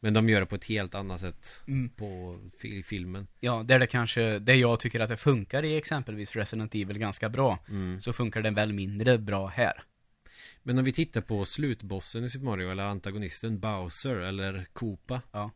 Men 0.00 0.14
de 0.14 0.28
gör 0.28 0.40
det 0.40 0.46
på 0.46 0.54
ett 0.54 0.64
helt 0.64 0.94
annat 0.94 1.20
sätt 1.20 1.62
Mm. 1.68 1.88
på 1.88 2.40
fi- 2.58 2.82
filmen. 2.82 3.26
Ja, 3.40 3.62
där 3.62 3.78
det 3.78 3.86
kanske, 3.86 4.38
det 4.38 4.54
jag 4.54 4.80
tycker 4.80 5.00
att 5.00 5.08
det 5.08 5.16
funkar 5.16 5.62
i 5.62 5.76
exempelvis 5.76 6.36
Resident 6.36 6.74
Evil 6.74 6.98
ganska 6.98 7.28
bra, 7.28 7.58
Mm. 7.68 8.00
så 8.00 8.12
funkar 8.12 8.42
den 8.42 8.54
väl 8.54 8.72
mindre 8.72 9.18
bra 9.18 9.46
här. 9.46 9.82
Men 10.62 10.78
om 10.78 10.84
vi 10.84 10.92
tittar 10.92 11.20
på 11.20 11.44
slutbossen 11.44 12.24
i 12.24 12.28
Super 12.30 12.44
Mario 12.46 12.70
eller 12.70 12.82
antagonisten 12.84 13.58
Bowser 13.60 14.16
eller 14.16 14.66
Koopa. 14.72 15.22
Ja. 15.32 15.50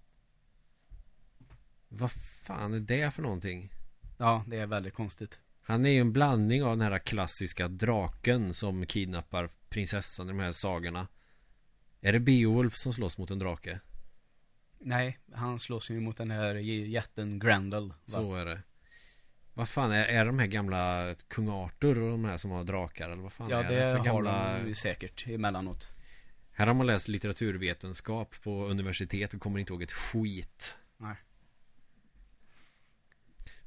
Vad 1.89 2.13
fan 2.13 2.75
är 2.75 2.81
det 2.81 3.11
för 3.15 3.23
någonting? 3.23 3.73
Ja, 4.19 4.45
det 4.47 4.57
är 4.57 4.67
väldigt 4.67 4.95
konstigt. 4.95 5.39
Han 5.63 5.85
är 5.85 5.91
ju 5.91 6.01
en 6.01 6.13
blandning 6.13 6.63
av 6.65 6.79
den 6.79 6.93
här 6.93 6.99
klassiska 6.99 7.69
draken 7.69 8.55
som 8.55 8.87
kidnappar 8.87 9.49
prinsessan 9.69 10.27
i 10.27 10.33
de 10.33 10.41
här 10.41 10.53
sagorna. 10.53 11.09
Är 12.01 12.13
det 12.13 12.21
Beowulf 12.21 12.77
som 12.77 12.93
slåss 12.93 13.19
mot 13.19 13.31
en 13.31 13.39
drake? 13.39 13.81
Nej, 14.81 15.19
han 15.33 15.59
slåss 15.59 15.91
ju 15.91 16.01
mot 16.01 16.17
den 16.17 16.31
här 16.31 16.55
jätten 16.55 17.39
Grendel. 17.39 17.89
va? 17.89 17.95
Så 18.07 18.35
är 18.35 18.45
det. 18.47 18.63
Vad 19.55 19.69
fan 19.69 19.93
är, 19.93 20.05
är 20.05 20.25
de 20.25 20.39
här 20.39 20.47
gamla 20.47 21.15
kung 21.29 21.49
Arthur 21.49 21.99
och 21.99 22.11
de 22.11 22.25
här 22.25 22.37
som 22.37 22.51
har 22.51 22.65
drakar 22.65 23.11
eller 23.11 23.23
vad 23.23 23.33
fan 23.33 23.51
Ja 23.51 23.63
är 23.63 23.71
det 23.71 23.81
för 23.81 23.99
har 23.99 24.05
gamla... 24.05 24.59
de 24.65 24.75
säkert 24.75 25.27
emellanåt. 25.27 25.89
Här 26.53 26.67
har 26.67 26.75
man 26.75 26.87
läst 26.87 27.09
litteraturvetenskap 27.09 28.35
på 28.43 28.67
universitet 28.67 29.35
och 29.35 29.41
kommer 29.41 29.59
inte 29.59 29.73
ihåg 29.73 29.83
ett 29.83 29.93
skit. 29.93 30.77
Nej. 30.97 31.17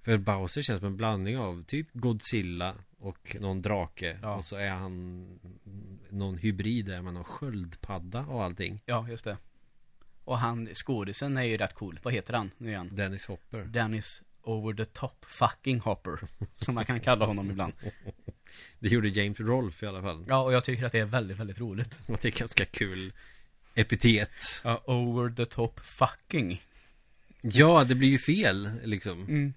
För 0.01 0.17
Bowser 0.17 0.61
känns 0.61 0.79
som 0.79 0.87
en 0.87 0.97
blandning 0.97 1.37
av 1.37 1.63
typ 1.63 1.87
Godzilla 1.93 2.75
och 2.97 3.35
någon 3.39 3.61
drake. 3.61 4.19
Ja. 4.21 4.35
Och 4.35 4.45
så 4.45 4.55
är 4.55 4.69
han 4.69 5.39
någon 6.09 6.37
hybrid 6.37 6.85
där 6.85 7.01
med 7.01 7.13
någon 7.13 7.23
sköldpadda 7.23 8.25
och 8.25 8.43
allting. 8.43 8.81
Ja, 8.85 9.09
just 9.09 9.23
det. 9.23 9.37
Och 10.25 10.37
han, 10.37 10.69
skådisen 10.73 11.37
är 11.37 11.43
ju 11.43 11.57
rätt 11.57 11.73
cool. 11.73 11.99
Vad 12.03 12.13
heter 12.13 12.33
han 12.33 12.51
nu 12.57 12.69
igen? 12.69 12.89
Dennis 12.91 13.27
Hopper. 13.27 13.63
Dennis 13.63 14.23
over 14.43 14.73
the 14.73 14.85
top 14.85 15.25
fucking 15.25 15.79
hopper. 15.79 16.19
Som 16.57 16.75
man 16.75 16.85
kan 16.85 16.99
kalla 16.99 17.25
honom 17.25 17.51
ibland. 17.51 17.73
Det 18.79 18.89
gjorde 18.89 19.09
James 19.09 19.39
Rolfe 19.39 19.85
i 19.85 19.89
alla 19.89 20.01
fall. 20.01 20.25
Ja, 20.27 20.43
och 20.43 20.53
jag 20.53 20.63
tycker 20.63 20.85
att 20.85 20.91
det 20.91 20.99
är 20.99 21.05
väldigt, 21.05 21.37
väldigt 21.37 21.59
roligt. 21.59 21.99
Och 22.07 22.19
det 22.21 22.27
är 22.27 22.39
ganska 22.39 22.65
kul 22.65 23.13
epitet. 23.75 24.61
Ja, 24.63 24.83
over 24.85 25.29
the 25.29 25.45
top 25.45 25.79
fucking. 25.79 26.63
Ja, 27.41 27.83
det 27.83 27.95
blir 27.95 28.09
ju 28.09 28.19
fel 28.19 28.69
liksom. 28.83 29.21
Mm. 29.21 29.53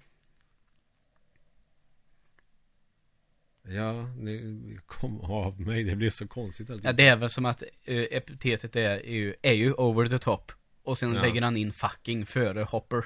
Ja, 3.69 4.07
nu 4.17 4.79
kom 4.85 5.21
av 5.21 5.61
mig. 5.61 5.83
Det 5.83 5.95
blir 5.95 6.09
så 6.09 6.27
konstigt 6.27 6.69
alltid. 6.69 6.85
Ja, 6.85 6.93
det 6.93 7.07
är 7.07 7.15
väl 7.15 7.29
som 7.29 7.45
att 7.45 7.63
uh, 7.63 8.05
epitetet 8.11 8.75
är, 8.75 8.89
är, 8.89 9.13
ju, 9.13 9.33
är 9.41 9.53
ju 9.53 9.73
over 9.73 10.07
the 10.07 10.19
top. 10.19 10.51
Och 10.87 10.97
sen 10.97 11.13
Ja. 11.13 11.21
lägger 11.21 11.41
han 11.41 11.57
in 11.57 11.73
fucking 11.73 12.25
före 12.25 12.63
hopper. 12.63 13.05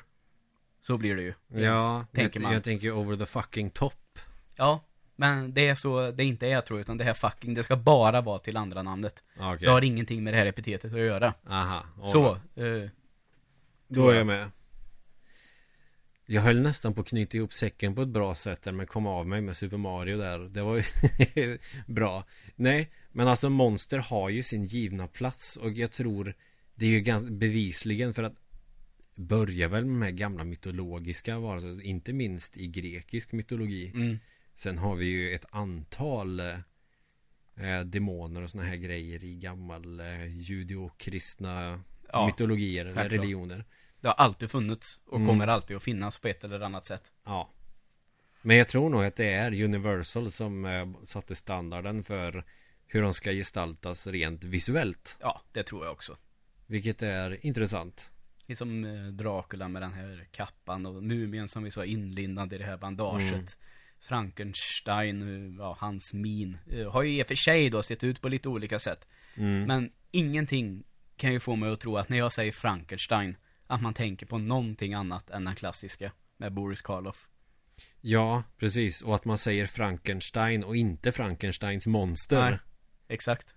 Så 0.82 0.97
blir 0.97 1.15
det 1.15 1.21
ju. 1.21 1.34
Ja, 1.61 2.05
tänker 2.13 2.39
jag, 2.39 2.43
man. 2.43 2.53
jag 2.53 2.63
tänker 2.63 2.86
ju 2.88 2.91
over 2.93 3.17
the 3.17 3.25
fucking 3.25 3.69
top. 3.69 4.19
Ja, 4.55 4.84
men 5.15 5.53
det 5.53 5.67
är 5.67 5.75
så 5.75 6.11
det 6.11 6.23
inte 6.23 6.47
är 6.47 6.61
tror 6.61 6.79
jag, 6.79 6.84
utan 6.84 6.97
det 6.97 7.03
här 7.03 7.13
fucking, 7.13 7.53
det 7.53 7.63
ska 7.63 7.75
bara 7.75 8.21
vara 8.21 8.39
till 8.39 8.57
andra 8.57 8.84
namnet. 8.84 9.23
Okej. 9.39 9.57
Det 9.59 9.67
har 9.71 9.82
ingenting 9.84 10.23
med 10.23 10.34
det 10.34 10.38
här 10.38 10.45
epitetet 10.45 10.93
att 10.93 10.99
göra. 10.99 11.34
Aha. 11.49 11.84
all 12.01 12.11
Så, 12.11 12.39
right. 12.55 12.84
eh, 12.84 12.89
Då 13.88 14.09
är 14.09 14.15
jag 14.17 14.27
med. 14.27 14.51
Jag 16.25 16.41
höll 16.41 16.61
nästan 16.61 16.93
på 16.93 17.01
att 17.01 17.07
knyta 17.07 17.38
ihop 17.38 17.53
säcken 17.53 17.95
på 17.95 18.01
ett 18.01 18.07
bra 18.07 18.36
sätt 18.36 18.61
där 18.61 18.71
men 18.71 18.88
kom 18.88 19.07
av 19.07 19.27
mig 19.27 19.41
med 19.41 19.57
Super 19.57 19.77
Mario 19.77 20.17
där. 20.17 20.39
Det 20.39 20.61
var 20.61 20.75
ju 21.36 21.57
bra. 21.88 22.23
Nej, 22.55 22.91
men 23.11 23.27
alltså 23.27 23.49
monster 23.49 23.97
har 23.97 24.29
ju 24.29 24.43
sin 24.43 24.63
givna 24.65 25.07
plats 25.07 25.57
och 25.57 25.71
jag 25.71 25.91
tror 25.91 26.34
det 26.82 26.88
är 26.88 26.89
ju 26.91 26.99
ganska 27.01 27.29
bevisligen 27.32 28.13
för 28.13 28.23
att 28.23 28.36
börja 29.15 29.67
väl 29.67 29.86
med 29.86 29.93
de 29.95 30.01
här 30.05 30.11
gamla 30.11 30.43
mytologiska 30.43 31.39
varelser, 31.39 31.82
inte 31.82 32.13
minst 32.13 32.57
i 32.57 32.67
grekisk 32.67 33.32
mytologi. 33.32 33.91
mm, 33.95 34.17
Sen 34.55 34.77
har 34.77 34.95
vi 34.95 35.05
ju 35.05 35.34
ett 35.36 35.45
antal 35.49 36.39
eh, 36.39 37.79
demoner 37.86 38.41
och 38.41 38.49
såna 38.49 38.63
här 38.63 38.75
grejer 38.75 39.23
i 39.23 39.36
gammal 39.36 39.99
eh, 39.99 40.25
judeokristna 40.38 41.84
Ja, 42.13 42.25
mytologier 42.25 42.86
eller 42.86 43.09
religioner. 43.09 43.65
det 43.99 44.07
har 44.07 44.15
alltid 44.15 44.51
funnits 44.51 44.99
och 45.05 45.15
Mm. 45.15 45.27
kommer 45.27 45.47
alltid 45.47 45.77
att 45.77 45.84
finnas 45.84 46.19
på 46.19 46.27
ett 46.27 46.43
eller 46.43 46.59
annat 46.59 46.86
sätt. 46.86 47.11
Ja. 47.25 47.49
Men 48.41 48.57
jag 48.57 48.67
tror 48.67 48.89
nog 48.89 49.03
att 49.05 49.15
det 49.15 49.29
är 49.34 49.63
Universal 49.63 50.32
som 50.32 50.65
eh, 50.65 50.88
satte 51.03 51.36
standarden 51.36 52.03
för 52.03 52.45
hur 52.88 53.01
de 53.01 53.13
ska 53.13 53.32
gestaltas 53.32 54.07
rent 54.07 54.43
visuellt. 54.43 55.17
Ja, 55.19 55.41
det 55.51 55.63
tror 55.63 55.86
jag 55.86 55.91
också. 55.93 56.17
Vilket 56.72 57.01
är 57.01 57.45
intressant. 57.45 58.11
Det 58.47 58.53
är 58.53 58.57
som 58.57 58.86
eh, 58.86 59.05
Dracula 59.05 59.67
med 59.67 59.82
den 59.82 59.93
här 59.93 60.28
kappan 60.32 60.86
och 60.86 61.03
mumien 61.03 61.47
som 61.47 61.63
vi 61.63 61.72
sa 61.72 61.86
inlindad 61.86 62.53
i 62.53 62.57
det 62.57 62.65
här 62.65 62.78
bandaget. 62.78 63.34
Mm. 63.34 63.45
Frankenstein, 63.99 65.22
eh, 65.22 65.55
ja, 65.59 65.78
hans 65.80 66.13
min. 66.13 66.57
eh, 66.72 66.91
Har 66.91 67.03
ju 67.03 67.19
i 67.19 67.24
och 67.24 67.28
för 67.28 67.36
sig 67.36 67.69
då 67.69 67.84
sett 67.84 68.03
ut 68.03 68.22
på 68.22 68.30
lite 68.30 68.49
olika 68.49 68.80
sätt. 68.80 69.07
Mm. 69.36 69.63
Men 69.63 69.91
ingenting 70.11 70.84
kan 71.17 71.34
ju 71.34 71.39
få 71.39 71.55
mig 71.55 71.72
att 71.72 71.80
tro 71.80 71.97
att 71.97 72.09
när 72.09 72.17
jag 72.17 72.34
säger 72.34 72.51
Frankenstein, 72.51 73.38
att 73.67 73.82
man 73.82 73.93
tänker 73.93 74.26
på 74.26 74.38
någonting 74.38 74.93
annat 74.93 75.30
än 75.30 75.43
den 75.45 75.55
klassiska 75.55 76.11
med 76.38 76.53
Boris 76.53 76.82
Karloff. 76.82 77.28
Ja, 78.01 78.43
precis. 78.57 79.01
Och 79.01 79.15
att 79.15 79.26
man 79.26 79.38
säger 79.38 79.65
Frankenstein 79.65 80.63
och 80.63 80.76
inte 80.76 81.11
Frankensteins 81.11 81.88
monster. 81.88 82.49
Nej. 82.49 82.59
Exakt. 83.07 83.55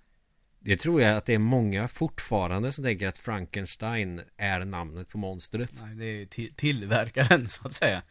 Det 0.67 0.77
tror 0.77 1.03
jag 1.03 1.17
att 1.17 1.27
det 1.27 1.35
är 1.35 1.39
många 1.39 1.89
fortfarande 1.89 2.73
som 2.73 2.85
tänker 2.85 3.09
att 3.09 3.19
Frankenstein 3.19 4.21
är 4.37 4.65
namnet 4.65 5.09
på 5.09 5.19
monstret. 5.19 5.71
Nej, 5.83 5.95
det 5.97 6.05
är 6.05 6.27
till- 6.27 6.55
tillverkaren 6.55 7.49
så 7.49 7.67
att 7.67 7.73
säga. 7.75 8.03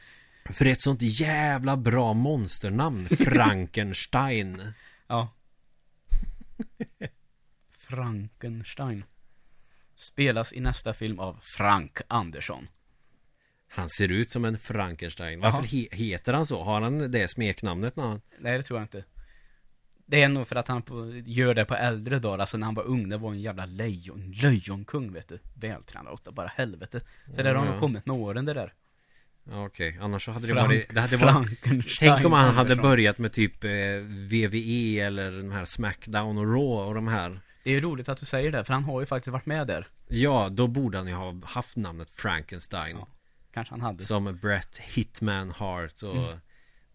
För 0.45 0.63
det 0.65 0.71
är 0.71 0.73
ett 0.73 0.81
sånt 0.81 1.01
jävla 1.01 1.77
bra 1.77 2.13
monsternamn. 2.13 3.07
Frankenstein. 3.17 4.61
Ja. 5.07 5.29
Frankenstein. 7.77 9.03
Spelas 9.95 10.53
i 10.53 10.59
nästa 10.59 10.93
film 10.93 11.19
av 11.19 11.39
Frank 11.57 11.97
Andersson. 12.07 12.67
Han 13.69 13.89
ser 13.89 14.11
ut 14.11 14.29
som 14.31 14.45
en 14.45 14.57
Frankenstein. 14.59 15.39
Varför 15.39 15.63
he- 15.63 15.95
heter 15.95 16.33
han 16.33 16.45
så? 16.45 16.63
Har 16.63 16.81
han 16.81 17.11
det 17.11 17.27
smeknamnet 17.31 17.95
när 17.95 18.03
han... 18.03 18.21
Nej, 18.39 18.57
det 18.57 18.63
tror 18.63 18.79
jag 18.79 18.83
inte. 18.85 19.03
Det 20.13 20.21
är 20.21 20.29
nog 20.29 20.47
för 20.47 20.55
att 20.55 20.67
han 20.67 20.81
på, 20.81 21.21
gör 21.25 21.53
det 21.53 21.65
på 21.65 21.75
äldre 21.75 22.19
dagar. 22.19 22.39
Alltså 22.39 22.57
när 22.57 22.65
han 22.65 22.75
var 22.75 22.83
ung, 22.83 23.09
det 23.09 23.17
var 23.17 23.31
en 23.31 23.41
jävla 23.41 23.65
lejon, 23.65 24.31
lejonkung 24.31 25.13
vet 25.13 25.27
du. 25.27 25.39
Vältränad 25.53 26.13
åt 26.13 26.33
bara 26.33 26.47
helvete. 26.47 27.01
Så 27.35 27.43
det 27.43 27.49
har 27.49 27.65
nog 27.65 27.79
kommit 27.79 28.05
med 28.05 28.15
åren 28.15 28.45
det 28.45 28.53
där. 28.53 28.73
Ja, 29.43 29.65
okej. 29.65 29.97
Annars 30.01 30.25
så 30.25 30.31
hade 30.31 30.47
det 30.47 30.53
Frank- 30.53 30.67
varit... 30.67 30.93
Det 30.93 31.01
hade 31.01 31.17
varit... 31.17 31.59
Tänk 31.99 32.25
om 32.25 32.33
han 32.33 32.55
hade 32.55 32.75
börjat 32.75 33.17
med 33.17 33.31
typ 33.31 33.63
eh, 33.63 33.69
VVE 34.29 34.99
eller 34.99 35.31
de 35.31 35.51
här 35.51 35.65
Smackdown 35.65 36.37
och 36.37 36.45
Raw 36.45 36.87
och 36.87 36.95
de 36.95 37.07
här. 37.07 37.39
Det 37.63 37.69
är 37.69 37.73
ju 37.73 37.81
roligt 37.81 38.09
att 38.09 38.17
du 38.17 38.25
säger 38.25 38.51
det, 38.51 38.63
för 38.63 38.73
han 38.73 38.83
har 38.83 38.99
ju 38.99 39.05
faktiskt 39.05 39.31
varit 39.31 39.45
med 39.45 39.67
där. 39.67 39.87
Ja, 40.07 40.49
då 40.51 40.67
borde 40.67 40.97
han 40.97 41.07
ju 41.07 41.13
ha 41.13 41.35
haft 41.45 41.77
namnet 41.77 42.09
Frankenstein. 42.09 42.97
Ja, 42.99 43.07
Kanske 43.53 43.73
han 43.73 43.81
hade. 43.81 44.03
Som 44.03 44.37
Brett 44.41 44.77
Hitman 44.77 45.49
Hart 45.49 46.03
och 46.03 46.37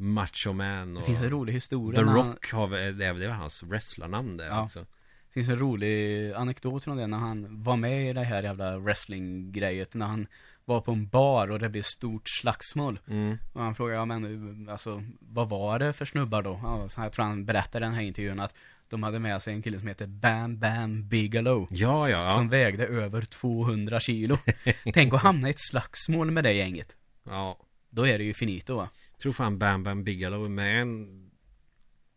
Macho 0.01 0.53
Man 0.53 0.66
Mm. 0.66 0.95
Det 0.95 1.01
och... 1.01 1.07
finns 1.07 1.23
en 1.23 1.31
rolig 1.31 1.53
historia 1.53 2.01
The 2.01 2.05
när 2.07 2.12
han- 2.12 2.27
Rock 2.31 2.53
har 2.53 2.66
väl, 2.66 2.99
det 2.99 3.12
väl 3.12 3.31
hans 3.31 3.62
wrestlarnamn 3.62 4.37
det 4.37 4.47
Ja. 4.47 4.62
också. 4.65 4.81
Det 4.81 5.33
finns 5.35 5.49
en 5.49 5.59
rolig 5.59 6.33
anekdot 6.33 6.85
från 6.85 6.97
det 6.97 7.07
när 7.07 7.19
han 7.19 7.62
var 7.62 7.77
med 7.77 8.11
i 8.11 8.12
det 8.12 8.25
här 8.25 8.43
jävla 8.43 8.79
wrestling-grejet. 8.79 9.95
När 9.95 10.07
han 10.07 10.27
var 10.65 10.81
på 10.81 10.93
en 10.93 11.09
bar 11.09 11.51
och 11.51 11.59
det 11.59 11.69
blev 11.69 11.83
stort 11.83 12.23
slagsmål. 12.43 13.01
Mm. 13.09 13.39
Och 13.53 13.62
han 13.62 13.75
frågade, 13.75 13.97
ja 13.99 14.05
men 14.05 14.69
alltså, 14.69 15.03
vad 15.20 15.49
var 15.49 15.79
det 15.79 15.93
för 15.93 16.05
snubbar 16.05 16.43
då? 16.43 16.61
Ja, 16.62 16.89
så 16.89 17.01
jag 17.01 17.12
tror 17.12 17.25
han 17.25 17.45
berättade 17.45 17.85
i 17.85 17.87
den 17.87 17.95
här 17.95 18.03
intervjun 18.03 18.41
att 18.41 18.55
de 18.89 19.03
hade 19.03 19.19
med 19.19 19.43
sig 19.43 19.55
en 19.55 19.62
kille 19.62 19.79
som 19.79 19.89
heter 19.89 20.07
Bam 20.07 20.59
Bam 20.59 21.09
Bigelow. 21.09 21.66
Ja, 21.70 22.09
ja, 22.09 22.23
ja. 22.25 22.35
Som 22.35 22.49
vägde 22.49 22.87
över 22.87 23.23
200 23.23 24.01
kilo. 24.01 24.39
Tänk 24.95 25.15
att 25.15 25.23
hamna 25.23 25.49
i 25.49 25.51
ett 25.51 25.61
slagsmål 25.70 26.31
med 26.31 26.45
det 26.45 26.53
gänget. 26.53 26.97
ja. 27.25 27.59
Då 27.91 28.07
är 28.07 28.19
det 28.19 28.25
ju 28.25 28.35
finito 28.35 28.77
va? 28.77 28.89
Tror 29.19 29.32
fan 29.32 29.59
Bam 29.59 29.82
Bam 29.82 30.05
Bigelow 30.05 30.45
är 30.45 30.49
med 30.49 30.82
en, 30.82 31.31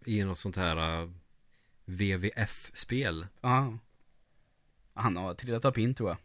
i 0.06 0.23
något 0.23 0.38
sånt 0.38 0.57
här 0.57 1.02
uh, 1.03 1.11
WWF-spel. 1.86 3.28
Ja. 3.41 3.78
Han 4.94 5.18
har 5.18 5.34
trillat 5.34 5.65
upp 5.65 5.78
in 5.78 5.95
tror 5.95 6.10
jag. 6.10 6.18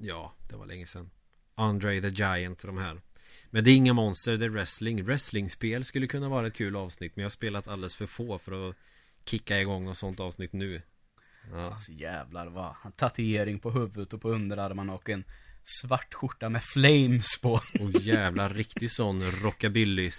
Ja, 0.00 0.32
det 0.48 0.56
var 0.56 0.66
länge 0.66 0.86
sedan. 0.86 1.10
Andre 1.54 2.00
the 2.00 2.08
Giant 2.08 2.60
och 2.60 2.66
de 2.66 2.78
här. 2.78 3.00
Men 3.50 3.64
det 3.64 3.70
är 3.70 3.76
inga 3.76 3.92
monster, 3.92 4.36
det 4.36 4.44
är 4.44 4.48
wrestling. 4.48 5.04
Wrestlingspel 5.04 5.84
skulle 5.84 6.06
kunna 6.06 6.28
vara 6.28 6.46
ett 6.46 6.54
kul 6.54 6.76
avsnitt, 6.76 7.16
men 7.16 7.22
jag 7.22 7.24
har 7.24 7.30
spelat 7.30 7.68
alldeles 7.68 7.96
för 7.96 8.06
få 8.06 8.38
för 8.38 8.68
att 8.68 8.76
kicka 9.24 9.60
igång 9.60 9.84
något 9.84 9.96
sånt 9.96 10.20
avsnitt 10.20 10.52
nu. 10.52 10.82
Ja. 11.52 11.74
Alltså 11.74 11.92
jävlar 11.92 12.46
vad. 12.46 12.74
Han 12.74 12.92
tatuering 12.92 13.58
på 13.58 13.70
huvudet 13.70 14.12
och 14.12 14.22
på 14.22 14.30
underarmarna 14.30 14.94
och 14.94 15.08
en 15.08 15.24
svart 15.82 16.14
skjorta 16.14 16.48
med 16.48 16.62
flames 16.64 17.40
på. 17.42 17.52
Och 17.80 17.90
jävla 18.00 18.48
riktig 18.48 18.90
sån 18.90 19.22
rockabilly 19.30 20.10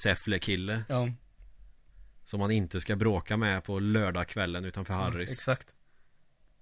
kille 0.42 0.84
Ja, 0.90 1.10
Som 2.24 2.40
man 2.40 2.52
inte 2.52 2.80
ska 2.80 2.96
bråka 2.96 3.38
med 3.38 3.64
på 3.64 3.80
lördagskvällen 3.80 4.66
utanför 4.66 4.94
Harrys. 4.94 5.32
exakt. 5.32 5.74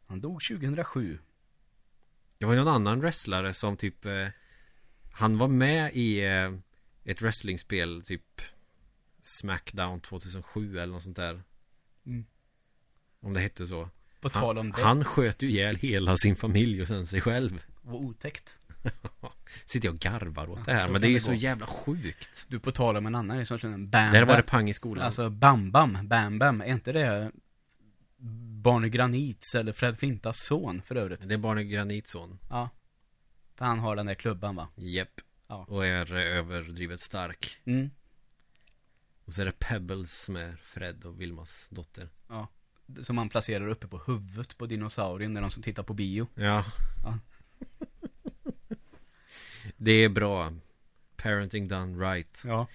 Han 0.05 0.22
dog 0.22 0.41
2007. 0.49 1.19
Det 2.38 2.45
var 2.45 2.53
ju 2.53 2.59
någon 2.59 2.73
annan 2.76 2.99
wrestlare 2.99 3.53
som 3.53 3.77
typ 3.77 4.05
eh, 4.05 4.27
Han 5.11 5.38
var 5.38 5.47
med 5.47 5.91
i 5.93 6.26
eh, 6.26 6.53
Ett 7.05 7.22
wrestlingspel 7.22 8.03
typ 8.05 8.41
Smackdown 9.22 9.99
2007 10.01 10.80
eller 10.80 10.93
något 10.93 11.03
sånt 11.03 11.15
där 11.18 11.43
Mm. 12.05 12.26
Om 13.22 13.34
det 13.34 13.39
hette 13.39 13.68
så 13.68 13.89
På 14.22 14.30
tal 14.30 14.57
han, 14.57 14.57
om 14.57 14.72
det. 14.72 14.81
han 14.81 15.05
sköt 15.05 15.41
ju 15.41 15.49
ihjäl 15.49 15.76
hela 15.76 16.18
sin 16.18 16.35
familj 16.35 16.81
och 16.81 16.88
sen 16.88 17.07
sig 17.07 17.22
själv 17.22 17.64
Vad 17.81 17.95
otäckt. 17.95 18.59
Sitter 19.66 19.88
jag 19.88 19.94
och 19.94 19.99
garvar 19.99 20.49
åt 20.49 20.66
det 20.66 20.74
här 20.74 20.90
Men 20.90 21.02
det 21.02 21.08
är 21.08 21.10
ju 21.10 21.20
så 21.20 21.34
jävla 21.34 21.66
sjukt 21.66 22.45
Du 22.48 22.60
på 22.60 22.72
tal 22.72 22.98
om 22.98 23.06
en 23.06 23.16
annan, 23.16 23.38
det 23.38 23.44
är 23.44 23.58
som 23.58 23.74
en 23.74 23.90
Bam 23.90 24.12
Där 24.12 24.26
var 24.26 24.38
det 24.38 24.44
pang 24.44 24.70
i 24.70 24.74
skolan 24.74 25.06
Alltså 25.06 25.30
Bam 25.30 25.72
Bam, 25.72 25.98
Bam 26.04 26.40
Bam. 26.40 26.62
Är 26.62 26.66
inte 26.66 26.91
det 26.91 27.32
Barney 28.62 28.90
Granits 28.90 29.56
eller 29.56 29.74
Fred 29.74 29.98
Flintas 29.98 30.38
son 30.40 30.82
för 30.82 30.95
övrigt? 30.95 31.20
Det 31.24 31.34
är 31.34 31.38
Barney 31.38 31.64
Granitson 31.64 32.40
Ja. 32.49 32.70
För 33.56 33.66
han 33.66 33.80
har 33.80 33.95
den 33.95 34.06
där 34.06 34.14
klubban 34.14 34.56
va? 34.56 34.68
Jepp 34.76 35.22
Ja. 35.48 35.66
Och 35.70 35.86
är 35.86 36.14
överdrivet 36.14 37.02
stark 37.02 37.60
Mm. 37.66 37.90
Och 39.26 39.34
så 39.34 39.41
är 39.41 39.45
det 39.45 39.60
Pebbles 39.60 40.24
som 40.24 40.36
är 40.36 40.56
Fred 40.56 41.06
och 41.06 41.22
Vilmas 41.22 41.70
dotter. 41.70 42.10
Ja. 42.28 42.48
Som 43.04 43.16
man 43.16 43.30
placerar 43.30 43.68
uppe 43.68 43.88
på 43.88 44.02
huvudet 44.08 44.58
på 44.58 44.66
dinosaurien 44.66 45.34
när 45.34 45.41
de 45.41 45.52
som 45.52 45.64
tittar 45.64 45.84
på 45.84 45.94
bio. 45.94 46.28
Ja. 46.36 46.66
Ja. 47.04 47.20
det 49.77 49.91
är 49.91 50.10
bra. 50.10 50.53
Parenting 51.15 51.68
done 51.68 52.11
right. 52.11 52.41
Ja. 52.45 52.68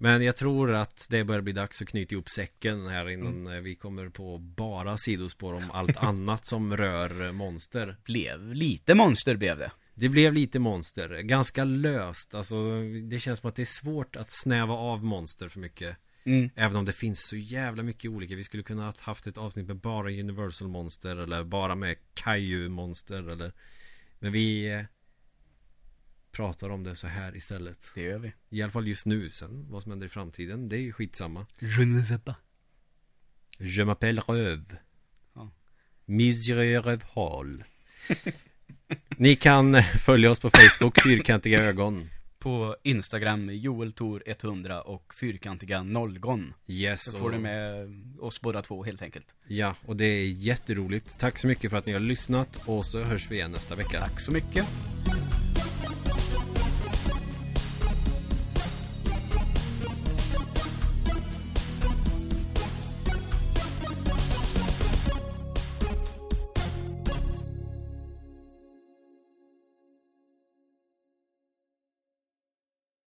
Men 0.00 0.22
jag 0.22 0.36
tror 0.36 0.74
att 0.74 1.06
det 1.10 1.24
börjar 1.24 1.42
bli 1.42 1.52
dags 1.52 1.82
att 1.82 1.88
knyta 1.88 2.14
ihop 2.14 2.28
säcken 2.28 2.86
här 2.86 3.10
innan 3.10 3.46
eh, 3.46 3.60
vi 3.60 3.74
kommer 3.74 4.08
på 4.08 4.38
bara 4.38 4.96
sidospår 4.96 5.54
om 5.54 5.70
allt 5.70 5.96
annat 6.02 6.46
som 6.46 6.76
rör 6.76 7.26
eh, 7.26 7.32
monster. 7.32 7.96
Blev 8.04 8.54
lite 8.54 8.94
monster 8.94 9.36
blev 9.36 9.58
det. 9.58 9.70
Det 9.94 10.08
blev 10.08 10.32
lite 10.32 10.58
monster, 10.58 11.20
ganska 11.22 11.64
löst. 11.64 12.34
Alltså 12.34 12.82
det 13.10 13.18
känns 13.18 13.38
som 13.38 13.48
att 13.48 13.56
det 13.56 13.62
är 13.62 13.82
svårt 13.84 14.16
att 14.16 14.32
snäva 14.32 14.74
av 14.74 15.04
monster 15.04 15.48
för 15.48 15.60
mycket. 15.60 15.96
Mm. 16.24 16.50
Även 16.54 16.76
om 16.76 16.84
det 16.84 16.92
finns 16.92 17.26
så 17.28 17.36
jävla 17.36 17.82
mycket 17.82 18.10
olika. 18.10 18.36
Vi 18.36 18.44
skulle 18.44 18.62
kunna 18.62 18.84
ha 18.84 18.92
haft 19.00 19.26
ett 19.26 19.38
avsnitt 19.38 19.66
med 19.66 19.76
bara 19.76 20.10
Universal 20.10 20.68
monster 20.68 21.16
eller 21.16 21.44
bara 21.44 21.74
med 21.74 21.96
Kaiju 22.14 22.68
monster 22.68 23.28
eller 23.30 23.52
Men 24.18 24.32
vi 24.32 24.72
eh, 24.72 24.82
pratar 26.38 26.70
om 26.70 26.84
det 26.84 26.96
så 26.96 27.06
här 27.06 27.36
istället. 27.36 27.90
Det 27.94 28.02
gör 28.02 28.18
vi. 28.18 28.32
I 28.50 28.62
alla 28.62 28.72
fall 28.72 28.88
just 28.88 29.06
nu. 29.06 29.30
Sen 29.30 29.66
vad 29.70 29.82
som 29.82 29.92
händer 29.92 30.06
i 30.06 30.10
framtiden, 30.10 30.68
det 30.68 30.76
är 30.76 30.80
ju 30.80 30.92
skitsamma. 30.92 31.46
Je 31.58 31.84
ne 31.84 32.02
sais 32.02 32.20
pas. 32.24 32.36
Je 33.58 33.84
m'appelle 33.84 34.20
Röv. 34.20 34.76
Ja. 35.34 35.50
Misre 36.04 36.80
Rövhal. 36.80 37.64
Ni 39.16 39.36
kan 39.36 39.82
följa 39.82 40.30
oss 40.30 40.40
på 40.40 40.50
Facebook, 40.50 41.00
Fyrkantiga 41.02 41.62
ögon. 41.62 42.10
På 42.38 42.76
Instagram, 42.82 43.50
joeltor100 43.50 44.78
och 44.80 45.14
fyrkantiga 45.14 45.82
nollgon. 45.82 46.54
Yes. 46.66 47.10
Så 47.10 47.18
får 47.18 47.30
du 47.30 47.38
med 47.38 47.88
oss 48.20 48.40
båda 48.40 48.62
två 48.62 48.84
helt 48.84 49.02
enkelt. 49.02 49.34
Ja, 49.46 49.76
och 49.86 49.96
det 49.96 50.04
är 50.04 50.28
jätteroligt. 50.28 51.18
Tack 51.18 51.38
så 51.38 51.46
mycket 51.46 51.70
för 51.70 51.78
att 51.78 51.86
ni 51.86 51.92
har 51.92 52.00
lyssnat 52.00 52.62
och 52.66 52.86
så 52.86 53.04
hörs 53.04 53.30
vi 53.30 53.34
igen 53.34 53.52
nästa 53.52 53.74
vecka. 53.74 54.00
Tack 54.00 54.20
så 54.20 54.32
mycket. 54.32 54.66